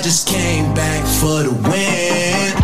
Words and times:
I 0.00 0.02
just 0.02 0.26
came 0.26 0.72
back 0.72 1.04
for 1.20 1.44
the 1.44 1.52
win. 1.68 2.56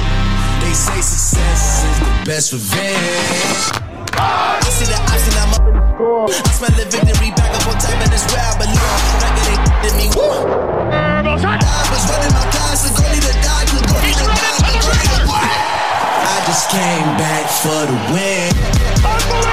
They 0.65 0.73
say 0.73 0.97
success 1.05 1.85
is 1.85 2.01
the 2.01 2.09
best 2.25 2.49
revenge. 2.57 3.77
I 4.17 4.65
see 4.73 4.89
the 4.89 4.97
option, 4.97 5.37
I'm 5.45 5.53
up 5.53 5.69
in 5.69 5.77
the 5.77 5.85
score. 5.93 6.33
I 6.33 6.49
smell 6.57 6.73
the 6.81 6.89
victory 6.89 7.37
back 7.37 7.53
up 7.53 7.69
on 7.69 7.77
top, 7.77 7.93
and 7.93 8.09
it's 8.09 8.25
where 8.33 8.41
I 8.41 8.57
belong. 8.57 9.05
Back 9.21 9.37
it 9.37 9.53
ain't 9.53 9.69
me. 10.01 10.09
I 10.17 11.85
was 11.93 12.09
running 12.09 12.33
my 12.33 12.41
class, 12.57 12.89
the 12.89 12.97
goalie 12.97 13.21
to 13.21 13.33
die, 13.45 13.69
the 13.69 13.85
goalie 13.85 14.17
to 14.17 14.25
die, 14.33 14.57
the 14.57 14.73
goalie 14.81 15.09
to 15.13 15.21
die. 15.29 15.61
I 16.25 16.41
just 16.49 16.73
came 16.73 17.21
back 17.21 17.53
for 17.53 17.85
the 17.85 18.01
win. 18.17 18.49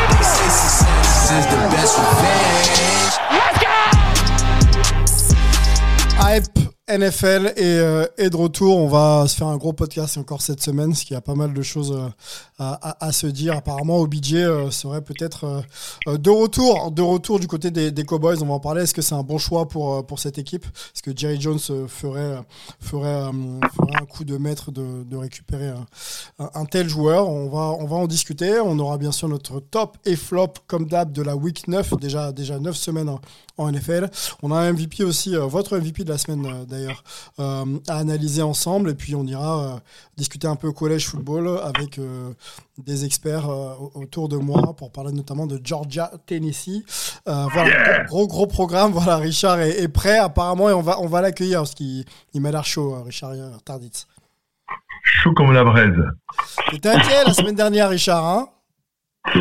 They 0.08 0.24
say 0.24 0.48
success 0.56 1.36
is 1.36 1.46
the 1.52 1.60
best 1.68 2.00
revenge. 2.00 3.33
NFL 6.98 7.54
est, 7.56 7.62
euh, 7.80 8.06
est 8.18 8.30
de 8.30 8.36
retour. 8.36 8.78
On 8.78 8.88
va 8.88 9.28
se 9.28 9.36
faire 9.36 9.48
un 9.48 9.58
gros 9.58 9.74
podcast 9.74 10.18
encore 10.18 10.42
cette 10.42 10.62
semaine, 10.62 10.90
parce 10.90 11.04
qu'il 11.04 11.16
y 11.16 11.18
a 11.18 11.22
pas 11.22 11.34
mal 11.34 11.54
de 11.54 11.62
choses 11.62 11.92
euh, 11.92 12.10
à, 12.60 13.12
se 13.12 13.28
dire. 13.28 13.58
Apparemment, 13.58 13.98
OBJ 13.98 14.36
euh, 14.36 14.70
serait 14.70 15.02
peut-être 15.02 15.64
euh, 16.08 16.18
de 16.18 16.30
retour, 16.30 16.92
de 16.92 17.02
retour 17.02 17.40
du 17.40 17.48
côté 17.48 17.72
des, 17.72 18.04
Cowboys. 18.04 18.38
On 18.42 18.46
va 18.46 18.54
en 18.54 18.60
parler. 18.60 18.84
Est-ce 18.84 18.94
que 18.94 19.02
c'est 19.02 19.16
un 19.16 19.24
bon 19.24 19.38
choix 19.38 19.68
pour 19.68 20.06
pour 20.06 20.20
cette 20.20 20.38
équipe? 20.38 20.66
Est-ce 20.66 21.02
que 21.02 21.12
Jerry 21.16 21.42
Jones 21.42 21.60
ferait 21.88 22.38
ferait, 22.80 23.24
un 23.24 24.06
coup 24.10 24.24
de 24.24 24.38
maître 24.38 24.72
de, 24.72 25.16
récupérer 25.16 25.72
un, 26.38 26.66
tel 26.66 26.88
joueur? 26.88 27.28
On 27.28 27.50
va 27.50 27.76
on 27.80 27.86
va 27.86 27.96
en 27.96 28.08
discuter. 28.08 28.60
On 28.60 28.78
aura 28.78 28.98
bien 28.98 29.12
sûr 29.12 29.28
notre 29.28 29.60
top 29.60 29.98
et 30.06 30.16
flop 30.16 30.54
comme 30.68 30.86
d'hab 30.88 31.12
de 31.12 31.22
la 31.22 31.36
week 31.36 31.68
9. 31.68 31.98
Déjà 32.00 32.32
déjà 32.32 32.60
9 32.60 32.76
semaines 32.76 33.10
en, 33.58 33.72
NFL. 33.72 34.10
On 34.42 34.52
a 34.52 34.58
un 34.58 34.74
MVP 34.74 35.04
aussi, 35.04 35.36
votre 35.36 35.78
MVP 35.78 36.04
de 36.04 36.10
la 36.10 36.18
semaine 36.18 36.46
euh, 36.46 36.66
d'ailleurs, 36.84 37.04
euh, 37.40 37.66
à 37.88 37.98
analyser 37.98 38.42
ensemble. 38.42 38.90
Et 38.92 38.96
puis 38.96 39.16
on 39.16 39.24
ira 39.26 39.60
euh, 39.64 39.78
discuter 40.18 40.48
un 40.48 40.56
peu 40.56 40.72
collège 40.72 41.08
football 41.08 41.60
avec 41.64 41.98
euh, 42.00 42.34
des 42.78 43.06
experts 43.06 43.48
au- 43.50 43.92
autour 43.96 44.30
de 44.30 44.38
moi 44.38 44.74
pour 44.76 44.92
parler 44.92 45.12
notamment 45.12 45.48
de 45.48 45.60
Georgia, 45.64 46.12
Tennessee. 46.26 46.84
Voilà, 47.26 48.04
gros 48.06 48.28
gros 48.28 48.48
programme. 48.48 48.92
Voilà, 48.92 49.18
Richard 49.18 49.60
est, 49.60 49.80
est 49.82 49.88
prêt 49.88 50.18
apparemment 50.18 50.70
et 50.70 50.74
on 50.74 50.82
va 50.82 51.00
on 51.00 51.08
va 51.08 51.22
l'accueillir 51.22 51.60
parce 51.60 51.74
qu'il 51.74 52.06
il 52.34 52.42
m'a 52.42 52.52
l'air 52.52 52.66
chaud, 52.66 52.96
euh, 52.96 53.02
Richard 53.04 53.34
Tarditz. 53.66 54.08
Chaud 55.04 55.34
comme 55.34 55.52
la 55.52 55.64
braise. 55.64 55.96
T'étais 56.72 56.90
inquiet 56.90 57.24
la 57.26 57.34
semaine 57.34 57.56
dernière, 57.56 57.90
Richard, 57.90 58.24
hein 58.26 58.48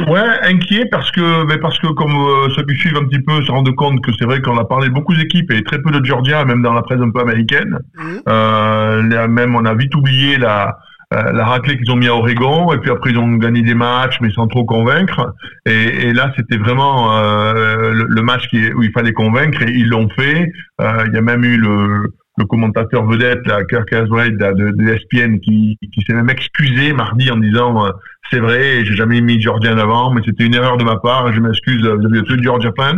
Ouais, 0.07 0.39
inquiet 0.45 0.87
parce 0.91 1.11
que, 1.11 1.45
mais 1.47 1.59
parce 1.59 1.79
que 1.79 1.89
comme 1.89 2.15
euh, 2.15 2.49
ceux 2.55 2.63
qui 2.65 2.77
suivent 2.77 2.97
un 2.97 3.05
petit 3.05 3.21
peu 3.21 3.43
se 3.43 3.51
rendent 3.51 3.75
compte 3.75 4.01
que 4.01 4.13
c'est 4.17 4.25
vrai 4.25 4.41
qu'on 4.41 4.57
a 4.57 4.65
parlé 4.65 4.89
de 4.89 4.95
beaucoup 4.95 5.15
d'équipes 5.15 5.51
et 5.51 5.63
très 5.65 5.83
peu 5.83 5.91
de 5.91 6.05
Georgia, 6.05 6.45
même 6.45 6.63
dans 6.63 6.73
la 6.73 6.83
presse 6.83 7.01
un 7.01 7.11
peu 7.11 7.21
américaine. 7.21 7.79
Mhm. 7.97 8.21
Euh, 8.29 9.03
là, 9.03 9.27
même 9.27 9.57
on 9.57 9.65
a 9.65 9.75
vite 9.75 9.95
oublié 9.97 10.39
la, 10.39 10.79
euh, 11.13 11.33
la 11.33 11.45
raclée 11.45 11.77
qu'ils 11.77 11.91
ont 11.91 11.97
mis 11.97 12.07
à 12.07 12.15
Oregon 12.15 12.73
et 12.73 12.79
puis 12.79 12.91
après 12.91 13.11
ils 13.11 13.19
ont 13.19 13.33
gagné 13.35 13.63
des 13.63 13.75
matchs 13.75 14.19
mais 14.21 14.31
sans 14.31 14.47
trop 14.47 14.65
convaincre. 14.65 15.35
Et, 15.67 16.07
et 16.09 16.13
là 16.13 16.33
c'était 16.37 16.59
vraiment 16.59 17.19
euh, 17.19 17.93
le, 17.93 18.07
le 18.09 18.23
match 18.23 18.47
qui, 18.49 18.73
où 18.73 18.83
il 18.85 18.93
fallait 18.93 19.13
convaincre 19.13 19.63
et 19.63 19.71
ils 19.73 19.89
l'ont 19.89 20.09
fait. 20.11 20.49
Euh, 20.81 21.05
Il 21.09 21.15
y 21.15 21.19
a 21.19 21.23
même 21.23 21.45
eu 21.45 21.57
le, 21.57 22.15
le 22.39 22.45
commentateur 22.47 23.05
vedette, 23.05 23.47
là, 23.47 23.63
Kirk 23.65 23.93
Haswell 23.93 24.37
de, 24.39 24.71
de, 24.71 24.89
ESPN, 24.89 25.39
qui, 25.41 25.79
qui 25.93 26.03
s'est 26.07 26.15
même 26.15 26.31
excusé 26.31 26.93
mardi 26.93 27.31
en 27.31 27.37
disant 27.37 27.87
euh, 27.87 27.91
c'est 28.31 28.41
vrai, 28.41 28.85
j'ai 28.85 28.95
jamais 28.95 29.21
mis 29.21 29.41
Georgia 29.41 29.75
en 29.75 29.79
avant, 29.79 30.11
mais 30.13 30.23
c'était 30.25 30.45
une 30.45 30.55
erreur 30.55 30.79
de 30.79 30.85
ma 30.85 30.97
part, 30.97 31.33
je 31.33 31.41
m'excuse 31.41 31.85
euh, 31.85 31.97
vis-à-vis 31.99 32.37
de 32.39 32.43
Georgia 32.43 32.71
fans. 32.77 32.97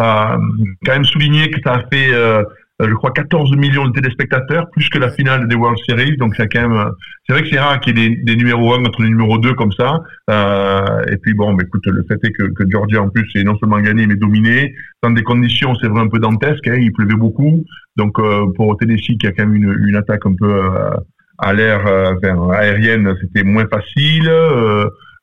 Euh, 0.00 0.38
quand 0.84 0.92
même 0.92 1.04
souligner 1.04 1.50
que 1.50 1.60
ça 1.64 1.74
a 1.74 1.78
fait, 1.92 2.12
euh, 2.12 2.44
je 2.86 2.94
crois, 2.94 3.10
14 3.10 3.56
millions 3.56 3.86
de 3.88 3.92
téléspectateurs, 3.92 4.70
plus 4.70 4.88
que 4.88 4.98
la 4.98 5.10
finale 5.10 5.48
des 5.48 5.56
World 5.56 5.78
Series, 5.88 6.16
donc 6.16 6.34
c'est 6.36 6.48
quand 6.48 6.68
même, 6.68 6.78
euh, 6.78 6.90
c'est 7.26 7.32
vrai 7.32 7.42
que 7.42 7.48
c'est 7.48 7.58
rare 7.58 7.80
qu'il 7.80 7.98
y 7.98 8.04
ait 8.04 8.10
des, 8.10 8.16
des 8.16 8.36
numéros 8.36 8.72
1 8.74 8.82
contre 8.84 9.02
les 9.02 9.08
numéros 9.08 9.38
2 9.38 9.54
comme 9.54 9.72
ça. 9.72 10.00
Euh, 10.30 11.04
et 11.10 11.16
puis 11.16 11.34
bon, 11.34 11.54
bah, 11.54 11.64
écoute, 11.66 11.84
le 11.86 12.04
fait 12.06 12.18
est 12.22 12.32
que, 12.32 12.44
que 12.44 12.70
Georgia 12.70 13.02
en 13.02 13.08
plus 13.08 13.28
est 13.34 13.42
non 13.42 13.58
seulement 13.58 13.80
gagné 13.80 14.06
mais 14.06 14.14
dominé 14.14 14.74
dans 15.02 15.10
des 15.10 15.22
conditions, 15.22 15.74
c'est 15.74 15.88
vrai 15.88 16.02
un 16.02 16.08
peu 16.08 16.20
dantesques. 16.20 16.68
Hein, 16.68 16.76
il 16.80 16.92
pleuvait 16.92 17.16
beaucoup, 17.16 17.64
donc 17.96 18.18
euh, 18.20 18.46
pour 18.54 18.76
Tennessee 18.76 19.18
qui 19.18 19.26
a 19.26 19.32
quand 19.32 19.46
même 19.46 19.56
une, 19.56 19.88
une 19.88 19.96
attaque 19.96 20.24
un 20.24 20.34
peu 20.34 20.52
euh, 20.52 20.90
à 21.38 21.52
l'air, 21.52 21.84
euh, 21.86 22.14
enfin, 22.16 22.50
aérienne, 22.50 23.12
c'était 23.20 23.42
moins 23.42 23.66
facile. 23.66 24.30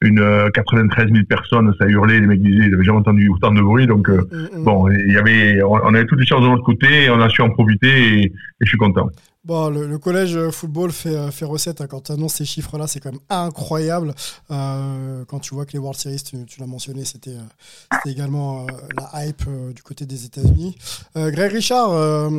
Euh, 0.03 0.07
une 0.07 0.19
euh, 0.19 0.49
93 0.49 1.11
000 1.11 1.25
personnes, 1.25 1.73
ça 1.79 1.87
hurlait, 1.87 2.19
les 2.19 2.27
mecs 2.27 2.41
disaient, 2.41 2.67
ils 2.67 2.73
avaient 2.73 2.83
jamais 2.83 2.99
entendu 2.99 3.29
autant 3.29 3.51
de 3.51 3.61
bruit, 3.61 3.87
donc 3.87 4.09
euh, 4.09 4.21
Mm, 4.31 4.59
mm. 4.59 4.63
bon, 4.63 4.89
il 4.89 5.13
y 5.13 5.17
avait, 5.17 5.63
on, 5.63 5.73
on 5.73 5.93
avait 5.93 6.05
toutes 6.05 6.19
les 6.19 6.25
chances 6.25 6.43
de 6.43 6.47
notre 6.47 6.63
côté, 6.63 7.09
on 7.09 7.21
a 7.21 7.29
su 7.29 7.41
en 7.41 7.49
profiter, 7.49 7.87
et, 7.87 8.25
et 8.25 8.31
je 8.61 8.67
suis 8.67 8.77
content. 8.77 9.09
Bon, 9.45 9.69
le, 9.69 9.85
le 9.85 9.99
collège 9.99 10.35
euh, 10.35 10.49
football 10.49 10.91
fait, 10.91 11.15
euh, 11.15 11.29
fait 11.29 11.45
recette. 11.45 11.79
hein. 11.79 11.85
Quand 11.87 12.01
tu 12.01 12.11
annonces 12.11 12.33
ces 12.33 12.45
chiffres-là, 12.45 12.87
c'est 12.87 12.99
quand 12.99 13.11
même 13.11 13.21
incroyable. 13.29 14.11
Euh, 14.49 15.23
quand 15.27 15.37
tu 15.37 15.53
vois 15.53 15.67
que 15.67 15.73
les 15.73 15.77
World 15.77 15.99
Series, 15.99 16.23
tu, 16.27 16.43
tu 16.45 16.59
l'as 16.59 16.65
mentionné, 16.65 17.05
c'était 17.05 17.35
également 18.07 18.63
euh, 18.63 18.65
la 18.97 19.25
hype 19.27 19.43
euh, 19.47 19.71
du 19.71 19.83
côté 19.83 20.07
des 20.07 20.25
États-Unis. 20.25 20.75
Greg 21.15 21.51
Richard, 21.51 21.91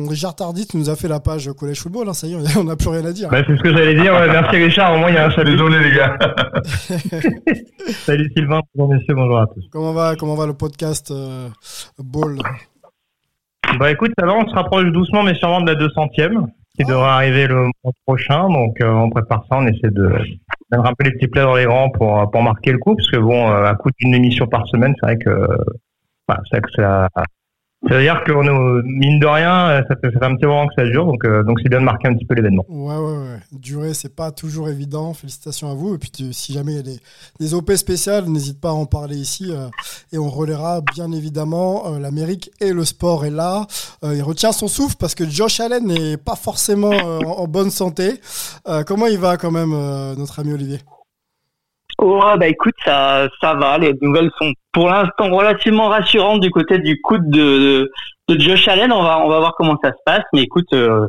Richard 0.09 0.35
Tardit 0.35 0.67
nous 0.73 0.89
a 0.89 0.97
fait 0.97 1.07
la 1.07 1.21
page 1.21 1.49
collège 1.53 1.79
football. 1.79 2.09
hein. 2.09 2.13
ça 2.13 2.27
y 2.27 2.33
est, 2.33 2.57
on 2.57 2.65
n'a 2.65 2.75
plus 2.75 2.89
rien 2.89 3.05
à 3.05 3.13
dire. 3.13 3.29
Bah, 3.29 3.41
c'est 3.47 3.55
ce 3.55 3.61
que 3.63 3.71
j'allais 3.71 3.95
dire. 3.95 4.13
Ouais, 4.13 4.27
merci 4.27 4.57
Richard. 4.57 4.93
Au 4.93 4.97
moins, 4.97 5.09
il 5.09 5.15
y 5.15 5.17
a 5.17 5.27
un 5.27 5.29
chapitre. 5.29 5.51
Désolé 5.51 5.79
les 5.89 5.95
gars. 5.95 6.17
Salut 8.05 8.29
Sylvain. 8.35 8.59
Bonjour 8.75 8.93
messieurs. 8.93 9.15
Bonjour 9.15 9.39
à 9.39 9.47
tous. 9.47 9.63
Comment 9.71 9.93
va, 9.93 10.15
comment 10.17 10.35
va 10.35 10.45
le 10.45 10.53
podcast 10.55 11.13
Ball? 11.97 12.37
Bah 13.79 13.91
écoute, 13.91 14.11
ça 14.19 14.25
va. 14.25 14.33
On 14.33 14.47
se 14.49 14.53
rapproche 14.53 14.91
doucement 14.91 15.23
mais 15.23 15.35
sûrement 15.35 15.61
de 15.61 15.71
la 15.71 15.75
200e 15.79 16.47
qui 16.77 16.85
devrait 16.85 17.09
arriver 17.09 17.47
le 17.47 17.63
mois 17.83 17.93
prochain. 18.05 18.47
Donc, 18.49 18.79
euh, 18.81 18.89
on 18.89 19.09
prépare 19.09 19.45
ça. 19.49 19.57
On 19.57 19.67
essaie 19.67 19.89
de 19.89 20.07
mettre 20.71 20.85
un 20.85 20.93
peu 20.93 21.05
les 21.05 21.11
petits 21.11 21.27
plats 21.27 21.43
dans 21.43 21.55
les 21.55 21.65
rangs 21.65 21.89
pour, 21.89 22.29
pour 22.31 22.41
marquer 22.43 22.71
le 22.71 22.77
coup. 22.77 22.95
Parce 22.95 23.09
que 23.09 23.17
bon, 23.17 23.49
euh, 23.49 23.65
à 23.65 23.75
coup 23.75 23.89
d'une 23.99 24.13
émission 24.13 24.47
par 24.47 24.67
semaine, 24.67 24.93
c'est 24.99 25.05
vrai 25.05 25.17
que, 25.17 25.47
bah, 26.27 26.39
c'est 26.49 26.57
vrai 26.57 26.61
que 26.61 26.81
ça, 26.81 27.09
c'est-à-dire 27.87 28.23
que 28.25 28.31
nous, 28.31 28.81
mine 28.83 29.19
de 29.19 29.25
rien, 29.27 29.69
euh, 29.69 29.81
ça 29.87 29.95
fait, 29.95 30.11
ça 30.11 30.19
fait 30.19 30.25
un 30.25 30.35
petit 30.35 30.45
moment 30.45 30.67
que 30.67 30.73
ça 30.75 30.83
dure. 30.85 31.05
Donc, 31.05 31.23
euh, 31.25 31.43
donc 31.43 31.59
c'est 31.61 31.69
bien 31.69 31.79
de 31.79 31.85
marquer 31.85 32.07
un 32.07 32.13
petit 32.13 32.25
peu 32.25 32.35
l'événement. 32.35 32.65
Ouais, 32.69 32.95
ouais, 32.95 33.17
ouais. 33.17 33.39
Durer, 33.51 33.93
c'est 33.93 34.15
pas 34.15 34.31
toujours 34.31 34.69
évident. 34.69 35.13
Félicitations 35.13 35.69
à 35.71 35.73
vous. 35.73 35.95
Et 35.95 35.97
puis, 35.97 36.09
tu- 36.11 36.33
si 36.33 36.53
jamais 36.53 36.73
il 36.73 36.75
y 36.75 36.79
a 36.79 36.83
des, 36.83 36.99
des 37.39 37.53
OP 37.53 37.71
spéciales, 37.75 38.25
n'hésite 38.25 38.59
pas 38.59 38.69
à 38.69 38.73
en 38.73 38.85
parler 38.85 39.15
ici. 39.17 39.45
euh, 39.51 39.67
et 40.11 40.17
on 40.17 40.29
relaiera 40.29 40.81
bien 40.93 41.11
évidemment 41.11 41.93
euh, 41.93 41.99
l'Amérique 41.99 42.51
et 42.61 42.73
le 42.73 42.83
sport 42.85 43.25
est 43.25 43.29
là. 43.31 43.65
Euh, 44.03 44.15
il 44.15 44.21
retient 44.23 44.51
son 44.51 44.67
souffle 44.67 44.95
parce 44.99 45.15
que 45.15 45.25
Josh 45.29 45.59
Allen 45.59 45.85
n'est 45.85 46.17
pas 46.17 46.35
forcément 46.35 46.89
en, 46.89 47.47
bonne 47.47 47.71
santé. 47.71 48.19
Comment 48.85 49.07
il 49.07 49.17
va 49.17 49.37
quand 49.37 49.51
même, 49.51 49.71
notre 50.17 50.39
ami 50.39 50.53
Olivier? 50.53 50.79
Oh, 51.99 52.21
bah 52.37 52.47
écoute, 52.47 52.75
ça, 52.85 53.27
ça 53.41 53.55
va. 53.55 53.77
Les 53.79 53.93
nouvelles 54.01 54.29
sont 54.37 54.51
pour 54.71 54.89
l'instant 54.89 55.29
relativement 55.29 55.87
rassurantes 55.87 56.41
du 56.41 56.51
côté 56.51 56.77
du 56.77 57.01
coude 57.01 57.27
de, 57.29 57.39
de, 57.39 57.91
de 58.29 58.39
Josh 58.39 58.67
Allen. 58.67 58.91
On 58.91 59.01
va, 59.01 59.19
on 59.19 59.29
va 59.29 59.39
voir 59.39 59.53
comment 59.57 59.77
ça 59.83 59.89
se 59.91 59.97
passe. 60.05 60.23
Mais 60.33 60.43
écoute, 60.43 60.71
euh, 60.73 61.07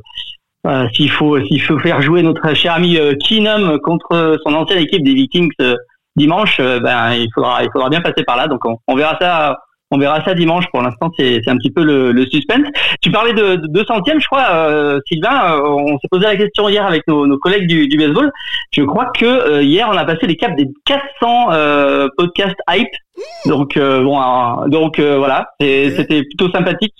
euh, 0.66 0.88
s'il 0.94 1.10
faut, 1.10 1.38
s'il 1.44 1.60
faut 1.60 1.78
faire 1.78 2.00
jouer 2.00 2.22
notre 2.22 2.54
cher 2.54 2.74
ami 2.74 2.96
euh, 2.96 3.14
Keenum 3.22 3.78
contre 3.80 4.38
son 4.44 4.54
ancienne 4.54 4.82
équipe 4.82 5.04
des 5.04 5.14
Vikings 5.14 5.52
euh, 5.60 5.76
dimanche, 6.16 6.58
ben 6.58 7.12
il 7.12 7.28
faudra, 7.34 7.62
il 7.62 7.70
faudra 7.70 7.90
bien 7.90 8.00
passer 8.00 8.24
par 8.24 8.36
là. 8.36 8.48
Donc 8.48 8.64
on, 8.64 8.78
on 8.88 8.96
verra 8.96 9.16
ça. 9.20 9.58
On 9.90 9.98
verra 9.98 10.22
ça 10.24 10.34
dimanche. 10.34 10.64
Pour 10.70 10.82
l'instant, 10.82 11.10
c'est 11.18 11.40
c'est 11.42 11.50
un 11.50 11.56
petit 11.56 11.70
peu 11.70 11.82
le, 11.82 12.12
le 12.12 12.26
suspense. 12.26 12.66
Tu 13.00 13.10
parlais 13.10 13.32
de, 13.32 13.56
de 13.56 13.66
200e, 13.82 14.20
je 14.20 14.26
crois, 14.26 14.46
euh, 14.50 14.98
Sylvain. 15.06 15.54
euh, 15.56 15.62
on 15.64 15.98
s'est 15.98 16.08
posé 16.10 16.24
la 16.26 16.36
question 16.36 16.68
hier 16.68 16.84
avec 16.86 17.02
nos, 17.08 17.26
nos 17.26 17.38
collègues 17.38 17.66
du, 17.66 17.88
du 17.88 17.96
baseball. 17.96 18.30
Je 18.72 18.82
crois 18.82 19.06
que 19.18 19.24
euh, 19.24 19.62
hier 19.62 19.88
on 19.90 19.96
a 19.96 20.04
passé 20.04 20.26
les 20.26 20.36
caps 20.36 20.56
des 20.56 20.66
400 20.84 21.48
euh, 21.52 22.08
podcasts 22.18 22.58
hype. 22.68 22.88
Donc 23.46 23.76
euh, 23.76 24.02
bon, 24.02 24.20
euh, 24.20 24.68
donc 24.68 24.98
euh, 24.98 25.16
voilà, 25.16 25.48
c'était 25.60 26.22
plutôt 26.22 26.50
sympathique. 26.50 26.94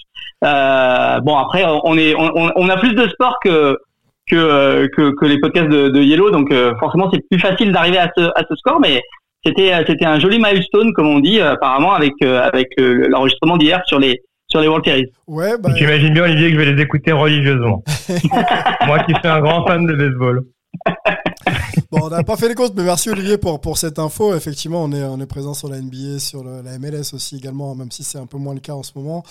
Euh, 0.44 1.20
bon 1.20 1.36
après, 1.36 1.64
on 1.84 1.96
est, 1.98 2.14
on, 2.14 2.32
on- 2.56 2.68
a 2.68 2.76
plus 2.78 2.94
de 2.94 3.06
sport 3.08 3.36
que 3.44 3.76
que 4.30 4.88
que, 4.96 5.10
que 5.14 5.26
les 5.26 5.38
podcasts 5.40 5.68
de, 5.68 5.88
de 5.88 6.00
Yellow, 6.00 6.30
donc 6.30 6.50
euh, 6.52 6.72
forcément 6.78 7.10
c'est 7.12 7.20
plus 7.30 7.38
facile 7.40 7.72
d'arriver 7.72 7.98
à 7.98 8.10
ce 8.16 8.22
à 8.34 8.44
ce 8.48 8.54
score, 8.56 8.78
mais 8.80 9.02
c'était 9.48 9.72
c'était 9.86 10.04
un 10.06 10.18
joli 10.20 10.38
milestone 10.38 10.92
comme 10.92 11.06
on 11.08 11.18
dit 11.20 11.40
euh, 11.40 11.52
apparemment 11.52 11.92
avec 11.94 12.12
euh, 12.22 12.40
avec 12.40 12.68
euh, 12.78 13.08
l'enregistrement 13.08 13.56
d'hier 13.56 13.80
sur 13.86 13.98
les 13.98 14.20
sur 14.50 14.60
les 14.60 14.68
World 14.68 14.84
Series. 14.86 15.06
Ouais, 15.26 15.58
bah, 15.58 15.70
J'imagine 15.76 16.14
bien 16.14 16.24
Olivier 16.24 16.48
que 16.50 16.54
je 16.54 16.64
vais 16.64 16.72
les 16.72 16.82
écouter 16.82 17.12
religieusement. 17.12 17.82
Moi 18.86 18.98
qui 19.00 19.12
suis 19.14 19.28
un 19.28 19.40
grand 19.40 19.66
fan 19.66 19.86
de 19.86 19.94
baseball. 19.94 20.44
Bon, 21.90 22.00
on 22.02 22.10
n'a 22.10 22.22
pas 22.22 22.36
fait 22.36 22.48
les 22.48 22.54
comptes, 22.54 22.74
mais 22.76 22.82
merci 22.82 23.08
Olivier 23.08 23.38
pour, 23.38 23.62
pour 23.62 23.78
cette 23.78 23.98
info. 23.98 24.34
Effectivement, 24.34 24.82
on 24.84 24.92
est, 24.92 25.02
on 25.02 25.18
est 25.20 25.26
présent 25.26 25.54
sur 25.54 25.68
la 25.70 25.80
NBA, 25.80 26.18
sur 26.18 26.44
le- 26.44 26.60
la 26.62 26.78
MLS 26.78 27.14
aussi 27.14 27.36
également, 27.36 27.74
même 27.74 27.90
si 27.90 28.04
c'est 28.04 28.18
un 28.18 28.26
peu 28.26 28.36
moins 28.36 28.52
le 28.52 28.60
cas 28.60 28.74
en 28.74 28.82
ce 28.82 28.92
moment. 28.94 29.22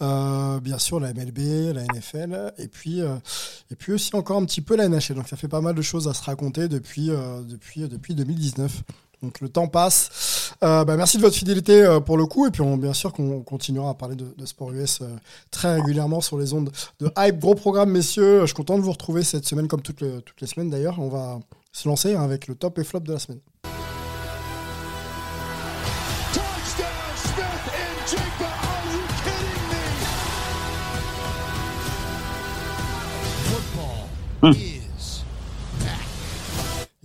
Euh, 0.00 0.58
bien 0.60 0.78
sûr, 0.78 0.98
la 0.98 1.12
MLB, 1.12 1.74
la 1.74 1.82
NFL, 1.82 2.52
et 2.58 2.68
puis, 2.68 3.02
euh, 3.02 3.16
et 3.70 3.76
puis 3.76 3.92
aussi 3.92 4.16
encore 4.16 4.38
un 4.38 4.46
petit 4.46 4.62
peu 4.62 4.76
la 4.76 4.88
NHL. 4.88 5.14
Donc 5.16 5.28
ça 5.28 5.36
fait 5.36 5.48
pas 5.48 5.60
mal 5.60 5.74
de 5.74 5.82
choses 5.82 6.08
à 6.08 6.14
se 6.14 6.24
raconter 6.24 6.68
depuis, 6.68 7.10
euh, 7.10 7.42
depuis, 7.46 7.86
depuis 7.86 8.14
2019. 8.14 8.70
Donc 9.26 9.40
le 9.40 9.48
temps 9.48 9.66
passe. 9.66 10.52
Euh, 10.62 10.84
bah, 10.84 10.96
merci 10.96 11.16
de 11.16 11.22
votre 11.22 11.34
fidélité 11.34 11.82
euh, 11.82 11.98
pour 11.98 12.16
le 12.16 12.26
coup. 12.26 12.46
Et 12.46 12.50
puis, 12.52 12.62
on, 12.62 12.76
bien 12.76 12.92
sûr, 12.92 13.12
qu'on 13.12 13.42
continuera 13.42 13.90
à 13.90 13.94
parler 13.94 14.14
de, 14.14 14.26
de 14.36 14.46
sport 14.46 14.70
US 14.70 15.00
euh, 15.02 15.06
très 15.50 15.74
régulièrement 15.74 16.20
sur 16.20 16.38
les 16.38 16.52
ondes 16.52 16.70
de 17.00 17.10
Hype. 17.18 17.40
Gros 17.40 17.56
programme, 17.56 17.90
messieurs. 17.90 18.42
Je 18.42 18.46
suis 18.46 18.54
content 18.54 18.78
de 18.78 18.82
vous 18.82 18.92
retrouver 18.92 19.24
cette 19.24 19.44
semaine, 19.44 19.66
comme 19.66 19.82
toutes, 19.82 20.00
les, 20.00 20.20
toutes 20.22 20.40
les 20.40 20.46
semaines 20.46 20.70
d'ailleurs. 20.70 21.00
On 21.00 21.08
va 21.08 21.40
se 21.72 21.88
lancer 21.88 22.14
hein, 22.14 22.22
avec 22.22 22.46
le 22.46 22.54
top 22.54 22.78
et 22.78 22.84
flop 22.84 23.00
de 23.00 23.12
la 23.12 23.18
semaine. 23.18 23.40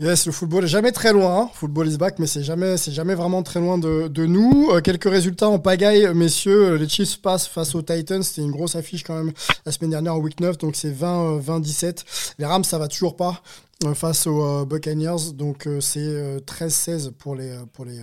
Yes, 0.02 0.26
le 0.26 0.32
football 0.32 0.64
est 0.64 0.68
jamais 0.68 0.92
très 0.92 1.14
loin. 1.14 1.42
Hein. 1.42 1.50
Football 1.54 1.88
is 1.88 1.98
back, 1.98 2.18
mais 2.18 2.26
c'est 2.26 2.42
jamais, 2.42 2.76
c'est 2.78 2.92
jamais 2.92 3.14
vraiment 3.14 3.44
très 3.44 3.60
loin 3.60 3.78
de, 3.78 4.26
nous. 4.26 4.72
Euh, 4.72 4.82
quelques 4.82 5.08
résultats 5.08 5.48
en 5.48 5.60
pagaille, 5.60 6.12
messieurs. 6.16 6.74
Les 6.74 6.90
Chiefs 6.90 7.22
passent 7.22 7.46
face 7.46 7.76
aux 7.76 7.84
Titans. 7.84 8.24
C'était 8.24 8.42
une 8.42 8.50
grosse 8.50 8.76
affiche 8.76 9.04
quand 9.04 9.14
même 9.14 9.32
la 9.64 9.72
semaine 9.72 9.92
dernière 9.92 10.16
en 10.16 10.18
week 10.18 10.40
9, 10.40 10.58
donc 10.58 10.76
c'est 10.76 10.90
20, 10.90 11.38
20, 11.38 11.60
17. 11.60 12.04
Les 12.40 12.46
Rams, 12.46 12.64
ça 12.64 12.80
va 12.80 12.88
toujours 12.88 13.16
pas 13.16 13.44
euh, 13.84 13.94
face 13.94 14.26
aux 14.26 14.44
euh, 14.44 14.66
Buccaneers, 14.66 15.34
donc 15.36 15.70
c'est 15.80 16.40
13-16 16.48 17.12
pour 17.12 17.36
les, 17.36 17.56
pour 17.72 17.86
les, 17.86 18.00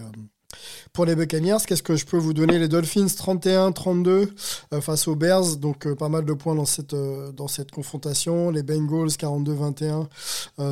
pour 0.92 1.04
les 1.04 1.14
Buccaneers, 1.14 1.58
qu'est-ce 1.66 1.82
que 1.82 1.96
je 1.96 2.06
peux 2.06 2.16
vous 2.16 2.32
donner? 2.32 2.58
Les 2.58 2.68
Dolphins 2.68 3.06
31-32 3.06 4.28
euh, 4.72 4.80
face 4.80 5.08
aux 5.08 5.14
Bears, 5.14 5.56
donc 5.56 5.86
euh, 5.86 5.94
pas 5.94 6.08
mal 6.08 6.24
de 6.24 6.32
points 6.32 6.54
dans 6.54 6.64
cette, 6.64 6.94
euh, 6.94 7.32
dans 7.32 7.48
cette 7.48 7.70
confrontation. 7.70 8.50
Les 8.50 8.62
Bengals 8.62 9.08
42-21, 9.08 10.06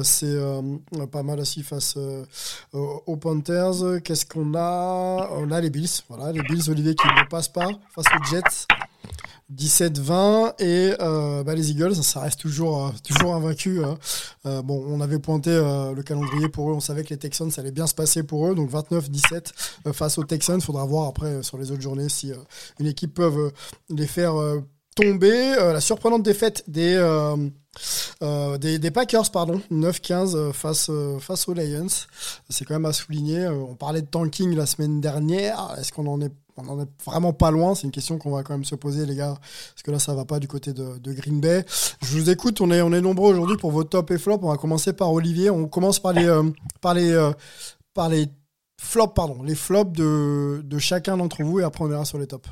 c'est 0.03 0.37
pas 1.11 1.23
mal 1.23 1.41
aussi 1.41 1.63
face 1.63 1.97
aux 2.73 3.17
Panthers. 3.17 4.03
Qu'est-ce 4.05 4.27
qu'on 4.27 4.55
a? 4.55 5.29
On 5.33 5.51
a 5.51 5.61
les 5.61 5.71
Bills, 5.71 5.89
voilà, 6.09 6.33
les 6.33 6.43
Bills, 6.43 6.71
Olivier 6.71 6.95
qui 6.95 7.07
ne 7.07 7.29
passe 7.29 7.49
pas 7.49 7.69
face 7.95 8.07
aux 8.15 8.25
Jets. 8.25 8.67
17-20 9.55 10.55
et 10.61 10.95
euh, 11.01 11.45
bah, 11.45 11.55
les 11.55 11.71
Eagles, 11.71 11.95
ça 11.95 12.21
reste 12.21 12.41
toujours, 12.41 12.87
euh, 12.87 12.91
toujours 13.05 13.35
invaincu. 13.35 13.85
Hein. 13.85 13.97
Euh, 14.45 14.61
bon, 14.63 14.85
on 14.89 15.01
avait 15.01 15.21
pointé 15.21 15.51
le 15.51 16.03
calendrier 16.03 16.49
pour 16.49 16.71
eux, 16.71 16.75
on 16.75 16.81
savait 16.81 17.05
que 17.05 17.11
les 17.11 17.19
Texans, 17.19 17.51
ça 17.51 17.61
allait 17.61 17.71
bien 17.71 17.87
se 17.87 17.95
passer 17.95 18.23
pour 18.25 18.49
eux. 18.49 18.55
Donc 18.55 18.71
29-17 18.71 19.93
face 19.93 20.19
aux 20.19 20.25
Texans. 20.25 20.61
Faudra 20.61 20.85
voir 20.85 21.07
après 21.09 21.43
sur 21.43 21.59
les 21.59 21.71
autres 21.71 21.83
journées 21.83 22.09
si 22.09 22.33
une 22.81 22.87
équipe 22.87 23.15
peut 23.15 23.53
les 23.89 24.07
faire 24.07 24.35
tomber. 24.95 25.55
la 25.57 25.81
surprenante 25.81 26.23
défaite 26.23 26.65
des, 26.69 26.97
Packers, 28.91 29.31
pardon, 29.31 29.61
9-15 29.71 30.53
face, 30.53 30.91
face 31.21 31.49
aux 31.49 31.55
Lions. 31.55 31.87
C'est 32.49 32.65
quand 32.65 32.75
même 32.75 32.87
à 32.87 32.93
souligner. 32.93 33.47
on 33.49 33.75
parlait 33.75 34.03
de 34.03 34.07
tanking 34.07 34.55
la 34.57 34.67
semaine 34.67 35.01
dernière. 35.01 35.75
Est-ce 35.79 35.93
qu'on 35.93 36.07
en 36.07 36.21
est 36.21 36.33
on 36.57 36.63
n'en 36.63 36.81
est 36.81 36.89
vraiment 37.05 37.33
pas 37.33 37.51
loin. 37.51 37.75
C'est 37.75 37.87
une 37.87 37.93
question 37.93 38.19
qu'on 38.19 38.31
va 38.31 38.43
quand 38.43 38.55
même 38.55 38.65
se 38.65 38.75
poser, 38.75 39.07
les 39.07 39.17
gars, 39.17 39.35
parce 39.41 39.83
que 39.85 39.91
là, 39.91 39.99
ça 39.99 40.15
va 40.15 40.25
pas 40.25 40.39
du 40.39 40.49
côté 40.49 40.73
de, 40.73 41.13
Green 41.13 41.41
Bay. 41.41 41.65
Je 42.03 42.19
vous 42.19 42.31
écoute. 42.31 42.61
On 42.61 42.71
est, 42.71 42.81
on 42.83 42.93
est 42.93 43.01
nombreux 43.01 43.33
aujourd'hui 43.33 43.57
pour 43.57 43.71
vos 43.71 43.85
top 43.85 44.11
et 44.11 44.19
flop. 44.19 44.41
On 44.43 44.51
va 44.51 44.57
commencer 44.57 44.93
par 44.93 45.13
Olivier. 45.13 45.51
On 45.51 45.69
commence 45.69 46.01
par 46.01 46.13
les, 46.13 46.27
euh, 46.27 46.43
par 46.81 46.95
les, 46.95 47.13
euh, 47.13 47.33
par 47.95 48.09
les 48.09 48.27
flops, 48.81 49.15
pardon, 49.15 49.43
les 49.43 49.55
flops 49.55 49.93
de, 49.93 50.61
de 50.63 50.79
chacun 50.79 51.17
d'entre 51.17 51.43
vous, 51.43 51.61
et 51.61 51.65
après 51.65 51.85
on 51.85 51.89
verra 51.89 52.05
sur 52.05 52.19
les 52.19 52.27
tops. 52.27 52.49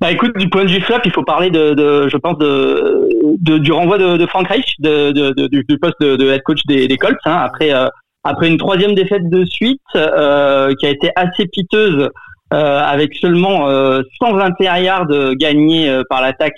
Bah 0.00 0.10
écoute, 0.10 0.36
du 0.36 0.50
point 0.50 0.64
de 0.64 0.68
vue 0.68 0.80
flop, 0.80 0.98
il 1.04 1.12
faut 1.12 1.22
parler 1.22 1.50
de, 1.50 2.08
je 2.08 2.16
pense, 2.16 2.36
de, 2.38 3.58
du 3.58 3.70
renvoi 3.70 3.98
de, 3.98 4.26
Frank 4.26 4.48
Reich, 4.48 4.74
du 4.80 5.78
poste 5.80 6.00
de, 6.00 6.28
head 6.28 6.42
coach 6.42 6.66
des, 6.66 6.88
des 6.88 6.98
Colts. 6.98 7.20
Hein, 7.24 7.36
après, 7.36 7.72
euh, 7.72 7.86
après 8.24 8.48
une 8.48 8.58
troisième 8.58 8.94
défaite 8.94 9.28
de 9.28 9.44
suite 9.44 9.80
euh, 9.96 10.72
qui 10.78 10.86
a 10.86 10.90
été 10.90 11.10
assez 11.16 11.46
piteuse 11.46 12.08
euh, 12.52 12.80
avec 12.80 13.14
seulement 13.14 13.66
121 14.20 14.76
euh, 14.76 14.78
yards 14.80 15.34
gagnés 15.36 16.02
par 16.08 16.22
l'attaque 16.22 16.54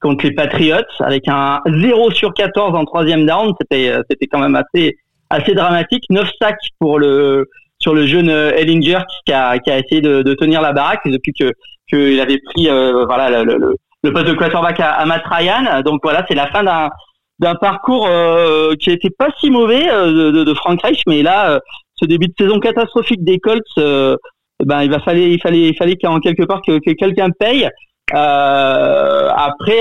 contre 0.00 0.24
les 0.24 0.32
Patriots 0.32 0.76
avec 1.00 1.28
un 1.28 1.60
0 1.66 2.10
sur 2.10 2.34
14 2.34 2.74
en 2.74 2.84
troisième 2.84 3.26
down 3.26 3.52
c'était 3.60 3.94
c'était 4.10 4.26
quand 4.26 4.40
même 4.40 4.56
assez 4.56 4.96
assez 5.30 5.54
dramatique. 5.54 6.04
9 6.10 6.28
sacs 6.40 6.56
pour 6.78 6.98
le 6.98 7.48
sur 7.78 7.94
le 7.94 8.06
jeune 8.06 8.30
Ellinger 8.30 9.00
qui 9.26 9.32
a, 9.32 9.58
qui 9.58 9.70
a 9.70 9.78
essayé 9.78 10.00
de, 10.00 10.22
de 10.22 10.34
tenir 10.34 10.62
la 10.62 10.72
baraque 10.72 11.02
depuis 11.06 11.32
que 11.32 11.52
qu'il 11.88 12.20
avait 12.20 12.38
pris 12.38 12.68
voilà 13.06 13.44
le, 13.44 13.56
le, 13.56 13.76
le, 14.02 14.12
poste 14.12 14.26
de 14.26 14.34
quarterback 14.34 14.80
à, 14.80 14.92
à 14.92 15.06
Matt 15.06 15.22
Ryan. 15.26 15.82
Donc 15.82 16.00
voilà 16.02 16.24
c'est 16.28 16.34
la 16.34 16.46
fin 16.48 16.64
d'un 16.64 16.90
d'un 17.38 17.54
parcours 17.54 18.06
euh, 18.06 18.74
qui 18.76 18.90
était 18.90 19.10
pas 19.10 19.28
si 19.40 19.50
mauvais 19.50 19.88
euh, 19.90 20.30
de, 20.32 20.44
de, 20.44 20.54
Frank 20.54 20.80
Reich, 20.82 21.02
mais 21.06 21.22
là, 21.22 21.50
euh, 21.50 21.58
ce 21.96 22.06
début 22.06 22.28
de 22.28 22.34
saison 22.38 22.60
catastrophique 22.60 23.24
des 23.24 23.38
Colts, 23.38 23.62
ben 23.76 24.82
il 24.82 24.90
va 24.90 25.00
fallait, 25.00 25.32
il 25.32 25.40
fallait, 25.40 25.68
il 25.68 25.76
fallait 25.76 25.96
qu'en 25.96 26.20
quelque 26.20 26.44
part 26.44 26.62
que, 26.66 26.78
que 26.78 26.92
quelqu'un 26.92 27.30
paye. 27.30 27.68
après, 28.12 29.80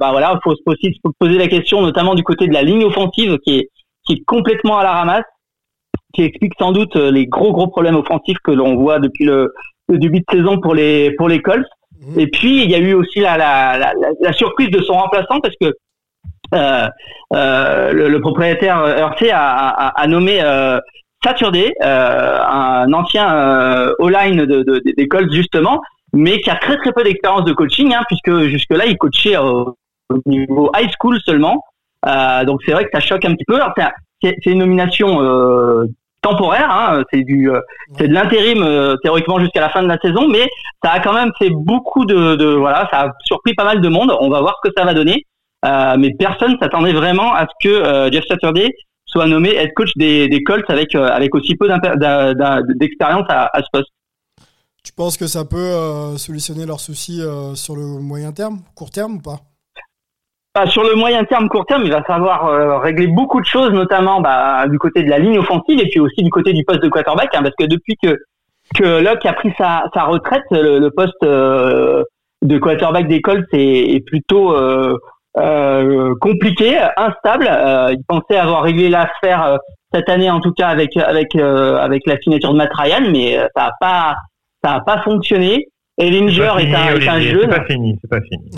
ben 0.00 0.10
voilà, 0.10 0.34
il 0.34 0.40
faut 0.42 0.54
se 0.54 1.10
poser 1.18 1.38
la 1.38 1.48
question, 1.48 1.82
notamment 1.82 2.14
du 2.14 2.22
côté 2.22 2.46
de 2.46 2.52
la 2.52 2.62
ligne 2.62 2.84
offensive, 2.84 3.38
qui 3.44 3.58
est, 3.58 3.70
qui 4.04 4.14
est 4.14 4.24
complètement 4.24 4.78
à 4.78 4.84
la 4.84 4.92
ramasse, 4.92 5.24
qui 6.14 6.22
explique 6.22 6.54
sans 6.58 6.72
doute 6.72 6.94
les 6.96 7.26
gros 7.26 7.52
gros 7.52 7.68
problèmes 7.68 7.96
offensifs 7.96 8.38
que 8.44 8.52
l'on 8.52 8.76
voit 8.76 9.00
depuis 9.00 9.24
le, 9.24 9.52
le, 9.88 9.98
début 9.98 10.20
de 10.20 10.24
saison 10.30 10.60
pour 10.60 10.74
les 10.74 11.12
pour 11.16 11.28
les 11.28 11.42
Colts. 11.42 11.66
Mmh. 12.00 12.20
Et 12.20 12.26
puis 12.28 12.62
il 12.62 12.70
y 12.70 12.74
a 12.74 12.78
eu 12.78 12.94
aussi 12.94 13.20
la, 13.20 13.36
la, 13.36 13.78
la, 13.78 13.92
la 14.20 14.32
surprise 14.32 14.70
de 14.70 14.80
son 14.82 14.94
remplaçant 14.94 15.40
parce 15.40 15.54
que 15.60 15.72
euh, 16.54 16.88
euh, 17.34 17.92
le, 17.92 18.20
propriétaire 18.20 18.86
Hersey 18.86 19.30
a, 19.30 19.68
a, 19.68 20.06
nommé 20.06 20.40
euh, 20.42 20.78
Saturday, 21.24 21.72
euh, 21.82 22.38
un 22.42 22.92
ancien 22.92 23.34
euh, 23.34 23.94
line 24.00 24.44
de, 24.44 24.62
de, 24.62 25.32
justement, 25.32 25.80
mais 26.12 26.40
qui 26.40 26.50
a 26.50 26.56
très 26.56 26.76
très 26.76 26.92
peu 26.92 27.02
d'expérience 27.02 27.44
de 27.44 27.52
coaching, 27.52 27.94
hein, 27.94 28.02
puisque 28.08 28.48
jusque-là 28.50 28.86
il 28.86 28.98
coachait 28.98 29.36
au, 29.38 29.74
niveau 30.26 30.70
high 30.76 30.90
school 31.00 31.18
seulement. 31.24 31.64
Euh, 32.06 32.44
donc 32.44 32.60
c'est 32.64 32.72
vrai 32.72 32.84
que 32.84 32.90
ça 32.92 33.00
choque 33.00 33.24
un 33.24 33.34
petit 33.34 33.44
peu. 33.46 33.58
C'est 34.22 34.46
une 34.46 34.58
nomination 34.58 35.22
euh, 35.22 35.86
temporaire, 36.20 36.70
hein, 36.70 37.02
c'est 37.10 37.22
du, 37.22 37.50
c'est 37.98 38.08
de 38.08 38.12
l'intérim 38.14 38.96
théoriquement 39.02 39.38
jusqu'à 39.38 39.60
la 39.60 39.70
fin 39.70 39.82
de 39.82 39.88
la 39.88 39.98
saison, 39.98 40.28
mais 40.28 40.46
ça 40.82 40.92
a 40.92 41.00
quand 41.00 41.14
même 41.14 41.32
fait 41.38 41.50
beaucoup 41.50 42.04
de, 42.04 42.36
de, 42.36 42.46
voilà, 42.46 42.88
ça 42.90 43.00
a 43.00 43.12
surpris 43.24 43.54
pas 43.54 43.64
mal 43.64 43.80
de 43.80 43.88
monde. 43.88 44.14
On 44.20 44.28
va 44.28 44.40
voir 44.40 44.58
ce 44.62 44.68
que 44.68 44.74
ça 44.76 44.84
va 44.84 44.94
donner. 44.94 45.24
Euh, 45.64 45.96
mais 45.98 46.10
personne 46.18 46.56
s'attendait 46.60 46.92
vraiment 46.92 47.32
à 47.32 47.46
ce 47.46 47.68
que 47.68 47.74
euh, 47.74 48.10
Jeff 48.10 48.24
Saturday 48.28 48.70
soit 49.06 49.26
nommé 49.26 49.54
head 49.54 49.72
coach 49.74 49.90
des, 49.96 50.28
des 50.28 50.42
Colts 50.42 50.68
avec, 50.68 50.94
euh, 50.94 51.06
avec 51.06 51.34
aussi 51.34 51.54
peu 51.56 51.68
d'expérience 52.74 53.26
à, 53.28 53.48
à, 53.52 53.62
ce 53.62 53.68
poste. 53.72 53.88
Tu 54.84 54.92
penses 54.92 55.16
que 55.16 55.26
ça 55.26 55.44
peut 55.44 56.18
solutionner 56.18 56.66
leurs 56.66 56.80
soucis 56.80 57.22
sur 57.54 57.74
le 57.74 58.00
moyen 58.00 58.32
terme, 58.32 58.58
court 58.74 58.90
terme 58.90 59.14
ou 59.14 59.20
pas? 59.22 59.38
Bah, 60.54 60.66
sur 60.66 60.82
le 60.84 60.94
moyen 60.94 61.24
terme, 61.24 61.48
court 61.48 61.64
terme, 61.64 61.84
il 61.86 61.90
va 61.90 62.02
falloir 62.02 62.82
régler 62.82 63.06
beaucoup 63.06 63.40
de 63.40 63.46
choses, 63.46 63.72
notamment 63.72 64.20
bah, 64.20 64.68
du 64.68 64.78
côté 64.78 65.02
de 65.02 65.08
la 65.08 65.18
ligne 65.18 65.38
offensive 65.38 65.80
et 65.80 65.88
puis 65.88 66.00
aussi 66.00 66.22
du 66.22 66.28
côté 66.28 66.52
du 66.52 66.64
poste 66.64 66.82
de 66.82 66.88
quarterback, 66.90 67.34
hein, 67.34 67.42
parce 67.42 67.54
que 67.58 67.64
depuis 67.64 67.96
que 68.02 68.18
que 68.74 69.02
Locke 69.02 69.24
a 69.24 69.32
pris 69.34 69.52
sa, 69.56 69.84
sa 69.94 70.04
retraite, 70.04 70.44
le, 70.50 70.88
poste 70.90 71.22
de 72.44 72.58
quarterback 72.58 73.08
des 73.08 73.22
Colts 73.22 73.46
est, 73.52 73.94
est 73.94 74.00
plutôt 74.00 74.52
euh, 74.52 74.98
compliqué, 75.34 76.78
instable. 76.96 77.48
Euh, 77.50 77.92
il 77.92 78.04
pensait 78.06 78.36
avoir 78.36 78.62
réglé 78.62 78.88
l'affaire 78.88 79.44
euh, 79.44 79.56
cette 79.92 80.08
année, 80.08 80.30
en 80.30 80.40
tout 80.40 80.52
cas 80.52 80.68
avec 80.68 80.96
avec 80.96 81.34
avec 81.36 82.02
la 82.06 82.18
signature 82.20 82.52
de 82.52 82.58
Matt 82.58 82.72
Ryan, 82.74 83.10
mais 83.10 83.38
ça 83.56 83.66
a 83.66 83.72
pas 83.80 84.14
ça 84.62 84.74
a 84.74 84.80
pas 84.80 85.02
fonctionné. 85.02 85.68
Ellinger 85.96 86.50
est, 86.58 86.74
un, 86.74 86.96
est 86.96 87.08
un 87.08 87.20
jeune. 87.20 87.42
C'est 87.42 87.58
pas 87.58 87.64
fini, 87.66 87.96
c'est 88.00 88.10
pas 88.10 88.20
fini. 88.20 88.50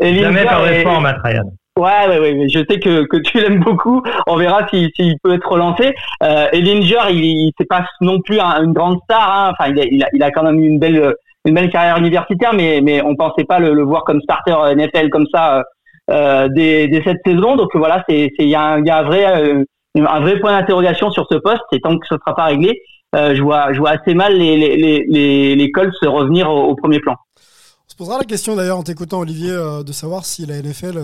Jamais 0.20 0.44
par 0.44 0.66
espoir 0.66 1.00
Matt 1.00 1.18
Ryan. 1.22 1.44
Ouais, 1.78 2.06
ouais, 2.08 2.18
ouais, 2.18 2.48
je 2.48 2.58
sais 2.68 2.80
que, 2.80 3.04
que 3.06 3.16
tu 3.18 3.40
l'aimes 3.40 3.60
beaucoup. 3.60 4.02
On 4.26 4.36
verra 4.36 4.68
s'il 4.68 4.90
si, 4.94 5.14
peut 5.22 5.34
être 5.34 5.48
relancé. 5.48 5.94
Euh, 6.22 6.48
Ellinger, 6.52 7.10
il, 7.10 7.24
il 7.24 7.52
c'est 7.56 7.68
pas 7.68 7.86
non 8.00 8.20
plus 8.20 8.40
une 8.40 8.72
grande 8.72 8.98
star. 9.04 9.30
Hein. 9.30 9.52
Enfin, 9.52 9.70
il 9.70 9.80
a, 9.80 9.84
il 9.84 10.02
a, 10.02 10.08
il 10.12 10.22
a 10.22 10.30
quand 10.32 10.42
même 10.42 10.58
eu 10.60 10.66
une 10.66 10.78
belle 10.78 11.14
une 11.44 11.54
belle 11.54 11.70
carrière 11.70 11.98
universitaire, 11.98 12.54
mais 12.54 12.80
mais 12.82 13.02
on 13.02 13.16
pensait 13.16 13.44
pas 13.44 13.58
le, 13.58 13.74
le 13.74 13.82
voir 13.82 14.04
comme 14.04 14.20
starter 14.22 14.54
NFL 14.74 15.10
comme 15.10 15.26
ça 15.32 15.58
euh, 15.58 15.62
euh 16.10 16.48
dès, 16.48 16.88
dès, 16.88 17.02
cette 17.02 17.20
saison. 17.24 17.56
Donc 17.56 17.74
voilà, 17.74 18.04
c'est 18.08 18.30
il 18.38 18.48
y 18.48 18.54
a 18.54 18.62
un, 18.62 18.84
y 18.84 18.90
a 18.90 18.98
un 18.98 19.02
vrai 19.02 19.26
euh, 19.26 19.64
un 19.96 20.20
vrai 20.20 20.38
point 20.38 20.52
d'interrogation 20.58 21.10
sur 21.10 21.26
ce 21.30 21.36
poste. 21.36 21.62
Et 21.72 21.80
tant 21.80 21.98
que 21.98 22.06
ce 22.06 22.16
sera 22.16 22.34
pas 22.34 22.44
réglé, 22.44 22.80
euh, 23.16 23.34
je 23.34 23.42
vois 23.42 23.72
je 23.72 23.78
vois 23.78 23.90
assez 23.90 24.14
mal 24.14 24.36
les 24.36 24.56
les 24.56 25.04
les, 25.08 25.56
les 25.56 25.70
Colts 25.72 25.94
revenir 26.02 26.50
au, 26.50 26.70
au, 26.70 26.76
premier 26.76 27.00
plan. 27.00 27.16
On 27.36 27.90
se 27.90 27.96
posera 27.96 28.18
la 28.18 28.24
question 28.24 28.56
d'ailleurs 28.56 28.78
en 28.78 28.82
t'écoutant 28.82 29.20
Olivier 29.20 29.54
de 29.84 29.92
savoir 29.92 30.24
si 30.24 30.46
la 30.46 30.62
NFL 30.62 30.98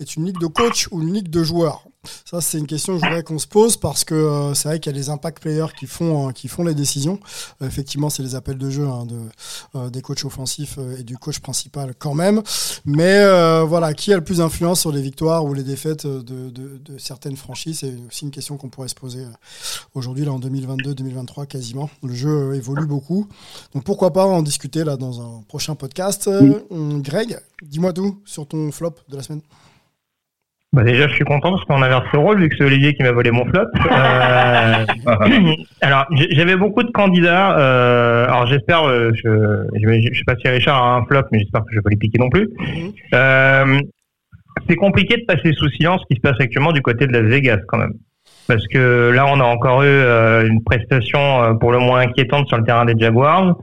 est 0.00 0.16
une 0.16 0.24
ligue 0.24 0.40
de 0.40 0.46
coach 0.46 0.88
ou 0.92 1.02
une 1.02 1.12
ligue 1.12 1.28
de 1.28 1.42
joueurs 1.42 1.82
ça, 2.24 2.40
c'est 2.40 2.58
une 2.58 2.66
question 2.66 2.94
que 2.94 3.00
je 3.00 3.04
voudrais 3.04 3.22
qu'on 3.22 3.38
se 3.38 3.46
pose 3.46 3.76
parce 3.76 4.04
que 4.04 4.14
euh, 4.14 4.54
c'est 4.54 4.68
vrai 4.68 4.80
qu'il 4.80 4.90
y 4.90 4.94
a 4.94 4.98
les 4.98 5.10
impact 5.10 5.42
players 5.42 5.72
qui 5.78 5.86
font 5.86 6.28
euh, 6.28 6.32
qui 6.32 6.48
font 6.48 6.64
les 6.64 6.74
décisions. 6.74 7.20
Euh, 7.60 7.66
effectivement, 7.66 8.08
c'est 8.08 8.22
les 8.22 8.34
appels 8.34 8.56
de 8.56 8.70
jeu 8.70 8.86
hein, 8.86 9.04
de, 9.04 9.88
des 9.90 10.00
coachs 10.00 10.24
offensifs 10.24 10.78
et 10.98 11.02
du 11.02 11.18
coach 11.18 11.40
principal 11.40 11.94
quand 11.98 12.14
même. 12.14 12.42
Mais 12.86 13.20
voilà, 13.64 13.92
qui 13.92 14.12
a 14.12 14.16
le 14.16 14.24
plus 14.24 14.38
d'influence 14.38 14.80
sur 14.80 14.92
les 14.92 15.02
victoires 15.02 15.44
ou 15.44 15.52
les 15.52 15.62
défaites 15.62 16.06
de, 16.06 16.50
de, 16.50 16.78
de 16.78 16.98
certaines 16.98 17.36
franchises? 17.36 17.80
C'est 17.80 17.94
aussi 18.08 18.24
une 18.24 18.30
question 18.30 18.56
qu'on 18.56 18.68
pourrait 18.68 18.88
se 18.88 18.94
poser 18.94 19.24
aujourd'hui, 19.94 20.24
là 20.24 20.32
en 20.32 20.40
2022-2023 20.40 21.46
quasiment. 21.46 21.90
Le 22.02 22.14
jeu 22.14 22.54
évolue 22.54 22.86
beaucoup. 22.86 23.28
Donc 23.74 23.84
pourquoi 23.84 24.12
pas 24.12 24.24
en 24.24 24.42
discuter 24.42 24.84
là 24.84 24.96
dans 24.96 25.20
un 25.20 25.42
prochain 25.48 25.74
podcast. 25.74 26.30
Greg, 26.70 27.38
dis-moi 27.62 27.92
tout 27.92 28.20
sur 28.24 28.46
ton 28.46 28.72
flop 28.72 28.94
de 29.08 29.16
la 29.16 29.22
semaine. 29.22 29.42
Bah 30.72 30.84
déjà, 30.84 31.08
je 31.08 31.14
suis 31.14 31.24
content 31.24 31.50
parce 31.50 31.64
qu'on 31.64 31.82
inverse 31.82 32.06
le 32.12 32.20
rôle 32.20 32.40
vu 32.40 32.48
que 32.48 32.54
c'est 32.56 32.64
Olivier 32.64 32.94
qui 32.94 33.02
m'a 33.02 33.10
volé 33.10 33.30
mon 33.30 33.44
flop. 33.44 33.66
Euh, 33.90 35.54
alors, 35.80 36.06
j'avais 36.10 36.56
beaucoup 36.56 36.82
de 36.82 36.90
candidats. 36.90 37.58
Euh, 37.58 38.24
alors, 38.26 38.46
j'espère, 38.46 38.84
euh, 38.84 39.10
je, 39.14 39.66
je, 39.74 40.18
sais 40.18 40.24
pas 40.26 40.36
si 40.36 40.48
Richard 40.48 40.82
a 40.82 40.96
un 40.96 41.04
flop, 41.04 41.22
mais 41.32 41.40
j'espère 41.40 41.62
que 41.62 41.68
je 41.70 41.76
vais 41.76 41.82
pas 41.82 41.90
les 41.90 41.96
piquer 41.96 42.18
non 42.18 42.28
plus. 42.28 42.48
Mhm. 42.58 42.92
Euh, 43.14 43.80
c'est 44.68 44.76
compliqué 44.76 45.16
de 45.16 45.24
passer 45.24 45.52
sous 45.52 45.68
silence 45.70 46.02
ce 46.02 46.06
qui 46.14 46.16
se 46.16 46.20
passe 46.20 46.40
actuellement 46.40 46.72
du 46.72 46.82
côté 46.82 47.06
de 47.06 47.12
Las 47.12 47.24
Vegas 47.24 47.58
quand 47.66 47.78
même. 47.78 47.94
Parce 48.46 48.66
que 48.68 49.10
là, 49.10 49.26
on 49.26 49.40
a 49.40 49.44
encore 49.44 49.82
eu 49.82 49.86
euh, 49.86 50.46
une 50.46 50.62
prestation 50.62 51.56
pour 51.58 51.72
le 51.72 51.78
moins 51.78 52.00
inquiétante 52.00 52.46
sur 52.48 52.58
le 52.58 52.64
terrain 52.64 52.84
des 52.84 52.94
Jaguars. 52.98 53.56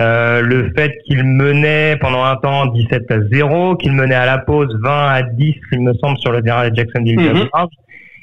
Euh, 0.00 0.40
le 0.40 0.72
fait 0.74 0.96
qu'il 1.04 1.22
menait 1.24 1.96
pendant 2.00 2.24
un 2.24 2.36
temps 2.36 2.66
17 2.66 3.10
à 3.10 3.20
0, 3.30 3.76
qu'il 3.76 3.92
menait 3.92 4.14
à 4.14 4.24
la 4.24 4.38
pause 4.38 4.74
20 4.82 4.90
à 4.90 5.22
10, 5.22 5.54
il 5.72 5.80
me 5.80 5.92
semble, 5.94 6.16
sur 6.18 6.32
le 6.32 6.42
terrain 6.42 6.68
des 6.68 6.74
Jacksonville 6.74 7.20
mm 7.20 7.24
Jaguars, 7.24 7.68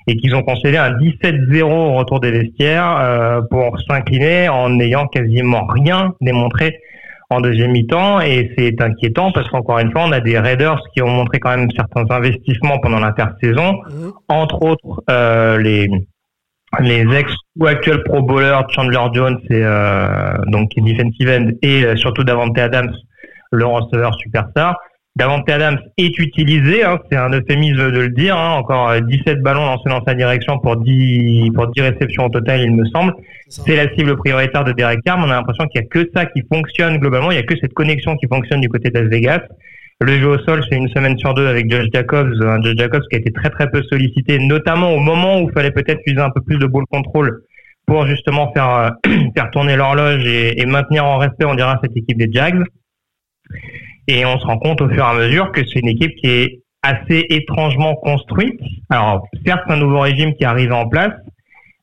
et 0.08 0.16
qu'ils 0.16 0.36
ont 0.36 0.42
concédé 0.42 0.78
un 0.78 0.92
17-0 0.98 1.64
au 1.64 1.94
retour 1.94 2.20
des 2.20 2.32
vestiaires 2.32 2.98
euh, 3.00 3.42
pour 3.52 3.80
s'incliner 3.82 4.50
en 4.50 4.70
n'ayant 4.70 5.06
quasiment 5.08 5.66
rien 5.68 6.14
démontré 6.20 6.80
en 7.30 7.42
deuxième 7.42 7.72
mi-temps. 7.72 8.22
Et 8.22 8.52
c'est 8.58 8.82
inquiétant 8.82 9.32
parce 9.32 9.48
qu'encore 9.50 9.80
une 9.80 9.92
fois, 9.92 10.06
on 10.06 10.12
a 10.14 10.20
des 10.20 10.40
Raiders 10.40 10.82
qui 10.94 11.02
ont 11.04 11.10
montré 11.10 11.40
quand 11.40 11.56
même 11.56 11.70
certains 11.76 12.10
investissements 12.10 12.80
pendant 12.80 13.00
l'intersaison, 13.00 13.74
mhm. 13.92 14.14
entre 14.30 14.64
autres 14.64 15.04
euh, 15.12 15.58
les 15.60 15.90
les 16.80 17.06
ex 17.16 17.34
ou 17.60 17.66
actuels 17.66 18.04
pro 18.04 18.22
bowlers 18.22 18.62
Chandler 18.70 19.00
Jones 19.14 19.40
et 19.50 19.62
euh, 19.64 20.34
donc 20.48 20.72
defensive 20.76 21.30
end 21.30 21.50
et 21.62 21.84
euh, 21.84 21.96
surtout 21.96 22.24
Davante 22.24 22.58
Adams 22.58 22.94
le 23.52 23.66
receveur 23.66 24.14
superstar. 24.16 24.78
Davante 25.16 25.50
Adams 25.50 25.80
est 25.98 26.20
utilisé 26.20 26.84
hein, 26.84 27.00
c'est 27.10 27.18
un 27.18 27.32
euphémisme 27.32 27.92
de 27.92 28.00
le 28.00 28.10
dire 28.10 28.38
hein, 28.38 28.52
encore 28.52 29.02
17 29.02 29.28
euh, 29.28 29.42
ballons 29.42 29.66
lancés 29.66 29.90
dans 29.90 30.04
sa 30.06 30.14
direction 30.14 30.60
pour 30.60 30.76
10 30.78 31.52
pour 31.56 31.68
10 31.70 31.82
réceptions 31.82 32.26
au 32.26 32.30
total 32.30 32.62
il 32.62 32.76
me 32.76 32.86
semble. 32.86 33.14
C'est 33.50 33.78
la 33.78 33.90
cible 33.96 34.18
prioritaire 34.18 34.66
de 34.66 34.74
Derek 34.74 35.00
Carr 35.06 35.18
mais 35.18 35.26
on 35.26 35.32
a 35.32 35.36
l'impression 35.36 35.66
qu'il 35.68 35.82
y 35.82 35.86
a 35.86 35.88
que 35.88 36.10
ça 36.14 36.26
qui 36.26 36.44
fonctionne 36.52 36.98
globalement. 36.98 37.32
Il 37.32 37.36
y 37.36 37.40
a 37.40 37.44
que 37.44 37.56
cette 37.60 37.74
connexion 37.74 38.16
qui 38.18 38.28
fonctionne 38.28 38.60
du 38.60 38.70
côté 38.70 38.90
de 38.90 39.00
Las 39.00 39.10
Vegas 39.10 39.42
le 40.00 40.20
jeu 40.20 40.28
au 40.28 40.38
sol, 40.40 40.64
c'est 40.70 40.78
une 40.78 40.90
semaine 40.90 41.18
sur 41.18 41.34
deux 41.34 41.48
avec 41.48 41.72
Josh 41.72 41.88
Jacobs, 41.92 42.32
un 42.42 42.62
Josh 42.62 42.76
Jacobs 42.78 43.02
qui 43.10 43.16
a 43.16 43.20
été 43.20 43.32
très 43.32 43.50
très 43.50 43.70
peu 43.70 43.82
sollicité, 43.84 44.38
notamment 44.38 44.92
au 44.92 45.00
moment 45.00 45.40
où 45.42 45.50
il 45.50 45.54
fallait 45.54 45.72
peut-être 45.72 46.02
user 46.06 46.22
un 46.22 46.30
peu 46.30 46.42
plus 46.42 46.58
de 46.60 46.68
ball 46.68 46.86
control 46.92 47.42
pour 47.88 48.06
justement 48.06 48.52
faire 48.54 48.70
euh, 48.70 48.90
faire 49.36 49.50
tourner 49.52 49.76
l'horloge 49.76 50.24
et, 50.26 50.64
maintenir 50.66 51.06
en 51.06 51.18
respect, 51.18 51.46
on 51.46 51.56
dira, 51.56 51.80
cette 51.82 51.98
équipe 51.98 52.18
des 52.18 52.32
Jags. 52.32 52.64
Et 54.08 54.26
on 54.26 54.38
se 54.40 54.46
rend 54.46 54.60
compte 54.60 54.82
au 54.82 54.90
fur 54.90 55.04
et 55.04 55.08
à 55.08 55.14
mesure 55.14 55.52
que 55.52 55.62
c'est 55.66 55.80
une 55.80 55.88
équipe 55.88 56.16
qui 56.16 56.30
est 56.30 56.62
assez 56.84 57.26
étrangement 57.30 57.96
construite. 57.96 58.60
Alors, 58.90 59.28
certes, 59.46 59.64
un 59.70 59.78
nouveau 59.78 60.00
régime 60.00 60.34
qui 60.36 60.46
arrive 60.46 60.72
en 60.72 60.88
place, 60.88 61.12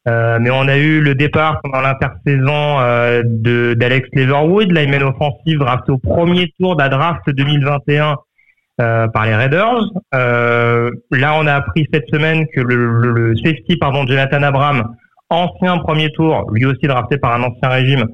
euh, 0.06 0.38
mais 0.40 0.50
on 0.50 0.68
a 0.68 0.76
eu 0.76 1.00
le 1.00 1.14
départ 1.14 1.60
pendant 1.62 1.80
l'intersaison 1.80 2.78
euh, 2.80 3.22
de 3.24 3.74
d'Alex 3.74 4.08
Leverwood, 4.12 4.70
lineman 4.70 5.02
offensive 5.02 5.58
drafté 5.58 5.92
au 5.92 5.98
premier 5.98 6.52
tour 6.58 6.76
de 6.76 6.82
la 6.82 6.88
draft 6.90 7.22
2021 7.28 8.16
euh, 8.80 9.06
par 9.08 9.24
les 9.24 9.34
Raiders. 9.34 9.84
Euh, 10.14 10.90
là, 11.10 11.38
on 11.38 11.46
a 11.46 11.54
appris 11.54 11.86
cette 11.92 12.08
semaine 12.12 12.44
que 12.54 12.60
le, 12.60 13.12
le, 13.12 13.36
safety, 13.36 13.76
pardon, 13.76 14.04
Jonathan 14.06 14.42
Abram, 14.42 14.96
ancien 15.30 15.78
premier 15.78 16.10
tour, 16.10 16.50
lui 16.52 16.66
aussi 16.66 16.86
drafté 16.86 17.16
par 17.16 17.34
un 17.34 17.44
ancien 17.44 17.68
régime, 17.68 18.04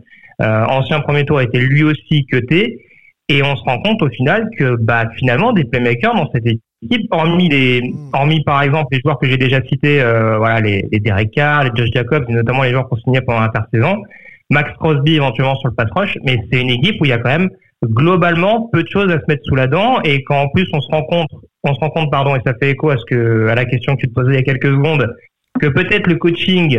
euh, 0.42 0.64
ancien 0.66 1.00
premier 1.00 1.24
tour, 1.24 1.38
a 1.38 1.44
été 1.44 1.58
lui 1.58 1.82
aussi 1.82 2.26
cuté. 2.26 2.84
Et 3.28 3.42
on 3.42 3.56
se 3.56 3.62
rend 3.62 3.80
compte 3.80 4.02
au 4.02 4.10
final 4.10 4.48
que 4.58 4.76
bah, 4.76 5.04
finalement 5.16 5.52
des 5.52 5.64
playmakers 5.64 6.14
dans 6.14 6.30
cette 6.30 6.46
équipe 6.46 6.62
hormis 7.10 7.48
les, 7.48 7.80
hmm. 7.82 8.10
hormis 8.12 8.42
par 8.44 8.62
exemple 8.62 8.88
les 8.92 9.00
joueurs 9.00 9.18
que 9.18 9.28
j'ai 9.28 9.36
déjà 9.36 9.62
cités, 9.62 10.00
euh, 10.00 10.38
voilà, 10.38 10.60
les, 10.60 10.86
les 10.90 11.00
Derek 11.00 11.30
Carr, 11.30 11.64
les 11.64 11.70
Josh 11.74 11.90
Jacobs, 11.92 12.24
et 12.28 12.32
notamment 12.32 12.62
les 12.62 12.70
joueurs 12.70 12.88
qu'on 12.88 12.96
signait 12.96 13.20
pendant 13.20 13.40
l'intersaison, 13.40 14.02
Max 14.50 14.72
Crosby 14.78 15.14
éventuellement 15.14 15.56
sur 15.56 15.68
le 15.68 15.74
pass 15.74 15.88
rush, 15.94 16.18
mais 16.24 16.38
c'est 16.50 16.60
une 16.60 16.70
équipe 16.70 17.00
où 17.00 17.04
il 17.04 17.08
y 17.08 17.12
a 17.12 17.18
quand 17.18 17.30
même 17.30 17.50
globalement 17.84 18.68
peu 18.72 18.82
de 18.82 18.88
choses 18.88 19.10
à 19.10 19.18
se 19.18 19.24
mettre 19.28 19.42
sous 19.44 19.54
la 19.54 19.66
dent 19.66 20.00
et 20.02 20.22
quand 20.24 20.38
en 20.38 20.48
plus 20.48 20.66
on 20.72 20.80
se 20.80 20.88
rend 20.88 21.02
compte, 21.04 21.30
on 21.64 21.74
se 21.74 21.80
rend 21.80 21.90
compte 21.90 22.10
pardon 22.10 22.36
et 22.36 22.40
ça 22.44 22.52
fait 22.60 22.70
écho 22.70 22.90
à 22.90 22.96
ce 22.98 23.04
que 23.06 23.46
à 23.46 23.54
la 23.54 23.64
question 23.64 23.96
que 23.96 24.02
tu 24.02 24.08
te 24.08 24.12
posais 24.12 24.32
il 24.32 24.34
y 24.34 24.38
a 24.38 24.42
quelques 24.42 24.66
secondes, 24.66 25.14
que 25.60 25.66
peut-être 25.68 26.06
le 26.06 26.16
coaching 26.16 26.78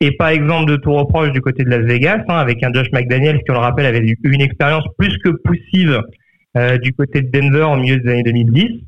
est 0.00 0.12
pas 0.12 0.32
exemple 0.32 0.70
de 0.70 0.76
tout 0.76 0.92
reproche 0.92 1.32
du 1.32 1.40
côté 1.40 1.64
de 1.64 1.70
Las 1.70 1.84
Vegas, 1.84 2.22
hein, 2.28 2.36
avec 2.36 2.62
un 2.62 2.72
Josh 2.72 2.86
McDaniel 2.92 3.38
qui 3.38 3.50
on 3.50 3.54
le 3.54 3.60
rappelle 3.60 3.86
avait 3.86 4.00
eu 4.00 4.16
une 4.22 4.40
expérience 4.40 4.84
plus 4.96 5.16
que 5.18 5.30
poussive 5.30 6.00
euh, 6.56 6.78
du 6.78 6.92
côté 6.92 7.22
de 7.22 7.30
Denver 7.30 7.64
au 7.64 7.76
milieu 7.76 7.96
des 7.96 8.10
années 8.10 8.22
2010 8.22 8.84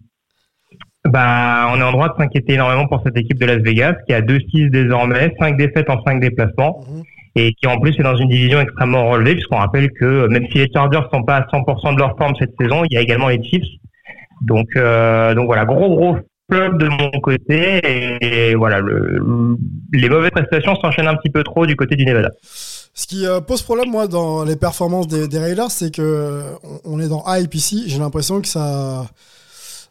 bah, 1.10 1.68
on 1.72 1.80
est 1.80 1.82
en 1.82 1.92
droit 1.92 2.08
de 2.08 2.14
s'inquiéter 2.18 2.54
énormément 2.54 2.86
pour 2.86 3.02
cette 3.04 3.16
équipe 3.16 3.38
de 3.38 3.46
Las 3.46 3.58
Vegas 3.58 3.94
qui 4.06 4.14
a 4.14 4.20
2-6 4.20 4.70
désormais, 4.70 5.34
5 5.38 5.56
défaites 5.56 5.90
en 5.90 6.02
5 6.02 6.20
déplacements 6.20 6.84
mhm. 6.88 7.02
et 7.36 7.52
qui 7.54 7.66
en 7.66 7.78
plus 7.80 7.98
est 7.98 8.02
dans 8.02 8.16
une 8.16 8.28
division 8.28 8.60
extrêmement 8.60 9.08
relevée 9.08 9.34
puisqu'on 9.34 9.56
rappelle 9.56 9.90
que 9.92 10.26
même 10.28 10.46
si 10.50 10.58
les 10.58 10.70
Chargers 10.72 11.02
sont 11.12 11.22
pas 11.22 11.36
à 11.36 11.46
100% 11.46 11.94
de 11.94 11.98
leur 11.98 12.16
forme 12.16 12.34
cette 12.38 12.54
saison, 12.60 12.84
il 12.84 12.94
y 12.94 12.96
a 12.96 13.00
également 13.00 13.28
les 13.28 13.42
Chiefs. 13.42 13.64
Donc, 14.42 14.68
euh, 14.76 15.34
donc 15.34 15.46
voilà, 15.46 15.64
gros 15.64 15.94
gros 15.94 16.16
flop 16.50 16.78
de 16.78 16.88
mon 16.88 17.20
côté 17.20 17.80
et, 18.20 18.54
voilà, 18.54 18.80
le, 18.80 19.56
les 19.92 20.08
mauvaises 20.08 20.30
prestations 20.30 20.74
s'enchaînent 20.76 21.08
un 21.08 21.16
petit 21.16 21.30
peu 21.30 21.42
trop 21.42 21.66
du 21.66 21.76
côté 21.76 21.96
du 21.96 22.04
Nevada. 22.04 22.30
Ce 22.94 23.06
qui 23.06 23.26
euh, 23.26 23.40
pose 23.40 23.62
problème, 23.62 23.90
moi, 23.90 24.08
dans 24.08 24.44
les 24.44 24.56
performances 24.56 25.06
des, 25.06 25.28
des 25.28 25.38
Raiders, 25.38 25.70
c'est 25.70 25.94
que 25.94 26.42
on, 26.84 26.98
est 27.00 27.08
dans 27.08 27.22
hype 27.28 27.54
ici. 27.54 27.84
J'ai 27.86 27.98
l'impression 27.98 28.40
que 28.40 28.48
ça, 28.48 29.06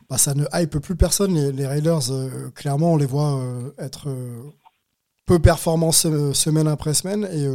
bah, 0.10 0.18
ça 0.18 0.34
ne 0.34 0.46
hype 0.54 0.80
plus 0.80 0.96
personne. 0.96 1.36
Les, 1.52 1.68
Raiders, 1.68 2.12
euh, 2.12 2.50
clairement, 2.56 2.94
on 2.94 2.98
les 2.98 3.06
voit 3.06 3.40
euh, 3.40 3.70
être 3.78 4.10
euh, 4.10 4.42
peu 5.28 5.38
performants 5.38 5.92
semaine 5.92 6.68
après 6.68 6.96
semaine. 6.96 7.28
Et 7.32 7.48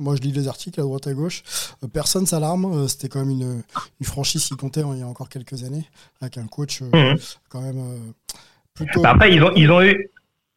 moi, 0.00 0.16
je 0.16 0.22
lis 0.22 0.32
les 0.32 0.48
articles 0.48 0.80
à 0.80 0.82
droite 0.82 1.06
à 1.06 1.12
gauche. 1.12 1.42
personne 1.92 2.26
s'alarme. 2.26 2.88
C'était 2.88 3.08
quand 3.08 3.20
même 3.20 3.30
une, 3.30 3.62
une, 4.00 4.06
franchise 4.06 4.48
qui 4.48 4.56
comptait 4.56 4.80
il 4.80 4.98
y 4.98 5.02
a 5.02 5.06
encore 5.06 5.28
quelques 5.28 5.62
années, 5.62 5.84
avec 6.20 6.38
un 6.38 6.48
coach 6.48 6.80
mhm. 6.80 7.16
quand 7.48 7.60
même 7.60 7.80
plutôt. 8.74 9.00
Bah, 9.00 9.10
après, 9.10 9.32
ils 9.32 9.42
ont, 9.44 9.52
ils 9.54 9.70
ont 9.70 9.80
eu. 9.80 10.10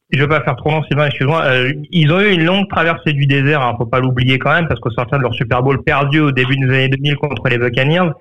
Je 0.09 0.17
ne 0.17 0.23
veux 0.23 0.29
pas 0.29 0.43
faire 0.43 0.55
trop 0.55 0.69
long, 0.69 0.83
Sylvain, 0.83 1.07
excuse-moi. 1.07 1.43
ils 1.91 2.11
ont 2.11 2.19
eu 2.19 2.33
une 2.33 2.43
longue 2.43 2.69
traversée 2.69 3.13
du 3.13 3.25
désert, 3.25 3.61
ne 3.61 3.65
hein, 3.65 3.75
faut 3.77 3.87
pas 3.87 3.99
l'oublier 3.99 4.37
quand 4.37 4.51
même, 4.51 4.67
parce 4.67 4.79
qu'au 4.79 4.91
sortir 4.91 5.17
de 5.17 5.23
leur 5.23 5.33
Super 5.33 5.63
Bowl 5.63 5.83
perdu 5.83 6.19
au 6.19 6.31
début 6.31 6.55
des 6.55 6.65
années 6.65 6.89
2000 6.89 7.15
contre 7.15 7.49
les 7.49 7.57
Buccaneers, 7.57 8.11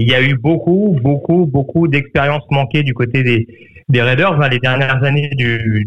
il 0.00 0.08
y 0.08 0.14
a 0.14 0.22
eu 0.22 0.34
beaucoup, 0.34 0.98
beaucoup, 1.02 1.46
beaucoup 1.46 1.86
d'expériences 1.86 2.44
manquées 2.50 2.82
du 2.82 2.94
côté 2.94 3.22
des, 3.22 3.46
des 3.88 4.02
Raiders. 4.02 4.36
Les 4.48 4.58
dernières 4.58 5.02
années 5.04 5.30
du, 5.30 5.86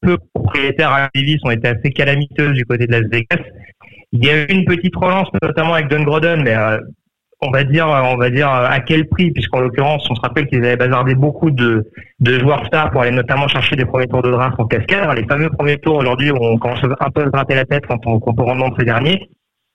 peu 0.00 0.16
propriétaire 0.34 0.90
à 0.90 1.08
Davis 1.14 1.38
ont 1.44 1.50
été 1.50 1.68
assez 1.68 1.90
calamiteuses 1.90 2.54
du 2.54 2.64
côté 2.64 2.86
de 2.86 2.92
Las 2.92 3.08
Vegas. 3.10 3.42
Il 4.12 4.24
y 4.24 4.30
a 4.30 4.42
eu 4.42 4.46
une 4.46 4.64
petite 4.64 4.94
relance, 4.96 5.28
notamment 5.42 5.74
avec 5.74 5.88
Don 5.88 6.02
Groden, 6.02 6.42
mais 6.42 6.54
euh, 6.54 6.78
on 7.40 7.50
va 7.50 7.64
dire, 7.64 7.88
on 7.88 8.16
va 8.16 8.30
dire 8.30 8.48
à 8.48 8.78
quel 8.80 9.08
prix, 9.08 9.32
puisqu'en 9.32 9.60
l'occurrence, 9.60 10.06
on 10.10 10.14
se 10.14 10.20
rappelle 10.20 10.46
qu'ils 10.46 10.64
avaient 10.64 10.76
bazardé 10.76 11.14
beaucoup 11.14 11.50
de, 11.50 11.90
de 12.20 12.38
joueurs 12.38 12.64
stars 12.66 12.90
pour 12.92 13.02
aller 13.02 13.10
notamment 13.10 13.48
chercher 13.48 13.74
des 13.74 13.84
premiers 13.84 14.06
tours 14.06 14.22
de 14.22 14.30
draft 14.30 14.54
en 14.60 14.66
cascade. 14.66 15.16
Les 15.16 15.26
fameux 15.26 15.50
premiers 15.50 15.78
tours 15.78 15.96
aujourd'hui, 15.96 16.30
on 16.30 16.58
commence 16.58 16.82
un 16.84 17.10
peu 17.10 17.22
à 17.22 17.28
gratter 17.30 17.54
la 17.56 17.64
tête 17.64 17.86
quand 17.88 18.06
on, 18.06 18.20
quand 18.20 18.38
on 18.38 18.44
rentre 18.44 18.70
dans 18.70 18.76
ces 18.76 18.84
derniers. 18.84 19.28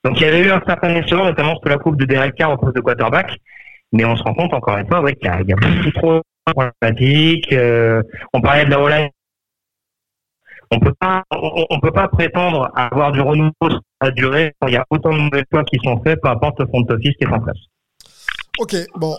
Donc 0.07 0.21
il 0.21 0.23
y 0.23 0.25
avait 0.25 0.39
eu 0.39 0.51
un 0.51 0.61
certain 0.65 0.95
échelon, 0.95 1.25
notamment 1.25 1.57
sur 1.59 1.67
la 1.67 1.77
coupe 1.77 1.97
de 1.97 2.05
Derek 2.05 2.33
Carr 2.35 2.53
au 2.53 2.57
poste 2.57 2.77
de 2.77 2.79
quarterback, 2.79 3.29
mais 3.91 4.05
on 4.05 4.15
se 4.15 4.23
rend 4.23 4.33
compte 4.35 4.53
encore 4.53 4.77
une 4.77 4.87
fois 4.87 5.03
qu'il 5.11 5.25
y, 5.25 5.27
a, 5.27 5.55
beaucoup 5.57 5.91
trop 5.91 6.13
de 6.13 6.53
problématiques. 6.53 7.51
Euh, 7.51 8.01
on 8.33 8.39
parlait 8.39 8.63
de 8.63 8.69
la 8.69 8.79
O-line. 8.79 9.09
On 10.71 10.79
peut 10.79 10.93
pas, 10.97 11.23
on, 11.31 11.79
peut 11.81 11.91
pas 11.91 12.07
prétendre 12.07 12.71
avoir 12.73 13.11
du 13.11 13.19
renouveau 13.19 13.51
à 13.99 14.11
durée 14.11 14.53
quand 14.61 14.69
il 14.69 14.75
y 14.75 14.77
a 14.77 14.85
autant 14.89 15.11
de 15.11 15.17
nouvelles 15.17 15.45
choix 15.51 15.65
qui 15.65 15.77
sont 15.83 16.01
faits, 16.01 16.21
peu 16.21 16.29
importe 16.29 16.61
le 16.61 16.67
front 16.67 16.85
office 16.87 17.13
qui 17.17 17.25
est 17.25 17.27
en 17.27 17.41
place. 17.41 17.57
Ok, 18.59 18.77
bon, 18.95 19.13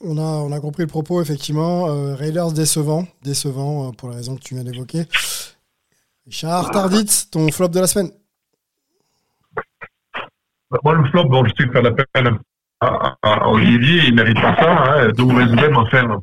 on, 0.00 0.16
a, 0.16 0.22
on 0.22 0.50
a 0.50 0.60
compris 0.60 0.84
le 0.84 0.88
propos, 0.88 1.20
effectivement. 1.20 1.90
Euh, 1.90 2.14
Raiders 2.14 2.52
décevant, 2.52 3.06
décevant 3.22 3.88
euh, 3.88 3.92
pour 3.92 4.08
la 4.08 4.16
raison 4.16 4.34
que 4.34 4.40
tu 4.40 4.54
viens 4.54 4.64
d'évoquer. 4.64 5.04
Richard 6.24 6.70
Tarditz, 6.70 7.28
ton 7.30 7.50
flop 7.52 7.68
de 7.68 7.80
la 7.80 7.86
semaine. 7.86 8.10
Moi, 10.82 10.94
le 10.94 11.04
flop, 11.10 11.24
bon, 11.24 11.44
je 11.44 11.52
sais 11.58 11.70
faire 11.70 11.82
la 11.82 11.92
peine 11.92 12.38
à, 12.80 13.48
Olivier, 13.48 14.02
il 14.08 14.14
mérite 14.14 14.40
pas 14.40 14.56
ça, 14.56 14.84
hein, 14.84 15.08
de 15.08 15.76
enfin, 15.76 16.18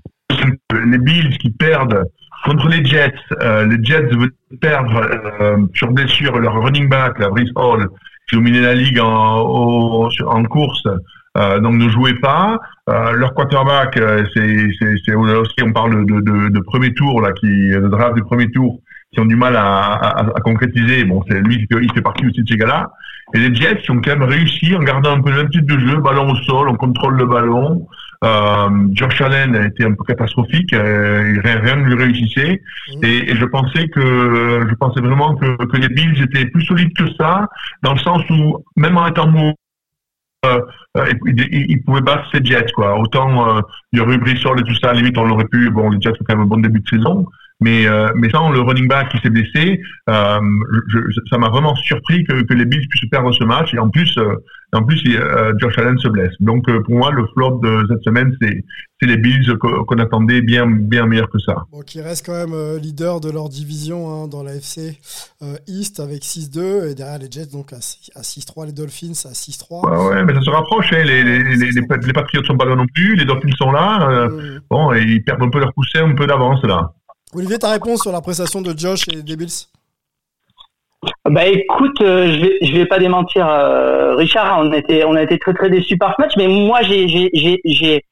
les 0.85 0.97
Bills 0.97 1.37
qui 1.39 1.49
perdent 1.51 2.03
contre 2.45 2.67
les 2.67 2.83
Jets, 2.83 3.13
euh, 3.41 3.65
les 3.65 3.83
Jets 3.83 4.07
veulent 4.15 4.33
perdre 4.59 5.09
euh, 5.41 5.57
sur 5.73 5.91
blessure 5.91 6.39
leur 6.39 6.61
running 6.61 6.89
back, 6.89 7.19
la 7.19 7.29
Brice 7.29 7.51
Hall, 7.55 7.87
qui 8.29 8.35
dominait 8.35 8.61
la 8.61 8.73
ligue 8.73 8.99
en, 8.99 10.07
en 10.07 10.43
course, 10.45 10.83
euh, 11.37 11.59
donc 11.59 11.75
ne 11.75 11.89
jouait 11.89 12.19
pas. 12.19 12.59
Euh, 12.89 13.13
leur 13.13 13.33
quarterback, 13.33 13.97
euh, 13.97 14.25
c'est 14.33 15.15
aussi 15.15 15.63
on 15.63 15.71
parle 15.71 16.05
de, 16.05 16.19
de, 16.19 16.49
de, 16.49 16.59
premier 16.59 16.93
tour 16.93 17.21
là, 17.21 17.31
qui 17.33 17.47
de 17.47 17.87
draft 17.87 18.15
du 18.15 18.23
premier 18.23 18.49
tour, 18.51 18.79
qui 19.13 19.19
ont 19.19 19.25
du 19.25 19.35
mal 19.35 19.55
à, 19.55 19.93
à, 19.93 20.19
à 20.21 20.41
concrétiser. 20.41 21.05
Bon, 21.05 21.23
c'est 21.29 21.39
lui 21.39 21.67
il 21.69 21.93
fait 21.93 22.01
partie 22.01 22.25
aussi 22.25 22.41
de 22.41 22.47
ces 22.47 22.57
gars-là. 22.57 22.91
Et 23.33 23.39
les 23.39 23.55
Jets 23.55 23.89
ont 23.89 24.01
quand 24.01 24.17
même 24.17 24.23
réussi 24.23 24.75
en 24.75 24.79
gardant 24.79 25.17
un 25.17 25.21
peu 25.21 25.31
le 25.31 25.37
même 25.37 25.49
type 25.49 25.65
de 25.65 25.79
jeu, 25.79 25.97
ballon 25.97 26.31
au 26.31 26.35
sol, 26.43 26.69
on 26.69 26.75
contrôle 26.75 27.15
le 27.17 27.25
ballon. 27.25 27.87
Euh, 28.23 28.69
Josh 28.91 29.19
Allen 29.21 29.55
a 29.55 29.65
été 29.65 29.83
un 29.83 29.93
peu 29.93 30.03
catastrophique, 30.03 30.73
euh, 30.73 31.39
rien, 31.43 31.59
rien, 31.59 31.75
ne 31.77 31.85
lui 31.85 32.03
réussissait. 32.03 32.61
Mmh. 32.89 33.05
Et, 33.05 33.31
et, 33.31 33.35
je 33.35 33.45
pensais 33.45 33.87
que 33.87 34.67
je 34.69 34.75
pensais 34.75 35.01
vraiment 35.01 35.35
que, 35.35 35.65
que 35.65 35.77
les 35.77 35.89
Bills 35.89 36.21
étaient 36.21 36.45
plus 36.45 36.63
solides 36.65 36.93
que 36.95 37.11
ça, 37.19 37.47
dans 37.81 37.93
le 37.93 37.99
sens 37.99 38.21
où 38.29 38.63
même 38.75 38.97
en 38.97 39.07
étant 39.07 39.27
mou 39.27 39.53
euh, 40.43 40.59
euh 40.97 41.05
il, 41.27 41.83
pouvait 41.83 42.01
battre 42.01 42.27
ses 42.31 42.43
Jets 42.43 42.71
quoi. 42.73 42.97
Autant 42.97 43.57
euh, 43.57 43.61
il 43.91 43.99
y 43.99 44.01
aurait 44.01 44.15
eu 44.15 44.17
Brissol 44.17 44.59
et 44.59 44.63
tout 44.63 44.75
ça, 44.81 44.89
à 44.89 44.93
la 44.93 44.99
limite 44.99 45.17
on 45.17 45.25
l'aurait 45.25 45.45
pu. 45.45 45.69
Bon, 45.69 45.89
les 45.89 46.01
Jets 46.01 46.11
ont 46.11 46.25
quand 46.27 46.35
même 46.35 46.45
un 46.45 46.47
bon 46.47 46.57
début 46.57 46.79
de 46.79 46.87
saison, 46.87 47.27
mais 47.61 47.85
euh, 47.85 48.11
mais 48.15 48.29
sans 48.31 48.49
le 48.51 48.59
running 48.59 48.87
back 48.87 49.09
qui 49.09 49.19
s'est 49.19 49.29
blessé, 49.29 49.79
euh, 50.09 50.39
je, 50.87 50.99
ça 51.29 51.37
m'a 51.37 51.49
vraiment 51.49 51.75
surpris 51.75 52.23
que, 52.23 52.41
que, 52.41 52.53
les 52.55 52.65
Bills 52.65 52.87
puissent 52.89 53.09
perdre 53.09 53.31
ce 53.31 53.43
match. 53.43 53.73
Et 53.75 53.79
en 53.79 53.89
plus, 53.89 54.17
euh, 54.17 54.35
en 54.73 54.83
plus, 54.83 54.99
euh, 55.07 55.53
Josh 55.59 55.77
Allen 55.77 55.97
se 55.99 56.07
blesse. 56.07 56.33
Donc 56.39 56.65
pour 56.65 56.95
moi, 56.95 57.11
le 57.11 57.25
flop 57.33 57.59
de 57.59 57.85
cette 57.87 58.03
semaine, 58.03 58.35
c'est 58.41 58.63
c'est 58.99 59.07
les 59.07 59.17
Bills 59.17 59.57
qu'on 59.59 59.97
attendait 59.97 60.41
bien 60.41 60.67
bien 60.67 61.05
meilleur 61.05 61.29
que 61.29 61.39
ça. 61.39 61.65
Bon, 61.71 61.81
qui 61.81 62.01
reste 62.01 62.25
quand 62.25 62.33
même 62.47 62.77
leader 62.77 63.19
de 63.19 63.31
leur 63.31 63.49
division 63.49 64.09
hein, 64.09 64.27
dans 64.27 64.43
la 64.43 64.55
FC 64.55 64.99
East 65.67 65.99
avec 65.99 66.21
6-2 66.21 66.91
et 66.91 66.95
derrière 66.95 67.17
les 67.17 67.29
Jets 67.29 67.47
donc 67.51 67.73
à, 67.73 67.79
6-3, 67.79 68.67
les 68.67 68.73
Dolphins 68.73 69.13
à 69.25 69.33
6-3. 69.33 69.89
Ouais, 69.89 70.15
ouais, 70.15 70.23
mais 70.23 70.35
ça 70.35 70.41
se 70.41 70.49
rapproche. 70.51 70.93
Hein. 70.93 71.03
Les, 71.03 71.23
les, 71.23 71.55
les, 71.55 71.71
les, 71.71 72.13
Patriots 72.13 72.43
sont 72.43 72.57
pas 72.57 72.65
là 72.65 72.75
non 72.75 72.85
plus, 72.93 73.15
les 73.15 73.25
Dolphins 73.25 73.55
sont 73.57 73.71
là. 73.71 74.29
Mmh. 74.29 74.59
Bon, 74.69 74.93
et 74.93 75.01
ils 75.01 75.23
perdent 75.23 75.41
un 75.41 75.49
peu 75.49 75.59
leur 75.59 75.73
coussin, 75.73 76.07
un 76.07 76.13
peu 76.13 76.27
d'avance 76.27 76.63
là. 76.63 76.91
Olivier, 77.33 77.59
ta 77.59 77.71
réponse 77.71 78.01
sur 78.01 78.11
la 78.11 78.21
prestation 78.21 78.61
de 78.61 78.77
Josh 78.77 79.07
et 79.07 79.21
des 79.21 79.35
Bills 79.35 79.67
bah 81.29 81.47
écoute, 81.47 81.99
euh, 82.01 82.27
je, 82.61 82.71
vais, 82.73 82.79
vais 82.79 82.85
pas 82.85 82.99
démentir 82.99 83.47
euh, 83.47 84.15
Richard, 84.15 84.59
on 84.61 84.71
a 84.71 84.77
été 84.77 85.03
on 85.03 85.15
a 85.15 85.23
été 85.23 85.39
très 85.39 85.53
très 85.53 85.69
déçus 85.69 85.97
par 85.97 86.13
ce 86.15 86.21
match, 86.21 86.33
mais 86.37 86.47
moi 86.47 86.81
j'ai 86.83 87.07
j'ai 87.07 88.03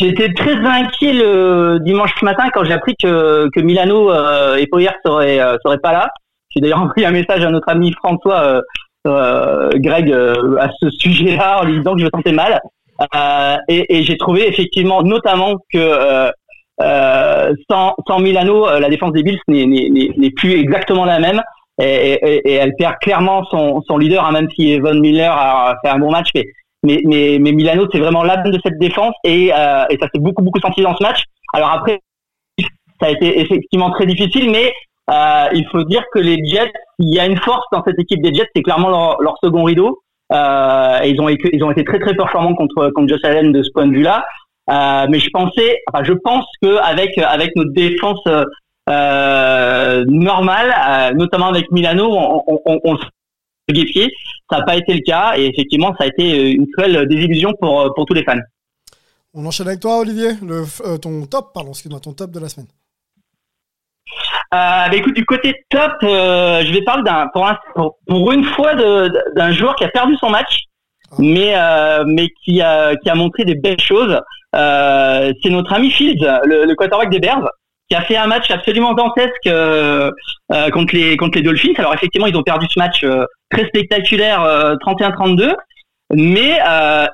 été 0.00 0.32
très 0.32 0.54
inquiet 0.54 1.12
le 1.12 1.78
dimanche 1.80 2.22
matin 2.22 2.48
quand 2.54 2.64
j'ai 2.64 2.72
appris 2.72 2.94
que 3.02 3.50
que 3.54 3.60
Milano 3.60 4.10
euh, 4.10 4.56
et 4.56 4.66
Poyer 4.66 4.90
seraient 5.04 5.40
seraient 5.62 5.78
pas 5.78 5.92
là. 5.92 6.08
J'ai 6.50 6.60
d'ailleurs 6.60 6.80
envoyé 6.82 7.06
un 7.06 7.10
message 7.10 7.44
à 7.44 7.50
notre 7.50 7.68
ami 7.68 7.92
François 7.92 8.62
Greg 9.04 10.10
à 10.58 10.70
ce 10.80 10.88
sujet-là 10.90 11.60
en 11.60 11.64
lui 11.64 11.78
disant 11.78 11.94
que 11.94 12.00
je 12.00 12.04
me 12.04 12.10
sentais 12.14 12.32
mal. 12.32 12.60
et 13.68 14.02
j'ai 14.04 14.16
trouvé 14.16 14.48
effectivement 14.48 15.02
notamment 15.02 15.56
que 15.70 16.30
sans, 16.80 17.94
sans 18.06 18.18
Milano, 18.20 18.66
la 18.78 18.88
défense 18.88 19.12
des 19.12 19.22
Bills 19.22 19.40
n'est 19.48 20.30
plus 20.30 20.52
exactement 20.52 21.04
la 21.04 21.18
même. 21.18 21.42
Et, 21.80 22.14
et, 22.14 22.50
et, 22.50 22.52
elle 22.54 22.74
perd 22.76 22.96
clairement 23.00 23.44
son, 23.44 23.82
son 23.82 23.98
leader, 23.98 24.24
hein, 24.24 24.32
même 24.32 24.48
si 24.50 24.78
Von 24.80 24.98
Miller 24.98 25.32
a 25.32 25.76
fait 25.82 25.90
un 25.90 25.98
bon 25.98 26.10
match. 26.10 26.30
Mais, 26.34 26.44
mais, 26.82 27.00
mais, 27.04 27.38
mais 27.40 27.52
Milano, 27.52 27.86
c'est 27.92 27.98
vraiment 27.98 28.22
l'âme 28.22 28.50
de 28.50 28.58
cette 28.62 28.78
défense 28.78 29.14
et, 29.24 29.52
euh, 29.52 29.84
et 29.90 29.98
ça 29.98 30.08
s'est 30.12 30.20
beaucoup, 30.20 30.42
beaucoup 30.42 30.60
senti 30.60 30.82
dans 30.82 30.96
ce 30.96 31.02
match. 31.02 31.22
Alors 31.52 31.70
après, 31.70 32.00
ça 33.00 33.06
a 33.06 33.10
été 33.10 33.40
effectivement 33.40 33.90
très 33.90 34.06
difficile, 34.06 34.50
mais 34.50 34.72
euh, 35.10 35.48
il 35.54 35.66
faut 35.70 35.84
dire 35.84 36.02
que 36.12 36.18
les 36.18 36.44
Jets, 36.44 36.72
il 36.98 37.14
y 37.14 37.18
a 37.18 37.26
une 37.26 37.38
force 37.38 37.66
dans 37.72 37.82
cette 37.84 37.98
équipe 37.98 38.22
des 38.22 38.34
Jets, 38.34 38.48
c'est 38.54 38.62
clairement 38.62 38.88
leur, 38.88 39.20
leur, 39.20 39.36
second 39.42 39.64
rideau. 39.64 40.00
Euh, 40.32 41.00
et 41.02 41.10
ils 41.10 41.20
ont, 41.20 41.28
ils 41.28 41.64
ont 41.64 41.70
été 41.70 41.84
très 41.84 41.98
très 41.98 42.14
performants 42.14 42.54
contre, 42.54 42.90
contre 42.90 43.08
Josh 43.08 43.24
Allen 43.24 43.50
de 43.50 43.62
ce 43.62 43.70
point 43.72 43.86
de 43.86 43.92
vue-là. 43.92 44.26
Euh, 44.70 45.06
mais 45.08 45.18
je 45.18 45.30
pensais, 45.30 45.80
enfin, 45.90 46.04
je 46.04 46.12
pense 46.12 46.44
que 46.62 46.76
avec 46.76 47.16
avec 47.18 47.56
notre 47.56 47.72
défense 47.72 48.20
euh, 48.88 50.04
normale, 50.06 50.74
euh, 50.88 51.14
notamment 51.14 51.48
avec 51.48 51.70
Milano, 51.70 52.06
on, 52.10 52.60
on, 52.66 52.80
on, 52.84 52.98
guépier. 53.70 54.10
Ça 54.50 54.58
n'a 54.58 54.64
pas 54.64 54.76
été 54.76 54.94
le 54.94 55.00
cas 55.00 55.34
et 55.36 55.46
effectivement, 55.46 55.94
ça 55.98 56.04
a 56.04 56.06
été 56.06 56.50
une 56.50 56.66
cruelle 56.70 57.06
désillusion 57.08 57.52
pour 57.60 57.92
pour 57.94 58.06
tous 58.06 58.14
les 58.14 58.24
fans. 58.24 58.38
On 59.34 59.44
enchaîne 59.44 59.68
avec 59.68 59.80
toi, 59.80 59.98
Olivier, 59.98 60.32
le, 60.42 60.64
ton 60.98 61.26
top, 61.26 61.52
pardon, 61.52 61.70
excuse-moi, 61.70 62.00
ton 62.00 62.12
top 62.12 62.30
de 62.30 62.40
la 62.40 62.48
semaine. 62.48 62.66
Euh, 64.54 64.88
bah 64.88 64.94
écoute, 64.94 65.14
du 65.14 65.26
côté 65.26 65.54
top, 65.68 65.92
euh, 66.02 66.64
je 66.64 66.72
vais 66.72 66.80
parler 66.82 67.02
d'un 67.02 67.28
pour, 67.74 67.98
pour, 68.06 68.32
une 68.32 68.44
fois 68.44 68.74
d'un 68.74 69.52
joueur 69.52 69.76
qui 69.76 69.84
a 69.84 69.88
perdu 69.88 70.16
son 70.16 70.30
match, 70.30 70.64
ah. 71.10 71.16
mais 71.18 71.52
euh, 71.54 72.04
mais 72.06 72.28
qui 72.42 72.62
a 72.62 72.96
qui 72.96 73.10
a 73.10 73.14
montré 73.14 73.44
des 73.44 73.54
belles 73.54 73.80
choses. 73.80 74.18
Euh, 74.56 75.32
c'est 75.42 75.50
notre 75.50 75.72
ami 75.72 75.90
Fields, 75.90 76.26
le, 76.44 76.64
le, 76.64 76.74
quarterback 76.74 77.10
des 77.10 77.20
Bears, 77.20 77.48
qui 77.88 77.96
a 77.96 78.02
fait 78.02 78.16
un 78.16 78.26
match 78.26 78.50
absolument 78.50 78.94
dantesque 78.94 79.46
euh, 79.46 80.10
euh, 80.52 80.70
contre 80.70 80.94
les 80.94 81.16
contre 81.16 81.36
les 81.38 81.44
Dolphins. 81.44 81.74
Alors 81.78 81.94
effectivement, 81.94 82.26
ils 82.26 82.36
ont 82.36 82.42
perdu 82.42 82.66
ce 82.70 82.78
match 82.78 83.04
très 83.50 83.66
spectaculaire, 83.66 84.40
31-32, 84.86 85.54
mais 86.14 86.58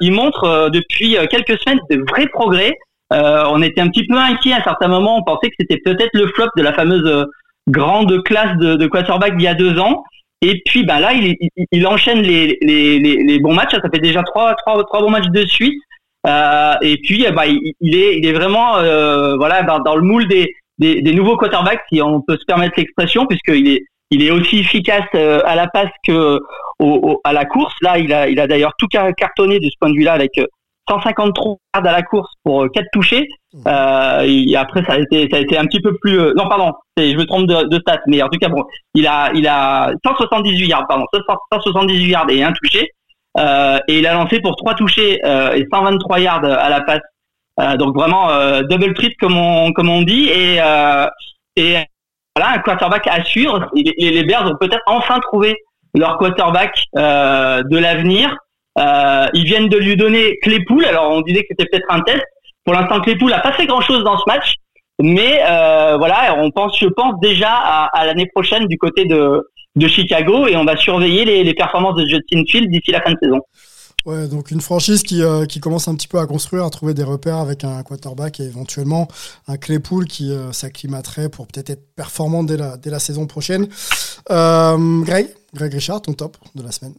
il 0.01 0.13
montre 0.13 0.71
depuis 0.71 1.17
quelques 1.31 1.59
semaines 1.61 1.81
de 1.91 2.05
vrais 2.09 2.29
progrès. 2.29 2.75
on 3.11 3.63
était 3.63 3.81
un 3.81 3.89
petit 3.89 4.07
peu 4.07 4.17
inquiet 4.17 4.53
à 4.53 4.59
un 4.59 4.63
certain 4.63 4.89
moment. 4.89 5.19
On 5.19 5.25
pensait 5.25 5.49
que 5.49 5.57
c'était 5.59 5.81
peut-être 5.85 6.15
le 6.15 6.29
flop 6.29 6.49
de 6.57 6.63
la 6.63 6.73
fameuse 6.73 7.27
grande 7.69 8.23
classe 8.25 8.57
de, 8.59 8.77
de 8.77 8.87
quarterback 8.87 9.37
d'il 9.37 9.45
y 9.45 9.49
a 9.49 9.55
deux 9.55 9.79
ans. 9.79 10.05
Et 10.43 10.61
puis 10.67 10.85
ben 10.85 11.01
là, 11.01 11.13
il, 11.15 11.37
il, 11.41 11.67
il 11.73 11.87
enchaîne 11.87 12.21
les, 12.21 12.59
les, 12.61 12.99
les, 12.99 13.17
les, 13.17 13.39
bons 13.39 13.55
matchs. 13.55 13.73
Ça 13.73 13.89
fait 13.91 14.01
déjà 14.01 14.23
trois, 14.23 14.55
trois, 14.57 14.85
trois 14.85 15.01
bons 15.01 15.11
matchs 15.11 15.31
de 15.31 15.47
suite. 15.47 15.81
Euh, 16.27 16.75
et 16.81 16.97
puis, 16.99 17.27
bah, 17.35 17.47
il, 17.47 17.73
il, 17.81 17.95
est, 17.97 18.19
il 18.19 18.27
est 18.27 18.33
vraiment 18.33 18.79
euh, 18.79 19.37
voilà 19.37 19.63
dans, 19.63 19.79
dans, 19.81 19.95
le 19.95 20.03
moule 20.03 20.27
des, 20.27 20.55
des, 20.79 21.03
des, 21.03 21.15
nouveaux 21.15 21.37
quarterbacks, 21.37 21.83
si 21.93 22.01
on 22.01 22.23
peut 22.23 22.37
se 22.39 22.45
permettre 22.47 22.75
l'expression, 22.79 23.27
puisqu'il 23.27 23.69
est, 23.69 23.83
il 24.11 24.23
est 24.23 24.31
aussi 24.31 24.61
efficace 24.61 25.05
euh, 25.15 25.41
à 25.45 25.55
la 25.55 25.67
passe 25.67 25.91
que 26.07 26.41
au, 26.79 27.21
à 27.25 27.33
la 27.33 27.45
course. 27.45 27.75
Là, 27.83 27.99
il 27.99 28.13
a, 28.13 28.29
il 28.29 28.41
a 28.41 28.47
d'ailleurs 28.47 28.73
tout 28.79 28.89
cartonné 28.89 29.59
de 29.59 29.67
ce 29.67 29.77
point 29.79 29.91
de 29.91 29.97
vue-là 29.97 30.15
avec 30.15 30.33
153 30.89 31.57
yards 31.75 31.87
à 31.87 31.93
la 31.93 32.03
course 32.03 32.33
pour 32.43 32.67
4 32.73 32.87
touchés. 32.93 33.29
Euh, 33.67 34.25
et 34.27 34.57
après, 34.57 34.85
ça 34.85 34.95
a 34.95 34.99
été, 34.99 35.29
ça 35.31 35.37
a 35.37 35.41
été 35.41 35.59
un 35.59 35.67
petit 35.67 35.81
peu 35.81 35.97
plus. 35.99 36.17
non, 36.35 36.49
pardon, 36.49 36.73
je 36.97 37.17
me 37.17 37.25
trompe 37.25 37.47
de, 37.47 37.69
de 37.69 37.79
stats, 37.81 38.03
mais 38.07 38.23
en 38.23 38.29
tout 38.29 38.39
cas, 38.39 38.49
bon, 38.49 38.65
il 38.95 39.07
a, 39.07 39.31
il 39.35 39.47
a 39.47 39.93
178 40.05 40.67
yards, 40.67 40.87
pardon, 40.89 41.05
178 41.53 42.07
yards 42.09 42.31
et 42.31 42.43
un 42.43 42.53
touché. 42.53 42.91
Euh, 43.37 43.79
et 43.89 43.99
il 43.99 44.07
a 44.07 44.15
lancé 44.15 44.41
pour 44.41 44.57
trois 44.57 44.75
touchés 44.75 45.21
euh, 45.25 45.53
et 45.53 45.67
123 45.73 46.21
yards 46.21 46.45
à 46.45 46.69
la 46.69 46.81
passe. 46.83 47.01
Euh, 47.61 47.77
donc 47.77 47.95
vraiment 47.95 48.29
double 48.63 48.95
trip 48.95 49.17
comme 49.21 49.37
on 49.37 49.73
comme 49.73 49.89
on 49.89 50.03
dit 50.03 50.29
et 50.29 50.57
et 51.57 51.77
voilà 52.37 52.53
un 52.55 52.59
quarterback 52.59 53.07
à 53.07 53.25
suivre. 53.25 53.71
Les, 53.75 54.11
les 54.11 54.25
Bears 54.25 54.51
ont 54.51 54.57
peut-être 54.61 54.83
enfin 54.87 55.21
trouvé 55.21 55.55
leur 55.95 56.19
quarterback 56.19 56.77
de 56.95 57.79
l'avenir. 57.79 58.37
ils 58.77 59.45
viennent 59.45 59.69
de 59.69 59.79
lui 59.79 59.97
donner 59.97 60.37
Claypool. 60.43 60.85
Alors 60.85 61.13
on 61.13 61.21
disait 61.21 61.43
que 61.43 61.49
c'était 61.51 61.67
peut-être 61.71 61.91
un 61.91 62.01
test. 62.01 62.25
Pour 62.65 62.75
l'instant, 62.75 63.01
Claypool 63.01 63.31
n'a 63.31 63.41
pas 63.41 63.53
fait 63.53 63.67
grand-chose 63.67 64.03
dans 64.05 64.17
ce 64.17 64.25
match, 64.27 64.55
mais 65.01 65.41
voilà, 65.99 66.35
on 66.39 66.51
pense, 66.51 66.79
je 66.79 66.89
pense 66.89 67.15
déjà 67.21 67.51
à, 67.53 67.85
à 67.97 68.07
l'année 68.07 68.27
prochaine 68.35 68.67
du 68.67 68.79
côté 68.79 69.05
de 69.05 69.43
de 69.77 69.89
Chicago 69.89 70.47
et 70.47 70.57
on 70.57 70.65
va 70.65 70.77
surveiller 70.77 71.25
les, 71.25 71.45
les 71.45 71.55
performances 71.55 71.97
de 71.97 72.07
Justin 72.07 72.43
Field 72.49 72.71
d'ici 72.71 72.91
la 72.91 73.03
fin 73.03 73.13
de 73.13 73.19
saison. 73.21 73.41
Ouais, 74.07 74.29
donc 74.29 74.51
une 74.51 74.61
franchise 74.61 75.03
qui, 75.03 75.23
euh, 75.23 75.47
qui 75.47 75.61
commence 75.61 75.89
un 75.89 75.95
petit 75.95 76.09
peu 76.09 76.19
à 76.19 76.27
construire, 76.27 76.65
à 76.65 76.71
trouver 76.71 76.93
des 76.93 77.05
repères 77.05 77.39
avec 77.39 77.65
un 77.65 77.83
quarterback 77.83 78.39
et 78.39 78.45
éventuellement 78.45 79.09
un 79.49 79.57
Claypool 79.57 80.05
qui 80.05 80.31
euh, 80.31 80.53
s'acclimaterait 80.53 81.31
pour 81.31 81.47
peut-être 81.47 81.71
être 81.71 81.95
performant 81.97 82.45
dès 82.45 82.59
la, 82.59 82.77
dès 82.77 82.91
la 82.91 82.99
saison 82.99 83.27
prochaine. 83.27 83.67
Euh, 84.31 85.01
Greg, 85.05 85.29
Greg 85.55 85.73
Richard, 85.73 86.03
ton 86.03 86.13
top 86.13 86.37
de 86.55 86.63
la 86.63 86.71
semaine. 86.71 86.93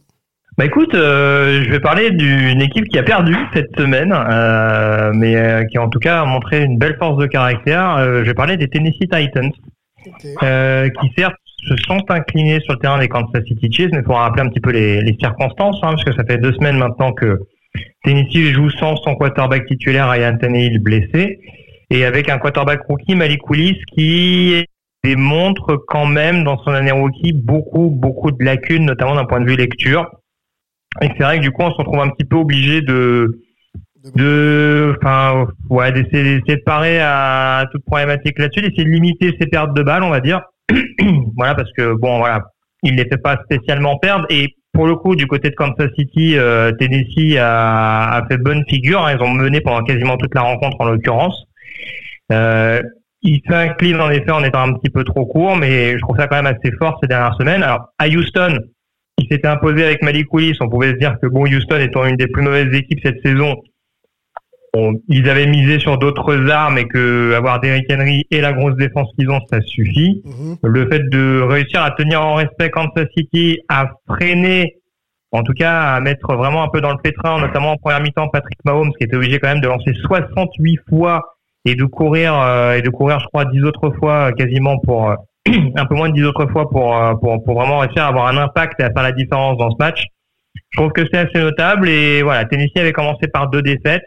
Bah 0.58 0.64
écoute, 0.64 0.94
euh, 0.94 1.62
je 1.64 1.70
vais 1.70 1.80
parler 1.80 2.10
d'une 2.10 2.62
équipe 2.62 2.88
qui 2.88 2.98
a 2.98 3.02
perdu 3.02 3.36
cette 3.54 3.76
semaine, 3.76 4.12
euh, 4.12 5.12
mais 5.14 5.66
qui 5.70 5.78
en 5.78 5.88
tout 5.88 5.98
cas 5.98 6.22
a 6.22 6.24
montré 6.24 6.62
une 6.62 6.78
belle 6.78 6.96
force 6.98 7.18
de 7.18 7.26
caractère. 7.26 7.98
je 7.98 8.22
vais 8.22 8.34
parler 8.34 8.56
des 8.56 8.66
Tennessee 8.66 9.00
Titans, 9.00 9.52
okay. 10.06 10.90
qui 10.98 11.12
certes 11.16 11.36
se 11.56 11.74
sont 11.86 12.02
inclinés 12.08 12.60
sur 12.60 12.74
le 12.74 12.78
terrain 12.78 12.98
des 12.98 13.08
Kansas 13.08 13.44
City 13.46 13.70
Chiefs, 13.72 13.90
mais 13.92 13.98
il 13.98 14.04
faut 14.04 14.14
rappeler 14.14 14.42
un 14.42 14.48
petit 14.48 14.60
peu 14.60 14.70
les, 14.70 15.00
les 15.02 15.16
circonstances, 15.18 15.76
hein, 15.82 15.90
parce 15.90 16.04
que 16.04 16.12
ça 16.12 16.24
fait 16.24 16.38
deux 16.38 16.52
semaines 16.52 16.78
maintenant 16.78 17.12
que 17.12 17.40
Tennessee 18.04 18.52
joue 18.52 18.70
sans 18.70 18.96
son 18.96 19.14
quarterback 19.16 19.66
titulaire 19.66 20.10
Ryan 20.10 20.36
Tannehill 20.38 20.78
blessé, 20.78 21.40
et 21.90 22.04
avec 22.04 22.28
un 22.28 22.38
quarterback 22.38 22.82
rookie 22.88 23.14
Malik 23.14 23.48
Willis 23.48 23.80
qui 23.94 24.64
démontre 25.04 25.84
quand 25.86 26.06
même 26.06 26.44
dans 26.44 26.58
son 26.58 26.70
année 26.72 26.90
rookie 26.90 27.32
beaucoup 27.32 27.90
beaucoup 27.90 28.32
de 28.32 28.44
lacunes, 28.44 28.84
notamment 28.84 29.14
d'un 29.14 29.24
point 29.24 29.40
de 29.40 29.48
vue 29.48 29.56
lecture. 29.56 30.10
Et 31.00 31.08
c'est 31.16 31.22
vrai 31.22 31.38
que 31.38 31.42
du 31.42 31.50
coup 31.50 31.62
on 31.62 31.70
se 31.70 31.76
retrouve 31.76 32.00
un 32.00 32.08
petit 32.08 32.24
peu 32.24 32.36
obligé 32.36 32.80
de 32.80 33.40
de, 34.14 34.96
enfin, 35.02 35.48
ouais, 35.68 35.90
d'essayer, 35.90 36.40
de 36.40 36.62
parer 36.64 37.00
à 37.00 37.66
toute 37.72 37.84
problématique 37.84 38.38
là-dessus, 38.38 38.62
d'essayer 38.62 38.84
de 38.84 38.90
limiter 38.90 39.34
ses 39.40 39.48
pertes 39.48 39.74
de 39.74 39.82
balles, 39.82 40.04
on 40.04 40.10
va 40.10 40.20
dire. 40.20 40.42
voilà, 41.36 41.54
parce 41.54 41.70
que 41.72 41.94
bon, 41.94 42.18
voilà, 42.18 42.42
il 42.82 42.92
ne 42.92 43.02
les 43.02 43.08
fait 43.08 43.18
pas 43.18 43.38
spécialement 43.44 43.98
perdre. 43.98 44.26
Et 44.30 44.54
pour 44.72 44.86
le 44.86 44.96
coup, 44.96 45.16
du 45.16 45.26
côté 45.26 45.50
de 45.50 45.54
Kansas 45.54 45.90
City, 45.98 46.36
euh, 46.36 46.72
Tennessee 46.72 47.36
a, 47.38 48.16
a, 48.16 48.26
fait 48.26 48.38
bonne 48.38 48.64
figure. 48.68 49.04
Hein. 49.04 49.16
Ils 49.18 49.22
ont 49.22 49.30
mené 49.30 49.60
pendant 49.60 49.82
quasiment 49.82 50.16
toute 50.16 50.34
la 50.34 50.42
rencontre, 50.42 50.76
en 50.80 50.86
l'occurrence. 50.86 51.46
Euh, 52.32 52.82
il 53.22 53.40
s'incline 53.48 54.00
en 54.00 54.10
effet 54.10 54.30
en 54.30 54.44
étant 54.44 54.60
un 54.60 54.72
petit 54.74 54.90
peu 54.90 55.02
trop 55.04 55.26
court, 55.26 55.56
mais 55.56 55.92
je 55.92 55.98
trouve 55.98 56.16
ça 56.16 56.26
quand 56.26 56.42
même 56.42 56.54
assez 56.54 56.74
fort 56.76 56.98
ces 57.02 57.08
dernières 57.08 57.34
semaines. 57.34 57.62
Alors 57.62 57.88
à 57.98 58.08
Houston, 58.08 58.58
il 59.18 59.26
s'était 59.28 59.48
imposé 59.48 59.84
avec 59.84 60.02
Malik 60.02 60.32
Willis. 60.32 60.56
On 60.60 60.68
pouvait 60.68 60.90
se 60.90 60.98
dire 60.98 61.16
que 61.20 61.26
bon, 61.26 61.44
Houston 61.46 61.80
étant 61.80 62.04
une 62.04 62.16
des 62.16 62.28
plus 62.28 62.42
mauvaises 62.42 62.72
équipes 62.74 63.00
cette 63.02 63.20
saison, 63.24 63.56
ils 65.08 65.28
avaient 65.28 65.46
misé 65.46 65.78
sur 65.78 65.98
d'autres 65.98 66.50
armes 66.50 66.78
et 66.78 66.86
que 66.86 67.34
avoir 67.34 67.60
Derrick 67.60 67.86
Henry 67.90 68.24
et 68.30 68.40
la 68.40 68.52
grosse 68.52 68.76
défense 68.76 69.08
qu'ils 69.16 69.30
ont, 69.30 69.40
ça 69.50 69.60
suffit. 69.60 70.22
Mhm. 70.24 70.56
Le 70.62 70.88
fait 70.88 71.08
de 71.08 71.40
réussir 71.42 71.82
à 71.82 71.90
tenir 71.92 72.22
en 72.22 72.34
respect 72.34 72.70
Kansas 72.70 73.06
City, 73.16 73.58
à 73.68 73.90
freiner, 74.06 74.76
en 75.32 75.42
tout 75.42 75.52
cas 75.52 75.94
à 75.94 76.00
mettre 76.00 76.34
vraiment 76.34 76.62
un 76.62 76.68
peu 76.68 76.80
dans 76.80 76.92
le 76.92 76.98
pétrin, 76.98 77.40
notamment 77.40 77.72
en 77.72 77.76
première 77.76 78.00
mi-temps, 78.00 78.28
Patrick 78.28 78.58
Mahomes 78.64 78.92
qui 78.98 79.04
était 79.04 79.16
obligé 79.16 79.38
quand 79.38 79.48
même 79.48 79.60
de 79.60 79.68
lancer 79.68 79.92
68 79.94 80.80
fois 80.88 81.22
et 81.64 81.74
de 81.74 81.84
courir 81.84 82.34
euh, 82.34 82.74
et 82.74 82.82
de 82.82 82.90
courir, 82.90 83.18
je 83.20 83.26
crois, 83.26 83.44
10 83.44 83.62
autres 83.64 83.90
fois 83.98 84.32
quasiment 84.32 84.78
pour 84.78 85.10
euh, 85.10 85.14
un 85.76 85.86
peu 85.86 85.94
moins 85.94 86.08
de 86.08 86.14
10 86.14 86.24
autres 86.24 86.46
fois 86.46 86.68
pour, 86.70 86.96
euh, 86.96 87.14
pour 87.14 87.42
pour 87.44 87.54
vraiment 87.54 87.78
réussir 87.78 88.04
à 88.04 88.08
avoir 88.08 88.28
un 88.28 88.36
impact 88.36 88.80
et 88.80 88.84
à 88.84 88.90
faire 88.90 89.02
la 89.02 89.12
différence 89.12 89.58
dans 89.58 89.70
ce 89.70 89.76
match. 89.78 90.02
Je 90.70 90.78
trouve 90.78 90.92
que 90.92 91.02
c'est 91.10 91.18
assez 91.18 91.38
notable 91.38 91.88
et 91.88 92.22
voilà, 92.22 92.44
Tennessee 92.44 92.76
avait 92.76 92.92
commencé 92.92 93.28
par 93.28 93.48
deux 93.50 93.62
défaites. 93.62 94.04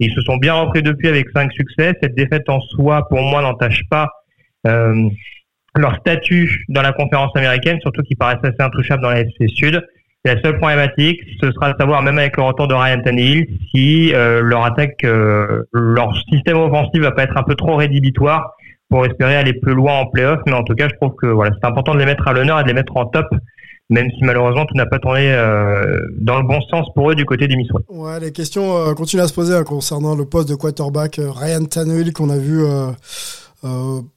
Ils 0.00 0.12
se 0.12 0.20
sont 0.22 0.38
bien 0.38 0.54
repris 0.54 0.82
depuis 0.82 1.08
avec 1.08 1.28
cinq 1.34 1.52
succès. 1.52 1.92
Cette 2.02 2.14
défaite 2.14 2.48
en 2.48 2.60
soi, 2.60 3.06
pour 3.08 3.20
moi, 3.20 3.42
n'entache 3.42 3.82
pas 3.90 4.08
euh, 4.66 5.08
leur 5.76 5.96
statut 6.00 6.64
dans 6.68 6.82
la 6.82 6.92
conférence 6.92 7.30
américaine, 7.36 7.78
surtout 7.80 8.02
qu'ils 8.02 8.16
paraissent 8.16 8.42
assez 8.42 8.60
intouchables 8.60 9.02
dans 9.02 9.10
la 9.10 9.20
FC 9.20 9.46
Sud. 9.48 9.86
La 10.24 10.40
seule 10.42 10.58
problématique, 10.58 11.20
ce 11.40 11.50
sera 11.52 11.72
de 11.72 11.78
savoir, 11.78 12.02
même 12.02 12.18
avec 12.18 12.36
le 12.36 12.42
retour 12.42 12.66
de 12.66 12.74
Ryan 12.74 13.00
Tannehill, 13.02 13.46
si 13.70 14.12
euh, 14.14 14.40
leur 14.42 14.64
attaque, 14.64 15.04
euh, 15.04 15.62
leur 15.72 16.14
système 16.30 16.58
offensif 16.58 17.00
va 17.00 17.12
pas 17.12 17.22
être 17.22 17.36
un 17.36 17.42
peu 17.42 17.54
trop 17.54 17.76
rédhibitoire 17.76 18.52
pour 18.90 19.06
espérer 19.06 19.36
aller 19.36 19.54
plus 19.54 19.74
loin 19.74 20.00
en 20.00 20.06
playoff. 20.06 20.40
Mais 20.46 20.52
en 20.52 20.64
tout 20.64 20.74
cas, 20.74 20.88
je 20.88 20.96
trouve 20.96 21.14
que 21.16 21.26
voilà, 21.26 21.52
c'est 21.58 21.66
important 21.66 21.94
de 21.94 21.98
les 21.98 22.06
mettre 22.06 22.26
à 22.26 22.32
l'honneur 22.32 22.60
et 22.60 22.64
de 22.64 22.68
les 22.68 22.74
mettre 22.74 22.96
en 22.96 23.06
top 23.06 23.26
même 23.90 24.08
si 24.12 24.24
malheureusement 24.24 24.64
tout 24.64 24.76
n'a 24.76 24.86
pas 24.86 24.98
tourné 25.00 25.32
euh, 25.32 26.00
dans 26.18 26.40
le 26.40 26.46
bon 26.46 26.60
sens 26.70 26.86
pour 26.94 27.10
eux 27.10 27.14
du 27.16 27.26
côté 27.26 27.48
des 27.48 27.56
Missouri. 27.56 27.82
Ouais, 27.88 28.20
les 28.20 28.32
questions 28.32 28.76
euh, 28.76 28.94
continuent 28.94 29.22
à 29.22 29.28
se 29.28 29.34
poser 29.34 29.54
hein, 29.54 29.64
concernant 29.64 30.14
le 30.14 30.24
poste 30.24 30.48
de 30.48 30.54
quarterback 30.54 31.18
euh, 31.18 31.30
Ryan 31.30 31.64
Tannehill 31.64 32.12
qu'on 32.12 32.30
a 32.30 32.38
vu 32.38 32.62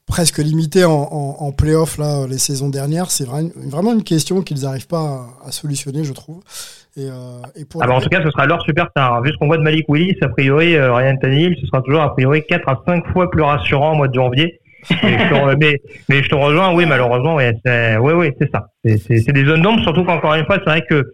presque 0.06 0.38
limité 0.38 0.84
en, 0.84 0.92
en, 0.92 1.36
en 1.40 1.52
playoff 1.52 1.98
là 1.98 2.26
les 2.26 2.38
saisons 2.38 2.70
dernières. 2.70 3.10
C'est 3.10 3.26
vraiment 3.26 3.92
une 3.92 4.04
question 4.04 4.40
qu'ils 4.40 4.62
n'arrivent 4.62 4.86
pas 4.86 5.26
à, 5.44 5.50
solutionner, 5.50 6.04
je 6.04 6.12
trouve. 6.12 6.40
Et, 6.96 7.08
et 7.56 7.64
pour 7.64 7.82
ah 7.82 7.88
bah 7.88 7.94
en 7.94 8.00
tout 8.00 8.08
cas, 8.08 8.22
ce 8.22 8.30
sera 8.30 8.46
leur 8.46 8.62
superstar. 8.62 9.20
Vu 9.22 9.32
ce 9.32 9.36
qu'on 9.36 9.48
voit 9.48 9.58
de 9.58 9.62
Malik 9.62 9.86
Willis, 9.88 10.16
a 10.22 10.28
priori, 10.28 10.78
Ryan 10.78 11.16
Tannehill, 11.20 11.56
ce 11.60 11.66
sera 11.66 11.82
toujours 11.82 12.00
a 12.00 12.14
priori 12.14 12.42
4 12.48 12.68
à 12.68 12.82
5 12.86 13.12
fois 13.12 13.30
plus 13.30 13.42
rassurant 13.42 13.92
au 13.92 13.96
mois 13.96 14.08
de 14.08 14.14
janvier 14.14 14.60
mais, 15.58 16.22
je 16.22 16.28
te 16.28 16.34
rejoins, 16.34 16.74
oui, 16.74 16.86
malheureusement, 16.86 17.36
oui, 17.36 18.12
oui, 18.12 18.30
c'est 18.40 18.50
ça. 18.50 18.66
C'est 18.84 19.32
des 19.32 19.44
zones 19.44 19.62
d'ombre, 19.62 19.82
surtout 19.82 20.04
qu'encore 20.04 20.34
une 20.34 20.46
fois, 20.46 20.56
c'est 20.58 20.70
vrai 20.70 20.82
que 20.88 21.04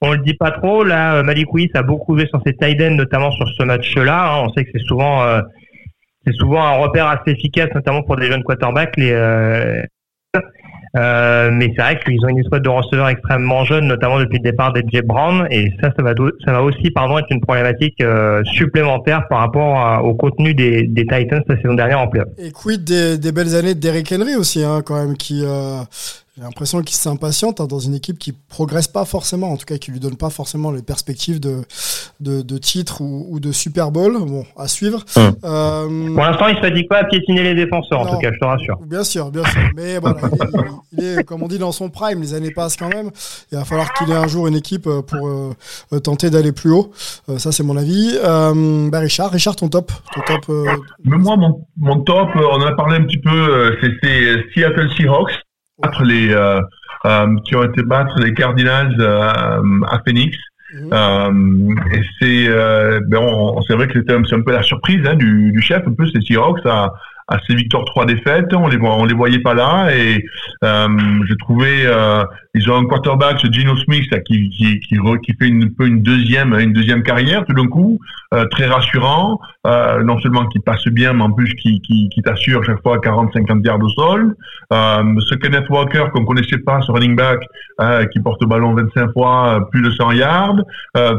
on 0.00 0.12
le 0.12 0.18
dit 0.18 0.34
pas 0.34 0.50
trop. 0.50 0.82
Là, 0.84 1.22
Malik 1.22 1.52
Willis 1.52 1.70
a 1.74 1.82
beaucoup 1.82 2.16
joué 2.16 2.26
sur 2.26 2.40
ses 2.46 2.54
tight 2.54 2.80
ends, 2.80 2.94
notamment 2.94 3.30
sur 3.32 3.46
ce 3.48 3.62
match-là. 3.64 4.32
Hein. 4.32 4.44
On 4.46 4.52
sait 4.52 4.64
que 4.64 4.70
c'est 4.74 4.84
souvent, 4.84 5.22
euh, 5.22 5.42
c'est 6.26 6.32
souvent 6.34 6.64
un 6.64 6.76
repère 6.78 7.06
assez 7.06 7.32
efficace, 7.32 7.68
notamment 7.74 8.02
pour 8.02 8.16
des 8.16 8.26
jeunes 8.26 8.42
quarterbacks. 8.42 8.98
Euh, 8.98 9.82
euh, 10.96 11.50
mais 11.52 11.72
c'est 11.76 11.82
vrai 11.82 12.00
qu'ils 12.00 12.24
ont 12.24 12.28
une 12.28 12.38
histoire 12.38 12.60
de 12.60 12.68
receveurs 12.68 13.08
extrêmement 13.08 13.64
jeunes, 13.64 13.86
notamment 13.86 14.18
depuis 14.18 14.38
le 14.38 14.42
départ 14.42 14.72
d'Edge 14.72 15.02
Brown, 15.04 15.46
et 15.50 15.72
ça, 15.80 15.90
ça 15.96 16.02
va, 16.02 16.12
ça 16.44 16.52
va 16.52 16.62
aussi, 16.62 16.90
pardon, 16.90 17.18
être 17.18 17.30
une 17.30 17.40
problématique 17.40 18.00
euh, 18.02 18.42
supplémentaire 18.44 19.28
par 19.28 19.40
rapport 19.40 20.04
au 20.04 20.14
contenu 20.14 20.54
des, 20.54 20.84
des, 20.84 21.02
Titans 21.02 21.42
la 21.46 21.56
saison 21.56 21.74
dernière 21.74 22.00
en 22.00 22.08
playoff. 22.08 22.28
Et 22.38 22.50
quid 22.50 22.82
des, 22.82 23.18
des 23.18 23.32
belles 23.32 23.54
années 23.54 23.74
de 23.74 23.88
Henry 23.88 24.34
aussi, 24.36 24.64
hein, 24.64 24.82
quand 24.84 24.96
même, 24.96 25.16
qui 25.16 25.44
euh, 25.44 25.82
j'ai 26.40 26.46
l'impression 26.46 26.80
qu'il 26.80 26.96
s'impatiente 26.96 27.60
hein, 27.60 27.66
dans 27.66 27.80
une 27.80 27.94
équipe 27.94 28.18
qui 28.18 28.32
progresse 28.32 28.88
pas 28.88 29.04
forcément, 29.04 29.52
en 29.52 29.58
tout 29.58 29.66
cas 29.66 29.76
qui 29.76 29.90
lui 29.90 30.00
donne 30.00 30.16
pas 30.16 30.30
forcément 30.30 30.70
les 30.70 30.80
perspectives 30.80 31.38
de, 31.38 31.60
de, 32.20 32.40
de 32.40 32.56
titre 32.56 33.02
ou, 33.02 33.26
ou, 33.28 33.40
de 33.40 33.52
Super 33.52 33.90
Bowl. 33.90 34.16
Bon, 34.24 34.46
à 34.56 34.66
suivre. 34.66 35.04
Euh... 35.18 36.14
Pour 36.14 36.24
l'instant, 36.24 36.48
il 36.48 36.56
se 36.56 36.72
dit 36.72 36.84
pas 36.84 37.00
à 37.00 37.04
piétiner 37.04 37.42
les 37.42 37.54
défenseurs, 37.54 38.00
en 38.00 38.06
tout 38.06 38.16
cas, 38.16 38.30
je 38.32 38.38
te 38.38 38.44
rassure. 38.46 38.78
Bien 38.86 39.04
sûr, 39.04 39.30
bien 39.30 39.44
sûr. 39.44 39.60
Mais 39.76 39.98
voilà, 39.98 40.16
il, 40.92 41.04
est, 41.04 41.24
comme 41.24 41.42
on 41.42 41.46
dit, 41.46 41.58
dans 41.58 41.72
son 41.72 41.90
prime. 41.90 42.22
Les 42.22 42.32
années 42.32 42.52
passent 42.52 42.78
quand 42.78 42.88
même. 42.88 43.10
Il 43.52 43.58
va 43.58 43.66
falloir 43.66 43.92
qu'il 43.92 44.10
ait 44.10 44.14
un 44.14 44.26
jour 44.26 44.46
une 44.46 44.56
équipe 44.56 44.86
euh, 44.86 45.02
pour 45.02 45.28
euh, 45.28 46.00
tenter 46.00 46.30
d'aller 46.30 46.52
plus 46.52 46.70
haut. 46.70 46.90
Euh, 47.28 47.36
ça, 47.36 47.52
c'est 47.52 47.64
mon 47.64 47.76
avis. 47.76 48.16
Euh, 48.24 48.88
bah, 48.88 49.00
Richard, 49.00 49.30
Richard, 49.30 49.56
ton 49.56 49.68
top, 49.68 49.92
ton 50.14 50.22
top. 50.22 50.76
Mais 51.04 51.18
moi, 51.18 51.36
mon, 51.36 51.66
mon 51.76 52.00
top, 52.00 52.30
on 52.34 52.62
en 52.62 52.66
a 52.66 52.72
parlé 52.72 52.96
un 52.96 53.02
petit 53.02 53.18
peu. 53.18 53.76
C'était 53.82 54.42
Seattle 54.54 54.88
Seahawks 54.96 55.32
battre 55.82 56.04
les 56.04 56.32
euh, 56.32 56.60
euh, 57.06 57.36
qui 57.44 57.56
ont 57.56 57.64
été 57.64 57.82
battre 57.82 58.18
les 58.20 58.34
Cardinals 58.34 58.94
euh, 58.98 59.80
à 59.88 60.00
Phoenix. 60.04 60.36
Mhm. 60.72 61.74
et 61.92 62.02
c'est 62.20 62.48
ben 63.08 63.20
c'est 63.66 63.74
vrai 63.74 63.88
que 63.88 63.98
c'était 63.98 64.12
un, 64.12 64.22
un, 64.22 64.40
peu 64.42 64.52
la 64.52 64.62
surprise 64.62 65.04
hein, 65.04 65.16
du, 65.16 65.50
du, 65.50 65.60
chef 65.60 65.82
un 65.84 65.92
peu 65.92 66.06
c'est 66.06 66.20
Seahawks 66.20 66.64
à, 66.64 66.92
à 67.30 67.38
ces 67.46 67.54
victoires 67.54 67.84
trois 67.86 68.04
défaites. 68.04 68.52
On 68.52 68.68
les 68.68 68.78
on 68.80 69.04
les 69.04 69.14
voyait 69.14 69.38
pas 69.38 69.54
là 69.54 69.88
et 69.96 70.24
euh, 70.64 70.88
j'ai 71.28 71.36
trouvé 71.36 71.86
euh, 71.86 72.24
ils 72.54 72.68
ont 72.70 72.76
un 72.76 72.84
quarterback, 72.84 73.38
ce 73.40 73.46
Gino 73.50 73.76
Smith, 73.76 74.10
qui 74.26 74.50
qui 74.50 74.80
qui, 74.80 74.96
qui 74.98 75.32
fait 75.38 75.48
une 75.48 75.72
peu 75.72 75.86
une 75.86 76.02
deuxième 76.02 76.58
une 76.58 76.72
deuxième 76.72 77.02
carrière 77.02 77.44
tout 77.44 77.54
d'un 77.54 77.68
coup, 77.68 77.98
euh, 78.34 78.44
très 78.50 78.66
rassurant. 78.66 79.40
Euh, 79.66 80.02
non 80.02 80.18
seulement 80.20 80.46
qui 80.46 80.58
passe 80.58 80.86
bien, 80.88 81.12
mais 81.12 81.22
en 81.22 81.32
plus 81.32 81.54
qui 81.54 81.80
qui, 81.82 82.08
qui 82.08 82.22
t'assure 82.22 82.64
chaque 82.64 82.82
fois 82.82 82.96
40-50 82.98 83.64
yards 83.64 83.82
au 83.82 83.88
sol. 83.90 84.34
Euh, 84.72 85.14
ce 85.28 85.34
Kenneth 85.36 85.68
Walker 85.68 86.06
qu'on 86.12 86.24
connaissait 86.24 86.58
pas, 86.58 86.80
ce 86.80 86.90
running 86.90 87.14
back 87.14 87.40
euh, 87.80 88.06
qui 88.06 88.20
porte 88.20 88.40
le 88.40 88.48
ballon 88.48 88.74
25 88.74 89.12
fois 89.12 89.68
plus 89.70 89.82
de 89.82 89.90
100 89.90 90.12
yards. 90.12 90.56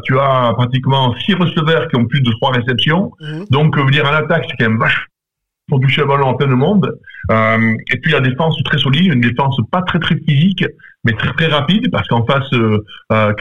tu 0.04 0.20
as 0.20 0.54
pratiquement 0.56 1.16
six 1.26 1.36
receveurs 1.36 1.88
qui 1.88 1.98
ont 1.98 2.06
plus 2.06 2.22
de 2.22 2.32
trois 2.32 2.52
réceptions. 2.52 3.12
Mhm. 3.22 3.46
Donc 3.50 3.78
venir 3.78 4.06
à 4.06 4.12
l'attaque, 4.12 4.46
c'est 4.50 4.58
quand 4.58 4.70
même 4.70 4.80
vachement 4.80 5.11
pour 5.72 5.80
toucher 5.80 6.02
le 6.02 6.08
ballon 6.08 6.28
en 6.28 6.34
plein 6.34 6.48
monde. 6.48 6.94
Euh, 7.32 7.76
et 7.94 7.98
puis 8.00 8.12
la 8.12 8.20
défense 8.20 8.62
très 8.66 8.78
solide, 8.78 9.14
une 9.14 9.22
défense 9.22 9.58
pas 9.72 9.82
très 9.84 10.00
très 10.00 10.16
physique, 10.28 10.66
mais 11.06 11.14
très 11.14 11.32
très 11.32 11.48
rapide, 11.48 11.90
parce 11.92 12.06
qu'en 12.10 12.26
face, 12.26 12.52
euh, 12.54 12.84
euh 13.14 13.34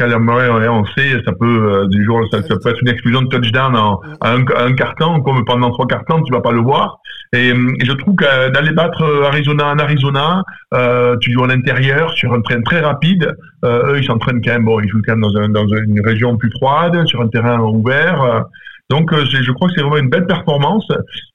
on 0.71 0.85
sait, 0.97 1.11
ça 1.27 1.33
peut 1.33 1.45
euh, 1.45 1.89
du 1.89 2.05
jour, 2.05 2.21
ça, 2.31 2.39
peut 2.41 2.71
être 2.71 2.83
une 2.83 2.89
explosion 2.89 3.23
de 3.23 3.27
touchdown 3.27 3.75
en, 3.77 4.01
à, 4.21 4.35
un, 4.35 4.73
carton, 4.75 5.21
comme 5.23 5.45
pendant 5.45 5.71
trois 5.71 5.89
cartons, 5.89 6.23
tu 6.23 6.33
vas 6.33 6.41
pas 6.41 6.53
le 6.53 6.61
voir. 6.61 7.01
Et, 7.33 7.53
je 7.85 7.93
trouve 7.95 8.15
que 8.15 8.51
d'aller 8.51 8.73
battre 8.73 9.03
Arizona 9.27 9.73
en 9.73 9.79
Arizona, 9.81 10.45
euh, 10.73 11.17
tu 11.21 11.33
joues 11.33 11.43
à 11.43 11.49
l'intérieur 11.49 12.13
sur 12.13 12.33
un 12.33 12.43
train 12.43 12.63
très 12.63 12.81
rapide. 12.81 13.35
eux, 13.65 13.99
ils 13.99 14.05
s'entraînent 14.05 14.41
quand 14.41 14.53
même, 14.53 14.65
bon, 14.65 14.79
ils 14.81 14.89
jouent 14.89 15.03
quand 15.05 15.17
même 15.17 15.53
dans 15.53 15.67
une 15.67 16.01
région 16.05 16.37
plus 16.37 16.51
froide, 16.53 17.05
sur 17.07 17.21
un 17.21 17.29
terrain 17.29 17.59
ouvert. 17.61 18.45
Donc, 18.91 19.13
euh, 19.13 19.25
je 19.25 19.53
crois 19.53 19.69
que 19.69 19.75
c'est 19.75 19.83
vraiment 19.83 19.99
une 19.99 20.11
belle 20.11 20.27
performance. 20.27 20.87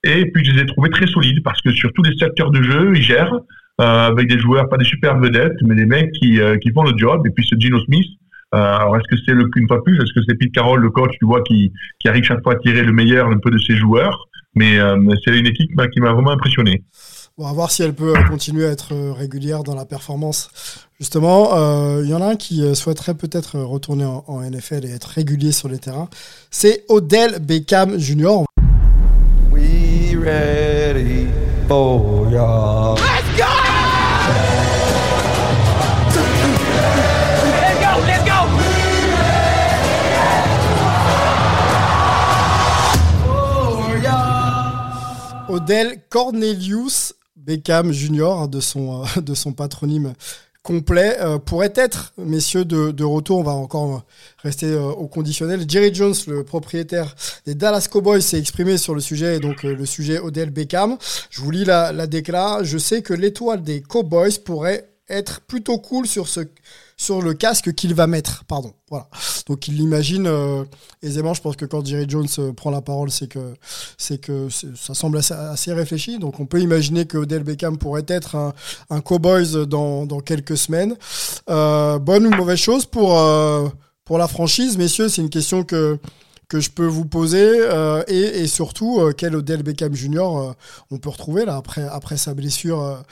Et 0.03 0.29
puis, 0.31 0.43
je 0.43 0.51
les 0.51 0.61
ai 0.63 0.65
trouvés 0.65 0.89
très 0.89 1.07
solides 1.07 1.41
parce 1.41 1.61
que 1.61 1.71
sur 1.71 1.91
tous 1.93 2.03
les 2.03 2.15
secteurs 2.17 2.51
de 2.51 2.61
jeu, 2.61 2.91
ils 2.95 3.01
gèrent 3.01 3.33
euh, 3.81 4.07
avec 4.07 4.27
des 4.27 4.37
joueurs, 4.37 4.67
pas 4.67 4.77
des 4.77 4.85
super 4.85 5.17
vedettes, 5.17 5.57
mais 5.61 5.73
des 5.73 5.85
mecs 5.85 6.11
qui, 6.11 6.41
euh, 6.41 6.57
qui 6.57 6.71
font 6.73 6.83
le 6.83 6.95
job. 6.97 7.25
Et 7.25 7.29
puis, 7.29 7.47
ce 7.49 7.55
Gino 7.57 7.79
Smith, 7.85 8.07
alors, 8.51 8.95
est-ce 8.95 9.07
que 9.13 9.21
c'est 9.25 9.33
le 9.33 9.47
qu'une 9.49 9.67
fois 9.67 9.83
plus 9.83 9.95
Est-ce 9.97 10.13
que 10.13 10.21
c'est 10.27 10.35
Pete 10.35 10.53
Carroll, 10.53 10.81
le 10.81 10.89
coach, 10.89 11.11
tu 11.19 11.25
vois, 11.25 11.41
qui, 11.43 11.73
qui 11.99 12.07
arrive 12.07 12.23
chaque 12.23 12.41
fois 12.41 12.53
à 12.53 12.55
tirer 12.57 12.83
le 12.83 12.93
meilleur 12.93 13.27
un 13.27 13.37
peu 13.37 13.51
de 13.51 13.57
ses 13.57 13.75
joueurs? 13.75 14.27
Mais 14.53 14.77
c'est 15.25 15.37
une 15.37 15.47
équipe 15.47 15.71
qui 15.91 15.99
m'a 15.99 16.13
vraiment 16.13 16.31
impressionné. 16.31 16.81
Bon, 17.37 17.47
à 17.47 17.51
voir 17.51 17.69
si 17.69 17.83
elle 17.83 17.93
peut 17.93 18.13
continuer 18.29 18.65
à 18.65 18.69
être 18.69 18.93
régulière 19.11 19.63
dans 19.63 19.75
la 19.75 19.85
performance. 19.85 20.84
Justement, 20.97 21.49
il 21.51 22.05
euh, 22.05 22.05
y 22.05 22.13
en 22.13 22.21
a 22.21 22.25
un 22.25 22.35
qui 22.37 22.63
euh, 22.63 22.73
souhaiterait 22.73 23.15
peut-être 23.15 23.59
retourner 23.59 24.05
en, 24.05 24.39
NFL 24.39 24.85
et 24.85 24.91
être 24.91 25.09
régulier 25.09 25.51
sur 25.51 25.67
les 25.67 25.77
terrains. 25.77 26.07
C'est 26.51 26.85
Odell 26.87 27.39
Beckham 27.39 27.97
Jr. 27.99 28.45
We 29.51 30.15
ready 30.15 31.27
for 31.67 32.31
ya. 32.31 32.95
Let's 32.95 33.37
go! 33.37 33.43
Let's 37.43 37.79
go, 37.81 37.99
let's 38.07 38.23
go! 38.23 38.33
Odell 45.53 46.01
Cornelius 46.09 47.15
Beckham 47.35 47.91
Jr. 47.91 48.47
de 48.49 48.61
son, 48.61 49.03
euh, 49.03 49.21
de 49.21 49.33
son 49.33 49.51
patronyme 49.51 50.13
complet 50.65 51.15
euh, 51.21 51.37
pourrait 51.37 51.73
être, 51.75 52.11
messieurs, 52.17 52.65
de, 52.65 53.03
retour. 53.03 53.37
On 53.37 53.43
va 53.43 53.51
encore 53.51 54.03
rester 54.39 54.65
euh, 54.65 54.81
au 54.81 55.07
conditionnel. 55.07 55.63
Jerry 55.67 55.93
Jones, 55.93 56.15
le 56.27 56.43
propriétaire 56.43 57.15
des 57.45 57.53
Dallas 57.53 57.87
Cowboys, 57.89 58.21
s'est 58.21 58.39
exprimé 58.39 58.77
sur 58.77 58.95
le 58.95 58.99
sujet, 58.99 59.37
et 59.37 59.39
donc 59.39 59.63
euh, 59.63 59.75
le 59.75 59.85
sujet 59.85 60.19
Odell 60.19 60.49
Beckham. 60.49 60.97
Je 61.29 61.41
vous 61.41 61.51
lis 61.51 61.65
la, 61.65 61.93
la 61.93 62.07
déclaration. 62.07 62.65
Je 62.65 62.77
sais 62.79 63.03
que 63.03 63.13
l'étoile 63.13 63.61
des 63.61 63.81
Cowboys 63.81 64.39
pourrait 64.43 64.89
être 65.07 65.41
plutôt 65.41 65.77
cool 65.77 66.07
sur 66.07 66.27
ce 66.27 66.41
sur 66.97 67.21
le 67.21 67.33
casque 67.33 67.73
qu'il 67.73 67.93
va 67.93 68.07
mettre. 68.07 68.43
Pardon. 68.45 68.73
Voilà. 68.89 69.07
Donc 69.47 69.67
il 69.67 69.75
l'imagine 69.75 70.27
euh, 70.27 70.63
aisément. 71.01 71.33
Je 71.33 71.41
pense 71.41 71.55
que 71.55 71.65
quand 71.65 71.85
Jerry 71.85 72.05
Jones 72.07 72.27
euh, 72.39 72.53
prend 72.53 72.71
la 72.71 72.81
parole, 72.81 73.11
c'est 73.11 73.27
que 73.27 73.53
c'est 73.97 74.19
que 74.19 74.47
ça 74.49 74.93
semble 74.93 75.17
assez, 75.17 75.73
réfléchi. 75.73 76.19
Donc 76.19 76.39
on 76.39 76.45
peut 76.45 76.61
imaginer 76.61 77.05
que 77.05 77.17
Odell 77.17 77.43
Beckham 77.43 77.77
pourrait 77.77 78.05
être 78.07 78.35
un, 78.35 78.53
un 78.89 79.01
Cowboys 79.01 79.65
dans, 79.67 80.05
dans 80.05 80.19
quelques 80.19 80.57
semaines. 80.57 80.95
Euh, 81.49 81.99
bonne 81.99 82.27
ou 82.27 82.31
mauvaise 82.31 82.59
chose 82.59 82.85
pour 82.85 83.19
pour 84.05 84.17
la 84.19 84.27
franchise, 84.27 84.77
messieurs. 84.77 85.09
C'est 85.09 85.21
une 85.21 85.29
question 85.29 85.63
que 85.63 85.99
que 86.47 86.59
je 86.59 86.69
peux 86.69 86.85
vous 86.85 87.05
poser 87.05 87.43
euh, 87.43 88.03
et, 88.07 88.47
surtout 88.47 88.99
euh, 88.99 89.13
quel 89.15 89.35
Odell 89.35 89.63
Beckham 89.63 89.95
Jr. 89.95 90.19
Euh, 90.19 90.51
on 90.91 90.97
peut 90.97 91.09
retrouver 91.09 91.45
là 91.45 91.55
après 91.55 91.87
après 91.91 92.17
sa 92.17 92.33
blessure 92.33 93.03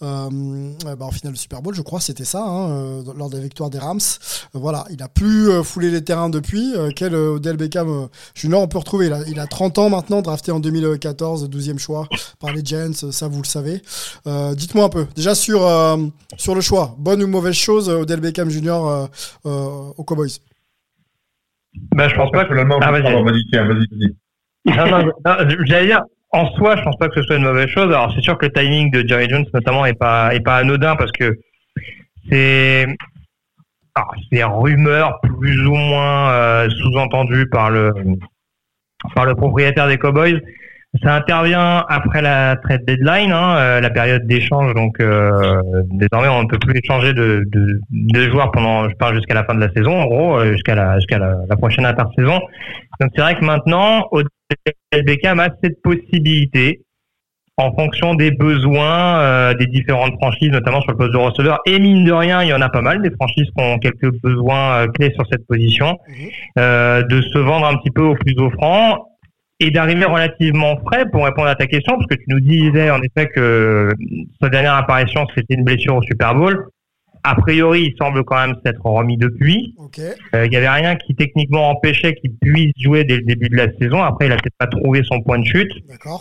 bah, 0.00 0.28
en 1.00 1.10
finale 1.10 1.34
de 1.34 1.38
Super 1.38 1.62
Bowl 1.62 1.74
je 1.74 1.82
crois 1.82 2.00
c'était 2.00 2.24
ça 2.24 2.42
hein, 2.42 3.02
lors 3.16 3.28
de 3.30 3.36
la 3.36 3.42
victoire 3.42 3.70
des 3.70 3.78
Rams 3.78 4.00
voilà 4.54 4.86
il 4.90 5.02
a 5.02 5.08
plus 5.08 5.62
foulé 5.62 5.90
les 5.90 6.02
terrains 6.02 6.30
depuis 6.30 6.74
quel 6.96 7.14
Odell 7.14 7.56
Beckham 7.56 8.08
Jr. 8.34 8.54
on 8.54 8.68
peut 8.68 8.78
retrouver 8.78 9.08
là 9.08 9.20
il 9.26 9.38
a 9.40 9.46
30 9.46 9.78
ans 9.78 9.90
maintenant 9.90 10.22
drafté 10.22 10.52
en 10.52 10.60
2014 10.60 11.48
12e 11.48 11.78
choix 11.78 12.08
par 12.38 12.52
les 12.52 12.64
Giants 12.64 13.10
ça 13.10 13.28
vous 13.28 13.42
le 13.42 13.46
savez 13.46 13.82
dites-moi 14.54 14.86
un 14.86 14.90
peu 14.90 15.06
déjà 15.14 15.34
sur 15.34 15.60
sur 16.36 16.54
le 16.54 16.60
choix 16.60 16.94
bonne 16.98 17.22
ou 17.22 17.26
mauvaise 17.26 17.54
chose 17.54 17.88
Odell 17.88 18.20
Beckham 18.20 18.50
Jr. 18.50 19.08
aux 19.44 20.04
Cowboys? 20.04 20.40
Ben, 21.74 22.08
je 22.08 22.14
pense 22.14 22.30
pas 22.30 22.44
que. 22.44 22.54
Ah, 22.54 22.90
vas-y, 22.90 23.02
vas-y, 23.02 23.44
vas-y. 23.52 24.16
J'allais 25.66 25.86
dire, 25.86 26.02
en 26.30 26.50
soi, 26.52 26.76
je 26.76 26.82
pense 26.82 26.96
pas 26.96 27.08
que 27.08 27.14
ce 27.14 27.22
soit 27.22 27.36
une 27.36 27.44
mauvaise 27.44 27.68
chose. 27.68 27.86
Alors, 27.86 28.12
c'est 28.14 28.22
sûr 28.22 28.36
que 28.36 28.46
le 28.46 28.52
timing 28.52 28.90
de 28.90 29.06
Jerry 29.06 29.28
Jones, 29.28 29.46
notamment, 29.54 29.86
est 29.86 29.98
pas, 29.98 30.34
est 30.34 30.40
pas 30.40 30.56
anodin 30.56 30.96
parce 30.96 31.12
que 31.12 31.38
c'est, 32.30 32.86
alors, 33.94 34.14
c'est 34.30 34.44
rumeur 34.44 35.20
plus 35.22 35.66
ou 35.66 35.74
moins 35.74 36.30
euh, 36.30 36.68
sous-entendu 36.68 37.48
par 37.48 37.70
le, 37.70 37.92
par 39.14 39.24
le 39.24 39.34
propriétaire 39.34 39.88
des 39.88 39.98
Cowboys 39.98 40.40
ça 41.02 41.14
intervient 41.14 41.84
après 41.88 42.22
la 42.22 42.56
trade 42.56 42.84
deadline, 42.86 43.30
hein, 43.30 43.56
euh, 43.56 43.80
la 43.80 43.90
période 43.90 44.26
d'échange. 44.26 44.74
Donc 44.74 45.00
euh, 45.00 45.60
désormais, 45.90 46.28
on 46.28 46.44
ne 46.44 46.48
peut 46.48 46.58
plus 46.58 46.78
échanger 46.82 47.12
de, 47.12 47.44
de, 47.46 47.80
de, 47.90 48.30
joueurs 48.30 48.50
pendant, 48.52 48.88
je 48.88 48.94
parle 48.94 49.16
jusqu'à 49.16 49.34
la 49.34 49.44
fin 49.44 49.54
de 49.54 49.60
la 49.60 49.70
saison, 49.72 50.00
en 50.00 50.06
gros, 50.06 50.38
euh, 50.38 50.52
jusqu'à 50.52 50.74
la, 50.74 50.96
jusqu'à 50.96 51.18
la, 51.18 51.36
la, 51.48 51.56
prochaine 51.56 51.84
intersaison. 51.84 52.40
Donc 53.00 53.10
c'est 53.14 53.20
vrai 53.20 53.34
que 53.34 53.44
maintenant, 53.44 54.08
au 54.12 54.22
Beckham 54.92 55.40
a 55.40 55.48
cette 55.62 55.82
possibilité 55.82 56.80
en 57.58 57.74
fonction 57.74 58.14
des 58.14 58.30
besoins 58.30 59.18
euh, 59.18 59.54
des 59.54 59.66
différentes 59.66 60.14
franchises, 60.14 60.50
notamment 60.50 60.80
sur 60.80 60.92
le 60.92 60.96
poste 60.96 61.12
de 61.12 61.18
receveur. 61.18 61.58
Et 61.66 61.78
mine 61.78 62.04
de 62.04 62.12
rien, 62.12 62.42
il 62.42 62.48
y 62.48 62.54
en 62.54 62.62
a 62.62 62.70
pas 62.70 62.82
mal 62.82 63.02
des 63.02 63.10
franchises 63.10 63.48
qui 63.54 63.62
ont 63.62 63.78
quelques 63.78 64.10
besoins 64.22 64.86
clés 64.94 65.12
sur 65.14 65.26
cette 65.30 65.46
position, 65.46 65.98
mmh. 66.08 67.02
de 67.02 67.20
se 67.20 67.38
vendre 67.38 67.66
un 67.66 67.76
petit 67.76 67.90
peu 67.90 68.02
au 68.02 68.14
plus 68.14 68.38
offrant 68.38 69.07
et 69.60 69.70
d'arriver 69.70 70.04
relativement 70.04 70.76
frais 70.86 71.04
pour 71.10 71.24
répondre 71.24 71.48
à 71.48 71.54
ta 71.54 71.66
question, 71.66 71.94
parce 71.96 72.06
que 72.06 72.14
tu 72.14 72.24
nous 72.28 72.40
disais 72.40 72.90
en 72.90 73.00
effet 73.02 73.28
que 73.28 73.88
sa 74.40 74.48
dernière 74.48 74.74
apparition 74.74 75.26
c'était 75.34 75.54
une 75.54 75.64
blessure 75.64 75.96
au 75.96 76.02
Super 76.02 76.34
Bowl. 76.34 76.66
A 77.24 77.34
priori, 77.34 77.82
il 77.82 77.94
semble 77.98 78.24
quand 78.24 78.36
même 78.36 78.54
s'être 78.64 78.84
remis 78.84 79.16
depuis. 79.16 79.74
Euh, 80.34 80.46
il 80.46 80.50
n'y 80.50 80.56
avait 80.56 80.68
rien 80.68 80.94
qui 80.96 81.14
techniquement 81.16 81.70
empêchait 81.70 82.14
qu'il 82.14 82.32
puisse 82.40 82.72
jouer 82.80 83.04
dès 83.04 83.16
le 83.16 83.22
début 83.22 83.48
de 83.48 83.56
la 83.56 83.66
saison. 83.78 84.02
Après, 84.02 84.26
il 84.26 84.32
a 84.32 84.36
peut-être 84.36 84.56
pas 84.56 84.68
trouvé 84.68 85.02
son 85.02 85.20
point 85.20 85.38
de 85.40 85.44
chute. 85.44 85.70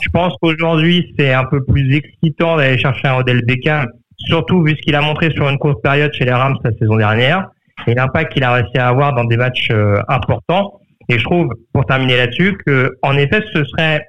Je 0.01 0.09
pense 0.09 0.33
qu'aujourd'hui, 0.41 1.13
c'est 1.17 1.33
un 1.33 1.45
peu 1.45 1.63
plus 1.63 1.95
excitant 1.95 2.57
d'aller 2.57 2.79
chercher 2.79 3.07
un 3.07 3.17
Odell 3.17 3.45
Beckham, 3.45 3.87
surtout 4.17 4.63
vu 4.63 4.71
ce 4.71 4.81
qu'il 4.81 4.95
a 4.95 5.01
montré 5.01 5.31
sur 5.31 5.47
une 5.47 5.59
courte 5.59 5.81
période 5.83 6.11
chez 6.13 6.25
les 6.25 6.33
Rams 6.33 6.57
la 6.63 6.71
saison 6.71 6.97
dernière 6.97 7.47
et 7.85 7.93
l'impact 7.93 8.33
qu'il 8.33 8.43
a 8.43 8.53
réussi 8.53 8.77
à 8.77 8.87
avoir 8.87 9.13
dans 9.13 9.25
des 9.25 9.37
matchs 9.37 9.69
euh, 9.71 10.01
importants. 10.07 10.81
Et 11.09 11.17
je 11.17 11.23
trouve, 11.23 11.49
pour 11.73 11.85
terminer 11.85 12.17
là-dessus, 12.17 12.57
que 12.65 12.97
en 13.01 13.17
effet, 13.17 13.41
ce 13.53 13.63
serait 13.63 14.05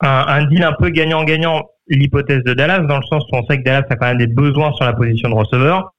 un, 0.00 0.24
un 0.28 0.44
deal 0.46 0.62
un 0.62 0.74
peu 0.78 0.90
gagnant-gagnant 0.90 1.64
l'hypothèse 1.88 2.42
de 2.44 2.54
Dallas, 2.54 2.80
dans 2.80 2.98
le 2.98 3.06
sens 3.06 3.24
où 3.32 3.36
on 3.36 3.44
sait 3.46 3.58
que 3.58 3.62
Dallas 3.64 3.86
a 3.88 3.96
quand 3.96 4.06
même 4.06 4.18
des 4.18 4.26
besoins 4.26 4.72
sur 4.72 4.84
la 4.84 4.92
position 4.92 5.30
de 5.30 5.34
receveur, 5.34 5.94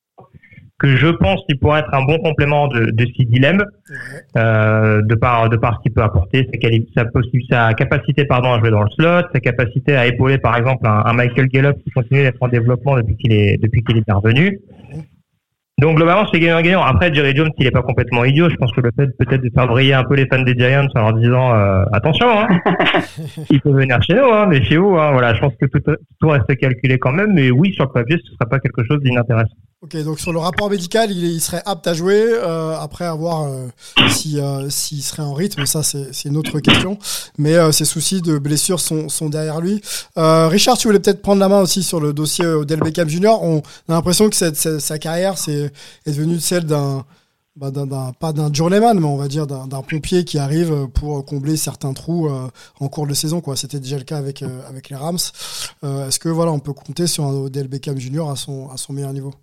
que 0.79 0.95
je 0.95 1.07
pense 1.07 1.41
qu'il 1.45 1.59
pourrait 1.59 1.81
être 1.81 1.93
un 1.93 2.03
bon 2.05 2.19
complément 2.19 2.67
de, 2.67 2.91
de 2.91 3.05
Lamb, 3.41 3.63
euh, 4.37 5.01
de 5.01 5.15
par 5.15 5.49
de 5.49 5.57
par 5.57 5.75
ce 5.75 5.81
qu'il 5.83 5.91
peut 5.91 6.01
apporter, 6.01 6.47
sa, 6.95 7.03
sa, 7.03 7.11
sa 7.49 7.73
capacité 7.73 8.25
pardon 8.25 8.53
à 8.53 8.59
jouer 8.59 8.71
dans 8.71 8.83
le 8.83 8.89
slot, 8.91 9.27
sa 9.33 9.39
capacité 9.41 9.95
à 9.95 10.07
épauler 10.07 10.37
par 10.37 10.55
exemple 10.55 10.87
un, 10.87 11.03
un 11.05 11.13
Michael 11.13 11.47
Gallup 11.47 11.77
qui 11.83 11.91
continue 11.91 12.21
d'être 12.21 12.41
en 12.41 12.47
développement 12.47 12.95
depuis 12.95 13.17
qu'il 13.17 13.33
est 13.33 13.57
depuis 13.61 13.83
qu'il 13.83 13.97
est 13.97 14.11
revenu. 14.11 14.61
Donc 15.79 15.95
globalement, 15.95 16.27
c'est 16.31 16.39
gagnant-gagnant. 16.39 16.83
Après, 16.83 17.13
Jerry 17.13 17.33
Jones, 17.35 17.51
il 17.57 17.65
est 17.65 17.71
pas 17.71 17.81
complètement 17.81 18.25
idiot. 18.25 18.49
Je 18.49 18.55
pense 18.55 18.71
que 18.73 18.81
le 18.81 18.91
fait 18.97 19.07
peut-être 19.17 19.41
de 19.41 19.49
faire 19.55 19.67
briller 19.67 19.93
un 19.93 20.03
peu 20.03 20.15
les 20.15 20.25
fans 20.27 20.41
des 20.41 20.53
Giants 20.53 20.87
en 20.95 20.99
leur 20.99 21.13
disant 21.13 21.53
euh, 21.53 21.85
attention, 21.93 22.27
hein, 22.29 22.47
il 23.49 23.61
peut 23.61 23.71
venir 23.71 24.01
chez 24.03 24.15
nous, 24.15 24.25
hein, 24.25 24.45
mais 24.49 24.61
chez 24.63 24.77
vous, 24.77 24.97
hein, 24.97 25.11
voilà. 25.11 25.33
Je 25.33 25.39
pense 25.39 25.53
que 25.55 25.67
tout, 25.67 25.79
tout 26.19 26.27
reste 26.27 26.53
calculé 26.57 26.97
quand 26.99 27.13
même. 27.13 27.31
Mais 27.33 27.49
oui, 27.49 27.73
sur 27.73 27.85
le 27.85 27.91
papier, 27.91 28.17
ce 28.17 28.33
serait 28.33 28.49
pas 28.49 28.59
quelque 28.59 28.83
chose 28.83 28.99
d'inintéressant. 29.01 29.55
Ok, 29.81 29.95
donc 30.03 30.19
sur 30.19 30.33
le 30.33 30.39
rapport 30.39 30.69
médical, 30.69 31.09
il, 31.09 31.23
il 31.23 31.39
serait 31.39 31.61
apte 31.65 31.87
à 31.87 31.93
jouer 31.93 32.21
euh, 32.21 32.77
après 32.77 33.05
avoir 33.05 33.43
euh, 33.43 33.67
si 34.09 34.37
euh, 34.37 34.69
s'il 34.69 35.01
serait 35.01 35.23
en 35.23 35.33
rythme. 35.33 35.65
Ça, 35.65 35.83
c'est 35.83 36.25
une 36.25 36.35
autre 36.35 36.59
question. 36.59 36.99
Mais 37.37 37.55
euh, 37.55 37.71
ses 37.71 37.85
soucis 37.85 38.21
de 38.21 38.37
blessure 38.37 38.81
sont, 38.81 39.07
sont 39.07 39.29
derrière 39.29 39.61
lui. 39.61 39.81
Richard, 40.17 40.77
tu 40.77 40.89
voulais 40.89 40.99
peut-être 40.99 41.21
prendre 41.21 41.39
la 41.39 41.47
main 41.47 41.61
aussi 41.61 41.81
sur 41.81 42.01
le 42.01 42.11
dossier 42.11 42.45
Odell 42.45 42.81
Beckham 42.81 43.07
Jr. 43.07 43.41
On 43.41 43.59
a 43.87 43.93
l'impression 43.93 44.29
que 44.29 44.35
cette, 44.35 44.57
sa 44.57 44.99
carrière 44.99 45.37
c'est 45.37 45.71
est 46.05 46.11
devenue 46.11 46.41
celle 46.41 46.65
d'un 46.65 47.05
bah, 47.55 47.71
pas 48.19 48.33
d'un 48.33 48.51
journeyman, 48.51 48.99
mais 48.99 49.05
on 49.07 49.17
va 49.17 49.29
dire 49.29 49.47
d'un 49.47 49.81
pompier 49.81 50.25
qui 50.25 50.39
arrive 50.39 50.87
pour 50.93 51.25
combler 51.25 51.55
certains 51.55 51.93
trous 51.93 52.29
en 52.81 52.87
cours 52.89 53.07
de 53.07 53.13
saison. 53.13 53.39
Quoi, 53.39 53.55
c'était 53.55 53.79
déjà 53.79 53.97
le 53.97 54.03
cas 54.03 54.17
avec 54.17 54.43
avec 54.67 54.89
les 54.89 54.97
Rams. 54.97 55.19
Est-ce 55.83 56.19
que 56.19 56.27
voilà, 56.27 56.51
on 56.51 56.59
peut 56.59 56.73
compter 56.73 57.07
sur 57.07 57.23
un 57.23 57.31
Odell 57.33 57.69
Beckham 57.69 57.97
Jr. 57.97 58.29
à 58.29 58.35
son 58.35 58.69
à 58.69 58.75
son 58.75 58.91
meilleur 58.91 59.13
niveau? 59.13 59.33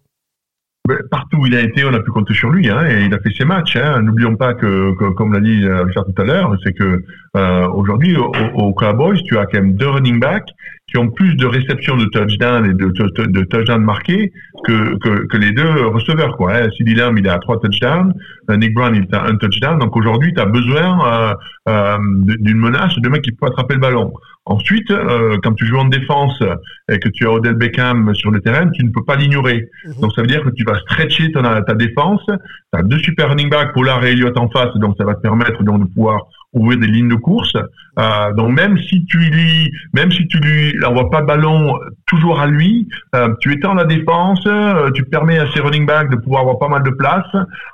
Ben, 0.86 0.98
partout 1.10 1.38
où 1.38 1.46
il 1.46 1.54
a 1.56 1.60
été, 1.60 1.84
on 1.84 1.92
a 1.94 2.00
pu 2.00 2.12
compter 2.12 2.32
sur 2.34 2.50
lui, 2.50 2.70
hein, 2.70 2.86
et 2.88 3.04
il 3.04 3.14
a 3.14 3.18
fait 3.18 3.32
ses 3.36 3.44
matchs. 3.44 3.76
Hein. 3.76 4.02
N'oublions 4.02 4.36
pas 4.36 4.54
que, 4.54 4.92
comme 5.14 5.32
l'a 5.32 5.40
dit 5.40 5.64
euh, 5.64 5.82
Richard 5.82 6.04
tout 6.04 6.22
à 6.22 6.24
l'heure, 6.24 6.54
c'est 6.62 6.72
que 6.72 7.02
euh, 7.36 7.68
aujourd'hui 7.68 8.16
au, 8.16 8.32
au, 8.54 8.72
Cowboys, 8.72 9.20
tu 9.24 9.36
as 9.36 9.46
quand 9.46 9.60
même 9.60 9.74
deux 9.74 9.88
running 9.88 10.20
backs 10.20 10.50
qui 10.88 10.98
ont 10.98 11.08
plus 11.08 11.34
de 11.34 11.46
réceptions 11.46 11.96
de 11.96 12.04
touchdown 12.04 12.64
et 12.64 12.72
de, 12.72 12.86
de, 12.86 13.26
de 13.26 13.44
touchdown 13.44 13.82
marqués 13.82 14.32
que, 14.64 14.96
que, 14.98 15.26
que, 15.26 15.36
les 15.36 15.50
deux 15.50 15.86
receveurs. 15.86 16.36
Quoi, 16.36 16.54
hein. 16.54 16.68
CD 16.78 16.94
Lamb, 16.94 17.18
il 17.18 17.28
a 17.28 17.38
trois 17.38 17.58
touchdowns, 17.58 18.14
euh, 18.50 18.56
Nick 18.56 18.72
Brown, 18.72 18.94
il 18.94 19.12
a 19.14 19.24
un 19.24 19.36
touchdown. 19.36 19.80
Donc 19.80 19.96
aujourd'hui, 19.96 20.32
tu 20.32 20.40
as 20.40 20.46
besoin 20.46 20.98
euh, 21.06 21.34
euh, 21.68 21.98
d'une 22.38 22.58
menace 22.58 22.96
de 22.98 23.08
mec 23.08 23.22
qui 23.22 23.32
peut 23.32 23.46
attraper 23.46 23.74
le 23.74 23.80
ballon. 23.80 24.12
Ensuite, 24.44 24.88
euh, 24.92 25.38
quand 25.42 25.54
tu 25.54 25.66
joues 25.66 25.78
en 25.78 25.86
défense 25.86 26.40
et 26.88 27.00
que 27.00 27.08
tu 27.08 27.26
as 27.26 27.32
Odell 27.32 27.54
Beckham 27.54 28.14
sur 28.14 28.30
le 28.30 28.40
terrain, 28.40 28.70
tu 28.70 28.84
ne 28.84 28.90
peux 28.90 29.02
pas 29.02 29.16
l'ignorer. 29.16 29.68
Mhm. 29.84 30.00
Donc 30.00 30.12
ça 30.12 30.20
veut 30.20 30.28
dire 30.28 30.44
que 30.44 30.50
tu 30.50 30.62
vas 30.62 30.78
stretcher 30.78 31.32
ton, 31.32 31.42
ta 31.42 31.74
défense. 31.74 32.22
Tu 32.26 32.78
as 32.78 32.82
deux 32.84 32.98
super 32.98 33.30
running 33.30 33.50
backs, 33.50 33.74
Pollard 33.74 34.04
et 34.04 34.12
Elliott 34.12 34.38
en 34.38 34.48
face, 34.50 34.72
donc 34.76 34.94
ça 34.98 35.04
va 35.04 35.16
te 35.16 35.20
permettre 35.20 35.64
donc, 35.64 35.80
de 35.80 35.92
pouvoir 35.92 36.28
ouvrir 36.52 36.78
des 36.78 36.86
lignes 36.86 37.08
de 37.08 37.16
course. 37.16 37.52
Euh, 37.98 38.32
donc 38.34 38.52
même 38.52 38.76
si 38.78 39.04
tu 39.06 39.18
lui, 39.18 39.72
même 39.94 40.10
si 40.12 40.26
tu 40.28 40.38
lui 40.38 40.84
envoies 40.84 41.10
pas 41.10 41.20
le 41.20 41.26
ballon 41.26 41.78
toujours 42.06 42.40
à 42.40 42.46
lui, 42.46 42.88
euh, 43.14 43.28
tu 43.40 43.52
étends 43.52 43.74
la 43.74 43.84
défense, 43.84 44.42
euh, 44.46 44.90
tu 44.92 45.04
permets 45.04 45.38
à 45.38 45.46
ces 45.52 45.60
running 45.60 45.86
backs 45.86 46.10
de 46.10 46.16
pouvoir 46.16 46.42
avoir 46.42 46.58
pas 46.58 46.68
mal 46.68 46.82
de 46.82 46.90
place, 46.90 47.26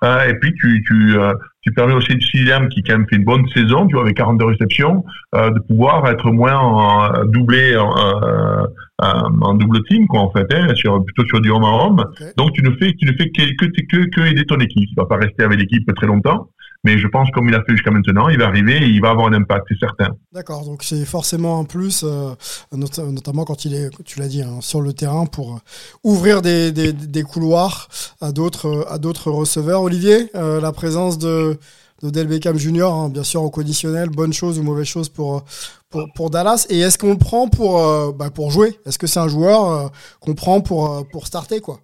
euh, 0.04 0.28
et 0.28 0.34
puis 0.34 0.52
tu 0.54 0.82
tu 0.86 1.18
euh, 1.18 1.32
tu 1.62 1.72
permets 1.72 1.94
aussi 1.94 2.14
de 2.14 2.22
sixième 2.22 2.68
qui 2.68 2.82
quand 2.82 2.98
même 2.98 3.06
fait 3.08 3.16
une 3.16 3.24
bonne 3.24 3.46
saison, 3.48 3.86
tu 3.86 3.94
vois 3.94 4.02
avec 4.02 4.16
42 4.16 4.46
réceptions, 4.46 5.04
de 5.32 5.60
pouvoir 5.60 6.08
être 6.08 6.30
moins 6.32 6.56
en, 6.58 7.24
doublé 7.26 7.76
en, 7.76 8.66
en, 8.98 9.54
double 9.54 9.84
team 9.84 10.08
quoi 10.08 10.22
en 10.22 10.30
fait, 10.32 10.46
hein, 10.52 10.74
sur 10.74 11.04
plutôt 11.04 11.24
sur 11.26 11.40
du 11.40 11.50
homme 11.50 11.64
à 11.64 11.70
homme. 11.70 12.04
Donc 12.36 12.52
tu 12.52 12.62
ne 12.62 12.70
fais 12.70 12.92
tu 12.94 13.06
ne 13.06 13.12
fais 13.12 13.30
que 13.30 13.54
que, 13.54 13.66
que, 13.66 14.10
que 14.10 14.20
aider 14.22 14.44
ton 14.44 14.58
équipe, 14.58 14.88
tu 14.88 14.94
vas 14.96 15.06
pas 15.06 15.18
rester 15.18 15.44
avec 15.44 15.60
l'équipe 15.60 15.88
très 15.94 16.08
longtemps. 16.08 16.48
Mais 16.84 16.98
je 16.98 17.06
pense 17.06 17.30
comme 17.30 17.48
il 17.48 17.54
a 17.54 17.62
fait 17.62 17.72
jusqu'à 17.72 17.92
maintenant, 17.92 18.28
il 18.28 18.38
va 18.38 18.46
arriver 18.46 18.76
et 18.76 18.86
il 18.86 19.00
va 19.00 19.10
avoir 19.10 19.28
un 19.28 19.32
impact, 19.32 19.66
c'est 19.68 19.78
certain. 19.78 20.16
D'accord, 20.32 20.64
donc 20.64 20.82
c'est 20.82 21.04
forcément 21.04 21.60
un 21.60 21.64
plus, 21.64 22.04
euh, 22.04 22.34
notamment 22.72 23.44
quand 23.44 23.64
il 23.64 23.74
est, 23.74 23.90
tu 24.04 24.18
l'as 24.18 24.26
dit, 24.26 24.42
hein, 24.42 24.60
sur 24.60 24.80
le 24.80 24.92
terrain 24.92 25.26
pour 25.26 25.54
euh, 25.54 25.58
ouvrir 26.02 26.42
des, 26.42 26.72
des, 26.72 27.22
couloirs 27.22 27.88
à 28.20 28.32
d'autres 28.32 28.84
à 28.90 28.98
d'autres 28.98 29.30
receveurs. 29.30 29.82
Olivier, 29.82 30.30
euh, 30.34 30.60
la 30.60 30.72
présence 30.72 31.18
de 31.18 31.56
Del 32.02 32.26
Beckham 32.26 32.58
Jr., 32.58 32.82
hein, 32.82 33.08
bien 33.10 33.22
sûr 33.22 33.44
au 33.44 33.50
conditionnel, 33.50 34.10
bonne 34.10 34.32
chose 34.32 34.58
ou 34.58 34.64
mauvaise 34.64 34.86
chose 34.86 35.08
pour 35.08 35.44
pour, 35.88 36.12
pour 36.14 36.30
Dallas. 36.30 36.66
Et 36.68 36.80
est-ce 36.80 36.98
qu'on 36.98 37.12
le 37.12 37.18
prend 37.18 37.48
pour 37.48 38.12
bah, 38.14 38.30
pour 38.30 38.50
jouer? 38.50 38.76
Est-ce 38.86 38.98
que 38.98 39.06
c'est 39.06 39.20
un 39.20 39.28
joueur 39.28 39.92
qu'on 40.18 40.34
prend 40.34 40.60
pour 40.60 41.06
pour 41.12 41.28
starter 41.28 41.60
quoi? 41.60 41.78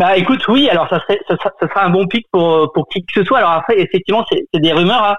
Bah 0.00 0.16
écoute, 0.16 0.48
oui, 0.48 0.66
alors 0.70 0.88
ça 0.88 0.98
serait, 1.00 1.20
ça, 1.28 1.36
sera 1.60 1.84
un 1.84 1.90
bon 1.90 2.06
pic 2.06 2.24
pour 2.32 2.72
pour 2.72 2.88
qui 2.88 3.04
que 3.04 3.12
ce 3.12 3.22
soit. 3.22 3.36
Alors 3.36 3.50
après, 3.50 3.78
effectivement, 3.78 4.24
c'est 4.32 4.46
des 4.54 4.72
rumeurs, 4.72 5.04
hein. 5.04 5.16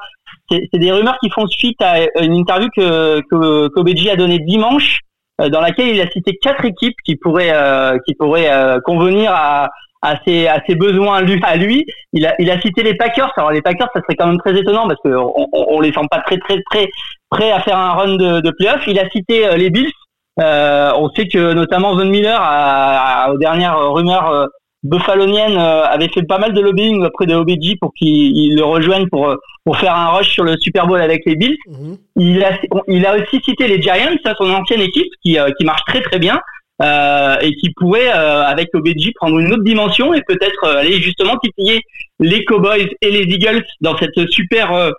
c'est 0.50 0.80
des 0.80 0.92
rumeurs 0.92 1.20
qui 1.22 1.30
font 1.30 1.46
suite 1.46 1.80
à 1.84 2.00
une 2.20 2.34
interview 2.34 2.68
que 2.76 3.22
que 3.30 4.10
a 4.10 4.16
donnée 4.16 4.40
dimanche, 4.40 5.02
euh, 5.40 5.50
dans 5.50 5.62
laquelle 5.62 5.90
il 5.90 6.02
a 6.02 6.10
cité 6.10 6.36
quatre 6.42 6.66
équipes 6.66 6.96
qui 7.06 7.16
pourraient 7.16 7.54
euh, 7.54 7.96
qui 8.08 8.16
pourraient 8.16 8.52
euh, 8.52 8.80
convenir 8.84 9.32
à 9.36 9.70
à 10.02 10.16
ses, 10.26 10.48
à 10.48 10.60
ses 10.66 10.74
besoins 10.74 11.18
à 11.44 11.56
lui. 11.58 11.86
Il 12.12 12.26
a, 12.26 12.34
il 12.40 12.50
a 12.50 12.60
cité 12.60 12.82
les 12.82 12.96
Packers. 12.96 13.32
Alors 13.38 13.52
les 13.52 13.62
Packers, 13.62 13.90
ça 13.94 14.02
serait 14.02 14.16
quand 14.16 14.26
même 14.26 14.40
très 14.40 14.60
étonnant 14.60 14.88
parce 14.88 15.00
que 15.06 15.16
on, 15.16 15.48
on 15.54 15.80
les 15.80 15.94
sent 15.94 16.08
pas 16.10 16.22
très 16.22 16.40
très 16.40 16.60
très 16.72 16.90
prêts 17.30 17.52
à 17.52 17.60
faire 17.60 17.78
un 17.78 17.92
run 17.92 18.16
de, 18.16 18.40
de 18.40 18.52
playoff. 18.58 18.82
Il 18.88 18.98
a 18.98 19.08
cité 19.12 19.48
les 19.58 19.70
Bills. 19.70 19.92
Euh, 20.40 20.92
on 20.96 21.10
sait 21.12 21.28
que 21.28 21.54
notamment 21.54 21.94
Von 21.94 22.06
Miller, 22.06 22.40
a, 22.42 23.26
a, 23.26 23.32
aux 23.32 23.38
dernières 23.38 23.78
rumeurs 23.92 24.48
Buffalonienne 24.84 25.58
euh, 25.58 25.84
avait 25.84 26.10
fait 26.10 26.24
pas 26.24 26.40
mal 26.40 26.54
de 26.54 26.62
lobbying 26.62 27.06
auprès 27.06 27.28
de 27.28 27.36
OBJ 27.36 27.76
pour 27.80 27.94
qu'il 27.94 28.56
le 28.56 28.64
rejoigne 28.64 29.08
pour 29.10 29.36
pour 29.64 29.78
faire 29.78 29.96
un 29.96 30.08
rush 30.08 30.32
sur 30.32 30.44
le 30.44 30.58
Super 30.58 30.88
Bowl 30.88 31.00
avec 31.02 31.22
les 31.26 31.36
Bills. 31.36 31.58
Mhm. 31.68 31.98
Il 32.16 32.44
a 32.44 32.58
il 32.88 33.06
a 33.06 33.16
aussi 33.16 33.42
cité 33.44 33.68
les 33.68 33.82
Giants, 33.82 34.18
son 34.38 34.50
ancienne 34.52 34.82
équipe 34.82 35.12
qui 35.24 35.38
euh, 35.38 35.50
qui 35.58 35.66
marche 35.66 35.84
très 35.86 36.02
très 36.02 36.20
bien. 36.20 36.40
Euh, 36.82 37.38
et 37.42 37.54
qui 37.58 37.72
pourrait 37.76 38.10
avec 38.10 38.70
OBJ 38.74 39.12
prendre 39.14 39.38
une 39.38 39.54
autre 39.54 39.64
dimension 39.64 40.16
et 40.16 40.24
peut-être 40.24 40.68
aller 40.68 41.00
justement 41.00 41.38
titiller 41.38 41.80
les 42.20 42.44
Cowboys 42.44 42.90
et 43.02 43.12
les 43.12 43.32
Eagles 43.32 43.64
dans 43.82 43.96
cette 43.98 44.32
super 44.32 44.92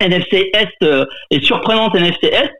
NFC 0.00 0.50
Est 0.54 0.86
et 1.30 1.40
surprenante 1.42 1.94
NFC 1.96 2.28
Est 2.28 2.50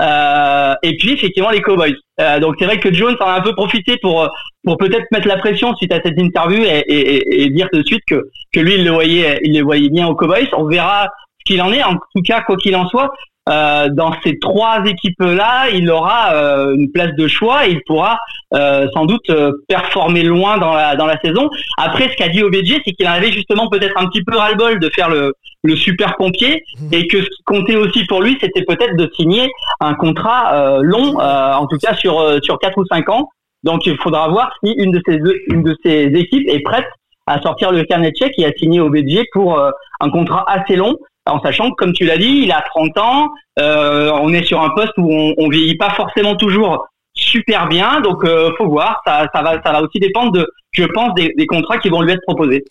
euh, 0.00 0.74
et 0.82 0.96
puis 0.96 1.12
effectivement 1.12 1.50
les 1.50 1.60
Cowboys. 1.60 1.96
Euh, 2.20 2.40
donc 2.40 2.56
c'est 2.58 2.64
vrai 2.64 2.78
que 2.78 2.92
Jones 2.92 3.16
en 3.20 3.26
a 3.26 3.32
un 3.34 3.40
peu 3.40 3.54
profité 3.54 3.96
pour 4.00 4.28
pour 4.64 4.76
peut-être 4.76 5.06
mettre 5.12 5.28
la 5.28 5.38
pression 5.38 5.74
suite 5.76 5.92
à 5.92 6.00
cette 6.02 6.18
interview 6.18 6.62
et, 6.62 6.84
et, 6.88 7.42
et 7.42 7.50
dire 7.50 7.68
tout 7.72 7.80
de 7.82 7.86
suite 7.86 8.02
que 8.06 8.28
que 8.52 8.60
lui 8.60 8.74
il 8.74 8.84
le 8.84 8.90
voyait 8.90 9.40
il 9.42 9.56
le 9.56 9.64
voyait 9.64 9.88
bien 9.88 10.06
aux 10.06 10.14
Cowboys. 10.14 10.48
On 10.56 10.64
verra 10.64 11.08
ce 11.40 11.52
qu'il 11.52 11.62
en 11.62 11.72
est. 11.72 11.82
En 11.82 11.94
tout 11.94 12.22
cas 12.24 12.42
quoi 12.42 12.56
qu'il 12.56 12.76
en 12.76 12.88
soit, 12.88 13.12
euh, 13.48 13.88
dans 13.90 14.12
ces 14.22 14.38
trois 14.38 14.84
équipes-là, 14.84 15.70
il 15.72 15.90
aura 15.90 16.34
euh, 16.34 16.74
une 16.74 16.90
place 16.90 17.14
de 17.16 17.28
choix 17.28 17.66
et 17.66 17.72
il 17.72 17.82
pourra 17.84 18.18
euh, 18.54 18.86
sans 18.92 19.06
doute 19.06 19.30
performer 19.68 20.22
loin 20.22 20.58
dans 20.58 20.74
la 20.74 20.96
dans 20.96 21.06
la 21.06 21.18
saison. 21.20 21.48
Après, 21.78 22.10
ce 22.10 22.16
qu'a 22.16 22.28
dit 22.28 22.42
OBJ, 22.42 22.80
c'est 22.84 22.92
qu'il 22.92 23.06
avait 23.06 23.32
justement 23.32 23.68
peut-être 23.68 23.96
un 23.96 24.06
petit 24.06 24.22
peu 24.22 24.36
ras-le-bol 24.36 24.80
de 24.80 24.90
faire 24.90 25.08
le 25.08 25.34
le 25.64 25.76
super 25.76 26.16
pompier 26.16 26.62
mmh. 26.78 26.94
et 26.94 27.06
que 27.08 27.18
ce 27.20 27.26
qui 27.26 27.42
comptait 27.44 27.76
aussi 27.76 28.04
pour 28.06 28.22
lui, 28.22 28.38
c'était 28.40 28.62
peut-être 28.62 28.96
de 28.96 29.10
signer 29.16 29.48
un 29.80 29.94
contrat 29.94 30.78
long, 30.82 31.18
en 31.18 31.66
tout 31.66 31.78
cas 31.78 31.94
sur 31.94 32.38
sur 32.42 32.58
quatre 32.58 32.78
ou 32.78 32.86
cinq 32.86 33.08
ans. 33.08 33.28
Donc, 33.64 33.86
il 33.86 33.96
faudra 33.98 34.28
voir 34.28 34.52
si 34.62 34.72
une 34.72 34.92
de 34.92 35.02
ces 35.06 35.18
une 35.48 35.62
de 35.62 35.76
ces 35.82 36.04
équipes 36.14 36.48
est 36.48 36.60
prête 36.60 36.86
à 37.26 37.40
sortir 37.42 37.72
le 37.72 37.82
carnet 37.84 38.12
de 38.12 38.16
chèque 38.16 38.34
et 38.38 38.46
à 38.46 38.52
signer 38.52 38.80
au 38.80 38.90
pour 39.32 39.60
un 40.00 40.10
contrat 40.10 40.44
assez 40.48 40.76
long 40.76 40.96
en 41.28 41.40
sachant 41.40 41.70
que, 41.70 41.76
comme 41.76 41.92
tu 41.92 42.04
l'as 42.04 42.18
dit, 42.18 42.42
il 42.44 42.52
a 42.52 42.62
30 42.62 42.98
ans, 42.98 43.30
euh, 43.58 44.10
on 44.20 44.32
est 44.32 44.44
sur 44.44 44.62
un 44.62 44.70
poste 44.70 44.92
où 44.96 45.12
on, 45.12 45.34
on 45.38 45.48
vieillit 45.48 45.76
pas 45.76 45.90
forcément 45.90 46.36
toujours 46.36 46.86
super 47.14 47.68
bien, 47.68 48.00
donc 48.00 48.24
euh, 48.24 48.52
faut 48.56 48.68
voir, 48.68 49.02
ça, 49.06 49.26
ça, 49.34 49.42
va, 49.42 49.60
ça 49.62 49.72
va 49.72 49.82
aussi 49.82 49.98
dépendre 49.98 50.32
de, 50.32 50.48
je 50.72 50.84
pense, 50.84 51.14
des, 51.14 51.46
contrats 51.46 51.78
qui 51.78 51.88
vont 51.88 52.02
lui 52.02 52.12
être 52.12 52.22
proposés. 52.22 52.64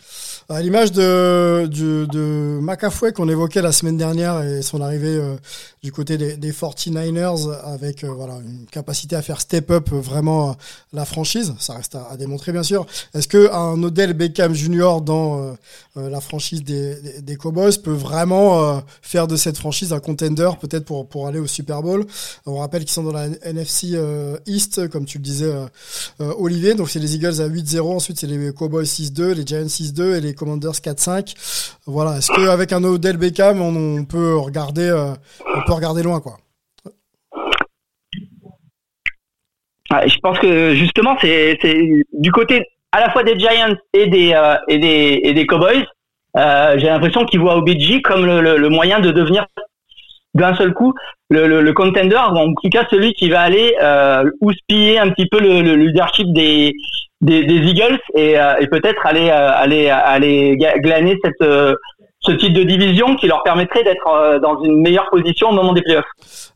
À 0.49 0.61
l'image 0.61 0.93
de, 0.93 1.67
de, 1.67 3.11
qu'on 3.11 3.27
évoquait 3.27 3.61
la 3.61 3.73
semaine 3.73 3.97
dernière 3.97 4.41
et 4.43 4.61
son 4.61 4.79
arrivée 4.81 5.17
euh, 5.17 5.35
du 5.83 5.91
côté 5.91 6.17
des, 6.17 6.37
des 6.37 6.51
49ers 6.53 7.51
avec 7.65 8.05
euh, 8.05 8.07
voilà 8.07 8.35
une 8.35 8.65
capacité 8.67 9.17
à 9.17 9.21
faire 9.21 9.41
step 9.41 9.71
up 9.71 9.89
vraiment 9.89 10.55
la 10.93 11.03
franchise, 11.03 11.53
ça 11.59 11.73
reste 11.73 11.95
à, 11.95 12.15
démontrer 12.15 12.53
bien 12.53 12.63
sûr. 12.63 12.85
Est-ce 13.13 13.27
que 13.27 13.51
un 13.51 13.81
Odell 13.83 14.13
Beckham 14.13 14.53
Jr. 14.53 15.01
dans 15.01 15.57
la 15.95 16.21
franchise 16.21 16.63
des, 16.63 16.95
des, 17.01 17.21
des, 17.21 17.35
Cowboys 17.35 17.77
peut 17.83 17.91
vraiment 17.91 18.81
faire 19.01 19.27
de 19.27 19.35
cette 19.35 19.57
franchise 19.57 19.91
un 19.91 19.99
contender 19.99 20.49
peut-être 20.61 20.85
pour, 20.85 21.07
pour 21.09 21.27
aller 21.27 21.39
au 21.39 21.47
Super 21.47 21.81
Bowl? 21.81 22.05
On 22.45 22.57
rappelle 22.57 22.81
qu'ils 22.81 22.91
sont 22.91 23.03
dans 23.03 23.11
la 23.11 23.27
NFC 23.43 23.99
East, 24.45 24.87
comme 24.89 25.05
tu 25.05 25.17
le 25.17 25.23
disais 25.23 25.51
Olivier, 26.19 26.73
donc 26.73 26.89
c'est 26.89 26.99
les 26.99 27.15
Eagles 27.15 27.41
à 27.41 27.49
8-0 27.49 27.86
Ensuite, 27.95 28.19
c'est 28.19 28.27
les 28.27 28.53
Cowboys 28.53 28.85
6-2, 28.85 29.33
les 29.33 29.45
Giants 29.45 29.65
6-2 29.67 30.17
et 30.17 30.21
les 30.21 30.33
Commanders 30.33 30.71
4-5. 30.71 31.77
Voilà. 31.85 32.17
Est-ce 32.17 32.31
qu'avec 32.31 32.73
un 32.73 32.83
Odell 32.83 33.17
Beckham, 33.17 33.61
on, 33.61 34.05
peut 34.05 34.37
regarder, 34.37 34.89
euh, 34.89 35.13
on 35.55 35.61
peut 35.65 35.73
regarder 35.73 36.03
loin, 36.03 36.19
quoi? 36.19 36.37
Je 39.89 40.19
pense 40.19 40.37
que 40.39 40.75
justement, 40.75 41.17
c'est 41.21 41.57
du 42.11 42.31
côté 42.31 42.61
à 42.91 42.99
la 42.99 43.09
fois 43.09 43.23
des 43.23 43.39
Giants 43.39 43.75
et 43.93 44.07
des 44.07 44.33
euh, 44.33 44.55
et 44.67 44.79
des 44.79 45.21
et 45.23 45.33
des 45.33 45.45
Cowboys. 45.45 45.85
Euh, 46.35 46.77
j'ai 46.77 46.87
l'impression 46.87 47.25
qu'ils 47.25 47.39
voient 47.39 47.55
OBJ 47.55 48.01
comme 48.03 48.25
le, 48.25 48.69
moyen 48.69 48.99
de 48.99 49.11
devenir 49.11 49.47
d'un 50.35 50.55
seul 50.55 50.73
coup 50.73 50.93
le, 51.29 51.61
le, 51.61 51.73
contender, 51.73 52.15
en 52.15 52.53
tout 52.53 52.69
cas 52.69 52.85
celui 52.91 53.13
qui 53.13 53.29
va 53.29 53.41
aller 53.41 53.75
euh, 53.81 54.29
houspiller 54.39 54.99
un 54.99 55.09
petit 55.09 55.25
peu 55.25 55.39
le, 55.39 55.61
le 55.61 55.75
leadership 55.75 56.27
des, 56.33 56.73
des, 57.21 57.43
des 57.45 57.55
Eagles 57.55 57.99
et, 58.15 58.39
euh, 58.39 58.55
et 58.59 58.67
peut-être 58.67 59.05
aller 59.05 59.29
euh, 59.29 59.51
aller 59.53 59.89
aller 59.89 60.57
glaner 60.57 61.17
cette 61.23 61.41
euh, 61.41 61.75
ce 62.19 62.31
type 62.31 62.53
de 62.53 62.63
division 62.63 63.15
qui 63.15 63.27
leur 63.27 63.43
permettrait 63.43 63.83
d'être 63.83 64.39
dans 64.41 64.61
une 64.63 64.81
meilleure 64.81 65.07
position 65.11 65.49
au 65.49 65.53
moment 65.53 65.71
des 65.73 65.83
playoffs. 65.83 66.05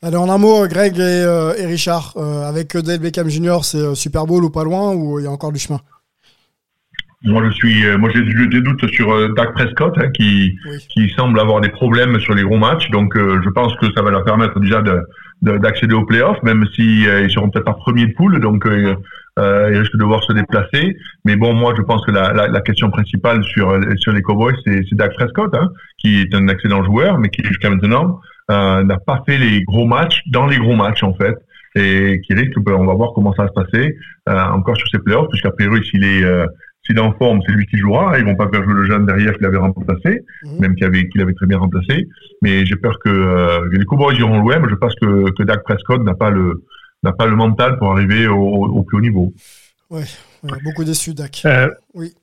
Allez, 0.02 0.18
en 0.18 0.28
un 0.28 0.40
mot, 0.40 0.68
Greg 0.68 0.98
et, 1.00 1.24
et 1.60 1.66
Richard, 1.68 2.16
avec 2.18 2.76
Dale 2.76 3.00
Beckham 3.00 3.30
Jr., 3.30 3.60
c'est 3.62 3.94
Super 3.94 4.26
Bowl 4.26 4.44
ou 4.44 4.50
pas 4.50 4.64
loin 4.64 4.96
ou 4.96 5.20
il 5.20 5.26
y 5.26 5.28
a 5.28 5.32
encore 5.32 5.52
du 5.52 5.60
chemin? 5.60 5.80
Moi, 7.24 7.44
je 7.48 7.54
suis, 7.54 7.98
moi, 7.98 8.10
j'ai 8.14 8.24
des 8.48 8.62
doutes 8.62 8.88
sur 8.92 9.14
euh, 9.14 9.32
Dak 9.38 9.54
Prescott, 9.54 9.94
hein, 9.98 10.10
qui, 10.10 10.58
qui 10.90 11.10
semble 11.16 11.40
avoir 11.40 11.62
des 11.62 11.70
problèmes 11.70 12.20
sur 12.20 12.34
les 12.34 12.42
gros 12.42 12.58
matchs. 12.58 12.90
Donc, 12.90 13.14
je 13.16 13.50
pense 13.52 13.76
que 13.76 13.86
ça 13.96 14.02
va 14.02 14.10
leur 14.10 14.24
permettre 14.24 14.60
déjà 14.60 14.82
de, 14.82 15.00
d'accéder 15.44 15.94
aux 15.94 16.06
playoffs, 16.06 16.42
même 16.42 16.66
si 16.76 17.04
ils 17.04 17.32
seront 17.32 17.52
peut-être 17.52 17.70
en 17.70 17.76
premier 17.76 18.08
de 18.08 18.14
poule. 18.14 18.40
Donc, 18.40 18.66
euh, 18.66 18.96
il 19.38 19.78
risque 19.78 19.94
de 19.94 20.00
devoir 20.00 20.24
se 20.24 20.34
déplacer. 20.34 20.96
Mais 21.26 21.36
bon, 21.36 21.54
moi, 21.54 21.74
je 21.78 21.82
pense 21.82 22.06
que 22.06 22.12
la, 22.12 22.34
la, 22.34 22.48
la 22.48 22.62
question 22.62 22.90
principale 22.90 23.44
sur, 23.44 23.80
sur 23.98 24.12
les 24.12 24.22
Cowboys, 24.22 24.56
c'est, 24.66 24.82
c'est 24.90 24.96
Dak 24.96 25.14
Prescott, 25.14 25.54
hein, 25.56 25.70
qui 25.98 26.22
est 26.22 26.36
un 26.36 26.48
excellent 26.48 26.84
joueur, 26.84 27.18
mais 27.18 27.30
qui 27.30 27.44
jusqu'à 27.44 27.70
maintenant 27.70 28.20
euh, 28.52 28.84
n'a 28.84 28.98
pas 28.98 29.24
fait 29.26 29.38
les 29.38 29.64
gros 29.64 29.86
matchs 29.86 30.22
dans 30.28 30.48
les 30.48 30.58
gros 30.58 30.76
matchs 30.76 31.04
en 31.04 31.14
fait, 31.14 31.36
et 31.76 32.20
qui 32.26 32.34
risque, 32.34 32.58
on 32.66 32.86
va 32.86 32.94
voir 32.94 33.12
comment 33.16 33.34
ça 33.34 33.44
va 33.44 33.50
se 33.50 33.54
passer 33.54 33.96
euh, 34.28 34.40
encore 34.48 34.76
sur 34.76 34.88
ces 34.90 35.00
playoffs, 35.00 35.30
puisqu'à 35.30 35.52
priori, 35.52 35.82
s'il 35.86 36.04
est 36.04 36.24
euh, 36.24 36.46
s'il 36.84 36.98
est 36.98 37.02
en 37.02 37.14
forme, 37.14 37.42
c'est 37.46 37.54
lui 37.54 37.68
qui 37.68 37.78
jouera. 37.78 38.18
Ils 38.18 38.26
vont 38.26 38.36
pas 38.36 38.50
faire 38.52 38.64
jouer 38.64 38.74
le 38.74 38.86
jeune 38.86 39.06
derrière 39.06 39.34
qu'il 39.36 39.46
avait 39.46 39.58
remplacé, 39.58 40.22
mhm. 40.44 40.60
même 40.60 40.76
qu'il 40.76 40.86
avait, 40.86 41.08
qu'il 41.10 41.22
avait 41.22 41.34
très 41.34 41.46
bien 41.46 41.60
remplacé. 41.60 42.08
Mais 42.42 42.66
j'ai 42.66 42.76
peur 42.76 42.98
que 43.06 43.10
euh, 43.10 43.70
les 43.72 43.86
Cowboys 43.86 44.18
iront 44.18 44.40
loin. 44.40 44.58
Mais 44.60 44.68
je 44.68 44.76
pense 44.76 44.96
que, 44.96 45.30
que 45.32 45.44
Dak 45.44 45.64
Prescott 45.64 46.02
n'a 46.04 46.16
pas 46.16 46.32
le 46.32 46.64
n'a 47.04 47.14
pas 47.14 47.26
le 47.26 47.36
mental 47.36 47.78
pour 47.78 47.92
arriver 47.92 48.28
au, 48.28 48.38
au 48.38 48.84
plus 48.84 48.98
haut 48.98 49.02
niveau. 49.02 49.34
Ouais, 49.90 50.04
beaucoup 50.64 50.84
déçu, 50.84 51.14
Dak. 51.14 51.42
Euh, 51.46 51.70
oui. 51.94 52.14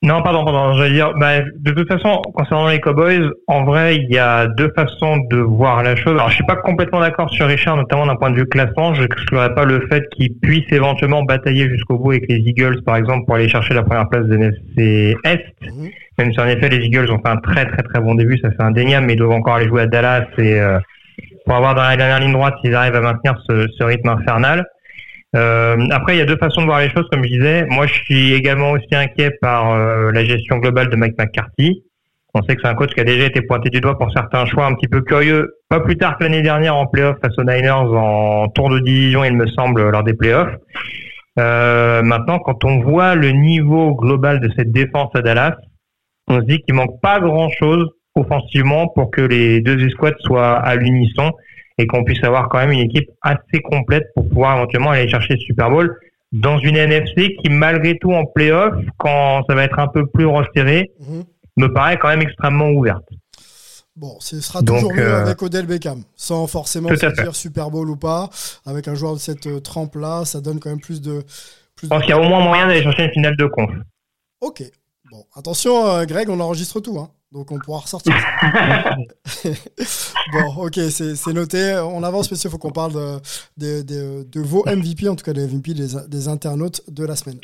Non, 0.00 0.22
pardon, 0.22 0.44
pardon. 0.44 0.74
J'allais 0.74 0.94
dire, 0.94 1.12
bah, 1.14 1.40
de 1.40 1.72
toute 1.72 1.88
façon, 1.88 2.22
concernant 2.32 2.68
les 2.68 2.78
Cowboys, 2.78 3.30
en 3.48 3.64
vrai, 3.64 3.96
il 3.96 4.08
y 4.08 4.18
a 4.18 4.46
deux 4.46 4.70
façons 4.76 5.16
de 5.28 5.38
voir 5.38 5.82
la 5.82 5.96
chose. 5.96 6.12
Alors, 6.12 6.28
je 6.28 6.36
suis 6.36 6.46
pas 6.46 6.54
complètement 6.54 7.00
d'accord 7.00 7.28
sur 7.30 7.48
Richard, 7.48 7.76
notamment 7.76 8.06
d'un 8.06 8.14
point 8.14 8.30
de 8.30 8.36
vue 8.36 8.46
classement. 8.46 8.94
Je 8.94 9.02
n'exclurais 9.02 9.52
pas 9.56 9.64
le 9.64 9.88
fait 9.88 10.04
qu'ils 10.10 10.34
puissent 10.34 10.70
éventuellement 10.70 11.24
batailler 11.24 11.68
jusqu'au 11.68 11.98
bout 11.98 12.12
avec 12.12 12.28
les 12.28 12.36
Eagles, 12.36 12.82
par 12.84 12.94
exemple, 12.94 13.26
pour 13.26 13.34
aller 13.34 13.48
chercher 13.48 13.74
la 13.74 13.82
première 13.82 14.08
place 14.08 14.24
de 14.26 14.36
NFC 14.36 15.16
Est. 15.24 15.44
Mhm. 15.62 15.88
Même 16.18 16.32
si 16.32 16.40
en 16.40 16.46
effet, 16.46 16.68
les 16.68 16.84
Eagles 16.84 17.10
ont 17.10 17.18
fait 17.18 17.30
un 17.30 17.38
très 17.38 17.66
très 17.66 17.82
très 17.82 18.00
bon 18.00 18.14
début, 18.14 18.38
ça 18.38 18.50
fait 18.50 18.62
indéniable, 18.62 19.06
mais 19.06 19.14
ils 19.14 19.18
doivent 19.18 19.32
encore 19.32 19.56
aller 19.56 19.68
jouer 19.68 19.82
à 19.82 19.86
Dallas 19.86 20.26
et 20.38 20.60
euh, 20.60 20.78
pour 21.48 21.56
avoir 21.56 21.74
dans 21.74 21.82
la 21.82 21.96
dernière 21.96 22.20
ligne 22.20 22.32
droite 22.32 22.54
s'ils 22.62 22.74
arrivent 22.74 22.94
à 22.94 23.00
maintenir 23.00 23.34
ce, 23.48 23.82
rythme 23.82 24.10
infernal. 24.10 24.66
Euh, 25.34 25.76
après, 25.90 26.14
il 26.14 26.18
y 26.18 26.20
a 26.20 26.26
deux 26.26 26.36
façons 26.36 26.60
de 26.60 26.66
voir 26.66 26.80
les 26.80 26.90
choses, 26.90 27.08
comme 27.10 27.24
je 27.24 27.30
disais. 27.30 27.64
Moi, 27.70 27.86
je 27.86 27.94
suis 27.94 28.34
également 28.34 28.72
aussi 28.72 28.94
inquiet 28.94 29.30
par 29.40 29.72
euh, 29.72 30.12
la 30.12 30.24
gestion 30.26 30.58
globale 30.58 30.90
de 30.90 30.96
Mike 30.96 31.18
McCarthy. 31.18 31.82
On 32.34 32.42
sait 32.42 32.54
que 32.54 32.60
c'est 32.62 32.68
un 32.68 32.74
coach 32.74 32.92
qui 32.92 33.00
a 33.00 33.04
déjà 33.04 33.24
été 33.24 33.40
pointé 33.40 33.70
du 33.70 33.80
doigt 33.80 33.98
pour 33.98 34.12
certains 34.12 34.44
choix 34.44 34.66
un 34.66 34.74
petit 34.74 34.88
peu 34.88 35.00
curieux, 35.00 35.54
pas 35.70 35.80
plus 35.80 35.96
tard 35.96 36.18
que 36.18 36.24
l'année 36.24 36.42
dernière 36.42 36.76
en 36.76 36.86
playoff 36.86 37.16
face 37.22 37.32
aux 37.38 37.44
Niners 37.44 37.70
en 37.72 38.48
tour 38.48 38.68
de 38.68 38.80
division, 38.80 39.24
il 39.24 39.34
me 39.34 39.46
semble, 39.46 39.88
lors 39.88 40.04
des 40.04 40.12
playoffs. 40.12 40.54
Euh, 41.38 42.02
maintenant, 42.02 42.38
quand 42.40 42.62
on 42.64 42.80
voit 42.80 43.14
le 43.14 43.30
niveau 43.30 43.94
global 43.94 44.40
de 44.40 44.50
cette 44.56 44.70
défense 44.70 45.10
à 45.14 45.22
Dallas, 45.22 45.56
on 46.28 46.40
se 46.40 46.44
dit 46.44 46.60
qu'il 46.60 46.74
manque 46.74 47.00
pas 47.00 47.20
grand-chose 47.20 47.88
offensivement 48.18 48.88
pour 48.88 49.10
que 49.10 49.20
les 49.20 49.60
deux 49.60 49.84
escouades 49.84 50.16
soient 50.20 50.56
à 50.56 50.76
l'unisson 50.76 51.32
et 51.78 51.86
qu'on 51.86 52.04
puisse 52.04 52.22
avoir 52.24 52.48
quand 52.48 52.58
même 52.58 52.72
une 52.72 52.80
équipe 52.80 53.08
assez 53.22 53.60
complète 53.62 54.04
pour 54.14 54.28
pouvoir 54.28 54.56
éventuellement 54.56 54.90
aller 54.90 55.08
chercher 55.08 55.34
le 55.34 55.40
Super 55.40 55.70
Bowl 55.70 55.96
dans 56.32 56.58
une 56.58 56.76
NFC 56.76 57.36
qui, 57.42 57.50
malgré 57.50 57.98
tout, 57.98 58.12
en 58.12 58.26
playoff, 58.26 58.74
quand 58.98 59.42
ça 59.48 59.54
va 59.54 59.64
être 59.64 59.78
un 59.78 59.88
peu 59.88 60.06
plus 60.06 60.26
resserré, 60.26 60.90
mhm. 61.00 61.24
me 61.56 61.72
paraît 61.72 61.96
quand 61.96 62.08
même 62.08 62.22
extrêmement 62.22 62.70
ouverte. 62.70 63.04
Bon, 63.96 64.16
ce 64.20 64.40
sera 64.40 64.62
toujours 64.62 64.92
mieux 64.92 65.02
euh, 65.02 65.22
avec 65.24 65.42
Odell 65.42 65.66
Beckham, 65.66 66.02
sans 66.14 66.46
forcément 66.46 66.88
se 66.90 67.20
dire 67.20 67.34
Super 67.34 67.70
Bowl 67.70 67.88
ou 67.90 67.96
pas. 67.96 68.28
Avec 68.64 68.86
un 68.86 68.94
joueur 68.94 69.14
de 69.14 69.18
cette 69.18 69.46
euh, 69.46 69.60
trempe-là, 69.60 70.24
ça 70.24 70.40
donne 70.40 70.60
quand 70.60 70.70
même 70.70 70.80
plus 70.80 71.00
de, 71.00 71.24
Je 71.82 71.88
pense 71.88 72.02
qu'il 72.02 72.10
y 72.10 72.12
a 72.12 72.20
au 72.20 72.28
moins 72.28 72.40
moyen 72.40 72.68
d'aller 72.68 72.82
chercher 72.82 73.04
une 73.04 73.12
finale 73.12 73.36
de 73.36 73.46
conf. 73.46 73.70
Ok. 74.40 74.62
Bon, 75.10 75.24
attention, 75.34 76.04
Greg, 76.04 76.28
on 76.28 76.38
enregistre 76.38 76.80
tout. 76.80 76.98
Hein. 76.98 77.08
Donc 77.30 77.52
on 77.52 77.58
pourra 77.58 77.80
ressortir 77.80 78.14
ça. 78.14 78.96
bon, 80.32 80.64
ok, 80.64 80.80
c'est 80.88 81.32
noté. 81.34 81.76
On 81.84 82.02
avance, 82.02 82.30
monsieur. 82.30 82.48
Il 82.48 82.52
faut 82.52 82.58
qu'on 82.58 82.70
parle 82.70 83.20
de, 83.58 83.82
de, 83.82 84.40
vos 84.40 84.64
MVP, 84.64 85.08
en 85.08 85.16
tout 85.16 85.24
cas 85.24 85.34
des 85.34 85.46
MVP 85.46 85.74
des 85.74 86.28
internautes 86.28 86.82
de 86.88 87.04
la 87.04 87.16
semaine. 87.16 87.38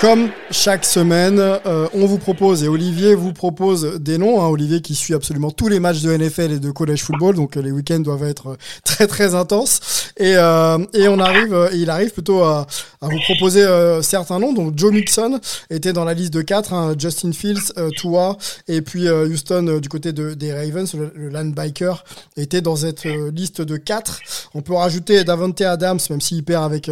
Comme 0.00 0.30
chaque 0.50 0.84
semaine, 0.84 1.38
euh, 1.40 1.88
on 1.94 2.06
vous 2.06 2.18
propose, 2.18 2.62
et 2.62 2.68
Olivier 2.68 3.14
vous 3.14 3.32
propose 3.32 3.98
des 4.00 4.18
noms, 4.18 4.40
hein, 4.42 4.46
Olivier 4.46 4.80
qui 4.80 4.94
suit 4.94 5.14
absolument 5.14 5.50
tous 5.50 5.68
les 5.68 5.80
matchs 5.80 6.02
de 6.02 6.16
NFL 6.16 6.52
et 6.52 6.58
de 6.58 6.70
college 6.70 7.02
football, 7.02 7.34
donc 7.34 7.56
euh, 7.56 7.62
les 7.62 7.70
week-ends 7.70 8.00
doivent 8.00 8.24
être 8.24 8.56
très 8.84 9.06
très 9.06 9.34
intenses. 9.34 10.12
Et, 10.16 10.34
euh, 10.36 10.78
et 10.92 11.08
on 11.08 11.18
arrive, 11.18 11.70
il 11.72 11.90
arrive 11.90 12.12
plutôt 12.12 12.42
à, 12.42 12.66
vous 13.00 13.18
proposer 13.24 13.66
certains 14.00 14.38
noms. 14.38 14.54
Donc 14.54 14.78
Joe 14.78 14.90
Mixon 14.90 15.38
était 15.68 15.92
dans 15.92 16.04
la 16.04 16.14
liste 16.14 16.32
de 16.32 16.40
quatre, 16.40 16.72
hein, 16.72 16.94
Justin 16.98 17.32
Fields, 17.32 17.72
Tua, 17.96 18.38
et 18.66 18.80
puis 18.80 19.10
Houston 19.10 19.78
du 19.82 19.88
côté 19.90 20.12
de, 20.12 20.32
des 20.32 20.54
Ravens, 20.54 20.94
le, 20.94 21.28
linebacker, 21.28 22.02
était 22.38 22.62
dans 22.62 22.76
cette 22.76 23.04
liste 23.04 23.60
de 23.60 23.76
quatre. 23.76 24.20
On 24.54 24.62
peut 24.62 24.72
rajouter 24.72 25.22
Davante 25.24 25.60
Adams, 25.60 25.98
même 26.08 26.22
s'il 26.22 26.44
perd 26.44 26.64
avec, 26.64 26.90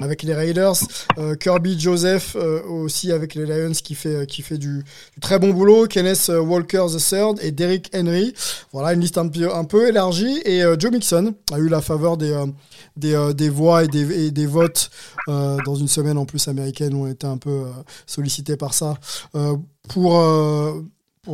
avec 0.00 0.22
les 0.22 0.34
Raiders, 0.34 0.76
Kirby 1.40 1.78
Joseph, 1.80 2.27
euh, 2.36 2.62
aussi 2.64 3.12
avec 3.12 3.34
les 3.34 3.46
Lions 3.46 3.72
qui 3.72 3.94
fait, 3.94 4.26
qui 4.26 4.42
fait 4.42 4.58
du, 4.58 4.84
très 5.20 5.38
bon 5.38 5.50
boulot. 5.50 5.86
Kenneth 5.86 6.26
euh, 6.30 6.40
Walker 6.40 6.86
III 6.88 7.34
et 7.40 7.50
Derrick 7.50 7.90
Henry. 7.94 8.34
Voilà, 8.72 8.94
une 8.94 9.00
liste 9.00 9.18
un 9.18 9.28
peu, 9.28 9.54
un 9.54 9.64
peu 9.64 9.88
élargie. 9.88 10.40
Et 10.44 10.62
euh, 10.62 10.76
Joe 10.78 10.92
Mixon 10.92 11.34
a 11.52 11.58
eu 11.58 11.68
la 11.68 11.80
faveur 11.80 12.16
des, 12.16 12.44
des, 12.96 13.32
des 13.34 13.48
voix 13.48 13.84
et 13.84 13.88
des, 13.88 14.30
des 14.30 14.46
votes 14.46 14.90
dans 15.26 15.74
une 15.74 15.88
semaine 15.88 16.16
en 16.16 16.24
plus 16.24 16.48
américaine 16.48 16.94
où 16.94 17.04
on 17.04 17.06
était 17.06 17.26
un 17.26 17.36
peu 17.36 17.64
sollicité 18.06 18.56
par 18.56 18.72
ça. 18.72 18.94
pour 19.88 20.22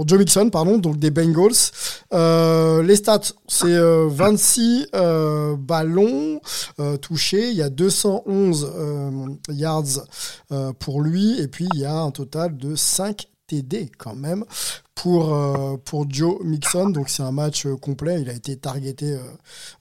Joe 0.06 0.18
Mixon, 0.18 0.50
pardon, 0.50 0.78
donc 0.78 0.98
des 0.98 1.10
Bengals. 1.10 1.52
Euh, 2.12 2.82
les 2.82 2.96
stats, 2.96 3.32
c'est 3.46 3.78
26 3.78 4.88
euh, 4.94 4.98
euh, 5.52 5.56
ballons 5.56 6.40
touchés, 7.00 7.50
il 7.50 7.56
y 7.56 7.62
a 7.62 7.70
211 7.70 8.72
yards 9.50 10.06
pour 10.78 11.00
lui, 11.00 11.40
et 11.40 11.48
puis 11.48 11.68
il 11.74 11.80
y 11.80 11.84
a 11.84 11.94
un 11.94 12.10
total 12.10 12.56
de 12.56 12.74
5 12.74 13.28
TD 13.46 13.90
quand 13.98 14.14
même 14.14 14.44
pour, 14.94 15.34
euh, 15.34 15.76
pour 15.84 16.06
Joe 16.08 16.36
Mixon. 16.44 16.90
Donc 16.90 17.08
c'est 17.08 17.22
un 17.22 17.32
match 17.32 17.66
euh, 17.66 17.76
complet. 17.76 18.20
Il 18.20 18.28
a 18.28 18.32
été 18.32 18.56
targeté 18.56 19.16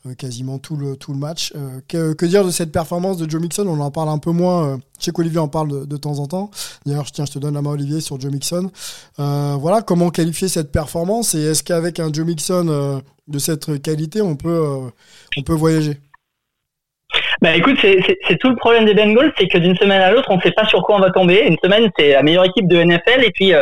euh, 0.06 0.14
quasiment 0.16 0.60
tout 0.60 0.76
le, 0.76 0.96
tout 0.96 1.14
le 1.14 1.20
match. 1.20 1.54
Que, 1.88 2.26
dire 2.26 2.44
de 2.44 2.52
cette 2.52 2.72
performance 2.72 3.18
de 3.18 3.30
Joe 3.30 3.42
Mixon? 3.42 3.68
On 3.68 3.80
en 3.80 3.92
parle 3.92 4.10
un 4.10 4.18
peu 4.18 4.32
moins. 4.32 4.80
je 5.00 5.06
sais 5.06 5.12
qu'Olivier 5.12 5.40
en 5.40 5.48
parle 5.48 5.70
de, 5.70 5.86
de, 5.86 5.98
temps 5.98 6.20
en 6.20 6.28
temps. 6.28 6.50
D'ailleurs, 6.86 7.12
tiens, 7.12 7.26
je 7.26 7.34
te 7.34 7.40
donne 7.40 7.54
la 7.54 7.62
main 7.62 7.72
Olivier 7.72 8.02
sur 8.02 8.20
Joe 8.20 8.32
Mixon. 8.32 8.72
voilà, 9.18 9.82
comment 9.82 10.10
qualifier 10.10 10.48
cette 10.48 10.72
performance? 10.72 11.36
Et 11.36 11.42
est-ce 11.42 11.64
qu'avec 11.64 12.00
un 12.00 12.12
Joe 12.12 12.26
Mixon 12.26 13.02
de 13.28 13.40
cette 13.40 13.82
qualité, 13.82 14.22
on 14.22 14.36
peut, 14.36 14.92
on 15.38 15.44
peut 15.44 15.54
voyager? 15.54 16.00
Bah 17.42 17.56
écoute, 17.56 17.78
c'est 17.82 18.38
tout 18.40 18.50
le 18.50 18.56
problème 18.56 18.86
des 18.86 18.94
Bengals, 18.94 19.34
c'est 19.38 19.48
que 19.48 19.58
d'une 19.58 19.76
semaine 19.76 20.02
à 20.02 20.12
l'autre, 20.12 20.30
on 20.32 20.38
ne 20.38 20.42
sait 20.42 20.52
pas 20.52 20.66
sur 20.66 20.82
quoi 20.82 20.96
on 20.96 21.00
va 21.00 21.12
tomber. 21.12 21.44
Une 21.46 21.58
semaine, 21.64 21.92
c'est 21.98 22.12
la 22.12 22.24
meilleure 22.24 22.46
équipe 22.46 22.68
de 22.68 22.82
NFL, 22.82 23.24
et 23.24 23.32
puis 23.32 23.54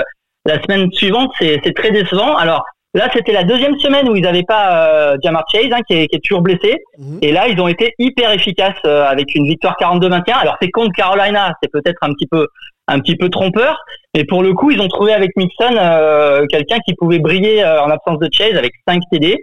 la 0.46 0.62
semaine 0.62 0.92
suivante, 0.92 1.32
c'est 1.40 1.74
très 1.76 1.92
décevant. 1.92 2.36
Alors 2.36 2.64
là, 2.94 3.10
c'était 3.14 3.32
la 3.32 3.44
deuxième 3.44 3.78
semaine 3.80 4.10
où 4.10 4.16
ils 4.16 4.24
n'avaient 4.24 4.44
pas 4.44 4.88
euh, 4.88 5.18
Jamar 5.24 5.44
Chase, 5.52 5.72
hein, 5.72 5.82
qui, 5.88 5.94
est, 5.94 6.08
qui, 6.08 6.16
est, 6.16 6.20
toujours 6.24 6.42
blessé, 6.42 6.78
mhm. 6.98 7.20
et 7.22 7.32
là, 7.32 7.48
ils 7.48 7.60
ont 7.60 7.68
été 7.68 7.94
hyper 8.00 8.32
efficaces 8.32 8.80
euh, 8.86 9.06
avec 9.06 9.34
une 9.36 9.46
victoire 9.46 9.76
42-21. 9.80 10.34
Alors 10.34 10.58
c'est 10.62 10.70
contre 10.72 10.92
Carolina, 10.96 11.54
c'est 11.62 11.72
peut-être 11.72 12.00
un 12.02 12.14
petit 12.14 12.28
peu 12.28 12.48
un 12.88 13.00
petit 13.00 13.16
peu 13.16 13.30
trompeur, 13.30 13.78
mais 14.16 14.26
pour 14.26 14.44
le 14.44 14.54
coup, 14.54 14.72
ils 14.72 14.82
ont 14.82 14.88
trouvé 14.88 15.14
avec 15.14 15.32
Mixon 15.38 15.78
euh, 15.78 16.46
quelqu'un 16.50 16.80
qui 16.86 16.94
pouvait 16.96 17.20
briller 17.20 17.64
en 17.64 17.90
absence 17.90 18.20
de 18.20 18.28
Chase 18.32 18.58
avec 18.58 18.74
5 18.86 19.02
TD. 19.12 19.38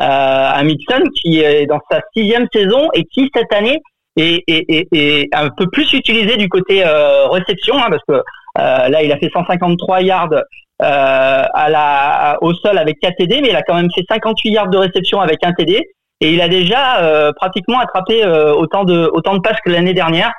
Euh, 0.00 0.50
un 0.54 0.62
Mixon 0.62 1.02
qui 1.20 1.40
est 1.40 1.66
dans 1.66 1.80
sa 1.90 2.00
sixième 2.16 2.46
saison 2.54 2.88
et 2.94 3.04
qui 3.04 3.30
cette 3.34 3.52
année 3.52 3.82
est, 4.16 4.42
est, 4.46 4.88
est, 4.92 5.28
un 5.34 5.50
peu 5.50 5.66
plus 5.70 5.92
utilisé 5.92 6.36
du 6.38 6.48
côté 6.48 6.82
euh, 6.84 7.28
réception 7.28 7.76
hein, 7.76 7.88
parce 7.90 8.02
que 8.08 8.14
euh, 8.14 8.22
là 8.56 9.02
il 9.02 9.12
a 9.12 9.18
fait 9.18 9.30
153 9.32 10.02
yards 10.02 10.34
la, 10.80 12.38
au 12.40 12.54
sol 12.54 12.78
avec 12.78 12.98
4 13.00 13.16
TD, 13.16 13.40
mais 13.42 13.48
il 13.50 13.56
a 13.56 13.62
quand 13.62 13.74
même 13.74 13.90
fait 13.94 14.04
58 14.08 14.50
yards 14.50 14.68
de 14.68 14.78
réception 14.78 15.20
avec 15.20 15.44
un 15.44 15.52
TD 15.52 15.80
et 16.22 16.32
il 16.32 16.40
a 16.40 16.48
déjà 16.48 17.32
pratiquement 17.36 17.78
attrapé 17.80 18.26
autant 18.26 18.84
de 18.84 19.10
autant 19.12 19.34
de 19.34 19.40
passes 19.40 19.60
que 19.64 19.70
l'année 19.70 19.94
dernière. 19.94 20.32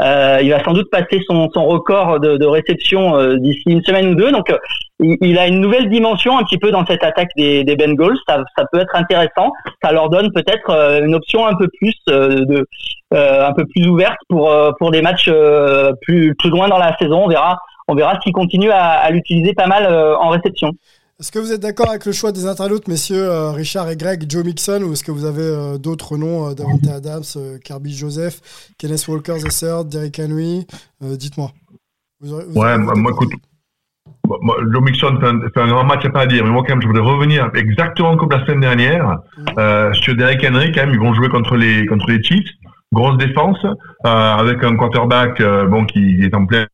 Euh, 0.00 0.38
il 0.42 0.50
va 0.50 0.62
sans 0.62 0.72
doute 0.72 0.90
passer 0.90 1.20
son, 1.26 1.50
son 1.52 1.64
record 1.64 2.20
de, 2.20 2.36
de 2.36 2.46
réception 2.46 3.16
euh, 3.16 3.36
d'ici 3.36 3.64
une 3.66 3.82
semaine 3.82 4.08
ou 4.08 4.14
deux. 4.14 4.30
Donc, 4.30 4.48
euh, 4.50 4.58
il, 5.00 5.16
il, 5.22 5.38
a 5.38 5.48
une 5.48 5.60
nouvelle 5.60 5.88
dimension 5.88 6.38
un 6.38 6.44
petit 6.44 6.58
peu 6.58 6.70
dans 6.70 6.86
cette 6.86 7.02
attaque 7.02 7.30
des, 7.36 7.64
des 7.64 7.74
Bengals. 7.74 8.16
Ça, 8.28 8.44
ça 8.56 8.64
peut 8.70 8.78
être 8.78 8.94
intéressant. 8.94 9.50
Ça 9.82 9.90
leur 9.90 10.08
donne 10.08 10.30
peut-être 10.32 10.70
une 11.04 11.14
option 11.16 11.46
un 11.46 11.54
peu 11.54 11.68
plus 11.80 11.94
de, 12.06 12.64
un 13.12 13.52
peu 13.54 13.64
plus 13.66 13.88
ouverte 13.88 14.18
pour 14.28 14.52
pour 14.78 14.90
des 14.90 15.02
matchs 15.02 15.30
plus 16.02 16.34
plus 16.36 16.50
loin 16.50 16.68
dans 16.68 16.78
la 16.78 16.96
saison. 16.98 17.24
On 17.24 17.28
verra. 17.28 17.58
On 17.90 17.94
verra 17.94 18.20
s'il 18.20 18.32
continue 18.32 18.70
à, 18.70 18.84
à 18.84 19.10
l'utiliser 19.10 19.54
pas 19.54 19.66
mal 19.66 19.86
en 19.86 20.28
réception. 20.28 20.72
Est-ce 21.20 21.32
que 21.32 21.40
vous 21.40 21.50
êtes 21.50 21.60
d'accord 21.60 21.90
avec 21.90 22.06
le 22.06 22.12
choix 22.12 22.30
des 22.30 22.46
internautes, 22.46 22.86
messieurs 22.86 23.28
euh, 23.28 23.50
Richard 23.50 23.90
et 23.90 23.96
Greg, 23.96 24.24
Joe 24.28 24.44
Mixon, 24.44 24.82
ou 24.84 24.92
est-ce 24.92 25.02
que 25.02 25.10
vous 25.10 25.24
avez 25.24 25.42
euh, 25.42 25.76
d'autres 25.76 26.16
noms, 26.16 26.48
euh, 26.48 26.54
Davante 26.54 26.86
Adams, 26.86 27.24
Kirby 27.64 27.92
Joseph, 27.92 28.40
Kenneth 28.78 29.08
Walker 29.08 29.34
III, 29.38 29.84
Derrick 29.84 30.20
Henry 30.20 30.64
Dites-moi. 31.00 31.50
ouais, 32.22 32.78
moi, 32.78 33.10
écoute, 33.10 33.32
Joe 34.72 34.80
Mixon 34.80 35.18
fait 35.20 35.60
un, 35.60 35.66
grand 35.66 35.82
match, 35.82 36.04
à 36.04 36.10
pas 36.10 36.20
à 36.20 36.26
dire, 36.26 36.44
mais 36.44 36.50
moi, 36.50 36.62
quand 36.62 36.76
même, 36.76 36.82
je 36.82 36.86
voudrais 36.86 37.02
revenir 37.02 37.50
exactement 37.56 38.16
comme 38.16 38.30
la 38.30 38.46
semaine 38.46 38.60
dernière 38.60 39.18
mmh. 39.38 39.94
sur 39.94 40.14
Derrick 40.14 40.46
Henry. 40.48 40.70
Quand 40.70 40.82
même, 40.82 40.94
ils 40.94 41.00
vont 41.00 41.14
jouer 41.14 41.30
contre 41.30 41.56
les, 41.56 41.84
contre 41.86 42.08
les 42.08 42.22
Chiefs. 42.22 42.48
Grosse 42.92 43.18
défense, 43.18 43.58
avec 44.04 44.62
un 44.62 44.76
quarterback 44.76 45.42
bon, 45.68 45.84
qui 45.84 46.22
est 46.22 46.32
en 46.32 46.46
plein 46.46 46.68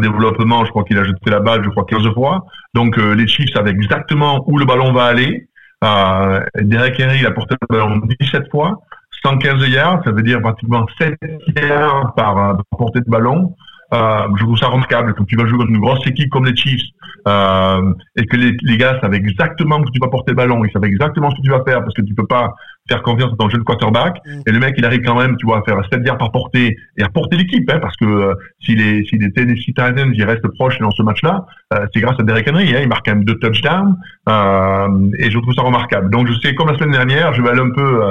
développement, 0.00 0.64
je 0.64 0.70
crois 0.70 0.84
qu'il 0.84 0.98
a 0.98 1.04
jeté 1.04 1.30
la 1.30 1.40
balle, 1.40 1.62
je 1.64 1.70
crois 1.70 1.84
15 1.84 2.12
fois. 2.14 2.44
Donc 2.74 2.98
euh, 2.98 3.14
les 3.14 3.26
Chiefs 3.26 3.52
savent 3.54 3.68
exactement 3.68 4.44
où 4.46 4.58
le 4.58 4.64
ballon 4.64 4.92
va 4.92 5.04
aller. 5.04 5.48
Euh, 5.84 6.40
Derek 6.56 7.00
Henry, 7.00 7.18
il 7.20 7.26
a 7.26 7.30
porté 7.30 7.54
le 7.60 7.66
ballon 7.68 8.00
17 8.20 8.50
fois, 8.50 8.80
115 9.22 9.68
yards, 9.68 10.02
ça 10.04 10.10
veut 10.10 10.22
dire 10.22 10.40
pratiquement 10.40 10.86
7 10.98 11.16
yards 11.62 12.14
par, 12.14 12.38
euh, 12.38 12.54
portée 12.76 13.00
de 13.00 13.10
ballon. 13.10 13.54
Euh, 13.94 14.22
je 14.36 14.42
trouve 14.42 14.58
ça 14.58 14.66
remarquable. 14.66 15.14
Quand 15.14 15.24
tu 15.24 15.36
vas 15.36 15.46
jouer 15.46 15.58
contre 15.58 15.70
une 15.70 15.80
grosse 15.80 16.04
équipe 16.06 16.28
comme 16.30 16.44
les 16.44 16.56
Chiefs 16.56 16.82
euh, 17.28 17.92
et 18.16 18.26
que 18.26 18.36
les, 18.36 18.56
les, 18.62 18.76
gars 18.76 18.98
savent 19.00 19.14
exactement 19.14 19.80
que 19.80 19.90
tu 19.90 20.00
vas 20.00 20.08
porter 20.08 20.32
le 20.32 20.36
ballon, 20.36 20.64
ils 20.64 20.72
savent 20.72 20.84
exactement 20.84 21.30
ce 21.30 21.36
que 21.36 21.42
tu 21.42 21.50
vas 21.50 21.62
faire 21.62 21.80
parce 21.80 21.94
que 21.94 22.02
tu 22.02 22.12
peux 22.14 22.26
pas 22.26 22.52
faire 22.88 23.02
confiance 23.02 23.32
à 23.32 23.36
ton 23.36 23.48
jeune 23.48 23.64
quarterback. 23.64 24.18
Mm. 24.24 24.40
Et 24.46 24.52
le 24.52 24.58
mec, 24.58 24.74
il 24.78 24.84
arrive 24.84 25.02
quand 25.02 25.18
même, 25.18 25.36
tu 25.36 25.46
vois, 25.46 25.58
à 25.58 25.62
faire 25.62 25.80
7 25.92 26.06
yards 26.06 26.18
par 26.18 26.32
portée 26.32 26.76
et 26.96 27.02
à 27.02 27.08
porter 27.08 27.36
l'équipe, 27.36 27.68
hein, 27.70 27.78
parce 27.80 27.96
que 27.96 28.04
euh, 28.04 28.34
s'il 28.60 28.80
est, 28.80 29.04
s'il 29.08 29.22
est 29.24 29.34
Tennessee 29.34 29.66
Titans, 29.66 30.12
il 30.12 30.24
reste 30.24 30.46
proche 30.48 30.78
dans 30.78 30.90
ce 30.90 31.02
match-là, 31.02 31.46
euh, 31.74 31.86
c'est 31.92 32.00
grâce 32.00 32.18
à 32.18 32.22
Derek 32.22 32.48
Henry. 32.48 32.74
Hein, 32.74 32.80
il 32.82 32.88
marque 32.88 33.06
quand 33.06 33.14
même 33.14 33.24
deux 33.24 33.38
touchdowns 33.38 33.96
euh, 34.28 35.10
et 35.18 35.30
je 35.30 35.38
trouve 35.38 35.54
ça 35.54 35.62
remarquable. 35.62 36.10
Donc 36.10 36.26
je 36.28 36.34
sais, 36.40 36.54
comme 36.54 36.68
la 36.68 36.78
semaine 36.78 36.92
dernière, 36.92 37.32
je 37.34 37.42
vais 37.42 37.50
aller 37.50 37.60
un 37.60 37.70
peu 37.70 38.04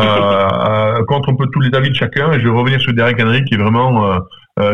euh, 0.00 1.02
contre 1.04 1.30
un 1.30 1.36
peu 1.36 1.46
tous 1.52 1.60
les 1.60 1.76
avis 1.76 1.90
de 1.90 1.94
chacun 1.94 2.32
et 2.32 2.40
je 2.40 2.44
vais 2.44 2.54
revenir 2.54 2.80
sur 2.80 2.92
Derek 2.92 3.20
Henry 3.20 3.44
qui 3.44 3.54
est 3.54 3.58
vraiment 3.58 4.12
euh, 4.12 4.18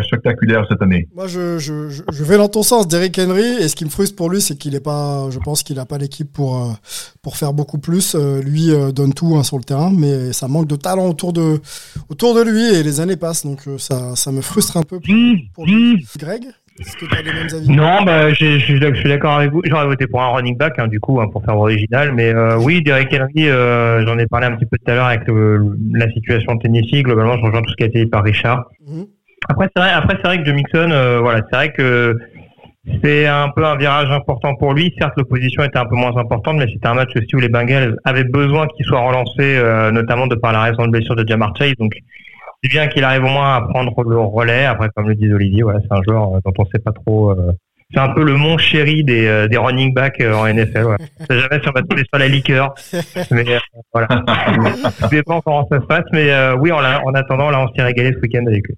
spectaculaire 0.04 0.64
cette 0.68 0.80
année. 0.80 1.08
Moi, 1.14 1.26
je, 1.26 1.58
je, 1.58 1.88
je 1.90 2.24
vais 2.24 2.36
dans 2.36 2.48
ton 2.48 2.62
sens, 2.62 2.86
Derrick 2.86 3.18
Henry, 3.18 3.42
et 3.60 3.68
ce 3.68 3.74
qui 3.74 3.84
me 3.84 3.90
frustre 3.90 4.14
pour 4.14 4.30
lui, 4.30 4.40
c'est 4.40 4.56
qu'il 4.56 4.74
est 4.74 4.80
pas, 4.80 5.28
je 5.30 5.38
pense 5.38 5.62
qu'il 5.62 5.76
n'a 5.76 5.86
pas 5.86 5.98
l'équipe 5.98 6.32
pour 6.32 6.56
euh, 6.56 6.72
pour 7.20 7.36
faire 7.36 7.52
beaucoup 7.52 7.78
plus. 7.78 8.14
Euh, 8.14 8.40
lui 8.42 8.70
donne 8.94 9.12
tout 9.12 9.34
hein, 9.36 9.42
sur 9.42 9.58
le 9.58 9.64
terrain, 9.64 9.92
mais 9.92 10.32
ça 10.32 10.48
manque 10.48 10.68
de 10.68 10.76
talent 10.76 11.08
autour 11.08 11.32
de 11.32 11.60
autour 12.08 12.34
de 12.34 12.42
lui, 12.42 12.74
et 12.74 12.82
les 12.82 13.00
années 13.00 13.16
passent, 13.16 13.44
donc 13.44 13.62
ça, 13.78 14.14
ça 14.14 14.30
me 14.30 14.40
frustre 14.40 14.76
un 14.76 14.82
peu 14.82 15.00
pour, 15.54 15.66
lui. 15.66 16.06
Greg 16.18 16.44
est-ce 16.80 16.96
que 16.96 17.04
tu 17.04 17.14
as 17.14 17.22
les 17.22 17.32
mêmes 17.32 17.48
avis? 17.52 17.68
Non, 17.70 18.02
bah, 18.02 18.32
je, 18.32 18.58
je, 18.58 18.94
suis 18.94 19.08
d'accord 19.08 19.34
avec 19.34 19.52
vous. 19.52 19.60
J'aurais 19.64 19.84
voté 19.86 20.06
pour 20.06 20.22
un 20.22 20.28
running 20.28 20.56
back, 20.56 20.78
hein, 20.78 20.88
du 20.88 21.00
coup, 21.00 21.20
hein, 21.20 21.28
pour 21.28 21.44
faire 21.44 21.56
original. 21.56 22.12
Mais 22.12 22.34
euh, 22.34 22.58
oui, 22.58 22.82
Derek 22.82 23.12
Henry, 23.12 23.48
euh, 23.48 24.04
j'en 24.06 24.18
ai 24.18 24.26
parlé 24.26 24.46
un 24.46 24.56
petit 24.56 24.64
peu 24.64 24.78
tout 24.78 24.90
à 24.90 24.94
l'heure 24.94 25.06
avec 25.06 25.22
la 25.28 26.10
situation 26.10 26.54
de 26.54 26.62
Tennessee. 26.62 27.02
Globalement, 27.02 27.36
je 27.36 27.42
rejoins 27.42 27.60
tout 27.62 27.70
ce 27.70 27.76
qui 27.76 27.82
a 27.82 27.86
été 27.86 28.04
dit 28.04 28.10
par 28.10 28.24
Richard. 28.24 28.70
Mhm. 28.86 29.06
Après, 29.48 29.68
c'est 29.74 29.82
vrai, 29.82 29.92
après, 29.92 30.16
c'est 30.16 30.28
vrai 30.28 30.38
que 30.38 30.44
Joe 30.44 30.54
Mixon, 30.54 30.90
euh, 30.90 31.20
voilà, 31.20 31.40
c'est 31.50 31.56
vrai 31.56 31.72
que 31.72 32.16
c'est 33.02 33.26
un 33.26 33.48
peu 33.50 33.64
un 33.64 33.76
virage 33.76 34.10
important 34.10 34.54
pour 34.56 34.74
lui. 34.74 34.94
Certes, 34.98 35.14
l'opposition 35.16 35.62
était 35.62 35.78
un 35.78 35.86
peu 35.86 35.94
moins 35.94 36.16
importante, 36.16 36.56
mais 36.56 36.66
c'était 36.72 36.88
un 36.88 36.94
match 36.94 37.10
aussi 37.16 37.34
où 37.34 37.38
les 37.38 37.48
Bengals 37.48 37.96
avaient 38.04 38.24
besoin 38.24 38.66
qu'il 38.68 38.84
soit 38.84 39.00
relancé, 39.00 39.56
euh, 39.56 39.90
notamment 39.90 40.26
de 40.26 40.34
par 40.34 40.52
la 40.52 40.62
récente 40.62 40.90
blessure 40.90 41.16
de 41.16 41.26
Jamar 41.26 41.52
Chase. 41.56 41.74
Donc, 41.78 41.92
c'est 42.62 42.70
bien 42.70 42.86
qu'il 42.88 43.04
arrive 43.04 43.24
au 43.24 43.28
moins 43.28 43.56
à 43.56 43.60
prendre 43.62 44.02
le 44.04 44.18
relais. 44.18 44.64
Après, 44.64 44.88
comme 44.94 45.08
le 45.08 45.14
dit 45.14 45.32
Olivier, 45.32 45.62
voilà, 45.62 45.80
c'est 45.80 45.96
un 45.96 46.02
joueur 46.02 46.34
euh, 46.34 46.38
dont 46.44 46.52
on 46.58 46.62
ne 46.62 46.68
sait 46.68 46.82
pas 46.82 46.92
trop 46.92 47.34
c'est 47.92 48.00
un 48.00 48.08
peu 48.10 48.24
le 48.24 48.36
mont 48.36 48.58
chéri 48.58 49.04
des, 49.04 49.26
euh, 49.26 49.48
des 49.48 49.58
running 49.58 49.92
backs 49.92 50.20
euh, 50.20 50.34
en 50.34 50.46
NFL. 50.46 50.84
Ouais. 50.84 50.96
Je 51.20 51.26
sais 51.26 51.40
jamais 51.40 51.62
si 51.62 51.68
on 51.68 51.72
va 51.72 51.82
tomber 51.82 52.04
sur 52.08 52.18
la 52.18 52.28
liqueur, 52.28 52.74
mais 53.30 53.44
euh, 53.48 53.58
voilà. 53.92 54.08
Ça 54.98 55.08
dépend 55.08 55.40
comment 55.40 55.66
ça 55.70 55.80
se 55.80 55.86
passe, 55.86 56.04
mais 56.12 56.30
oui, 56.54 56.72
en, 56.72 56.78
en, 56.78 57.14
attendant, 57.14 57.50
là, 57.50 57.60
on 57.60 57.74
s'est 57.74 57.82
régalé 57.82 58.12
ce 58.12 58.20
week-end 58.20 58.44
avec 58.46 58.70
eux. 58.70 58.74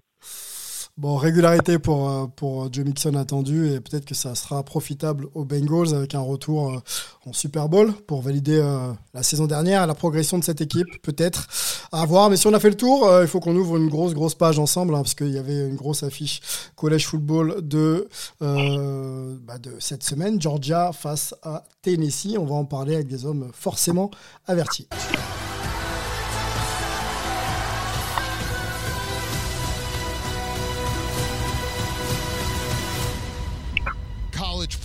Bon, 0.96 1.16
régularité 1.16 1.80
pour, 1.80 2.08
euh, 2.08 2.26
pour 2.28 2.72
Joe 2.72 2.84
Mixon 2.84 3.16
attendu 3.16 3.68
et 3.68 3.80
peut-être 3.80 4.04
que 4.04 4.14
ça 4.14 4.36
sera 4.36 4.62
profitable 4.62 5.26
aux 5.34 5.44
Bengals 5.44 5.92
avec 5.92 6.14
un 6.14 6.20
retour 6.20 6.70
euh, 6.70 6.78
en 7.26 7.32
Super 7.32 7.68
Bowl 7.68 7.92
pour 8.06 8.22
valider 8.22 8.60
euh, 8.62 8.92
la 9.12 9.24
saison 9.24 9.46
dernière 9.48 9.88
la 9.88 9.94
progression 9.96 10.38
de 10.38 10.44
cette 10.44 10.60
équipe, 10.60 10.86
peut-être 11.02 11.48
à 11.90 12.06
voir. 12.06 12.30
Mais 12.30 12.36
si 12.36 12.46
on 12.46 12.54
a 12.54 12.60
fait 12.60 12.68
le 12.68 12.76
tour, 12.76 13.10
il 13.22 13.26
faut 13.26 13.40
qu'on 13.40 13.56
ouvre 13.56 13.76
une 13.76 13.88
grosse, 13.88 14.14
grosse 14.14 14.36
page 14.36 14.60
ensemble 14.60 14.94
hein, 14.94 14.98
parce 14.98 15.16
qu'il 15.16 15.32
y 15.32 15.38
avait 15.38 15.66
une 15.66 15.74
grosse 15.74 16.04
affiche 16.04 16.40
collège 16.76 17.08
football 17.08 17.56
de, 17.60 18.08
bah, 18.40 19.58
de 19.58 19.72
cette 19.80 20.04
semaine, 20.04 20.40
Georgia 20.40 20.92
face 20.92 21.34
à 21.42 21.64
Tennessee. 21.82 22.36
On 22.38 22.44
va 22.44 22.54
en 22.54 22.66
parler 22.66 22.94
avec 22.94 23.08
des 23.08 23.26
hommes 23.26 23.50
forcément 23.52 24.12
avertis. 24.46 24.86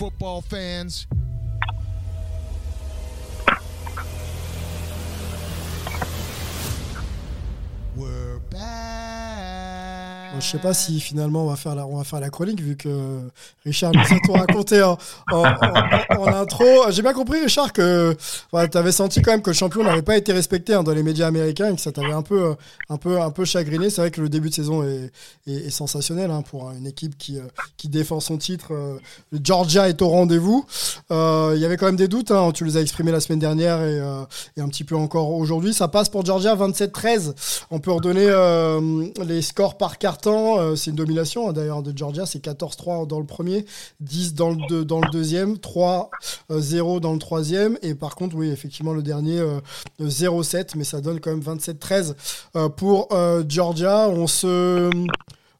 Football 0.00 0.40
fans. 0.40 1.06
Back. 10.32 10.40
je 10.40 10.46
sais 10.46 10.58
pas 10.58 10.74
si 10.74 11.00
finalement 11.00 11.44
on 11.44 11.48
va 11.48 11.56
faire 11.56 11.74
la, 11.74 11.86
on 11.86 11.96
va 11.96 12.04
faire 12.04 12.20
la 12.20 12.30
chronique 12.30 12.60
vu 12.60 12.76
que 12.76 13.20
Richard 13.64 13.92
nous 13.92 14.00
a 14.00 14.20
tout 14.24 14.32
raconté 14.32 14.82
en, 14.82 14.96
intro. 16.26 16.64
J'ai 16.90 17.02
bien 17.02 17.12
compris 17.12 17.40
Richard 17.40 17.72
que 17.72 18.16
tu 18.52 18.78
avais 18.78 18.92
senti 18.92 19.22
quand 19.22 19.32
même 19.32 19.42
que 19.42 19.50
le 19.50 19.54
champion 19.54 19.82
n'avait 19.82 20.02
pas 20.02 20.16
été 20.16 20.32
respecté 20.32 20.74
hein, 20.74 20.82
dans 20.82 20.92
les 20.92 21.02
médias 21.02 21.26
américains 21.26 21.72
et 21.72 21.74
que 21.74 21.80
ça 21.80 21.92
t'avait 21.92 22.12
un 22.12 22.22
peu, 22.22 22.54
un 22.88 22.96
peu, 22.96 23.20
un 23.20 23.30
peu 23.30 23.44
chagriné. 23.44 23.90
C'est 23.90 24.00
vrai 24.00 24.10
que 24.10 24.20
le 24.20 24.28
début 24.28 24.50
de 24.50 24.54
saison 24.54 24.82
est, 24.84 25.70
sensationnel 25.70 26.30
hein, 26.30 26.42
pour 26.42 26.70
une 26.70 26.86
équipe 26.86 27.16
qui, 27.16 27.38
euh, 27.38 27.42
qui 27.76 27.88
défend 27.88 28.20
son 28.20 28.38
titre. 28.38 28.72
Euh, 28.72 28.98
Georgia 29.42 29.88
est 29.88 30.02
au 30.02 30.08
rendez-vous. 30.08 30.66
Euh, 31.10 31.52
il 31.54 31.60
y 31.60 31.64
avait 31.64 31.76
quand 31.76 31.86
même 31.86 31.96
des 31.96 32.08
doutes. 32.08 32.30
Hein, 32.30 32.50
tu 32.52 32.64
les 32.64 32.76
as 32.76 32.80
exprimés 32.80 33.12
la 33.12 33.20
semaine 33.20 33.38
dernière 33.38 33.82
et 33.82 34.00
un 34.60 34.68
petit 34.68 34.84
peu 34.84 34.96
encore 34.96 35.30
aujourd'hui. 35.32 35.74
Ça 35.74 35.88
passe 35.88 36.08
pour 36.08 36.24
Georgia 36.24 36.54
27-13. 36.56 37.34
On 37.70 37.78
peut 37.78 37.92
redonner 37.92 38.30
les 39.24 39.42
scores 39.42 39.76
par 39.76 39.98
carte 39.98 40.19
euh, 40.26 40.76
c'est 40.76 40.90
une 40.90 40.96
domination 40.96 41.48
hein, 41.48 41.52
d'ailleurs 41.52 41.82
de 41.82 41.96
Georgia. 41.96 42.26
C'est 42.26 42.44
14-3 42.44 43.06
dans 43.06 43.20
le 43.20 43.26
premier, 43.26 43.64
10 44.00 44.34
dans 44.34 44.50
le, 44.50 44.84
dans 44.84 45.00
le 45.00 45.10
deuxième, 45.10 45.54
3-0 45.54 46.08
euh, 46.50 47.00
dans 47.00 47.12
le 47.12 47.18
troisième. 47.18 47.78
Et 47.82 47.94
par 47.94 48.14
contre, 48.14 48.36
oui, 48.36 48.50
effectivement, 48.50 48.92
le 48.92 49.02
dernier, 49.02 49.40
0-7, 50.00 50.56
euh, 50.56 50.64
mais 50.76 50.84
ça 50.84 51.00
donne 51.00 51.20
quand 51.20 51.30
même 51.30 51.40
27-13 51.40 52.14
pour 52.76 53.08
Georgia. 53.48 54.08
On 54.08 54.26
se 54.26 54.90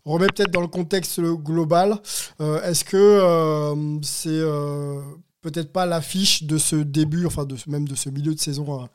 remet 0.05 0.27
peut-être 0.27 0.51
dans 0.51 0.61
le 0.61 0.69
contexte 0.69 1.21
global. 1.21 1.99
Est-ce 2.41 2.85
que 2.85 4.01
c'est 4.03 4.41
peut-être 5.43 5.73
pas 5.73 5.87
l'affiche 5.87 6.45
de 6.45 6.59
ce 6.59 6.77
début, 6.77 7.27
enfin 7.27 7.45
de, 7.45 7.57
même 7.67 7.89
de 7.89 7.95
ce 7.95 8.11
milieu 8.11 8.35
de 8.35 8.41
saison 8.41 8.83
euh, 8.83 8.87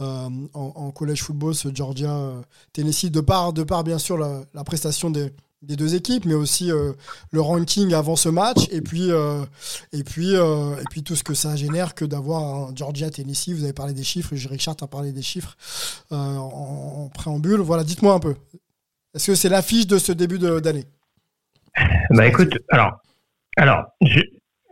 euh, 0.00 0.28
en, 0.54 0.90
collège 0.90 1.22
football, 1.22 1.54
ce 1.54 1.68
Georgia-Tennessee, 1.74 3.10
de 3.10 3.20
part, 3.20 3.52
de 3.52 3.62
part 3.62 3.84
bien 3.84 3.98
sûr 3.98 4.16
la, 4.16 4.64
prestation 4.64 5.10
des, 5.10 5.32
deux 5.62 5.94
équipes, 5.94 6.24
mais 6.24 6.34
aussi 6.34 6.72
euh, 6.72 6.92
le 7.30 7.40
ranking 7.40 7.92
avant 7.94 8.16
ce 8.16 8.28
match, 8.28 8.68
et 8.70 8.80
puis, 8.80 9.10
et, 9.92 10.04
puis, 10.04 10.34
et 10.34 10.84
puis 10.90 11.02
tout 11.02 11.14
ce 11.14 11.22
que 11.22 11.34
ça 11.34 11.54
génère 11.56 11.94
que 11.94 12.04
d'avoir 12.04 12.70
un 12.70 12.74
Georgia-Tennessee. 12.74 13.52
Vous 13.52 13.64
avez 13.64 13.72
parlé 13.72 13.92
des 13.92 14.04
chiffres, 14.04 14.34
Richard 14.34 14.76
a 14.80 14.86
parlé 14.86 15.12
des 15.12 15.22
chiffres 15.22 15.56
en, 16.10 16.16
en, 16.16 17.08
préambule. 17.10 17.60
Voilà, 17.60 17.84
dites-moi 17.84 18.14
un 18.14 18.20
peu. 18.20 18.34
Est-ce 19.14 19.26
que 19.26 19.34
c'est 19.34 19.50
l'affiche 19.50 19.86
de 19.86 19.98
ce 19.98 20.12
début 20.12 20.38
d'année? 20.38 20.86
Bah 22.10 22.26
écoute, 22.26 22.52
alors, 22.70 23.00
alors, 23.56 23.84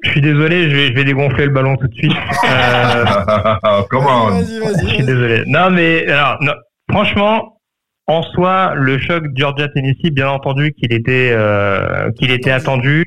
suis 0.08 0.20
désolé, 0.20 0.70
je 0.70 0.76
vais, 0.76 0.86
je 0.88 0.92
vais 0.94 1.04
dégonfler 1.04 1.46
le 1.46 1.52
ballon 1.52 1.76
tout 1.76 1.88
de 1.88 1.94
suite. 1.94 2.12
Euh, 2.44 3.04
Comment 3.90 4.30
Je 4.40 4.86
suis 4.86 5.04
désolé. 5.04 5.42
Non, 5.46 5.70
mais 5.70 6.06
alors, 6.08 6.38
franchement, 6.90 7.60
en 8.06 8.22
soi, 8.22 8.72
le 8.74 8.98
choc 8.98 9.24
Georgia-Tennessee, 9.34 10.10
bien 10.10 10.30
entendu 10.30 10.72
qu'il 10.72 10.92
était, 10.92 11.32
euh, 11.32 12.10
qu'il 12.12 12.30
était 12.30 12.50
attendu. 12.50 13.04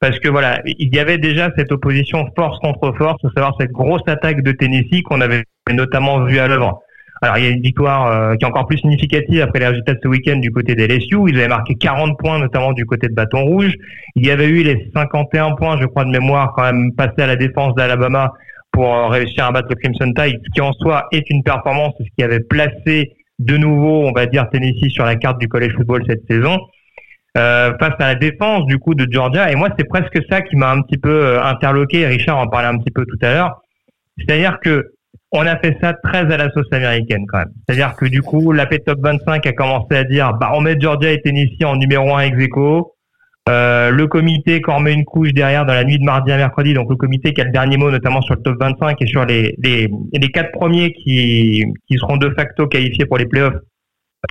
Parce 0.00 0.20
que 0.20 0.28
voilà, 0.28 0.62
il 0.64 0.94
y 0.94 1.00
avait 1.00 1.18
déjà 1.18 1.50
cette 1.56 1.72
opposition 1.72 2.30
force 2.36 2.58
contre 2.60 2.92
force, 2.96 3.24
à 3.24 3.30
savoir 3.34 3.56
cette 3.58 3.72
grosse 3.72 4.06
attaque 4.06 4.42
de 4.42 4.52
Tennessee 4.52 5.02
qu'on 5.02 5.20
avait 5.20 5.42
notamment 5.68 6.24
vu 6.24 6.38
à 6.38 6.46
l'œuvre 6.46 6.80
alors 7.20 7.38
il 7.38 7.44
y 7.44 7.46
a 7.46 7.50
une 7.50 7.62
victoire 7.62 8.06
euh, 8.06 8.36
qui 8.36 8.44
est 8.44 8.48
encore 8.48 8.66
plus 8.66 8.78
significative 8.78 9.40
après 9.42 9.58
les 9.58 9.66
résultats 9.66 9.94
de 9.94 10.00
ce 10.02 10.08
week-end 10.08 10.36
du 10.36 10.50
côté 10.50 10.74
des 10.74 10.86
LSU. 10.86 11.16
Ils 11.28 11.36
avaient 11.38 11.48
marqué 11.48 11.74
40 11.74 12.18
points 12.18 12.38
notamment 12.38 12.72
du 12.72 12.86
côté 12.86 13.08
de 13.08 13.14
Bâton 13.14 13.42
Rouge. 13.42 13.74
Il 14.14 14.26
y 14.26 14.30
avait 14.30 14.48
eu 14.48 14.62
les 14.62 14.90
51 14.94 15.52
points, 15.52 15.78
je 15.80 15.86
crois 15.86 16.04
de 16.04 16.10
mémoire, 16.10 16.52
quand 16.54 16.62
même 16.62 16.92
passés 16.94 17.22
à 17.22 17.26
la 17.26 17.36
défense 17.36 17.74
d'Alabama 17.74 18.32
pour 18.72 18.94
euh, 18.94 19.08
réussir 19.08 19.44
à 19.44 19.52
battre 19.52 19.68
le 19.70 19.76
Crimson 19.76 20.12
Tide, 20.14 20.40
ce 20.44 20.50
qui 20.54 20.60
en 20.60 20.72
soi 20.74 21.08
est 21.12 21.28
une 21.30 21.42
performance, 21.42 21.94
ce 21.98 22.04
qui 22.16 22.22
avait 22.22 22.40
placé 22.40 23.12
de 23.38 23.56
nouveau, 23.56 24.06
on 24.06 24.12
va 24.12 24.26
dire, 24.26 24.48
Tennessee 24.50 24.90
sur 24.90 25.04
la 25.04 25.16
carte 25.16 25.38
du 25.38 25.48
college 25.48 25.72
football 25.74 26.04
cette 26.08 26.26
saison. 26.28 26.58
Euh, 27.36 27.76
face 27.78 27.94
à 27.98 28.06
la 28.06 28.14
défense 28.14 28.64
du 28.64 28.78
coup 28.78 28.94
de 28.94 29.06
Georgia 29.12 29.52
et 29.52 29.54
moi 29.54 29.68
c'est 29.78 29.86
presque 29.86 30.18
ça 30.30 30.40
qui 30.40 30.56
m'a 30.56 30.72
un 30.72 30.80
petit 30.80 30.96
peu 30.96 31.10
euh, 31.10 31.44
interloqué 31.44 32.06
Richard 32.06 32.38
en 32.38 32.48
parlait 32.48 32.68
un 32.68 32.78
petit 32.78 32.90
peu 32.90 33.04
tout 33.04 33.18
à 33.20 33.34
l'heure 33.34 33.62
c'est-à-dire 34.16 34.58
que 34.60 34.92
on 35.32 35.46
a 35.46 35.58
fait 35.58 35.76
ça 35.80 35.92
très 35.92 36.32
à 36.32 36.36
la 36.36 36.50
sauce 36.50 36.72
américaine 36.72 37.26
quand 37.28 37.38
même. 37.38 37.52
C'est-à-dire 37.66 37.94
que 37.96 38.06
du 38.06 38.22
coup, 38.22 38.52
la 38.52 38.66
Top 38.66 38.98
25 39.00 39.46
a 39.46 39.52
commencé 39.52 39.94
à 39.94 40.04
dire, 40.04 40.32
bah 40.34 40.52
on 40.54 40.60
met 40.60 40.80
Georgia 40.80 41.12
et 41.12 41.20
Tennessee 41.20 41.64
en 41.64 41.76
numéro 41.76 42.14
1 42.14 42.20
ex 42.20 42.38
aequo. 42.38 42.94
Euh, 43.48 43.90
le 43.90 44.06
comité 44.06 44.60
quand 44.60 44.76
on 44.76 44.80
met 44.80 44.92
une 44.92 45.06
couche 45.06 45.32
derrière 45.32 45.64
dans 45.64 45.72
la 45.72 45.84
nuit 45.84 45.98
de 45.98 46.04
mardi 46.04 46.30
à 46.32 46.36
mercredi, 46.36 46.74
donc 46.74 46.90
le 46.90 46.96
comité 46.96 47.32
qui 47.32 47.40
a 47.40 47.44
le 47.44 47.50
dernier 47.50 47.78
mot 47.78 47.90
notamment 47.90 48.20
sur 48.20 48.34
le 48.34 48.42
top 48.42 48.56
25 48.60 49.00
et 49.00 49.06
sur 49.06 49.24
les 49.24 49.54
les, 49.58 49.88
les 50.12 50.28
quatre 50.28 50.52
premiers 50.52 50.92
qui 50.92 51.64
qui 51.86 51.96
seront 51.96 52.18
de 52.18 52.28
facto 52.36 52.66
qualifiés 52.66 53.06
pour 53.06 53.16
les 53.16 53.24
playoffs. 53.24 53.56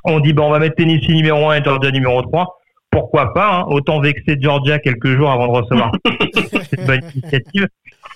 On 0.03 0.19
dit 0.19 0.33
bah 0.33 0.43
on 0.43 0.51
va 0.51 0.59
mettre 0.59 0.75
Tennessee 0.75 1.09
numéro 1.09 1.49
1 1.49 1.55
et 1.55 1.63
Georgia 1.63 1.89
numéro 1.89 2.21
3. 2.21 2.47
Pourquoi 2.91 3.33
pas 3.33 3.61
hein? 3.61 3.65
Autant 3.69 3.99
vexer 4.01 4.37
Georgia 4.39 4.77
quelques 4.77 5.17
jours 5.17 5.31
avant 5.31 5.47
de 5.47 5.51
recevoir 5.51 5.91
cette 6.69 6.85
bonne 6.85 7.01
initiative. 7.15 7.67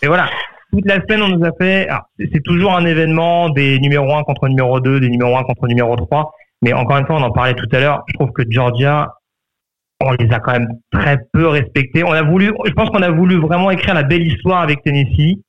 Et 0.04 0.08
voilà, 0.08 0.30
toute 0.72 0.86
la 0.86 1.02
semaine, 1.02 1.22
on 1.22 1.38
nous 1.38 1.46
a 1.46 1.52
fait. 1.60 1.88
C'est 2.32 2.44
toujours 2.44 2.76
un 2.76 2.86
événement 2.86 3.50
des 3.50 3.80
numéros 3.80 4.16
1 4.16 4.24
contre 4.24 4.48
numéro 4.48 4.80
2, 4.80 5.00
des 5.00 5.10
numéros 5.10 5.38
1 5.38 5.44
contre 5.44 5.68
numéro 5.68 5.96
3. 5.96 6.32
Mais 6.62 6.74
encore 6.74 6.98
une 6.98 7.06
fois, 7.06 7.18
on 7.18 7.24
en 7.24 7.32
parlait 7.32 7.56
tout 7.56 7.68
à 7.72 7.80
l'heure. 7.80 8.04
Je 8.08 8.14
trouve 8.14 8.32
que 8.32 8.44
Georgia, 8.50 9.14
on 10.00 10.12
les 10.14 10.32
a 10.32 10.40
quand 10.40 10.54
même 10.54 10.70
très 10.92 11.18
peu 11.34 11.48
respectés. 11.48 12.04
On 12.04 12.12
a 12.12 12.24
voulu, 12.24 12.52
je 12.66 12.72
pense 12.72 12.90
qu'on 12.90 13.02
a 13.02 13.12
voulu 13.12 13.40
vraiment 13.40 13.72
écrire 13.72 13.94
la 13.94 14.04
belle 14.04 14.26
histoire 14.26 14.62
avec 14.62 14.82
Tennessee, 14.84 15.40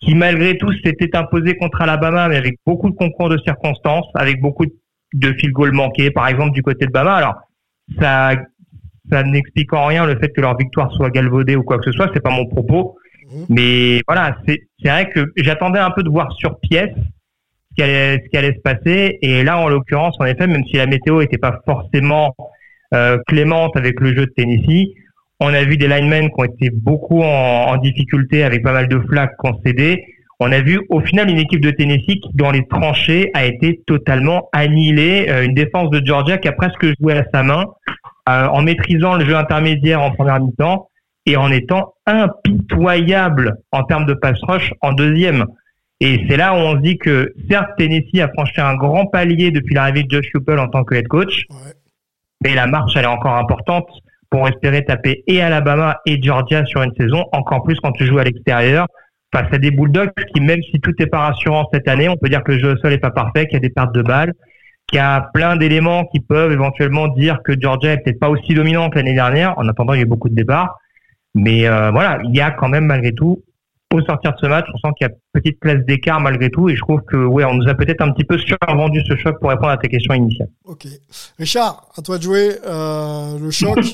qui 0.00 0.14
malgré 0.14 0.56
tout 0.58 0.72
s'était 0.84 1.16
imposé 1.16 1.56
contre 1.56 1.82
Alabama, 1.82 2.28
mais 2.28 2.36
avec 2.36 2.56
beaucoup 2.66 2.90
de 2.90 2.96
concours 2.96 3.28
de 3.28 3.38
circonstances, 3.38 4.06
avec 4.14 4.40
beaucoup 4.40 4.66
de 5.14 5.32
field 5.34 5.52
goals 5.52 5.72
manqués, 5.72 6.10
par 6.10 6.28
exemple 6.28 6.52
du 6.52 6.62
côté 6.62 6.86
de 6.86 6.92
Bama. 6.92 7.14
Alors, 7.14 7.34
ça, 7.98 8.32
ça 9.10 9.22
n'explique 9.22 9.72
en 9.72 9.86
rien 9.86 10.06
le 10.06 10.18
fait 10.18 10.28
que 10.28 10.40
leur 10.40 10.56
victoire 10.56 10.92
soit 10.92 11.10
galvaudée 11.10 11.56
ou 11.56 11.62
quoi 11.62 11.78
que 11.78 11.84
ce 11.84 11.92
soit. 11.92 12.10
C'est 12.12 12.22
pas 12.22 12.30
mon 12.30 12.46
propos. 12.46 12.97
Mhm. 13.30 13.46
Mais 13.48 14.00
voilà, 14.06 14.36
c'est 14.46 14.60
vrai 14.84 15.10
que 15.10 15.32
j'attendais 15.36 15.78
un 15.78 15.90
peu 15.90 16.02
de 16.02 16.10
voir 16.10 16.32
sur 16.32 16.58
pièce 16.60 16.94
ce 16.94 17.74
qui 17.76 17.82
allait, 17.82 18.24
ce 18.32 18.38
allait 18.38 18.54
se 18.54 18.60
passer. 18.60 19.18
Et 19.22 19.44
là, 19.44 19.58
en 19.58 19.68
l'occurrence, 19.68 20.16
en 20.18 20.24
effet, 20.24 20.46
même 20.46 20.64
si 20.64 20.76
la 20.76 20.86
météo 20.86 21.20
n'était 21.20 21.38
pas 21.38 21.60
forcément 21.64 22.34
euh, 22.94 23.18
clémente 23.26 23.76
avec 23.76 24.00
le 24.00 24.14
jeu 24.14 24.26
de 24.26 24.32
Tennessee, 24.36 24.94
on 25.40 25.54
a 25.54 25.62
vu 25.62 25.76
des 25.76 25.86
linemen 25.86 26.28
qui 26.28 26.34
ont 26.36 26.44
été 26.44 26.70
beaucoup 26.70 27.22
en, 27.22 27.66
en 27.68 27.76
difficulté 27.76 28.42
avec 28.42 28.62
pas 28.62 28.72
mal 28.72 28.88
de 28.88 28.98
flags 29.08 29.36
concédés. 29.38 30.04
On 30.40 30.52
a 30.52 30.60
vu 30.60 30.80
au 30.88 31.00
final 31.00 31.28
une 31.30 31.38
équipe 31.38 31.60
de 31.60 31.70
Tennessee 31.70 32.20
qui, 32.20 32.30
dans 32.34 32.50
les 32.50 32.64
tranchées, 32.66 33.30
a 33.34 33.44
été 33.44 33.80
totalement 33.86 34.48
annihilée. 34.52 35.26
Euh, 35.28 35.44
une 35.44 35.54
défense 35.54 35.90
de 35.90 36.04
Georgia 36.04 36.38
qui 36.38 36.48
a 36.48 36.52
presque 36.52 36.86
joué 37.00 37.14
à 37.14 37.24
sa 37.32 37.42
main 37.42 37.66
euh, 38.28 38.46
en 38.46 38.62
maîtrisant 38.62 39.16
le 39.16 39.24
jeu 39.24 39.36
intermédiaire 39.36 40.00
en 40.00 40.12
première 40.12 40.40
mi-temps 40.40 40.87
et 41.28 41.36
en 41.36 41.50
étant 41.52 41.92
impitoyable 42.06 43.58
en 43.70 43.84
termes 43.84 44.06
de 44.06 44.14
pass 44.14 44.38
rush 44.42 44.72
en 44.80 44.94
deuxième. 44.94 45.44
Et 46.00 46.24
c'est 46.28 46.38
là 46.38 46.54
où 46.54 46.56
on 46.56 46.76
se 46.76 46.80
dit 46.80 46.96
que 46.96 47.34
certes 47.50 47.70
Tennessee 47.76 48.20
a 48.20 48.28
franchi 48.28 48.60
un 48.60 48.74
grand 48.76 49.06
palier 49.06 49.50
depuis 49.50 49.74
l'arrivée 49.74 50.04
de 50.04 50.10
Josh 50.10 50.30
Heupel 50.34 50.58
en 50.58 50.68
tant 50.68 50.84
que 50.84 50.94
head 50.94 51.06
coach, 51.06 51.44
mais 52.42 52.54
la 52.54 52.66
marche 52.66 52.92
elle 52.96 53.04
est 53.04 53.08
encore 53.08 53.34
importante 53.34 53.86
pour 54.30 54.48
espérer 54.48 54.84
taper 54.84 55.22
et 55.26 55.42
Alabama 55.42 55.98
et 56.06 56.20
Georgia 56.22 56.64
sur 56.64 56.82
une 56.82 56.94
saison, 56.98 57.24
encore 57.32 57.62
plus 57.62 57.78
quand 57.80 57.92
tu 57.92 58.06
joues 58.06 58.18
à 58.18 58.24
l'extérieur 58.24 58.86
face 59.34 59.52
à 59.52 59.58
des 59.58 59.70
Bulldogs 59.70 60.12
qui 60.32 60.40
même 60.40 60.62
si 60.70 60.80
tout 60.80 60.92
n'est 60.98 61.06
pas 61.06 61.18
rassurant 61.18 61.68
cette 61.74 61.88
année, 61.88 62.08
on 62.08 62.16
peut 62.16 62.30
dire 62.30 62.42
que 62.42 62.52
le 62.52 62.58
jeu 62.58 62.72
au 62.72 62.76
sol 62.78 62.94
est 62.94 62.98
pas 62.98 63.10
parfait, 63.10 63.46
qu'il 63.46 63.54
y 63.54 63.56
a 63.56 63.60
des 63.60 63.70
pertes 63.70 63.94
de 63.94 64.00
balles, 64.00 64.32
qu'il 64.86 64.96
y 64.96 65.00
a 65.00 65.28
plein 65.34 65.56
d'éléments 65.56 66.06
qui 66.06 66.20
peuvent 66.20 66.52
éventuellement 66.52 67.08
dire 67.08 67.40
que 67.44 67.52
Georgia 67.60 67.92
est 67.92 67.98
peut-être 67.98 68.18
pas 68.18 68.30
aussi 68.30 68.54
dominante 68.54 68.94
l'année 68.94 69.12
dernière. 69.12 69.58
En 69.58 69.68
attendant, 69.68 69.92
il 69.92 69.98
y 69.98 70.00
a 70.00 70.04
eu 70.04 70.08
beaucoup 70.08 70.30
de 70.30 70.34
départs. 70.34 70.78
Mais 71.38 71.68
euh, 71.68 71.90
voilà, 71.90 72.18
il 72.24 72.34
y 72.34 72.40
a 72.40 72.50
quand 72.50 72.68
même 72.68 72.86
malgré 72.86 73.12
tout, 73.12 73.42
au 73.94 74.02
sortir 74.02 74.32
de 74.32 74.38
ce 74.40 74.46
match, 74.46 74.66
on 74.74 74.78
sent 74.78 74.94
qu'il 74.98 75.06
y 75.06 75.10
a 75.10 75.14
petite 75.32 75.60
place 75.60 75.84
d'écart 75.86 76.20
malgré 76.20 76.50
tout, 76.50 76.68
et 76.68 76.76
je 76.76 76.80
trouve 76.80 77.00
que 77.02 77.16
ouais, 77.16 77.44
on 77.44 77.54
nous 77.54 77.68
a 77.68 77.74
peut-être 77.74 78.02
un 78.02 78.12
petit 78.12 78.24
peu 78.24 78.38
survendu 78.38 79.00
ce 79.06 79.16
choc 79.16 79.38
pour 79.40 79.50
répondre 79.50 79.70
à 79.70 79.76
tes 79.76 79.88
questions 79.88 80.14
initiales. 80.14 80.50
Ok, 80.64 80.86
Richard, 81.38 81.88
à 81.96 82.02
toi 82.02 82.18
de 82.18 82.22
jouer 82.22 82.50
euh, 82.66 83.38
le 83.38 83.50
choc. 83.50 83.78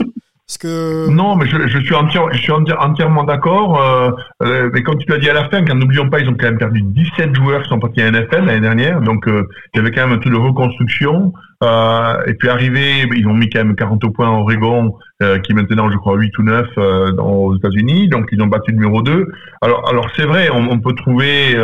que... 0.58 1.08
Non, 1.10 1.36
mais 1.36 1.46
je, 1.46 1.66
je 1.66 1.78
suis, 1.78 1.94
je 2.32 2.38
suis 2.38 2.52
entièrement 2.52 3.24
d'accord. 3.24 3.80
Euh, 3.80 4.10
euh, 4.42 4.70
mais 4.72 4.82
comme 4.82 4.98
tu 4.98 5.10
l'as 5.10 5.18
dit 5.18 5.28
à 5.28 5.32
la 5.32 5.48
fin, 5.48 5.64
quand 5.64 5.74
n'oublions 5.74 6.08
pas, 6.10 6.20
ils 6.20 6.28
ont 6.28 6.34
quand 6.34 6.46
même 6.46 6.58
perdu 6.58 6.82
17 6.82 7.34
joueurs 7.34 7.62
qui 7.62 7.68
sont 7.68 7.80
partis 7.80 8.02
à 8.02 8.10
NFL 8.10 8.44
l'année 8.44 8.60
dernière. 8.60 9.00
Donc, 9.00 9.26
euh, 9.26 9.48
il 9.72 9.78
y 9.78 9.80
avait 9.80 9.90
quand 9.90 10.06
même 10.06 10.16
un 10.16 10.20
truc 10.20 10.32
de 10.32 10.38
reconstruction. 10.38 11.32
Euh, 11.62 12.24
et 12.26 12.34
puis 12.34 12.48
arrivé, 12.48 13.06
ils 13.14 13.26
ont 13.26 13.34
mis 13.34 13.48
quand 13.48 13.64
même 13.64 13.76
40 13.76 14.12
points 14.12 14.28
en 14.28 14.40
Oregon, 14.40 14.96
euh, 15.22 15.38
qui 15.38 15.52
est 15.52 15.54
maintenant, 15.54 15.90
je 15.90 15.96
crois, 15.96 16.16
8 16.16 16.38
ou 16.38 16.42
9 16.42 16.66
euh, 16.76 17.12
dans, 17.12 17.30
aux 17.30 17.56
États-Unis. 17.56 18.08
Donc 18.08 18.28
ils 18.32 18.42
ont 18.42 18.46
battu 18.46 18.72
le 18.72 18.78
numéro 18.78 19.02
2. 19.02 19.28
Alors, 19.62 19.88
alors 19.88 20.10
c'est 20.16 20.24
vrai, 20.24 20.48
on, 20.50 20.78
peut 20.80 20.94
trouver, 20.94 21.56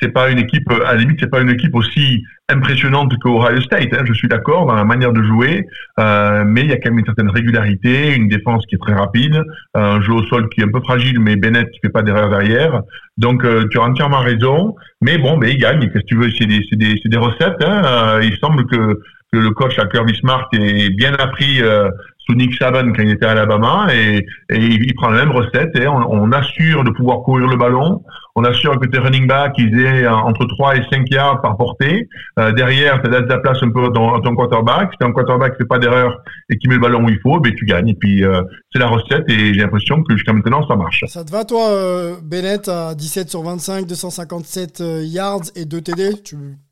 c'est 0.00 0.12
pas 0.12 0.30
une 0.30 0.38
équipe, 0.38 0.70
à 0.70 0.92
la 0.92 0.98
limite, 0.98 1.18
c'est 1.20 1.30
pas 1.30 1.40
une 1.40 1.50
équipe 1.50 1.74
aussi 1.74 2.22
impressionnante 2.48 3.12
qu'Ohio 3.22 3.60
State. 3.62 3.92
Hein, 3.92 4.04
je 4.04 4.12
suis 4.12 4.28
d'accord 4.28 4.66
dans 4.66 4.74
la 4.74 4.84
manière 4.84 5.12
de 5.12 5.22
jouer, 5.22 5.66
mais 5.98 6.62
il 6.62 6.68
y 6.68 6.72
a 6.72 6.76
quand 6.76 6.90
même 6.90 6.98
une 6.98 7.06
certaine 7.06 7.30
régularité, 7.30 8.14
une 8.14 8.28
défense 8.28 8.64
qui 8.66 8.74
est 8.74 8.78
très 8.78 8.94
rapide, 8.94 9.42
un 9.74 10.00
jeu 10.02 10.12
au 10.12 10.22
sol 10.24 10.48
qui 10.50 10.60
est 10.60 10.64
un 10.64 10.70
peu 10.70 10.80
fragile, 10.80 11.18
mais 11.20 11.36
Bennett 11.36 11.70
qui 11.70 11.80
fait 11.80 11.88
pas 11.88 12.02
d'erreur 12.02 12.28
derrière. 12.28 12.82
Donc 13.16 13.46
tu 13.70 13.78
as 13.78 13.82
entièrement 13.82 14.20
raison. 14.20 14.74
Mais 15.00 15.18
bon, 15.18 15.36
mais 15.36 15.52
il 15.52 15.58
gagne. 15.58 15.80
Qu'est-ce 15.80 16.00
que 16.00 16.06
tu 16.06 16.16
veux? 16.16 16.30
C'est 16.38 16.46
des, 16.46 16.60
des, 16.72 17.00
des, 17.04 17.16
recettes. 17.16 17.62
Hein. 17.62 18.20
il 18.22 18.36
semble 18.38 18.66
que 18.66 18.98
le 19.32 19.50
coach 19.50 19.78
à 19.78 19.86
Kirby 19.86 20.14
Smart 20.16 20.48
est 20.52 20.90
bien 20.90 21.12
appris 21.14 21.60
euh, 21.60 21.90
sous 22.18 22.34
Nick 22.34 22.54
Saban 22.54 22.92
quand 22.92 23.02
il 23.02 23.10
était 23.10 23.26
à 23.26 23.32
Alabama 23.32 23.86
et, 23.92 24.24
il, 24.50 24.94
prend 24.94 25.10
la 25.10 25.24
même 25.24 25.32
recette 25.32 25.76
et 25.78 25.86
on, 25.86 26.32
assure 26.32 26.84
de 26.84 26.90
pouvoir 26.90 27.22
courir 27.22 27.46
le 27.46 27.56
ballon, 27.56 28.02
on 28.34 28.44
assure 28.44 28.78
que 28.80 28.86
tes 28.86 28.98
running 28.98 29.26
backs 29.26 29.54
ils 29.58 29.78
aient 29.80 30.08
entre 30.08 30.44
3 30.46 30.76
et 30.76 30.82
5 30.90 31.08
yards 31.10 31.40
par 31.40 31.56
portée. 31.56 32.08
Euh, 32.38 32.52
derrière, 32.52 33.00
tu 33.02 33.10
laisses 33.10 33.28
la 33.28 33.38
place 33.38 33.58
un 33.62 33.70
peu 33.70 33.90
dans 33.90 34.18
ton 34.20 34.34
quarterback. 34.34 34.90
Si 35.00 35.06
un 35.06 35.12
quarterback 35.12 35.56
fait 35.56 35.66
pas 35.66 35.78
d'erreur 35.78 36.20
et 36.50 36.58
qui 36.58 36.68
met 36.68 36.74
le 36.74 36.80
ballon 36.80 37.04
où 37.04 37.08
il 37.08 37.20
faut, 37.20 37.38
ben 37.40 37.54
tu 37.54 37.64
gagnes. 37.64 37.88
Et 37.88 37.94
puis 37.94 38.24
euh, 38.24 38.42
c'est 38.72 38.80
la 38.80 38.88
recette 38.88 39.28
et 39.28 39.54
j'ai 39.54 39.60
l'impression 39.60 40.02
que 40.02 40.14
jusqu'à 40.14 40.32
maintenant 40.32 40.66
ça 40.66 40.76
marche. 40.76 41.04
Ça 41.06 41.24
te 41.24 41.30
va 41.30 41.44
toi, 41.44 42.16
Bennett, 42.22 42.68
à 42.68 42.94
17 42.94 43.30
sur 43.30 43.42
25, 43.42 43.86
257 43.86 44.82
yards 45.02 45.42
et 45.54 45.64
2 45.64 45.80
TD 45.80 46.10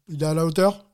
Il 0.08 0.22
est 0.22 0.26
à 0.26 0.34
la 0.34 0.44
hauteur? 0.44 0.84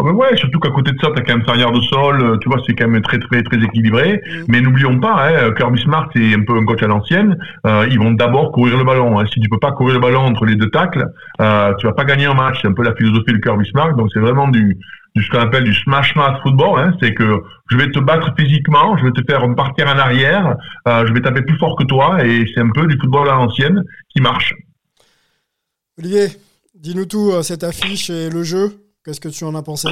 Ah 0.00 0.04
ben 0.04 0.12
ouais, 0.12 0.36
surtout 0.36 0.60
qu'à 0.60 0.70
côté 0.70 0.92
de 0.92 0.98
ça, 1.00 1.08
tu 1.10 1.20
as 1.20 1.24
quand 1.24 1.36
même 1.36 1.44
Sarrière 1.44 1.72
de 1.72 1.80
sol, 1.80 2.22
euh, 2.22 2.36
tu 2.40 2.48
vois, 2.48 2.58
c'est 2.64 2.74
quand 2.76 2.86
même 2.86 3.02
très 3.02 3.18
très 3.18 3.42
très 3.42 3.56
équilibré. 3.56 4.22
Mais 4.46 4.60
n'oublions 4.60 5.00
pas, 5.00 5.26
hein, 5.26 5.50
Kirby 5.56 5.80
Smart, 5.80 6.08
c'est 6.14 6.34
un 6.34 6.44
peu 6.44 6.56
un 6.56 6.64
coach 6.64 6.80
à 6.84 6.86
l'ancienne. 6.86 7.36
Euh, 7.66 7.84
ils 7.90 7.98
vont 7.98 8.12
d'abord 8.12 8.52
courir 8.52 8.78
le 8.78 8.84
ballon. 8.84 9.18
Hein. 9.18 9.24
Si 9.34 9.40
tu 9.40 9.48
peux 9.48 9.58
pas 9.58 9.72
courir 9.72 9.94
le 9.94 10.00
ballon 10.00 10.20
entre 10.20 10.44
les 10.44 10.54
deux 10.54 10.70
tacles, 10.70 11.04
euh, 11.40 11.74
tu 11.80 11.86
vas 11.86 11.94
pas 11.94 12.04
gagner 12.04 12.26
un 12.26 12.34
match. 12.34 12.58
C'est 12.62 12.68
un 12.68 12.74
peu 12.74 12.84
la 12.84 12.94
philosophie 12.94 13.32
de 13.32 13.38
Kirby 13.38 13.68
Smart. 13.70 13.92
Donc 13.96 14.08
c'est 14.14 14.20
vraiment 14.20 14.46
du, 14.46 14.78
du 15.16 15.22
ce 15.24 15.30
qu'on 15.30 15.40
appelle 15.40 15.64
du 15.64 15.74
smash 15.74 16.14
mouth 16.14 16.42
football. 16.44 16.78
Hein. 16.78 16.94
C'est 17.02 17.12
que 17.12 17.42
je 17.68 17.76
vais 17.76 17.90
te 17.90 17.98
battre 17.98 18.32
physiquement, 18.38 18.96
je 18.98 19.04
vais 19.04 19.10
te 19.10 19.22
faire 19.28 19.42
partir 19.56 19.88
en 19.88 19.98
arrière, 19.98 20.54
euh, 20.86 21.06
je 21.08 21.12
vais 21.12 21.22
taper 21.22 21.42
plus 21.42 21.58
fort 21.58 21.74
que 21.76 21.82
toi, 21.82 22.24
et 22.24 22.46
c'est 22.54 22.60
un 22.60 22.70
peu 22.70 22.86
du 22.86 22.96
football 23.00 23.28
à 23.28 23.32
l'ancienne 23.32 23.82
qui 24.10 24.22
marche. 24.22 24.54
Olivier, 25.98 26.28
dis-nous 26.76 27.06
tout 27.06 27.42
cette 27.42 27.64
affiche 27.64 28.10
et 28.10 28.30
le 28.30 28.44
jeu. 28.44 28.87
Qu'est-ce 29.08 29.22
que 29.22 29.30
tu 29.30 29.44
en 29.44 29.54
as 29.54 29.62
pensé? 29.62 29.88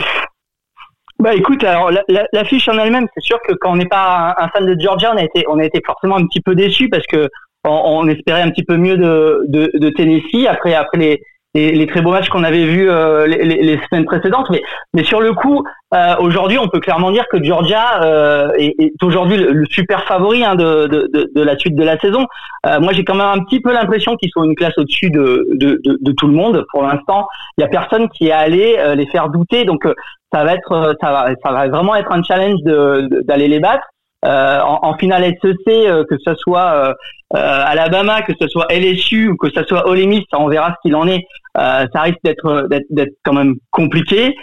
Bah 1.19 1.35
écoute, 1.35 1.65
alors 1.65 1.91
l'affiche 2.35 2.69
en 2.69 2.79
elle-même, 2.79 3.07
c'est 3.15 3.25
sûr 3.25 3.39
que 3.49 3.55
quand 3.55 3.73
on 3.73 3.77
n'est 3.77 3.87
pas 3.87 4.35
un, 4.37 4.49
fan 4.49 4.67
de 4.67 4.79
Georgia, 4.79 5.11
on 5.15 5.17
a 5.17 5.25
été, 5.25 5.43
on 5.49 5.59
a 5.59 5.65
été 5.65 5.81
forcément 5.87 6.17
un 6.19 6.27
petit 6.27 6.43
peu 6.43 6.55
déçu 6.55 6.91
parce 6.91 7.07
que 7.07 7.31
on, 7.65 8.07
espérait 8.09 8.43
un 8.43 8.51
petit 8.51 8.63
peu 8.63 8.77
mieux 8.77 8.99
de, 8.99 9.47
de, 9.49 9.71
de 9.73 9.89
Tennessee. 9.89 10.47
Après 10.47 10.75
après 10.75 10.99
les, 10.99 11.23
les, 11.57 11.87
très 11.87 12.03
beaux 12.03 12.13
matchs 12.13 12.29
qu'on 12.29 12.45
avait 12.45 12.65
vus 12.65 12.91
euh, 12.91 13.27
les, 13.27 13.45
les, 13.45 13.81
semaines 13.89 14.05
précédentes. 14.05 14.49
Mais, 14.51 14.63
mais 14.95 15.05
sur 15.05 15.21
le 15.21 15.33
coup, 15.33 15.65
euh, 15.95 16.15
aujourd'hui, 16.19 16.59
on 16.59 16.69
peut 16.69 16.81
clairement 16.81 17.11
dire 17.11 17.25
que 17.31 17.43
Georgia 17.43 18.03
euh, 18.03 18.51
est, 18.59 18.75
est, 18.79 19.03
aujourd'hui 19.03 19.37
le, 19.37 19.65
super 19.67 20.05
favori 20.05 20.45
hein, 20.45 20.55
de, 20.55 20.87
de, 20.87 21.09
de, 21.13 21.31
de, 21.35 21.43
la 21.43 21.57
suite 21.57 21.75
de 21.75 21.85
la 21.85 21.99
saison. 21.99 22.27
Euh, 22.67 22.81
moi, 22.81 22.93
j'ai 22.93 23.05
quand 23.05 23.15
même 23.15 23.27
un 23.27 23.45
petit 23.45 23.61
peu 23.61 23.73
l'impression 23.73 24.17
qu'ils 24.17 24.31
sont 24.31 24.45
une 24.45 24.55
classe 24.55 24.77
au-dessus 24.77 25.11
de, 25.11 25.47
de, 25.55 26.13
tout 26.13 26.27
le 26.27 26.35
monde. 26.35 26.65
Pour 26.73 26.83
l'instant, 26.83 27.27
il 27.57 27.63
y 27.63 27.65
a 27.65 27.69
personne 27.69 28.09
qui 28.11 28.29
est 28.29 28.33
allé 28.33 28.77
euh, 28.79 28.95
les 28.95 29.07
faire 29.07 29.29
douter. 29.29 29.65
Donc, 29.65 29.87
ça 30.33 30.45
va 30.45 30.55
être, 30.55 30.97
ça 31.01 31.13
va, 31.13 31.29
ça 31.43 31.53
va 31.53 31.69
vraiment 31.69 31.95
être 31.95 32.13
un 32.13 32.23
challenge 32.23 32.61
d'aller 32.63 33.49
les 33.49 33.61
battre. 33.61 33.87
Euh, 34.25 34.61
en, 34.61 34.79
en, 34.83 34.97
finale 34.97 35.25
SEC, 35.43 35.57
euh, 35.69 36.05
que 36.09 36.17
ce 36.25 36.35
soit 36.37 36.73
euh, 36.73 36.95
Alabama, 37.35 38.23
que 38.23 38.33
ce 38.41 38.49
soit 38.49 38.67
LSU 38.71 39.29
ou 39.29 39.37
que 39.37 39.51
ce 39.51 39.63
soit 39.65 39.87
Ole 39.87 40.07
Miss, 40.07 40.25
on 40.33 40.49
verra 40.49 40.71
ce 40.71 40.77
qu'il 40.83 40.97
en 40.97 41.07
est. 41.07 41.27
ça 41.55 42.01
risque 42.03 42.19
d'être 42.25 42.67
d'être 42.91 43.15
quand 43.25 43.35
même 43.35 43.57
compliqué. 43.71 44.35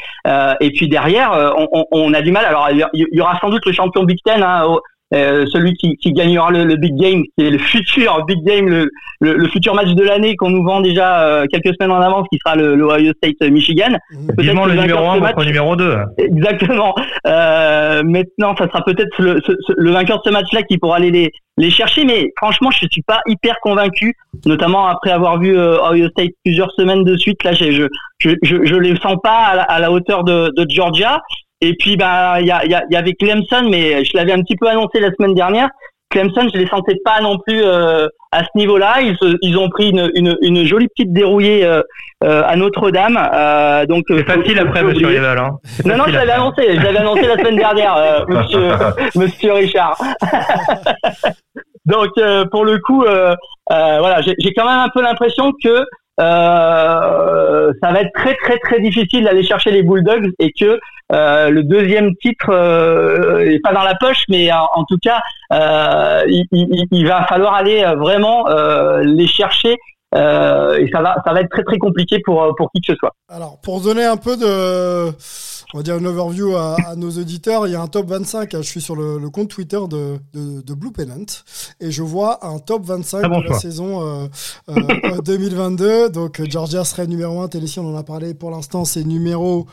et 0.61 0.71
puis 0.71 0.87
derrière, 0.87 1.55
on, 1.57 1.85
on, 1.91 2.13
a 2.13 2.21
du 2.21 2.31
mal. 2.31 2.45
Alors 2.45 2.69
il 2.71 3.07
y 3.11 3.21
aura 3.21 3.39
sans 3.39 3.49
doute 3.49 3.65
le 3.65 3.71
champion 3.71 4.03
Big 4.03 4.19
Ten 4.23 4.43
hein, 4.43 4.77
euh, 5.13 5.45
celui 5.51 5.73
qui, 5.73 5.95
qui 5.97 6.11
gagnera 6.11 6.49
le, 6.51 6.63
le, 6.63 6.75
big 6.75 6.95
game, 6.95 7.23
qui 7.37 7.45
est 7.45 7.51
le 7.51 7.59
futur 7.59 8.25
big 8.25 8.43
game, 8.43 8.67
le, 8.67 8.89
le, 9.19 9.47
futur 9.49 9.75
match 9.75 9.89
de 9.89 10.03
l'année 10.03 10.35
qu'on 10.35 10.49
nous 10.49 10.63
vend 10.63 10.81
déjà 10.81 11.21
euh, 11.21 11.45
quelques 11.51 11.75
semaines 11.75 11.95
en 11.95 12.01
avance, 12.01 12.27
qui 12.31 12.39
sera 12.43 12.55
le, 12.55 12.81
Ohio 12.81 13.13
State 13.17 13.35
euh, 13.43 13.49
Michigan. 13.49 13.95
Peut-être 14.35 14.65
le, 14.65 14.75
numéro 14.75 15.07
1 15.07 15.19
contre 15.19 15.39
le 15.39 15.45
numéro 15.45 15.75
2. 15.75 15.97
Exactement. 16.17 16.95
Euh, 17.27 18.01
maintenant, 18.03 18.55
ça 18.57 18.67
sera 18.67 18.83
peut-être 18.83 19.21
le, 19.21 19.39
le, 19.77 19.91
vainqueur 19.91 20.17
de 20.17 20.23
ce 20.25 20.29
match-là 20.31 20.63
qui 20.63 20.77
pourra 20.77 20.97
aller 20.97 21.11
les, 21.11 21.31
les 21.57 21.69
chercher, 21.69 22.05
mais 22.05 22.31
franchement, 22.37 22.71
je 22.71 22.87
suis 22.89 23.03
pas 23.03 23.21
hyper 23.27 23.55
convaincu, 23.61 24.15
notamment 24.45 24.87
après 24.87 25.11
avoir 25.11 25.39
vu 25.39 25.55
Ohio 25.57 26.09
State 26.09 26.31
plusieurs 26.43 26.71
semaines 26.71 27.03
de 27.03 27.15
suite. 27.17 27.43
Là, 27.43 27.53
je 27.53 27.87
je 28.19 28.35
je, 28.41 28.65
je 28.65 28.75
les 28.75 28.95
sens 28.97 29.17
pas 29.23 29.37
à 29.37 29.55
la, 29.55 29.63
à 29.63 29.79
la 29.79 29.91
hauteur 29.91 30.23
de, 30.23 30.51
de 30.55 30.65
Georgia. 30.69 31.21
Et 31.63 31.75
puis, 31.79 31.95
bah, 31.95 32.41
il 32.41 32.47
y, 32.47 32.51
a, 32.51 32.65
y, 32.65 32.95
avait 32.95 33.13
Clemson, 33.13 33.69
mais 33.69 34.03
je 34.03 34.17
l'avais 34.17 34.33
un 34.33 34.41
petit 34.41 34.57
peu 34.57 34.67
annoncé 34.67 34.99
la 34.99 35.11
semaine 35.13 35.33
dernière. 35.33 35.69
Clemson, 36.09 36.45
je 36.53 36.59
les 36.59 36.67
sentais 36.67 36.97
pas 37.05 37.21
non 37.21 37.39
plus 37.39 37.63
euh, 37.63 38.07
à 38.33 38.43
ce 38.43 38.49
niveau-là. 38.55 39.01
Ils, 39.01 39.15
ils 39.41 39.57
ont 39.57 39.69
pris 39.69 39.91
une, 39.91 40.11
une, 40.13 40.37
une 40.41 40.65
jolie 40.65 40.89
petite 40.89 41.13
dérouillée 41.13 41.65
euh, 41.65 41.81
euh 42.25 42.43
à 42.45 42.57
Notre-Dame. 42.57 43.15
Donc 43.87 44.03
c'est 44.09 44.25
facile 44.25 44.59
après, 44.59 44.83
Monsieur 44.83 45.07
Rival. 45.07 45.39
Hein. 45.39 45.51
Non, 45.85 45.95
non, 45.95 46.03
je 46.07 46.13
l'avais 46.13 46.33
annoncé. 46.33 46.75
Je 46.75 46.81
l'avais 46.81 46.97
annoncé 46.97 47.27
la 47.27 47.37
semaine 47.37 47.55
dernière, 47.55 48.25
Monsieur, 48.27 48.71
Monsieur 49.15 49.53
Richard. 49.53 49.97
donc 51.85 52.09
pour 52.51 52.65
le 52.65 52.77
coup, 52.79 53.05
voilà, 53.69 54.21
j'ai 54.21 54.53
quand 54.53 54.65
même 54.65 54.81
un 54.81 54.89
peu 54.93 55.01
l'impression 55.01 55.53
que 55.63 55.85
euh, 56.19 57.73
ça 57.81 57.91
va 57.91 58.01
être 58.01 58.13
très 58.13 58.35
très 58.35 58.57
très 58.59 58.79
difficile 58.79 59.23
d'aller 59.23 59.43
chercher 59.43 59.71
les 59.71 59.81
Bulldogs 59.83 60.31
et 60.39 60.51
que 60.51 60.79
euh, 61.11 61.49
le 61.49 61.63
deuxième 61.63 62.15
titre 62.21 62.49
euh, 62.49 63.51
est 63.51 63.59
pas 63.59 63.73
dans 63.73 63.83
la 63.83 63.95
poche, 63.95 64.23
mais 64.29 64.51
en, 64.51 64.83
tout 64.87 64.97
cas, 65.01 65.21
euh, 65.51 66.23
il, 66.27 66.45
il, 66.51 66.85
il, 66.91 67.07
va 67.07 67.25
falloir 67.25 67.53
aller 67.53 67.83
vraiment 67.97 68.45
les 69.01 69.27
chercher. 69.27 69.77
et 70.13 70.89
ça 70.91 71.01
va, 71.01 71.15
ça 71.25 71.33
va 71.33 71.41
être 71.41 71.49
très 71.49 71.63
très 71.63 71.77
compliqué 71.77 72.19
pour 72.23 72.53
pour 72.57 72.71
qui 72.71 72.81
que 72.81 72.93
ce 72.93 72.97
soit. 72.97 73.13
Alors, 73.29 73.59
pour 73.61 73.81
donner 73.81 74.05
un 74.05 74.17
peu 74.17 74.37
de, 74.37 75.11
on 75.73 75.77
va 75.77 75.83
dire 75.83 75.97
une 75.97 76.07
overview 76.07 76.55
à, 76.55 76.95
nos 76.95 77.11
auditeurs. 77.11 77.67
Il 77.67 77.73
y 77.73 77.75
a 77.75 77.81
un 77.81 77.87
top 77.87 78.07
25. 78.07 78.57
Je 78.57 78.61
suis 78.61 78.81
sur 78.81 78.95
le, 78.95 79.29
compte 79.29 79.49
Twitter 79.49 79.79
de, 79.89 80.19
de, 80.33 80.73
Blue 80.73 80.91
Pennant 80.91 81.25
et 81.79 81.91
je 81.91 82.03
vois 82.03 82.45
un 82.45 82.59
top 82.59 82.85
25 82.85 83.23
de 83.23 83.49
la 83.49 83.59
saison 83.59 84.27
euh, 84.69 85.21
2022. 85.25 85.85
Euh, 85.85 86.09
Donc 86.13 86.41
Georgia 86.47 86.85
serait 86.85 87.07
numéro 87.07 87.41
1. 87.41 87.47
Tennessee, 87.47 87.79
on 87.79 87.93
en 87.93 87.97
a 87.97 88.03
parlé 88.03 88.33
pour 88.33 88.51
l'instant, 88.51 88.85
c'est 88.85 89.03
numéro 89.03 89.65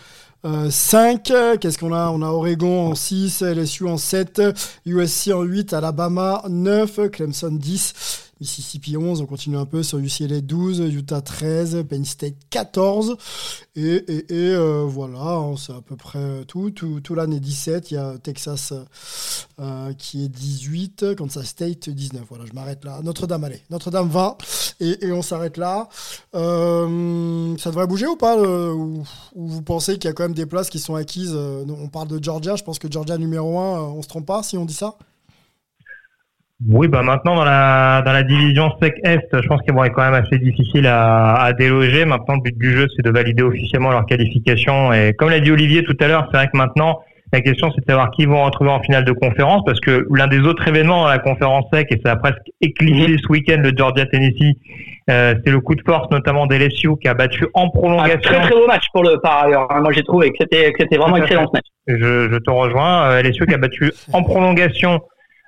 5. 0.44 1.30
Euh, 1.30 1.56
Qu'est-ce 1.58 1.78
qu'on 1.78 1.92
a? 1.92 2.08
On 2.10 2.22
a 2.22 2.28
Oregon 2.28 2.88
en 2.88 2.94
6, 2.94 3.42
LSU 3.42 3.86
en 3.86 3.98
7, 3.98 4.42
USC 4.86 5.32
en 5.32 5.42
8, 5.42 5.74
Alabama 5.74 6.42
9, 6.48 7.10
Clemson 7.10 7.50
10. 7.50 8.29
Mississippi 8.40 8.96
11, 8.96 9.20
on 9.20 9.26
continue 9.26 9.58
un 9.58 9.66
peu 9.66 9.82
sur 9.82 9.98
UCLA 9.98 10.40
12, 10.40 10.78
Utah 10.94 11.20
13, 11.20 11.84
Penn 11.86 12.06
State 12.06 12.36
14. 12.48 13.18
Et, 13.76 14.02
euh, 14.30 14.86
voilà, 14.88 15.18
hein, 15.18 15.56
c'est 15.58 15.74
à 15.74 15.82
peu 15.82 15.94
près 15.94 16.44
tout. 16.46 16.70
Tout, 16.70 17.00
tout 17.00 17.14
l'année 17.14 17.38
17. 17.38 17.90
Il 17.90 17.94
y 17.94 17.96
a 17.98 18.16
Texas 18.16 18.72
euh, 19.60 19.92
qui 19.92 20.24
est 20.24 20.28
18, 20.28 21.16
Kansas 21.16 21.44
State 21.44 21.90
19. 21.90 22.22
Voilà, 22.30 22.46
je 22.46 22.54
m'arrête 22.54 22.82
là. 22.82 23.00
Notre-Dame, 23.02 23.44
allez. 23.44 23.60
Notre-Dame 23.68 24.08
20. 24.08 24.38
Et, 24.80 25.12
on 25.12 25.20
s'arrête 25.20 25.58
là. 25.58 25.90
Euh, 26.34 27.56
ça 27.58 27.68
devrait 27.68 27.86
bouger 27.86 28.06
ou 28.06 28.16
pas 28.16 28.38
ou, 28.40 29.04
vous 29.36 29.62
pensez 29.62 29.98
qu'il 29.98 30.08
y 30.08 30.10
a 30.10 30.14
quand 30.14 30.24
même 30.24 30.32
des 30.32 30.46
places 30.46 30.70
qui 30.70 30.78
sont 30.78 30.94
acquises 30.94 31.34
On 31.34 31.88
parle 31.88 32.08
de 32.08 32.22
Georgia. 32.22 32.56
Je 32.56 32.64
pense 32.64 32.78
que 32.78 32.90
Georgia 32.90 33.18
numéro 33.18 33.58
1, 33.58 33.82
on 33.82 34.00
se 34.00 34.08
trompe 34.08 34.24
pas 34.24 34.42
si 34.42 34.56
on 34.56 34.64
dit 34.64 34.72
ça? 34.72 34.96
Oui, 36.68 36.88
bah 36.88 37.02
maintenant 37.02 37.36
dans 37.36 37.44
la 37.44 38.02
dans 38.04 38.12
la 38.12 38.22
division 38.22 38.70
SEC 38.80 38.94
Est, 39.04 39.28
je 39.32 39.48
pense 39.48 39.62
qu'ils 39.62 39.72
vont 39.72 39.84
être 39.84 39.94
quand 39.94 40.10
même 40.10 40.22
assez 40.22 40.38
difficile 40.38 40.86
à, 40.86 41.34
à 41.36 41.52
déloger. 41.54 42.04
Maintenant, 42.04 42.34
le 42.34 42.42
but 42.42 42.58
du 42.58 42.76
jeu, 42.76 42.86
c'est 42.94 43.02
de 43.04 43.10
valider 43.10 43.42
officiellement 43.42 43.90
leur 43.90 44.04
qualification. 44.04 44.92
Et 44.92 45.14
comme 45.14 45.30
l'a 45.30 45.40
dit 45.40 45.50
Olivier 45.50 45.82
tout 45.84 45.96
à 46.00 46.08
l'heure, 46.08 46.28
c'est 46.30 46.36
vrai 46.36 46.48
que 46.52 46.56
maintenant, 46.58 47.00
La 47.32 47.40
question, 47.40 47.70
c'est 47.72 47.80
de 47.82 47.86
savoir 47.86 48.10
qui 48.10 48.26
vont 48.26 48.44
retrouver 48.44 48.70
en 48.70 48.82
finale 48.82 49.04
de 49.04 49.12
conférence, 49.12 49.62
parce 49.64 49.78
que 49.78 50.04
l'un 50.12 50.26
des 50.26 50.40
autres 50.40 50.66
événements 50.66 51.02
dans 51.02 51.08
la 51.08 51.18
conférence 51.18 51.64
SEC, 51.72 51.92
et 51.92 52.00
ça 52.04 52.12
a 52.12 52.16
presque 52.16 52.42
éclipsé 52.60 53.16
ce 53.22 53.28
week-end 53.28 53.60
le 53.62 53.72
Georgia-Tennessee, 53.76 54.56
euh, 55.08 55.34
c'est 55.44 55.52
le 55.52 55.60
coup 55.60 55.76
de 55.76 55.82
force 55.86 56.10
notamment 56.10 56.46
d'LSU 56.46 56.90
qui 57.00 57.08
a 57.08 57.14
battu 57.14 57.46
en 57.54 57.70
prolongation. 57.70 58.16
Un 58.16 58.18
très 58.18 58.40
très 58.40 58.50
beau 58.50 58.66
match 58.66 58.84
pour 58.92 59.04
le 59.04 59.16
par 59.20 59.44
ailleurs. 59.44 59.66
Hein. 59.70 59.80
Moi 59.80 59.92
j'ai 59.92 60.02
trouvé 60.02 60.30
que 60.30 60.36
c'était 60.40 60.72
c'était 60.78 60.96
vraiment 60.96 61.16
excellent 61.16 61.46
ce 61.46 61.52
match. 61.52 61.66
Je, 61.86 62.28
je 62.32 62.38
te 62.38 62.50
rejoins. 62.50 63.10
Euh, 63.10 63.22
LSU 63.22 63.46
qui 63.46 63.54
a 63.54 63.58
battu 63.58 63.92
en 64.12 64.22
prolongation 64.22 65.00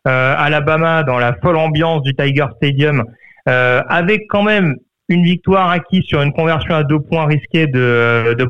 Alabama 0.04 1.02
dans 1.02 1.18
la 1.18 1.34
folle 1.34 1.56
ambiance 1.56 2.02
du 2.02 2.14
Tiger 2.14 2.46
Stadium, 2.56 3.04
euh, 3.48 3.82
avec 3.88 4.26
quand 4.28 4.42
même 4.42 4.76
une 5.08 5.24
victoire 5.24 5.70
acquise 5.70 6.04
sur 6.04 6.22
une 6.22 6.32
conversion 6.32 6.74
à 6.74 6.84
deux 6.84 7.00
points 7.00 7.26
risquée 7.26 7.66
de, 7.66 8.34
de 8.38 8.48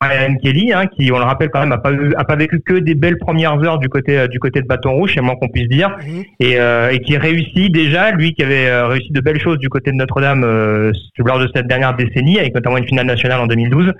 Ryan 0.00 0.36
Kelly, 0.36 0.72
hein, 0.72 0.86
qui, 0.86 1.10
on 1.12 1.18
le 1.18 1.24
rappelle 1.24 1.50
quand 1.50 1.60
même, 1.60 1.72
a 1.72 1.78
pas, 1.78 2.36
vécu 2.36 2.60
que 2.60 2.74
des 2.74 2.94
belles 2.94 3.18
premières 3.18 3.60
heures 3.62 3.78
du 3.78 3.88
côté 3.88 4.28
du 4.28 4.38
côté 4.38 4.60
de 4.60 4.66
Bâton 4.66 4.92
Rouge, 4.92 5.12
c'est 5.14 5.20
moins 5.20 5.34
qu'on 5.36 5.48
puisse 5.48 5.68
dire, 5.68 5.96
mhm. 5.98 6.24
et, 6.40 6.60
euh, 6.60 6.90
et 6.90 7.00
qui 7.00 7.16
réussit 7.16 7.72
déjà, 7.72 8.12
lui 8.12 8.32
qui 8.34 8.42
avait 8.42 8.68
euh, 8.68 8.86
réussi 8.86 9.10
de 9.12 9.20
belles 9.20 9.40
choses 9.40 9.58
du 9.58 9.68
côté 9.68 9.90
de 9.90 9.96
Notre-Dame 9.96 10.44
euh, 10.44 10.92
lors 11.18 11.40
de 11.40 11.48
cette 11.54 11.66
dernière 11.66 11.94
décennie, 11.96 12.38
avec 12.38 12.54
notamment 12.54 12.76
une 12.76 12.86
finale 12.86 13.06
nationale 13.06 13.40
en 13.40 13.46
2012. 13.46 13.92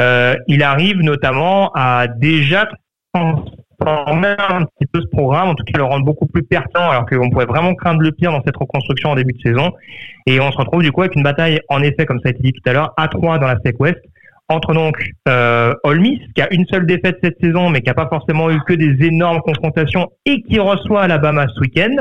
Euh, 0.00 0.34
il 0.48 0.62
arrive 0.62 1.00
notamment 1.02 1.70
à 1.74 2.06
déjà 2.08 2.68
transformer 3.78 4.34
un 4.38 4.64
petit 4.64 4.86
peu 4.92 5.00
ce 5.00 5.06
programme, 5.08 5.48
en 5.48 5.54
tout 5.54 5.64
cas 5.64 5.78
le 5.78 5.84
rendre 5.84 6.04
beaucoup 6.04 6.26
plus 6.26 6.42
pertinent, 6.42 6.90
alors 6.90 7.06
qu'on 7.06 7.30
pouvait 7.30 7.46
vraiment 7.46 7.74
craindre 7.74 8.00
le 8.00 8.12
pire 8.12 8.32
dans 8.32 8.42
cette 8.44 8.56
reconstruction 8.56 9.10
en 9.10 9.14
début 9.14 9.32
de 9.32 9.40
saison. 9.40 9.72
Et 10.26 10.40
on 10.40 10.50
se 10.50 10.58
retrouve 10.58 10.82
du 10.82 10.92
coup 10.92 11.02
avec 11.02 11.16
une 11.16 11.22
bataille, 11.22 11.60
en 11.68 11.82
effet, 11.82 12.06
comme 12.06 12.20
ça 12.20 12.28
a 12.28 12.30
été 12.30 12.42
dit 12.42 12.52
tout 12.52 12.68
à 12.68 12.72
l'heure, 12.72 12.94
à 12.96 13.08
3 13.08 13.38
dans 13.38 13.46
la 13.46 13.56
SEC 13.64 13.78
West 13.80 14.00
entre 14.48 14.74
donc 14.74 14.96
euh, 15.28 15.74
Miss, 15.96 16.20
qui 16.34 16.42
a 16.42 16.52
une 16.52 16.66
seule 16.66 16.86
défaite 16.86 17.16
cette 17.22 17.40
saison, 17.40 17.70
mais 17.70 17.80
qui 17.80 17.88
n'a 17.88 17.94
pas 17.94 18.08
forcément 18.08 18.50
eu 18.50 18.60
que 18.66 18.74
des 18.74 19.06
énormes 19.06 19.40
confrontations 19.40 20.10
et 20.26 20.42
qui 20.42 20.58
reçoit 20.58 21.02
Alabama 21.02 21.46
ce 21.54 21.60
week-end. 21.60 21.96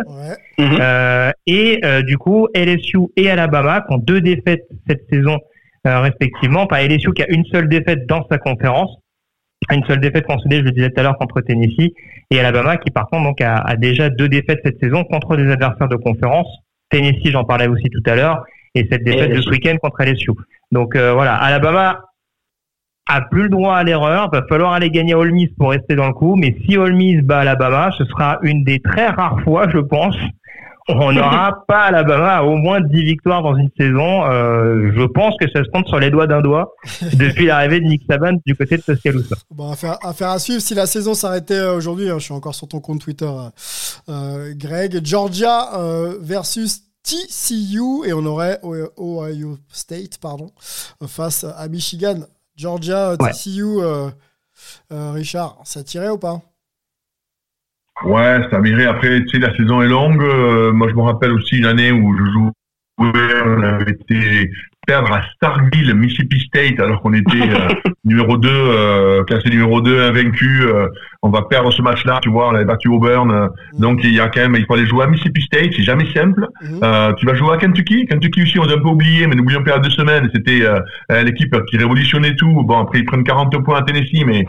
Mhm. 0.58 0.78
Euh, 0.82 1.32
et 1.48 1.80
euh, 1.86 2.02
du 2.02 2.18
coup, 2.18 2.48
LSU 2.54 3.00
et 3.16 3.30
Alabama 3.30 3.82
qui 3.88 3.94
ont 3.94 3.98
deux 3.98 4.22
défaites 4.22 4.66
cette 4.88 5.04
saison 5.10 5.40
euh, 5.88 6.00
respectivement. 6.00 6.68
Pas 6.68 6.84
LSU 6.84 7.14
qui 7.14 7.24
a 7.24 7.30
une 7.30 7.46
seule 7.46 7.70
défaite 7.70 8.06
dans 8.08 8.26
sa 8.30 8.38
conférence, 8.38 8.92
une 9.72 9.84
seule 9.86 10.00
défaite 10.00 10.26
consolidée, 10.26 10.60
je 10.60 10.66
le 10.66 10.72
disais 10.72 10.90
tout 10.90 11.00
à 11.00 11.04
l'heure, 11.04 11.18
contre 11.18 11.42
Tennessee, 11.42 11.92
et 12.32 12.40
Alabama 12.40 12.78
qui 12.78 12.92
par 12.92 13.08
contre 13.08 13.24
donc 13.24 13.42
a, 13.42 13.58
a 13.58 13.76
déjà 13.76 14.10
deux 14.10 14.30
défaites 14.30 14.60
cette 14.64 14.80
saison 14.80 15.04
contre 15.04 15.36
des 15.38 15.52
adversaires 15.52 15.88
de 15.88 15.96
conférence. 15.96 16.48
Tennessee, 16.90 17.32
j'en 17.32 17.44
parlais 17.44 17.68
aussi 17.68 17.90
tout 17.90 18.04
à 18.06 18.16
l'heure, 18.16 18.44
et 18.76 18.88
cette 18.92 19.04
défaite 19.04 19.36
de 19.36 19.42
ce 19.42 19.50
week-end 19.50 19.78
contre 19.82 20.04
LSU. 20.04 20.32
Donc 20.72 20.96
voilà, 20.96 21.36
Alabama 21.36 22.02
a 23.08 23.22
plus 23.22 23.44
le 23.44 23.50
droit 23.50 23.76
à 23.76 23.84
l'erreur. 23.84 24.30
Va 24.32 24.44
falloir 24.48 24.74
aller 24.74 24.90
gagner 24.90 25.14
Ole 25.14 25.32
Miss 25.32 25.50
pour 25.58 25.72
rester 25.72 25.96
dans 25.96 26.08
le 26.08 26.14
coup. 26.14 26.36
Mais 26.36 26.56
si 26.66 26.78
Ole 26.78 26.94
Miss 26.94 27.22
bat 27.22 27.40
Alabama, 27.40 27.92
ce 27.98 28.06
sera 28.06 28.40
une 28.44 28.64
des 28.64 28.80
très 28.80 29.08
rares 29.08 29.42
fois, 29.42 29.70
je 29.70 29.80
pense, 29.80 30.16
on 30.88 31.12
n'aura 31.14 31.64
pas 31.68 31.84
Alabama 31.84 32.36
à 32.36 32.44
au 32.44 32.56
moins 32.56 32.82
10 32.82 33.04
victoires 33.04 33.42
dans 33.42 33.56
une 33.56 33.70
saison. 33.78 34.26
Euh, 34.26 34.92
je 34.96 35.04
pense 35.04 35.36
que 35.40 35.50
ça 35.50 35.64
se 35.64 35.70
compte 35.70 35.88
sur 35.88 36.00
les 36.00 36.10
doigts 36.10 36.28
d'un 36.28 36.42
doigt 36.42 36.74
depuis 37.14 37.46
l'arrivée 37.46 37.80
de 37.80 37.86
Nick 37.86 38.04
Saban 38.10 38.34
du 38.46 38.56
côté 38.56 38.78
de 38.78 38.82
Tuscaloosa. 38.82 39.36
Bon, 39.52 39.72
affaire, 39.72 39.98
affaire 40.06 40.30
à 40.30 40.40
suivre. 40.40 40.62
Si 40.62 40.76
la 40.76 40.86
saison 40.86 41.14
s'arrêtait 41.14 41.56
euh, 41.56 41.76
aujourd'hui, 41.76 42.10
hein, 42.10 42.20
je 42.20 42.26
suis 42.26 42.34
encore 42.34 42.56
sur 42.56 42.68
ton 42.68 42.80
compte 42.80 43.02
Twitter, 43.02 43.32
euh, 44.10 44.54
Greg. 44.56 45.02
Georgia 45.04 45.70
versus 46.22 46.84
TCU 47.04 48.06
et 48.06 48.14
on 48.14 48.26
aurait 48.26 48.60
Ohio 48.64 49.58
State 49.72 50.18
pardon 50.22 50.52
face 51.08 51.44
à 51.44 51.68
Michigan. 51.68 52.20
Georgia, 52.56 53.16
TCU, 53.18 53.80
Richard, 54.90 55.58
ça 55.64 55.84
tirait 55.84 56.10
ou 56.10 56.18
pas? 56.18 56.42
Ouais, 58.02 58.42
ça 58.52 58.60
virait. 58.60 58.86
Après, 58.86 59.24
tu 59.24 59.30
sais, 59.30 59.40
la 59.40 59.56
saison 59.56 59.82
est 59.82 59.88
longue. 59.88 60.22
Euh, 60.24 60.72
moi, 60.72 60.90
je 60.90 60.96
me 60.96 61.02
rappelle 61.02 61.32
aussi 61.32 61.58
une 61.58 61.66
année 61.66 61.92
où 61.92 62.18
je 62.18 62.24
jouais, 62.32 62.52
on 62.98 63.64
avait 63.64 63.92
été 63.92 64.50
perdre 64.86 65.14
à 65.14 65.22
Starkville, 65.36 65.94
Mississippi 65.96 66.40
State, 66.40 66.80
alors 66.80 67.02
qu'on 67.02 67.14
était 67.14 67.42
euh, 67.42 67.70
numéro 68.06 68.38
2, 68.38 68.50
euh, 68.50 69.24
classé 69.24 69.50
numéro 69.50 69.82
2, 69.82 70.02
invaincu. 70.02 70.62
Euh, 70.64 70.88
on 71.22 71.30
va 71.30 71.44
perdre 71.44 71.72
ce 71.72 71.82
match-là, 71.82 72.20
tu 72.22 72.30
vois, 72.30 72.50
on 72.50 72.56
avait 72.56 72.66
battu 72.66 72.90
Auburn. 72.90 73.32
Euh, 73.32 73.48
mm. 73.74 73.80
Donc 73.80 74.00
il 74.04 74.14
y 74.14 74.20
a 74.20 74.28
quand 74.28 74.42
même, 74.42 74.56
il 74.58 74.66
faut 74.66 74.74
aller 74.74 74.86
jouer 74.86 75.06
à 75.06 75.08
Mississippi 75.08 75.42
State, 75.42 75.72
c'est 75.76 75.84
jamais 75.84 76.12
simple. 76.14 76.46
Mm. 76.62 77.16
tu 77.18 77.26
vas 77.26 77.36
jouer 77.36 77.54
à 77.54 77.58
Kentucky. 77.58 78.06
Kentucky 78.06 78.44
aussi, 78.44 78.60
on 78.60 78.64
a 78.64 78.74
un 78.74 78.78
peu 78.78 78.90
oublié, 78.90 79.28
mais 79.28 79.36
n'oublions 79.36 79.64
pas 79.64 79.80
deux 79.80 79.90
semaines, 79.90 80.30
c'était 80.34 80.64
l'équipe 81.24 81.56
qui 81.70 81.78
révolutionnait 81.78 82.36
tout. 82.36 82.64
Bon, 82.64 82.80
après 82.80 83.00
ils 83.00 83.06
prennent 83.06 83.24
40 83.24 83.64
points 83.64 83.80
à 83.80 83.84
Tennessee, 83.84 84.26
mais 84.26 84.46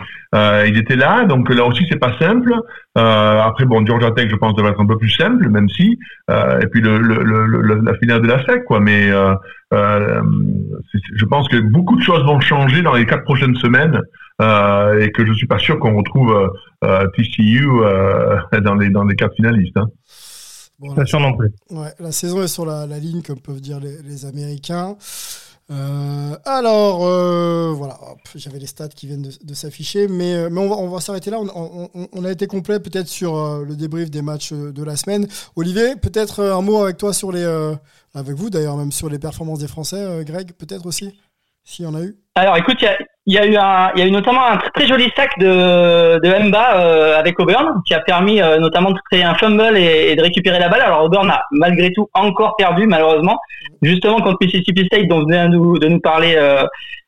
ils 0.66 0.76
étaient 0.76 0.97
là. 0.97 1.24
Donc 1.24 1.49
là 1.53 1.64
aussi, 1.64 1.87
c'est 1.89 1.99
pas 1.99 2.16
simple. 2.18 2.53
après, 2.97 3.66
bon, 3.66 3.85
Georgia 3.87 4.11
Tech, 4.11 4.28
je 4.30 4.37
pense, 4.37 4.55
devrait 4.55 4.72
être 4.72 4.80
un 4.80 4.87
peu 4.87 4.99
plus 4.99 5.11
simple, 5.11 5.49
même 5.49 5.68
si. 5.68 5.99
et 6.30 6.66
puis 6.72 6.80
le, 6.80 6.99
le, 6.99 7.22
le, 7.22 7.80
la 7.82 7.95
finale 7.95 8.22
de 8.22 8.26
la 8.26 8.45
SEC, 8.45 8.64
quoi. 8.64 8.80
Mais 8.80 9.11
euh, 9.73 10.23
je 11.15 11.25
pense 11.25 11.49
que 11.49 11.57
beaucoup 11.57 11.97
de 11.97 12.03
choses 12.03 12.25
vont 12.25 12.41
changer 12.41 12.83
dans 12.83 12.95
les 12.95 13.07
quatre 13.07 13.25
prochaines 13.25 13.57
semaines 13.57 14.01
euh, 14.41 15.01
et 15.01 15.11
que 15.11 15.25
je 15.25 15.33
suis 15.33 15.47
pas 15.47 15.59
sûr 15.59 15.79
qu'on 15.79 15.97
retrouve 15.97 16.51
euh, 16.85 17.07
TCU 17.17 17.67
dans 18.62 18.75
les 18.75 18.91
dans 18.91 19.05
les 19.05 19.17
quatre 19.17 19.35
finalistes. 19.35 19.77
Hein. 19.77 19.89
pas 20.95 21.07
sûr 21.07 21.21
non 21.21 21.37
plus. 21.37 21.51
la 21.99 22.12
saison 22.12 22.43
est 22.43 22.49
sur 22.49 22.67
la, 22.67 22.87
ligne, 22.99 23.23
comme 23.23 23.41
peuvent 23.41 23.61
dire 23.61 23.81
les, 23.81 24.27
Américains. 24.27 24.97
Alors, 25.69 26.99
voilà, 27.75 27.99
j'avais 28.35 28.59
les 28.59 28.67
stats 28.67 28.89
qui 28.89 29.07
viennent 29.07 29.31
de, 29.43 29.55
s'afficher, 29.55 30.09
mais, 30.09 30.51
mais 30.51 30.61
on 30.61 30.89
va, 30.89 31.01
s'arrêter 31.01 31.31
là. 31.31 31.39
On, 31.41 31.89
on, 32.12 32.25
a 32.25 32.31
été 32.31 32.47
complet 32.47 32.81
peut-être 32.81 33.09
sur 33.09 33.65
le 33.65 33.75
débrief 33.77 34.11
des 34.11 34.23
matchs 34.23 34.53
de 34.53 34.83
la 34.83 34.97
semaine. 34.97 35.27
Olivier, 35.57 35.97
peut-être 35.97 36.43
un 36.43 36.61
mot 36.61 36.83
avec 36.83 36.99
toi 36.99 37.12
sur 37.12 37.33
les, 37.33 37.45
avec 38.15 38.37
vous 38.37 38.51
d'ailleurs, 38.51 38.77
même 38.77 38.93
sur 38.93 39.09
les 39.09 39.19
performances 39.19 39.59
des 39.59 39.69
Français, 39.69 39.97
euh, 39.97 40.23
Greg, 40.23 40.53
peut-être 40.53 40.87
aussi, 40.87 41.19
s'il 41.65 41.85
y 41.85 41.89
en 41.89 41.95
a 41.95 42.03
eu. 42.03 42.17
Alors 42.37 42.57
écoute, 42.57 42.77
il 42.81 42.85
y 42.85 42.89
a, 42.89 42.97
eu 43.27 43.57
un, 43.57 43.91
il 43.95 44.01
y 44.01 44.03
a 44.03 44.07
eu 44.07 44.11
notamment 44.11 44.47
un 44.47 44.57
très, 44.75 44.87
joli 44.87 45.11
sac 45.16 45.31
de, 45.39 46.18
de 46.18 46.49
Mba 46.49 46.77
euh, 46.77 47.18
avec 47.18 47.39
Auburn 47.41 47.81
qui 47.87 47.95
a 47.95 48.01
permis 48.01 48.43
euh, 48.43 48.59
notamment 48.59 48.91
de 48.91 48.99
créer 49.11 49.25
un 49.25 49.35
fumble 49.35 49.77
et, 49.77 50.14
de 50.14 50.22
récupérer 50.22 50.59
la 50.59 50.68
balle. 50.68 50.83
Alors 50.83 51.05
Auburn 51.05 51.31
a 51.31 51.43
malgré 51.51 51.93
tout 51.93 52.09
encore 52.14 52.57
perdu 52.57 52.87
malheureusement, 52.87 53.39
justement 53.83 54.20
contre 54.20 54.39
Mississippi 54.43 54.85
State 54.87 55.09
dont 55.09 55.20
venait 55.20 55.49
de 55.49 55.89
nous 55.89 56.01
parler 56.01 56.39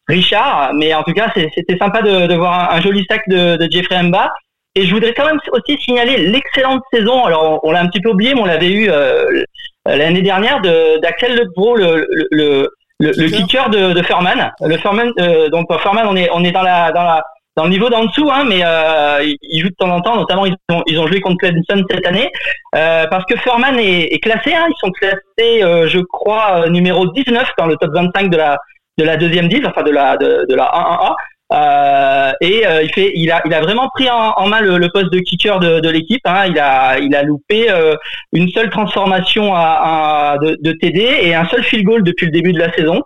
Richard. 0.09 0.73
Mais 0.75 0.95
en 0.95 1.03
tout 1.03 1.13
cas, 1.13 1.33
c'était 1.35 1.77
sympa 1.79 2.03
de, 2.03 2.27
de 2.27 2.35
voir 2.35 2.73
un, 2.73 2.81
joli 2.81 3.05
sac 3.11 3.23
de, 3.29 3.57
de 3.57 3.69
Jeffrey 3.71 4.03
Mba. 4.03 4.33
Et 4.75 4.85
je 4.85 4.93
voudrais 4.93 5.15
quand 5.15 5.25
même 5.25 5.41
aussi 5.53 5.79
signaler 5.81 6.19
l'excellente 6.19 6.83
saison. 6.93 7.25
Alors 7.25 7.61
on, 7.63 7.73
l'a 7.73 7.81
un 7.81 7.87
petit 7.87 8.01
peu 8.01 8.11
oublié, 8.11 8.35
mais 8.35 8.43
on 8.43 8.45
l'avait 8.45 8.71
eu 8.71 8.91
euh, 8.91 9.43
l'année 9.87 10.21
dernière 10.21 10.61
d'Axel 10.61 11.35
Lebro, 11.35 11.77
le, 11.77 12.07
le, 12.11 12.29
le, 12.31 12.71
le 13.01 13.29
kicker 13.29 13.71
de, 13.71 13.93
de 13.93 14.03
Furman. 14.03 14.53
Le 14.61 14.77
Furman, 14.79 15.11
euh, 15.21 15.49
donc 15.51 15.67
Furman, 15.81 16.07
on 16.09 16.17
est 16.17 16.29
on 16.33 16.45
est 16.45 16.53
dans 16.53 16.63
la 16.63 16.93
dans 16.93 17.03
la 17.03 17.23
dans 17.57 17.65
le 17.65 17.71
niveau 17.71 17.89
d'en 17.89 18.05
dessous, 18.05 18.31
hein, 18.31 18.45
mais 18.47 18.61
euh, 18.63 19.25
ils 19.43 19.63
jouent 19.63 19.71
de 19.71 19.75
temps 19.79 19.91
en 19.91 20.01
temps. 20.03 20.17
Notamment, 20.17 20.45
ils 20.45 20.55
ont, 20.71 20.83
ils 20.87 21.01
ont 21.01 21.07
joué 21.07 21.21
contre 21.21 21.39
Clemson 21.39 21.83
cette 21.91 22.07
année 22.07 22.31
euh, 22.75 23.07
parce 23.07 23.25
que 23.25 23.37
Furman 23.39 23.79
est, 23.79 24.13
est 24.13 24.19
classé. 24.19 24.53
Hein, 24.55 24.67
ils 24.69 24.79
sont 24.79 24.91
classés, 24.91 25.63
euh, 25.63 25.89
je 25.89 26.01
crois, 26.01 26.69
numéro 26.69 27.11
19 27.11 27.51
dans 27.59 27.67
le 27.67 27.77
top 27.77 27.93
25 27.95 28.31
de 28.31 28.37
la 28.37 28.59
de 28.99 29.05
la 29.05 29.17
deuxième 29.17 29.49
div, 29.49 29.67
enfin 29.67 29.83
de 29.83 29.91
la 29.91 30.17
de, 30.17 30.47
de 30.49 30.55
la 30.55 30.65
1-1A. 30.65 31.15
Euh, 31.53 32.33
et 32.41 32.67
euh, 32.67 32.83
il 32.83 32.93
fait, 32.93 33.13
il 33.15 33.31
a, 33.31 33.41
il 33.45 33.55
a 33.55 33.61
vraiment 33.61 33.89
pris 33.95 34.11
en, 34.11 34.33
en 34.37 34.49
main 34.49 34.61
le, 34.61 34.79
le, 34.79 34.89
poste 34.89 35.13
de 35.13 35.21
kicker 35.21 35.61
de, 35.61 35.79
de 35.81 35.89
l'équipe. 35.89 36.23
Hein. 36.25 36.47
Il 36.49 36.59
a, 36.59 36.99
il 36.99 37.15
a 37.15 37.23
loupé 37.23 37.71
euh, 37.71 37.95
une 38.33 38.49
seule 38.49 38.69
transformation 38.71 39.55
à, 39.55 40.33
à 40.33 40.39
de, 40.39 40.57
de, 40.61 40.73
TD 40.73 41.01
et 41.23 41.35
un 41.35 41.47
seul 41.47 41.63
field 41.63 41.85
goal 41.85 42.03
depuis 42.03 42.27
le 42.27 42.33
début 42.33 42.53
de 42.53 42.59
la 42.59 42.73
saison. 42.73 43.03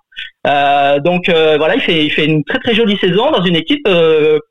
Euh, 0.47 1.01
donc 1.01 1.29
voilà, 1.29 1.75
il 1.75 1.83
fait, 1.83 2.05
il 2.05 2.11
fait 2.11 2.25
une 2.25 2.43
très 2.45 2.59
très 2.61 2.75
jolie 2.75 2.97
saison 2.97 3.31
dans 3.31 3.43
une 3.43 3.57
équipe 3.57 3.87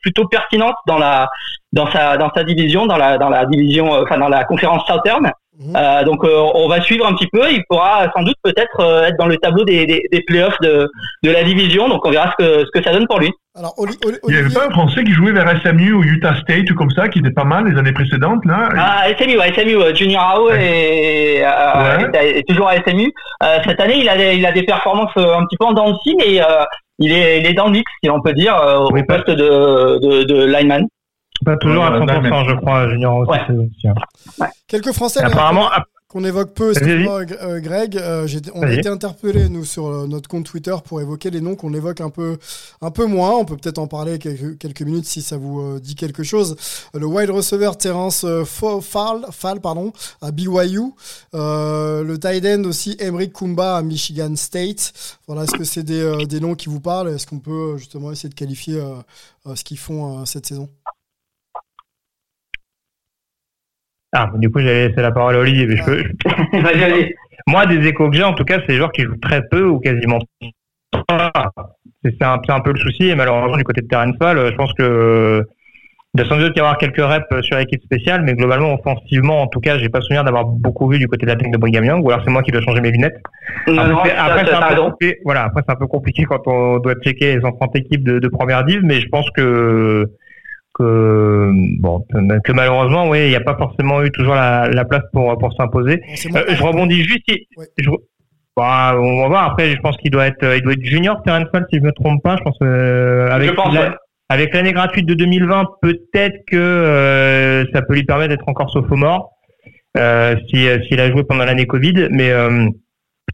plutôt 0.01 0.27
pertinente 0.27 0.75
dans 0.85 0.99
la, 0.99 1.27
dans 1.73 1.89
sa, 1.89 2.17
dans 2.17 2.31
sa 2.33 2.43
division, 2.43 2.85
dans 2.85 2.97
la, 2.97 3.17
dans 3.17 3.29
la 3.29 3.45
division, 3.45 3.91
enfin 3.91 4.19
dans 4.19 4.29
la 4.29 4.43
conférence 4.43 4.85
Southern. 4.85 5.31
Mhm. 5.59 5.75
Euh, 5.75 6.03
donc 6.05 6.23
euh, 6.23 6.47
on 6.53 6.69
va 6.69 6.79
suivre 6.81 7.05
un 7.05 7.13
petit 7.13 7.27
peu. 7.27 7.41
Il 7.51 7.61
pourra 7.69 8.09
sans 8.15 8.23
doute 8.23 8.37
peut-être 8.43 8.79
euh, 8.79 9.07
être 9.07 9.17
dans 9.17 9.27
le 9.27 9.35
tableau 9.37 9.65
des, 9.65 9.85
des, 9.85 10.01
des 10.09 10.21
playoffs 10.21 10.59
de, 10.61 10.89
de 11.23 11.31
la 11.31 11.43
division. 11.43 11.89
Donc 11.89 12.05
on 12.05 12.11
verra 12.11 12.33
ce 12.39 12.43
que, 12.43 12.65
ce 12.65 12.71
que 12.71 12.81
ça 12.81 12.93
donne 12.93 13.07
pour 13.07 13.19
lui. 13.19 13.29
Alors, 13.57 13.73
Il 14.29 14.35
y 14.35 14.37
avait 14.37 14.53
pas 14.53 14.67
un 14.67 14.69
Français 14.69 15.03
qui 15.03 15.11
jouait 15.11 15.33
vers 15.33 15.49
SMU 15.61 15.91
ou 15.91 16.03
Utah 16.03 16.35
State 16.41 16.71
ou 16.71 16.75
comme 16.75 16.91
ça, 16.91 17.09
qui 17.09 17.19
était 17.19 17.31
pas 17.31 17.43
mal 17.43 17.67
les 17.67 17.77
années 17.77 17.91
précédentes 17.91 18.45
là? 18.45 18.69
Ah 18.77 19.03
SMU, 19.19 19.37
ouais, 19.37 19.51
SMU, 19.53 19.95
Junior 19.95 20.23
Ao 20.23 20.49
est, 20.51 21.43
est, 21.43 22.47
toujours 22.47 22.69
à 22.69 22.75
SMU. 22.81 23.11
cette 23.65 23.81
année, 23.81 23.99
il 23.99 24.07
a, 24.07 24.15
des, 24.15 24.35
il 24.35 24.45
a 24.45 24.53
des 24.53 24.63
performances 24.63 25.11
un 25.17 25.43
petit 25.45 25.57
peu 25.57 25.65
en 25.65 25.73
dents 25.73 25.89
de 25.91 25.97
mais 26.19 26.41
il 26.99 27.11
est, 27.11 27.39
il 27.39 27.47
est 27.47 27.53
dans 27.53 27.65
le 27.65 27.71
mix, 27.71 27.91
si 28.01 28.09
on 28.09 28.21
peut 28.21 28.33
dire, 28.33 28.55
au 28.79 28.93
poste 29.03 29.29
de, 29.29 29.99
de, 29.99 30.23
de 30.23 30.45
lineman. 30.45 30.85
Pas 31.45 31.57
toujours 31.57 31.85
à 31.85 31.99
100%, 31.99 32.49
je 32.49 32.55
crois, 32.55 32.89
Junior 32.89 33.17
aussi. 33.17 33.39
Quelques 34.67 34.91
Français. 34.91 35.23
apparemment, 35.23 35.69
qu'on 36.09 36.23
évoque 36.23 36.55
peu, 36.55 36.71
excuse-moi 36.71 37.21
euh, 37.43 37.59
Greg, 37.59 37.95
euh, 37.95 38.27
on 38.55 38.63
a 38.63 38.73
été 38.73 38.89
interpellé 38.89 39.47
nous 39.47 39.63
sur 39.63 39.85
euh, 39.85 40.07
notre 40.07 40.27
compte 40.27 40.43
Twitter 40.43 40.75
pour 40.83 40.99
évoquer 41.01 41.29
les 41.29 41.39
noms 41.39 41.55
qu'on 41.55 41.71
évoque 41.75 42.01
un 42.01 42.09
peu, 42.09 42.39
un 42.81 42.89
peu 42.89 43.05
moins. 43.05 43.35
On 43.35 43.45
peut 43.45 43.55
peut-être 43.55 43.77
en 43.77 43.85
parler 43.85 44.17
quelques, 44.17 44.57
quelques 44.57 44.81
minutes 44.81 45.05
si 45.05 45.21
ça 45.21 45.37
vous 45.37 45.79
dit 45.79 45.93
quelque 45.93 46.23
chose. 46.23 46.55
Le 46.95 47.05
wide 47.05 47.29
receiver 47.29 47.69
Terence 47.77 48.25
Fall, 48.45 49.27
Fall 49.29 49.61
pardon, 49.61 49.93
à 50.23 50.31
BYU. 50.31 50.93
le 51.33 52.15
tight 52.15 52.43
end 52.43 52.63
aussi 52.63 52.97
Emric 52.99 53.31
Kumba 53.31 53.77
à 53.77 53.83
Michigan 53.83 54.35
State. 54.35 55.19
Voilà, 55.27 55.43
est-ce 55.43 55.55
que 55.55 55.63
c'est 55.63 55.83
des, 55.83 56.25
des, 56.25 56.39
noms 56.39 56.55
qui 56.55 56.69
vous 56.69 56.81
parlent? 56.81 57.09
Est-ce 57.09 57.27
qu'on 57.27 57.39
peut 57.39 57.77
justement 57.77 58.11
essayer 58.11 58.29
de 58.29 58.33
qualifier 58.33 58.81
ce 59.53 59.63
qu'ils 59.63 59.77
font 59.77 60.25
cette 60.25 60.47
saison? 60.47 60.69
Ah, 64.13 64.31
du 64.35 64.49
coup, 64.49 64.59
j'allais 64.59 64.89
laisser 64.89 65.01
la 65.01 65.11
parole 65.11 65.35
à 65.35 65.39
Olivier. 65.39 65.67
Mais 65.67 65.77
je 65.77 65.83
peux, 65.83 66.03
Moi, 67.47 67.65
des 67.65 67.87
échos 67.87 68.09
que 68.09 68.15
j'ai, 68.15 68.23
en 68.23 68.33
tout 68.33 68.43
cas, 68.43 68.59
c'est 68.61 68.73
des 68.73 68.77
joueurs 68.77 68.91
qui 68.91 69.03
jouent 69.03 69.19
très 69.21 69.41
peu 69.49 69.65
ou 69.65 69.79
quasiment 69.79 70.19
pas. 71.07 71.31
C'est 72.03 72.23
un, 72.23 72.39
un, 72.47 72.59
peu 72.61 72.73
le 72.73 72.79
souci. 72.79 73.07
Et 73.07 73.15
malheureusement, 73.15 73.57
du 73.57 73.63
côté 73.63 73.81
de 73.81 73.87
Terence 73.87 74.15
Fall, 74.19 74.51
je 74.51 74.55
pense 74.55 74.73
que 74.73 75.43
il 76.15 76.23
doit 76.23 76.27
sans 76.27 76.41
doute 76.41 76.55
y 76.55 76.59
avoir 76.59 76.79
quelques 76.79 77.01
reps 77.01 77.41
sur 77.41 77.57
l'équipe 77.57 77.83
spéciale, 77.83 78.23
mais 78.23 78.33
globalement, 78.33 78.73
offensivement, 78.73 79.43
en 79.43 79.47
tout 79.47 79.59
cas, 79.59 79.77
j'ai 79.77 79.89
pas 79.89 80.01
souvenir 80.01 80.23
d'avoir 80.23 80.45
beaucoup 80.45 80.89
vu 80.89 80.97
du 80.97 81.07
côté 81.07 81.27
de 81.27 81.31
l'attaque 81.31 81.51
de 81.51 81.57
Brigham 81.57 81.85
Young, 81.85 82.03
ou 82.03 82.09
alors 82.09 82.23
c'est 82.25 82.31
moi 82.31 82.41
qui 82.41 82.49
dois 82.49 82.61
changer 82.61 82.81
mes 82.81 82.89
lunettes. 82.89 83.21
après, 83.67 84.43
c'est 84.45 84.53
un, 84.53 84.69
peu 84.69 84.81
compliqué, 84.81 85.19
voilà, 85.23 85.43
après, 85.43 85.61
c'est 85.67 85.71
un 85.71 85.77
peu 85.77 85.85
compliqué 85.85 86.23
quand 86.23 86.41
on 86.47 86.79
doit 86.79 86.95
checker 87.03 87.35
les 87.35 87.45
enfants 87.45 87.67
d'équipe 87.71 88.03
de, 88.03 88.17
de 88.17 88.27
première 88.27 88.63
div, 88.65 88.81
mais 88.83 89.01
je 89.01 89.07
pense 89.09 89.29
que 89.35 90.09
que 90.79 91.51
bon 91.79 92.05
que 92.43 92.51
malheureusement 92.51 93.09
oui 93.09 93.25
il 93.25 93.29
n'y 93.29 93.35
a 93.35 93.41
pas 93.41 93.57
forcément 93.57 94.01
eu 94.03 94.11
toujours 94.11 94.35
la, 94.35 94.69
la 94.69 94.85
place 94.85 95.03
pour 95.11 95.37
pour 95.37 95.53
s'imposer. 95.53 96.01
Euh, 96.35 96.43
je 96.47 96.63
rebondis 96.63 97.03
juste 97.03 97.23
je, 97.77 97.89
bah, 98.55 98.93
on 98.97 99.21
va 99.21 99.27
voir. 99.27 99.51
Après 99.51 99.71
je 99.71 99.79
pense 99.81 99.97
qu'il 99.97 100.11
doit 100.11 100.27
être 100.27 100.43
il 100.55 100.61
doit 100.61 100.73
être 100.73 100.83
junior 100.83 101.21
Terence 101.23 101.47
Fall 101.51 101.65
si 101.71 101.79
je 101.79 101.83
me 101.83 101.91
trompe 101.91 102.23
pas. 102.23 102.37
Je 102.37 102.43
pense 102.43 102.57
euh, 102.61 103.29
avec 103.29 103.51
avec 104.29 104.53
l'année 104.53 104.73
gratuite 104.73 105.05
de 105.05 105.13
2020 105.15 105.65
peut-être 105.81 106.37
que 106.47 106.57
euh, 106.57 107.65
ça 107.73 107.81
peut 107.81 107.95
lui 107.95 108.03
permettre 108.03 108.29
d'être 108.29 108.47
encore 108.47 108.69
sophomore 108.69 109.31
euh, 109.97 110.35
si 110.49 110.67
s'il 110.87 110.99
a 110.99 111.11
joué 111.11 111.23
pendant 111.23 111.45
l'année 111.45 111.65
Covid. 111.65 112.09
Mais 112.11 112.31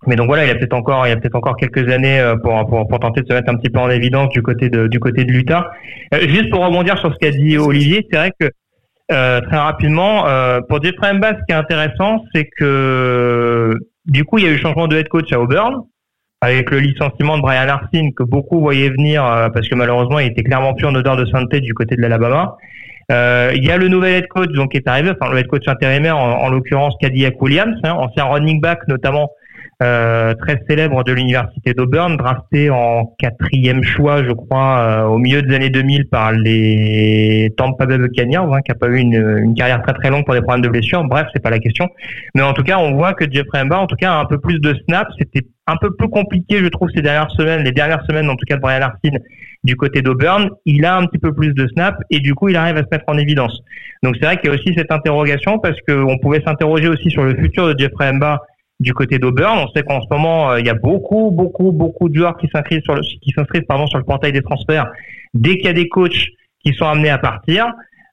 mais 0.07 0.15
donc 0.15 0.27
voilà, 0.27 0.45
il 0.45 0.47
y 0.47 0.51
a 0.51 0.55
peut-être 0.55 0.73
encore, 0.73 1.05
il 1.07 1.09
y 1.09 1.13
a 1.13 1.17
peut-être 1.17 1.35
encore 1.35 1.55
quelques 1.57 1.89
années 1.89 2.19
euh, 2.19 2.35
pour, 2.35 2.65
pour, 2.67 2.87
pour, 2.87 2.99
tenter 2.99 3.21
de 3.21 3.27
se 3.27 3.33
mettre 3.33 3.49
un 3.49 3.55
petit 3.55 3.69
peu 3.69 3.79
en 3.79 3.89
évidence 3.89 4.29
du 4.29 4.41
côté 4.41 4.69
de 4.69 4.87
du 4.87 4.99
côté 4.99 5.25
de 5.25 5.31
l'Utah. 5.31 5.71
Euh, 6.13 6.27
juste 6.27 6.49
pour 6.49 6.65
rebondir 6.65 6.97
sur 6.99 7.13
ce 7.13 7.17
qu'a 7.17 7.31
dit 7.31 7.57
Olivier, 7.57 8.05
c'est 8.09 8.17
vrai 8.17 8.31
que 8.39 8.49
euh, 9.11 9.41
très 9.41 9.57
rapidement, 9.57 10.27
euh, 10.27 10.61
pour 10.67 10.83
Jeffrey 10.83 11.13
Mbas, 11.13 11.33
ce 11.39 11.45
qui 11.47 11.51
est 11.51 11.53
intéressant, 11.53 12.23
c'est 12.33 12.49
que 12.57 13.75
du 14.05 14.23
coup, 14.23 14.39
il 14.39 14.45
y 14.45 14.47
a 14.47 14.51
eu 14.51 14.57
changement 14.57 14.87
de 14.87 14.97
head 14.97 15.07
coach 15.07 15.31
à 15.31 15.39
Auburn 15.39 15.81
avec 16.41 16.69
le 16.69 16.79
licenciement 16.79 17.37
de 17.37 17.41
Brian 17.41 17.69
Arsene 17.69 18.13
que 18.15 18.23
beaucoup 18.23 18.59
voyaient 18.59 18.89
venir 18.89 19.23
parce 19.53 19.67
que 19.67 19.73
malheureusement, 19.73 20.19
il 20.19 20.27
était 20.27 20.43
clairement 20.43 20.73
plus 20.75 20.85
en 20.85 20.93
odeur 20.93 21.17
de 21.17 21.25
sainteté 21.25 21.59
du 21.59 21.73
côté 21.73 21.95
de 21.95 22.01
l'Alabama. 22.01 22.57
Il 23.09 23.65
y 23.65 23.71
a 23.71 23.77
le 23.77 23.87
nouvel 23.87 24.13
head 24.13 24.27
coach 24.27 24.51
donc 24.51 24.71
qui 24.71 24.77
est 24.77 24.87
arrivé, 24.87 25.11
enfin 25.11 25.31
le 25.31 25.39
head 25.39 25.47
coach 25.47 25.67
intérimaire 25.67 26.17
en, 26.17 26.43
en 26.43 26.49
l'occurrence 26.49 26.93
Cadillac 26.99 27.41
Williams, 27.41 27.75
hein, 27.83 27.93
ancien 27.93 28.25
running 28.25 28.61
back 28.61 28.87
notamment 28.87 29.31
euh, 29.83 30.33
très 30.35 30.61
célèbre 30.69 31.03
de 31.03 31.11
l'université 31.11 31.73
d'Auburn, 31.73 32.15
drafté 32.15 32.69
en 32.69 33.13
quatrième 33.19 33.83
choix, 33.83 34.23
je 34.23 34.31
crois, 34.31 34.79
euh, 34.79 35.03
au 35.03 35.17
milieu 35.17 35.41
des 35.41 35.53
années 35.53 35.69
2000 35.69 36.07
par 36.07 36.31
les 36.31 37.53
Tampa 37.57 37.85
Bay 37.85 37.97
Buccaneers, 37.97 38.37
hein, 38.37 38.61
qui 38.63 38.71
a 38.71 38.75
pas 38.75 38.87
eu 38.87 38.99
une, 38.99 39.15
une, 39.15 39.53
carrière 39.53 39.81
très 39.81 39.93
très 39.93 40.09
longue 40.09 40.23
pour 40.23 40.33
des 40.33 40.41
problèmes 40.41 40.63
de 40.63 40.69
blessures. 40.69 41.03
Bref, 41.03 41.27
c'est 41.33 41.41
pas 41.41 41.49
la 41.49 41.59
question. 41.59 41.89
Mais 42.35 42.41
en 42.41 42.53
tout 42.53 42.63
cas, 42.63 42.77
on 42.77 42.93
voit 42.93 43.13
que 43.13 43.25
Jeffrey 43.29 43.61
Emba, 43.61 43.79
en 43.79 43.87
tout 43.87 43.97
cas, 43.97 44.13
a 44.13 44.19
un 44.19 44.25
peu 44.25 44.37
plus 44.37 44.59
de 44.59 44.73
snaps. 44.87 45.11
C'était 45.19 45.45
un 45.67 45.75
peu 45.75 45.93
plus 45.93 46.07
compliqué, 46.07 46.59
je 46.59 46.67
trouve, 46.67 46.89
ces 46.95 47.01
dernières 47.01 47.31
semaines, 47.31 47.63
les 47.63 47.73
dernières 47.73 48.05
semaines, 48.05 48.29
en 48.29 48.35
tout 48.35 48.45
cas, 48.47 48.55
de 48.55 48.61
Brian 48.61 48.81
Arsene 48.81 49.19
du 49.65 49.75
côté 49.75 50.01
d'Auburn. 50.01 50.49
Il 50.65 50.85
a 50.85 50.95
un 50.95 51.05
petit 51.05 51.19
peu 51.19 51.33
plus 51.33 51.53
de 51.53 51.67
snaps 51.67 51.97
et 52.11 52.19
du 52.19 52.33
coup, 52.33 52.47
il 52.47 52.55
arrive 52.55 52.77
à 52.77 52.83
se 52.83 52.87
mettre 52.91 53.05
en 53.07 53.17
évidence. 53.17 53.61
Donc, 54.03 54.15
c'est 54.19 54.25
vrai 54.25 54.37
qu'il 54.37 54.49
y 54.49 54.53
a 54.53 54.55
aussi 54.55 54.73
cette 54.73 54.91
interrogation 54.91 55.59
parce 55.59 55.77
qu'on 55.87 56.17
pouvait 56.19 56.41
s'interroger 56.45 56.87
aussi 56.87 57.09
sur 57.09 57.23
le 57.23 57.35
futur 57.35 57.67
de 57.67 57.77
Jeffrey 57.77 58.09
Emba 58.09 58.39
du 58.85 58.93
côté 58.93 59.17
d'Auburn. 59.19 59.57
On 59.57 59.67
sait 59.73 59.83
qu'en 59.83 60.01
ce 60.01 60.07
moment, 60.09 60.51
euh, 60.51 60.59
il 60.59 60.65
y 60.65 60.69
a 60.69 60.75
beaucoup, 60.75 61.31
beaucoup, 61.31 61.71
beaucoup 61.73 62.07
de 62.07 62.15
joueurs 62.15 62.37
qui 62.37 62.47
s'inscrivent 62.47 62.83
sur 62.83 62.95
le, 62.95 63.01
qui 63.01 63.31
s'inscrivent 63.35 63.65
sur 63.67 63.97
le 63.97 64.03
portail 64.03 64.31
des 64.31 64.41
transferts 64.41 64.87
dès 65.33 65.57
qu'il 65.57 65.65
y 65.65 65.69
a 65.69 65.73
des 65.73 65.89
coachs 65.89 66.27
qui 66.63 66.73
sont 66.73 66.85
amenés 66.85 67.09
à 67.09 67.17
partir. 67.17 67.65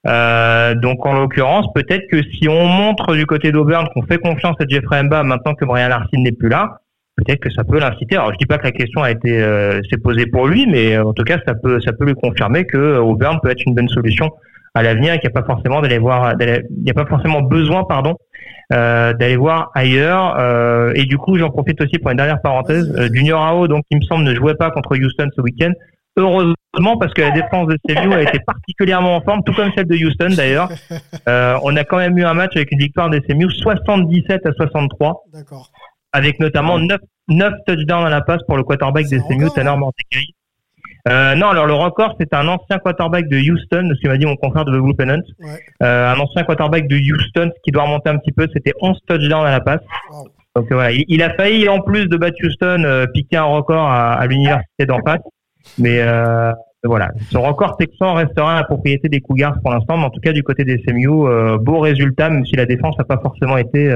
Euh, 0.08 0.74
donc 0.74 1.06
en 1.06 1.12
l'occurrence, 1.12 1.66
peut-être 1.74 2.08
que 2.10 2.22
si 2.34 2.48
on 2.48 2.66
montre 2.66 3.14
du 3.14 3.24
côté 3.24 3.52
d'Auburn 3.52 3.86
qu'on 3.94 4.02
fait 4.02 4.18
confiance 4.18 4.56
à 4.58 4.64
Jeffrey 4.68 5.00
Mba 5.04 5.22
maintenant 5.22 5.54
que 5.54 5.64
Brian 5.64 5.88
Larkin 5.88 6.22
n'est 6.22 6.32
plus 6.32 6.48
là, 6.48 6.80
peut-être 7.16 7.38
que 7.38 7.50
ça 7.50 7.62
peut 7.62 7.78
l'inciter. 7.78 8.16
Alors 8.16 8.32
je 8.32 8.38
dis 8.38 8.46
pas 8.46 8.58
que 8.58 8.64
la 8.64 8.72
question 8.72 9.02
a 9.02 9.10
été 9.12 9.40
euh, 9.40 9.80
s'est 9.90 9.98
posée 9.98 10.26
pour 10.26 10.48
lui, 10.48 10.66
mais 10.66 10.98
en 10.98 11.12
tout 11.12 11.22
cas 11.22 11.38
ça 11.46 11.54
peut 11.54 11.80
ça 11.80 11.92
peut 11.92 12.06
lui 12.06 12.14
confirmer 12.14 12.64
que 12.64 12.98
Auburn 12.98 13.38
peut 13.42 13.50
être 13.50 13.62
une 13.64 13.74
bonne 13.74 13.88
solution 13.88 14.30
à 14.74 14.82
l'avenir 14.82 15.12
et 15.12 15.18
qu'il 15.20 15.30
n'y 15.30 15.36
a 15.36 15.40
pas 15.42 15.46
forcément 15.46 15.82
d'aller 15.82 15.98
voir, 15.98 16.34
il 16.40 16.64
n'y 16.82 16.90
a 16.90 16.94
pas 16.94 17.06
forcément 17.06 17.42
besoin 17.42 17.84
pardon 17.84 18.16
euh, 18.72 19.12
d'aller 19.12 19.36
voir 19.36 19.70
ailleurs. 19.74 20.36
Euh, 20.38 20.92
et 20.94 21.04
du 21.04 21.18
coup, 21.18 21.36
j'en 21.36 21.50
profite 21.50 21.80
aussi 21.80 21.98
pour 21.98 22.10
une 22.10 22.16
dernière 22.16 22.40
parenthèse. 22.40 22.92
Euh, 22.96 23.08
Junior 23.12 23.44
Ao, 23.44 23.68
donc, 23.68 23.84
il 23.90 23.98
me 23.98 24.02
semble, 24.02 24.24
ne 24.24 24.34
jouait 24.34 24.54
pas 24.54 24.70
contre 24.70 24.96
Houston 24.96 25.28
ce 25.36 25.40
week-end. 25.42 25.72
Heureusement, 26.16 26.98
parce 27.00 27.14
que 27.14 27.22
la 27.22 27.30
défense 27.30 27.68
de 27.68 27.76
CMU 27.88 28.12
a 28.12 28.22
été 28.22 28.38
particulièrement 28.40 29.16
en 29.16 29.22
forme, 29.22 29.42
tout 29.44 29.54
comme 29.54 29.70
celle 29.74 29.86
de 29.86 29.96
Houston 29.96 30.34
d'ailleurs. 30.36 30.70
Euh, 31.28 31.56
on 31.62 31.76
a 31.76 31.84
quand 31.84 31.98
même 31.98 32.18
eu 32.18 32.24
un 32.24 32.34
match 32.34 32.56
avec 32.56 32.72
une 32.72 32.80
victoire 32.80 33.08
des 33.08 33.20
CMU 33.20 33.48
77 33.48 34.44
à 34.44 34.52
63. 34.52 35.22
D'accord. 35.32 35.70
Avec 36.12 36.40
notamment 36.40 36.78
9, 36.78 36.98
9 37.28 37.52
touchdowns 37.64 38.06
à 38.06 38.10
la 38.10 38.22
passe 38.22 38.42
pour 38.48 38.56
le 38.56 38.64
quarterback 38.64 39.06
des 39.06 39.20
CMU, 39.20 39.48
Tanner 39.54 39.76
Mordecai. 39.76 40.34
Euh, 41.08 41.34
non, 41.34 41.48
alors 41.48 41.66
le 41.66 41.74
record, 41.74 42.14
c'est 42.20 42.32
un 42.32 42.46
ancien 42.46 42.78
quarterback 42.78 43.28
de 43.28 43.36
Houston, 43.36 43.90
ce 43.94 44.00
que 44.00 44.08
m'a 44.08 44.16
dit 44.16 44.26
mon 44.26 44.36
confrère 44.36 44.64
de 44.64 44.70
The 44.70 44.80
Blue 44.80 44.94
Pennant. 44.94 45.22
Euh, 45.82 46.12
un 46.12 46.18
ancien 46.18 46.44
quarterback 46.44 46.86
de 46.86 46.96
Houston, 46.96 47.50
ce 47.54 47.60
qui 47.64 47.72
doit 47.72 47.82
remonter 47.82 48.10
un 48.10 48.18
petit 48.18 48.32
peu, 48.32 48.46
c'était 48.52 48.72
11 48.80 48.96
touchdowns 49.06 49.46
à 49.46 49.50
la 49.50 49.60
passe. 49.60 49.80
Donc 50.54 50.66
voilà, 50.70 50.92
il, 50.92 51.22
a 51.22 51.34
failli, 51.34 51.68
en 51.68 51.80
plus 51.80 52.06
de 52.08 52.16
battre 52.16 52.36
Houston, 52.42 52.84
euh, 52.84 53.06
piquer 53.06 53.38
un 53.38 53.44
record 53.44 53.88
à, 53.88 54.12
à 54.12 54.26
l'université 54.26 54.86
d'en 54.86 54.98
face. 55.04 55.22
Mais 55.78 56.00
euh, 56.00 56.52
voilà, 56.84 57.10
son 57.30 57.42
record 57.42 57.76
texan 57.78 58.14
restera 58.14 58.56
la 58.56 58.64
propriété 58.64 59.08
des 59.08 59.20
Cougars 59.20 59.54
pour 59.62 59.72
l'instant, 59.72 59.96
mais 59.96 60.04
en 60.04 60.10
tout 60.10 60.20
cas 60.20 60.32
du 60.32 60.42
côté 60.42 60.64
des 60.64 60.82
SMU, 60.86 61.08
euh, 61.08 61.56
beau 61.58 61.80
résultat, 61.80 62.28
même 62.28 62.44
si 62.44 62.54
la 62.56 62.66
défense 62.66 62.98
n'a 62.98 63.04
pas 63.04 63.18
forcément 63.18 63.56
été 63.56 63.90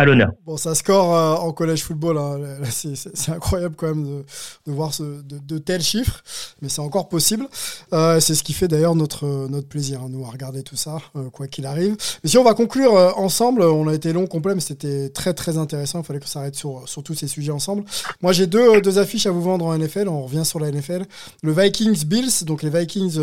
à 0.00 0.04
l'honneur. 0.06 0.32
Bon, 0.46 0.56
ça 0.56 0.74
score 0.74 1.14
euh, 1.14 1.34
en 1.34 1.52
collège 1.52 1.82
football, 1.82 2.16
hein. 2.16 2.38
c'est 2.70 3.30
incroyable 3.30 3.74
quand 3.76 3.88
même 3.88 4.24
de, 4.66 4.72
voir 4.72 4.92
de, 4.98 5.58
tels 5.58 5.82
chiffres, 5.82 6.22
mais 6.62 6.70
c'est 6.70 6.80
encore 6.80 7.10
possible. 7.10 7.46
Euh, 7.92 8.18
c'est 8.18 8.34
ce 8.34 8.42
qui 8.42 8.54
fait 8.54 8.66
d'ailleurs 8.66 8.94
notre, 8.94 9.26
notre 9.48 9.68
plaisir, 9.68 10.00
hein, 10.00 10.08
nous, 10.08 10.24
à 10.24 10.30
regarder 10.30 10.62
tout 10.62 10.76
ça, 10.76 10.98
euh, 11.16 11.28
quoi 11.28 11.48
qu'il 11.48 11.66
arrive. 11.66 11.96
Mais 12.24 12.30
si 12.30 12.38
on 12.38 12.44
va 12.44 12.54
conclure 12.54 12.96
euh, 12.96 13.10
ensemble, 13.16 13.62
on 13.62 13.88
a 13.88 13.94
été 13.94 14.14
long, 14.14 14.26
complet, 14.26 14.54
mais 14.54 14.62
c'était 14.62 15.10
très 15.10 15.34
très 15.34 15.58
intéressant, 15.58 16.00
il 16.00 16.06
fallait 16.06 16.20
qu'on 16.20 16.26
s'arrête 16.26 16.54
sur, 16.56 16.88
sur 16.88 17.02
tous 17.02 17.14
ces 17.14 17.28
sujets 17.28 17.52
ensemble. 17.52 17.84
Moi 18.22 18.32
j'ai 18.32 18.46
deux, 18.46 18.80
deux 18.80 18.98
affiches 18.98 19.26
à 19.26 19.30
vous 19.30 19.42
vendre 19.42 19.66
en 19.66 19.76
NFL, 19.76 20.08
on 20.08 20.22
revient 20.22 20.46
sur 20.46 20.60
la 20.60 20.70
NFL. 20.70 21.04
Le 21.42 21.52
Vikings-Bills, 21.52 22.44
donc 22.46 22.62
les 22.62 22.70
Vikings 22.70 23.18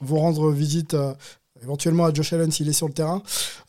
vont 0.00 0.20
rendre 0.20 0.52
visite 0.52 0.96
éventuellement 1.66 2.04
à 2.04 2.14
Josh 2.14 2.32
Allen 2.32 2.50
s'il 2.50 2.68
est 2.68 2.72
sur 2.72 2.86
le 2.86 2.94
terrain. 2.94 3.22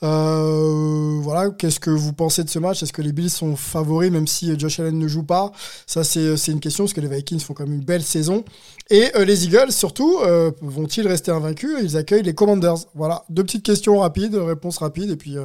Euh, 0.03 1.19
voilà, 1.21 1.49
qu'est-ce 1.49 1.79
que 1.79 1.89
vous 1.89 2.13
pensez 2.13 2.43
de 2.43 2.49
ce 2.49 2.59
match? 2.59 2.83
Est-ce 2.83 2.93
que 2.93 3.01
les 3.01 3.11
Bills 3.11 3.31
sont 3.31 3.55
favoris 3.55 4.11
même 4.11 4.27
si 4.27 4.57
Josh 4.57 4.79
Allen 4.79 4.97
ne 4.97 5.07
joue 5.07 5.23
pas? 5.23 5.51
Ça, 5.87 6.03
c'est 6.03 6.51
une 6.51 6.59
question 6.59 6.83
parce 6.83 6.93
que 6.93 7.01
les 7.01 7.07
Vikings 7.07 7.39
font 7.39 7.53
quand 7.53 7.65
même 7.65 7.75
une 7.75 7.85
belle 7.85 8.03
saison. 8.03 8.45
Et 8.89 9.05
euh, 9.15 9.25
les 9.25 9.45
Eagles, 9.45 9.71
surtout, 9.71 10.19
euh, 10.23 10.51
vont-ils 10.61 11.07
rester 11.07 11.31
invaincus? 11.31 11.71
Ils 11.81 11.97
accueillent 11.97 12.23
les 12.23 12.35
Commanders. 12.35 12.85
Voilà, 12.93 13.23
deux 13.29 13.43
petites 13.43 13.65
questions 13.65 13.97
rapides, 13.97 14.35
réponses 14.35 14.77
rapides, 14.77 15.09
et 15.09 15.17
puis 15.17 15.35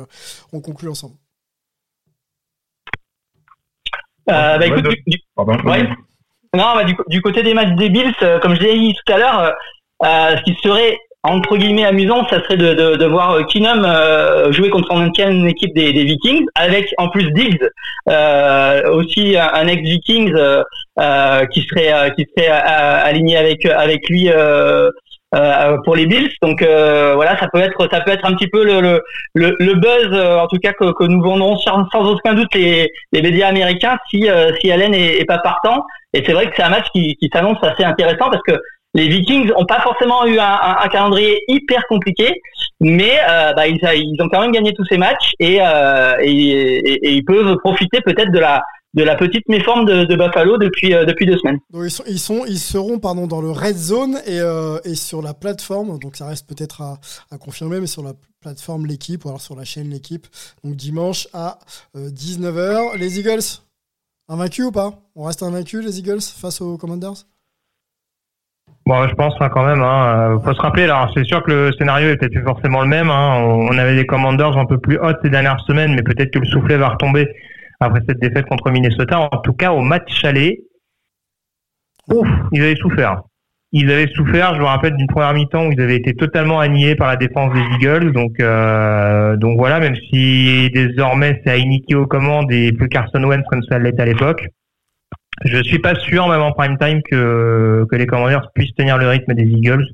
on 0.52 0.60
conclut 0.60 0.90
ensemble. 0.90 1.14
bah, 4.26 4.64
écoute, 4.66 4.86
du, 5.06 5.18
Non, 6.54 6.74
bah, 6.74 6.84
du, 6.84 7.22
côté 7.22 7.42
des 7.42 7.54
matchs 7.54 7.74
des 7.76 7.88
Bills, 7.88 8.14
comme 8.42 8.54
je 8.54 8.60
l'ai 8.60 8.78
dit 8.78 8.94
tout 8.94 9.12
à 9.12 9.18
l'heure, 9.18 9.54
ce 10.02 10.42
qui 10.44 10.54
serait 10.62 10.98
entre 11.24 11.56
guillemets 11.56 11.84
amusant, 11.84 12.26
ça 12.28 12.42
serait 12.42 12.56
de, 12.56 12.74
de, 12.74 12.96
de 12.96 13.06
voir 13.06 13.32
euh, 13.32 13.42
Keenum 13.44 13.84
euh, 13.84 14.50
jouer 14.52 14.70
contre 14.70 14.92
ancienne 14.92 15.46
équipe 15.46 15.72
des, 15.74 15.92
des, 15.92 16.04
Vikings, 16.04 16.46
avec 16.56 16.92
en 16.98 17.08
plus 17.08 17.30
Diggs, 17.32 17.62
euh, 18.08 18.90
aussi 18.90 19.36
un, 19.36 19.66
ex-Vikings 19.68 20.34
euh, 20.34 21.46
qui 21.46 21.62
serait 21.62 22.12
qui 22.16 22.26
serait 22.36 22.48
aligné 22.48 23.36
avec 23.36 23.64
avec 23.66 24.08
lui 24.08 24.28
pour 25.84 25.94
les 25.96 26.06
Bills. 26.06 26.30
Donc 26.42 26.60
voilà, 26.60 27.38
ça 27.38 27.46
peut 27.52 27.60
être 27.60 27.88
ça 27.90 28.00
peut 28.00 28.10
être 28.10 28.24
un 28.24 28.34
petit 28.34 28.48
peu 28.48 28.64
le 28.64 29.00
le, 29.34 29.56
le, 29.58 29.74
buzz, 29.74 30.12
en 30.12 30.48
tout 30.48 30.58
cas 30.58 30.72
que, 30.72 30.92
que 30.92 31.04
nous 31.04 31.22
vendrons 31.22 31.56
sans, 31.58 31.88
sans, 31.90 32.04
aucun 32.10 32.34
doute 32.34 32.52
les, 32.54 32.90
les 33.12 33.22
médias 33.22 33.48
américains 33.48 33.96
si 34.10 34.26
si 34.60 34.72
Allen 34.72 34.92
est, 34.92 35.20
est 35.20 35.24
pas 35.24 35.38
partant. 35.38 35.84
Et 36.14 36.22
c'est 36.26 36.32
vrai 36.32 36.46
que 36.48 36.52
c'est 36.56 36.62
un 36.62 36.68
match 36.68 36.86
qui, 36.94 37.16
qui 37.16 37.30
s'annonce 37.32 37.56
assez 37.62 37.84
intéressant 37.84 38.28
parce 38.28 38.42
que 38.46 38.52
les 38.94 39.08
Vikings 39.08 39.50
ont 39.56 39.64
pas 39.64 39.80
forcément 39.80 40.26
eu 40.26 40.38
un, 40.38 40.88
calendrier 40.90 41.42
hyper 41.48 41.86
compliqué, 41.88 42.40
mais 42.80 43.18
euh, 43.28 43.52
bah, 43.54 43.66
ils, 43.66 44.16
ont 44.20 44.28
quand 44.28 44.40
même 44.40 44.52
gagné 44.52 44.72
tous 44.74 44.84
ces 44.84 44.98
matchs 44.98 45.32
et, 45.38 45.58
euh, 45.60 46.16
et, 46.20 47.14
ils 47.14 47.24
peuvent 47.24 47.56
profiter 47.58 48.00
peut-être 48.00 48.30
de 48.32 48.38
la 48.38 48.62
de 48.94 49.02
la 49.02 49.16
petite 49.16 49.48
méforme 49.48 49.86
de, 49.86 50.16
Buffalo 50.16 50.58
depuis 50.58 50.92
euh, 50.92 51.06
depuis 51.06 51.24
deux 51.24 51.38
semaines. 51.38 51.58
ils, 51.72 52.18
sont, 52.18 52.44
ils, 52.46 52.58
seront 52.58 52.98
pardon 52.98 53.26
dans 53.26 53.40
le 53.40 53.50
red 53.50 53.74
zone 53.74 54.18
et, 54.26 54.40
et 54.84 54.94
sur 54.94 55.22
la 55.22 55.32
plateforme. 55.32 55.98
Donc 55.98 56.16
ça 56.16 56.26
reste 56.26 56.46
peut-être 56.46 56.82
à, 56.82 56.98
à, 57.30 57.38
confirmer 57.38 57.80
mais 57.80 57.86
sur 57.86 58.02
la 58.02 58.12
plateforme 58.42 58.84
l'équipe 58.84 59.24
ou 59.24 59.28
alors 59.28 59.40
sur 59.40 59.56
la 59.56 59.64
chaîne 59.64 59.88
l'équipe. 59.88 60.26
Donc 60.62 60.76
dimanche 60.76 61.26
à 61.32 61.58
19h 61.96 62.98
les 62.98 63.18
Eagles. 63.18 63.62
Invaincus 64.28 64.66
ou 64.66 64.72
pas? 64.72 64.92
On 65.16 65.24
reste 65.24 65.42
invaincus 65.42 65.82
les 65.82 65.98
Eagles 65.98 66.20
face 66.20 66.60
aux 66.60 66.76
Commanders? 66.76 67.24
Bon, 68.84 69.06
je 69.06 69.14
pense 69.14 69.34
hein, 69.40 69.48
quand 69.48 69.64
même. 69.64 69.80
Hein, 69.80 70.34
euh, 70.34 70.40
faut 70.40 70.52
se 70.52 70.60
rappeler. 70.60 70.84
Alors, 70.84 71.10
c'est 71.14 71.24
sûr 71.24 71.42
que 71.42 71.50
le 71.50 71.72
scénario 71.72 72.10
était 72.10 72.28
plus 72.28 72.42
forcément 72.42 72.82
le 72.82 72.88
même. 72.88 73.10
Hein. 73.10 73.36
On, 73.40 73.78
avait 73.78 73.94
des 73.94 74.06
Commanders 74.06 74.56
un 74.58 74.66
peu 74.66 74.78
plus 74.78 74.98
hautes 74.98 75.18
ces 75.22 75.30
dernières 75.30 75.60
semaines, 75.66 75.94
mais 75.94 76.02
peut-être 76.02 76.32
que 76.32 76.40
le 76.40 76.46
soufflet 76.46 76.76
va 76.76 76.88
retomber 76.88 77.28
après 77.78 78.00
cette 78.08 78.18
défaite 78.18 78.46
contre 78.46 78.70
Minnesota. 78.70 79.20
En 79.20 79.38
tout 79.38 79.52
cas, 79.52 79.72
au 79.72 79.80
match 79.80 80.24
aller, 80.24 80.62
ouf, 82.10 82.26
ils 82.50 82.62
avaient 82.62 82.76
souffert. 82.76 83.22
Ils 83.70 83.90
avaient 83.90 84.08
souffert. 84.08 84.54
Je 84.54 84.60
me 84.60 84.66
rappelle 84.66 84.96
d'une 84.96 85.06
première 85.06 85.32
mi-temps 85.32 85.66
où 85.66 85.72
ils 85.72 85.80
avaient 85.80 85.96
été 85.96 86.14
totalement 86.14 86.58
annihilés 86.58 86.96
par 86.96 87.06
la 87.06 87.16
défense 87.16 87.54
des 87.54 87.62
Eagles. 87.76 88.12
Donc, 88.12 88.32
euh, 88.40 89.36
donc 89.36 89.58
voilà. 89.58 89.78
Même 89.78 89.94
si 90.10 90.70
désormais 90.74 91.40
c'est 91.44 91.58
Heineke 91.58 91.94
aux 91.94 92.06
commandes 92.06 92.50
et 92.50 92.72
plus 92.72 92.88
Carson 92.88 93.22
Wentz 93.22 93.44
comme 93.48 93.62
ça 93.62 93.78
l'était 93.78 94.02
à 94.02 94.06
l'époque. 94.06 94.48
Je 95.44 95.62
suis 95.62 95.78
pas 95.78 95.94
sûr, 95.94 96.28
même 96.28 96.42
en 96.42 96.52
prime 96.52 96.78
time, 96.78 97.00
que, 97.10 97.86
que 97.90 97.96
les 97.96 98.06
Commanders 98.06 98.50
puissent 98.54 98.74
tenir 98.74 98.98
le 98.98 99.08
rythme 99.08 99.34
des 99.34 99.44
Eagles. 99.44 99.86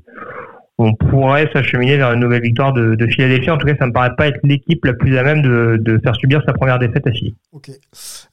On 0.77 0.93
pourrait 0.93 1.49
s'acheminer 1.53 1.97
vers 1.97 2.13
une 2.13 2.21
nouvelle 2.21 2.41
victoire 2.41 2.71
de, 2.71 2.95
de, 2.95 3.07
Philadelphie. 3.07 3.49
En 3.49 3.57
tout 3.57 3.67
cas, 3.67 3.75
ça 3.77 3.87
me 3.87 3.91
paraît 3.91 4.15
pas 4.17 4.27
être 4.27 4.39
l'équipe 4.43 4.83
la 4.85 4.93
plus 4.93 5.17
à 5.17 5.23
même 5.23 5.41
de, 5.41 5.77
de 5.79 5.99
faire 5.99 6.15
subir 6.15 6.41
sa 6.45 6.53
première 6.53 6.79
défaite 6.79 7.05
à 7.05 7.11
Philly. 7.11 7.35
Ok. 7.51 7.69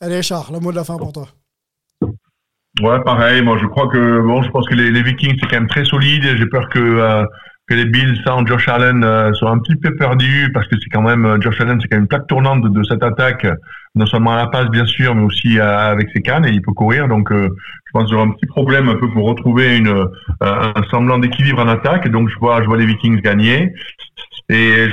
Allez, 0.00 0.16
Richard, 0.16 0.52
le 0.52 0.60
mot 0.60 0.70
de 0.70 0.76
la 0.76 0.84
fin 0.84 0.96
pour 0.96 1.12
toi. 1.12 1.26
Ouais, 2.82 3.02
pareil. 3.04 3.42
Moi, 3.42 3.58
je 3.60 3.66
crois 3.66 3.88
que 3.88 4.20
bon, 4.20 4.42
je 4.42 4.50
pense 4.50 4.68
que 4.68 4.74
les, 4.74 4.90
les 4.90 5.02
Vikings 5.02 5.36
c'est 5.40 5.48
quand 5.48 5.56
même 5.56 5.68
très 5.68 5.84
solide. 5.84 6.22
J'ai 6.36 6.46
peur 6.46 6.68
que 6.68 6.78
euh, 6.78 7.24
que 7.66 7.74
les 7.74 7.84
Bills 7.84 8.20
sans 8.24 8.46
Josh 8.46 8.68
Allen 8.68 9.02
euh, 9.02 9.32
soient 9.34 9.50
un 9.50 9.58
petit 9.58 9.74
peu 9.76 9.94
perdus 9.96 10.50
parce 10.54 10.68
que 10.68 10.76
c'est 10.80 10.88
quand 10.90 11.02
même 11.02 11.24
euh, 11.24 11.40
Josh 11.40 11.60
Allen 11.60 11.80
c'est 11.80 11.88
quand 11.88 11.96
même 11.96 12.04
une 12.04 12.08
plaque 12.08 12.28
tournante 12.28 12.62
de, 12.62 12.82
cette 12.84 13.02
attaque 13.02 13.46
non 13.96 14.06
seulement 14.06 14.34
à 14.34 14.36
la 14.36 14.46
passe 14.46 14.68
bien 14.68 14.86
sûr 14.86 15.14
mais 15.14 15.24
aussi 15.24 15.58
euh, 15.58 15.90
avec 15.90 16.08
ses 16.14 16.22
cannes 16.22 16.46
et 16.46 16.50
il 16.50 16.62
peut 16.62 16.72
courir. 16.72 17.08
Donc 17.08 17.32
je 17.32 17.48
pense 17.92 18.04
qu'il 18.04 18.12
y 18.12 18.16
aura 18.16 18.26
un 18.26 18.30
petit 18.30 18.46
problème 18.46 18.88
un 18.88 18.96
peu 18.96 19.10
pour 19.10 19.26
retrouver 19.26 19.76
une 19.76 20.06
un 20.40 20.72
semblant 20.90 21.18
d'équilibre 21.18 21.60
en 21.60 21.68
attaque. 21.68 22.08
Donc 22.08 22.28
je 22.28 22.38
vois 22.38 22.62
je 22.62 22.66
vois 22.66 22.76
les 22.76 22.86
Vikings 22.86 23.20
gagner. 23.20 23.72
Et 24.48 24.88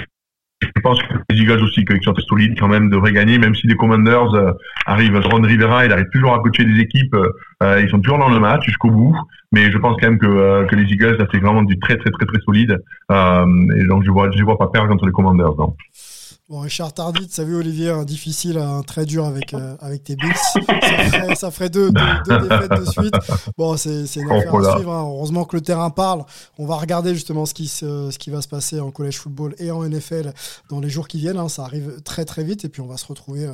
je 0.75 0.81
pense 0.81 1.01
que 1.01 1.13
les 1.29 1.41
Eagles 1.41 1.61
aussi, 1.63 1.85
qui 1.85 1.93
sont 2.03 2.13
très 2.13 2.23
solides 2.23 2.59
quand 2.59 2.67
même, 2.67 2.89
devraient 2.89 3.11
gagner, 3.11 3.37
même 3.37 3.55
si 3.55 3.67
les 3.67 3.75
Commanders 3.75 4.33
euh, 4.33 4.51
arrivent, 4.85 5.19
Ron 5.23 5.41
Rivera, 5.41 5.85
il 5.85 5.91
arrive 5.91 6.09
toujours 6.11 6.33
à 6.33 6.39
coacher 6.39 6.65
des 6.65 6.79
équipes, 6.79 7.15
euh, 7.63 7.81
ils 7.81 7.89
sont 7.89 7.99
toujours 7.99 8.19
dans 8.19 8.29
le 8.29 8.39
match 8.39 8.65
jusqu'au 8.65 8.89
bout, 8.89 9.15
mais 9.51 9.71
je 9.71 9.77
pense 9.77 9.97
quand 9.99 10.09
même 10.09 10.19
que, 10.19 10.25
euh, 10.25 10.65
que 10.65 10.75
les 10.75 10.91
Eagles, 10.91 11.17
ça 11.19 11.25
c'est 11.31 11.39
vraiment 11.39 11.63
du 11.63 11.79
très 11.79 11.97
très 11.97 12.11
très 12.11 12.25
très 12.25 12.39
solide, 12.41 12.77
et 13.11 13.87
donc 13.87 14.03
je 14.03 14.11
vois, 14.11 14.29
je 14.31 14.43
vois 14.43 14.57
pas 14.57 14.67
perdre 14.67 14.89
contre 14.89 15.05
les 15.05 15.11
Commanders. 15.11 15.53
Bon, 16.53 16.59
Richard 16.59 16.93
Tardit, 16.93 17.29
ça 17.31 17.43
vu 17.43 17.55
Olivier, 17.55 17.89
un 17.89 18.03
difficile, 18.03 18.59
un 18.59 18.83
très 18.83 19.07
dur 19.07 19.25
avec, 19.25 19.55
euh, 19.55 19.75
avec 19.81 20.03
tes 20.03 20.15
Bills. 20.15 20.35
Ça 21.35 21.49
ferait, 21.49 21.71
deux, 21.71 21.89
défaites 21.89 22.79
de 22.79 22.85
suite. 22.91 23.15
Bon, 23.57 23.75
c'est 23.75 24.03
une 24.17 24.27
oh, 24.29 24.35
affaire 24.35 24.55
à 24.55 24.75
suivre. 24.75 24.91
Hein. 24.93 25.01
Heureusement 25.01 25.45
que 25.45 25.55
le 25.55 25.63
terrain 25.63 25.89
parle. 25.89 26.23
On 26.59 26.67
va 26.67 26.75
regarder 26.75 27.15
justement 27.15 27.47
ce 27.47 27.55
qui, 27.55 27.67
ce 27.67 28.15
qui 28.19 28.29
va 28.29 28.43
se 28.43 28.47
passer 28.47 28.79
en 28.79 28.91
collège 28.91 29.17
football 29.17 29.55
et 29.57 29.71
en 29.71 29.83
NFL 29.83 30.31
dans 30.69 30.79
les 30.79 30.91
jours 30.91 31.07
qui 31.07 31.17
viennent. 31.17 31.39
Hein. 31.39 31.49
Ça 31.49 31.63
arrive 31.63 31.99
très 32.03 32.23
très 32.23 32.43
vite 32.43 32.65
et 32.65 32.69
puis 32.69 32.81
on 32.81 32.87
va 32.87 32.97
se 32.97 33.07
retrouver 33.07 33.45
euh, 33.45 33.53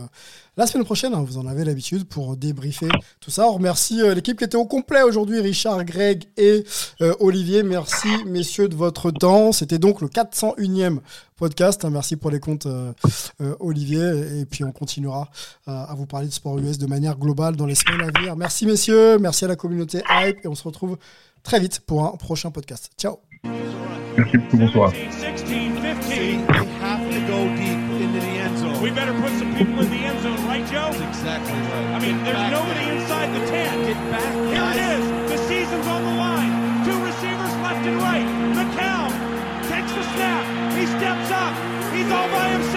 la 0.60 0.68
semaine 0.68 0.86
prochaine. 0.86 1.14
Hein. 1.14 1.24
Vous 1.26 1.38
en 1.38 1.47
avez 1.47 1.64
l'habitude 1.64 2.05
pour 2.05 2.38
débriefer 2.38 2.89
tout 3.20 3.32
ça. 3.32 3.47
On 3.47 3.53
remercie 3.53 4.01
euh, 4.01 4.14
l'équipe 4.14 4.38
qui 4.38 4.43
était 4.43 4.57
au 4.57 4.66
complet 4.66 5.01
aujourd'hui, 5.01 5.39
Richard, 5.39 5.84
Greg 5.86 6.26
et 6.38 6.64
Olivier. 7.20 7.64
Merci 7.64 8.10
messieurs 8.28 8.68
de 8.68 8.76
votre 8.76 9.10
temps. 9.10 9.51
C'était 9.51 9.80
donc 9.80 10.01
le 10.01 10.07
401e 10.07 10.99
podcast. 11.39 11.84
Hein. 11.86 11.89
Merci 11.89 12.18
pour 12.18 12.30
les 12.30 12.39
comptes, 12.39 12.68
euh, 12.68 12.93
euh, 13.41 13.55
Olivier. 13.60 14.41
Et 14.41 14.45
puis, 14.45 14.64
on 14.64 14.72
continuera 14.72 15.30
euh, 15.68 15.72
à 15.72 15.95
vous 15.95 16.05
parler 16.05 16.28
de 16.28 16.34
sport 16.34 16.60
US 16.60 16.78
de 16.78 16.86
manière 16.86 17.18
globale 17.18 17.55
dans 17.55 17.66
les 17.66 17.76
semaines 17.76 18.01
à 18.01 18.20
venir. 18.20 18.36
Merci, 18.36 18.68
messieurs. 18.68 19.18
Merci 19.18 19.45
à 19.45 19.47
la 19.47 19.55
communauté 19.55 20.03
Hype. 20.10 20.38
Et 20.43 20.47
on 20.47 20.55
se 20.55 20.64
retrouve 20.64 20.97
très 21.41 21.60
vite 21.60 21.80
pour 21.88 22.05
un 22.05 22.16
prochain 22.18 22.51
podcast. 22.51 22.91
Ciao. 22.97 23.18
Merci 24.18 24.38
beaucoup. 24.38 24.57
Bonsoir. 24.57 24.93
exactly 31.20 31.59
right. 31.59 31.91
I 31.91 31.99
mean, 31.99 32.24
there's 32.24 32.39
back 32.39 32.51
nobody 32.51 32.86
inside 32.95 33.28
the 33.36 33.43
10. 33.45 33.91
Get 33.91 33.99
back. 34.07 34.32
Here 34.55 34.67
it 34.72 34.80
is. 34.95 35.03
The 35.28 35.38
season's 35.51 35.88
on 35.88 36.01
the 36.07 36.15
line. 36.15 36.51
Two 36.88 36.95
receivers 37.03 37.53
left 37.59 37.84
and 37.84 37.99
right. 37.99 38.24
McCown 38.55 39.11
takes 39.67 39.91
the 39.91 40.03
snap. 40.15 40.47
He 40.80 40.88
steps 40.88 41.30
up. 41.36 41.53
He's 41.91 42.07
all 42.07 42.30
by 42.32 42.47
himself. 42.55 42.68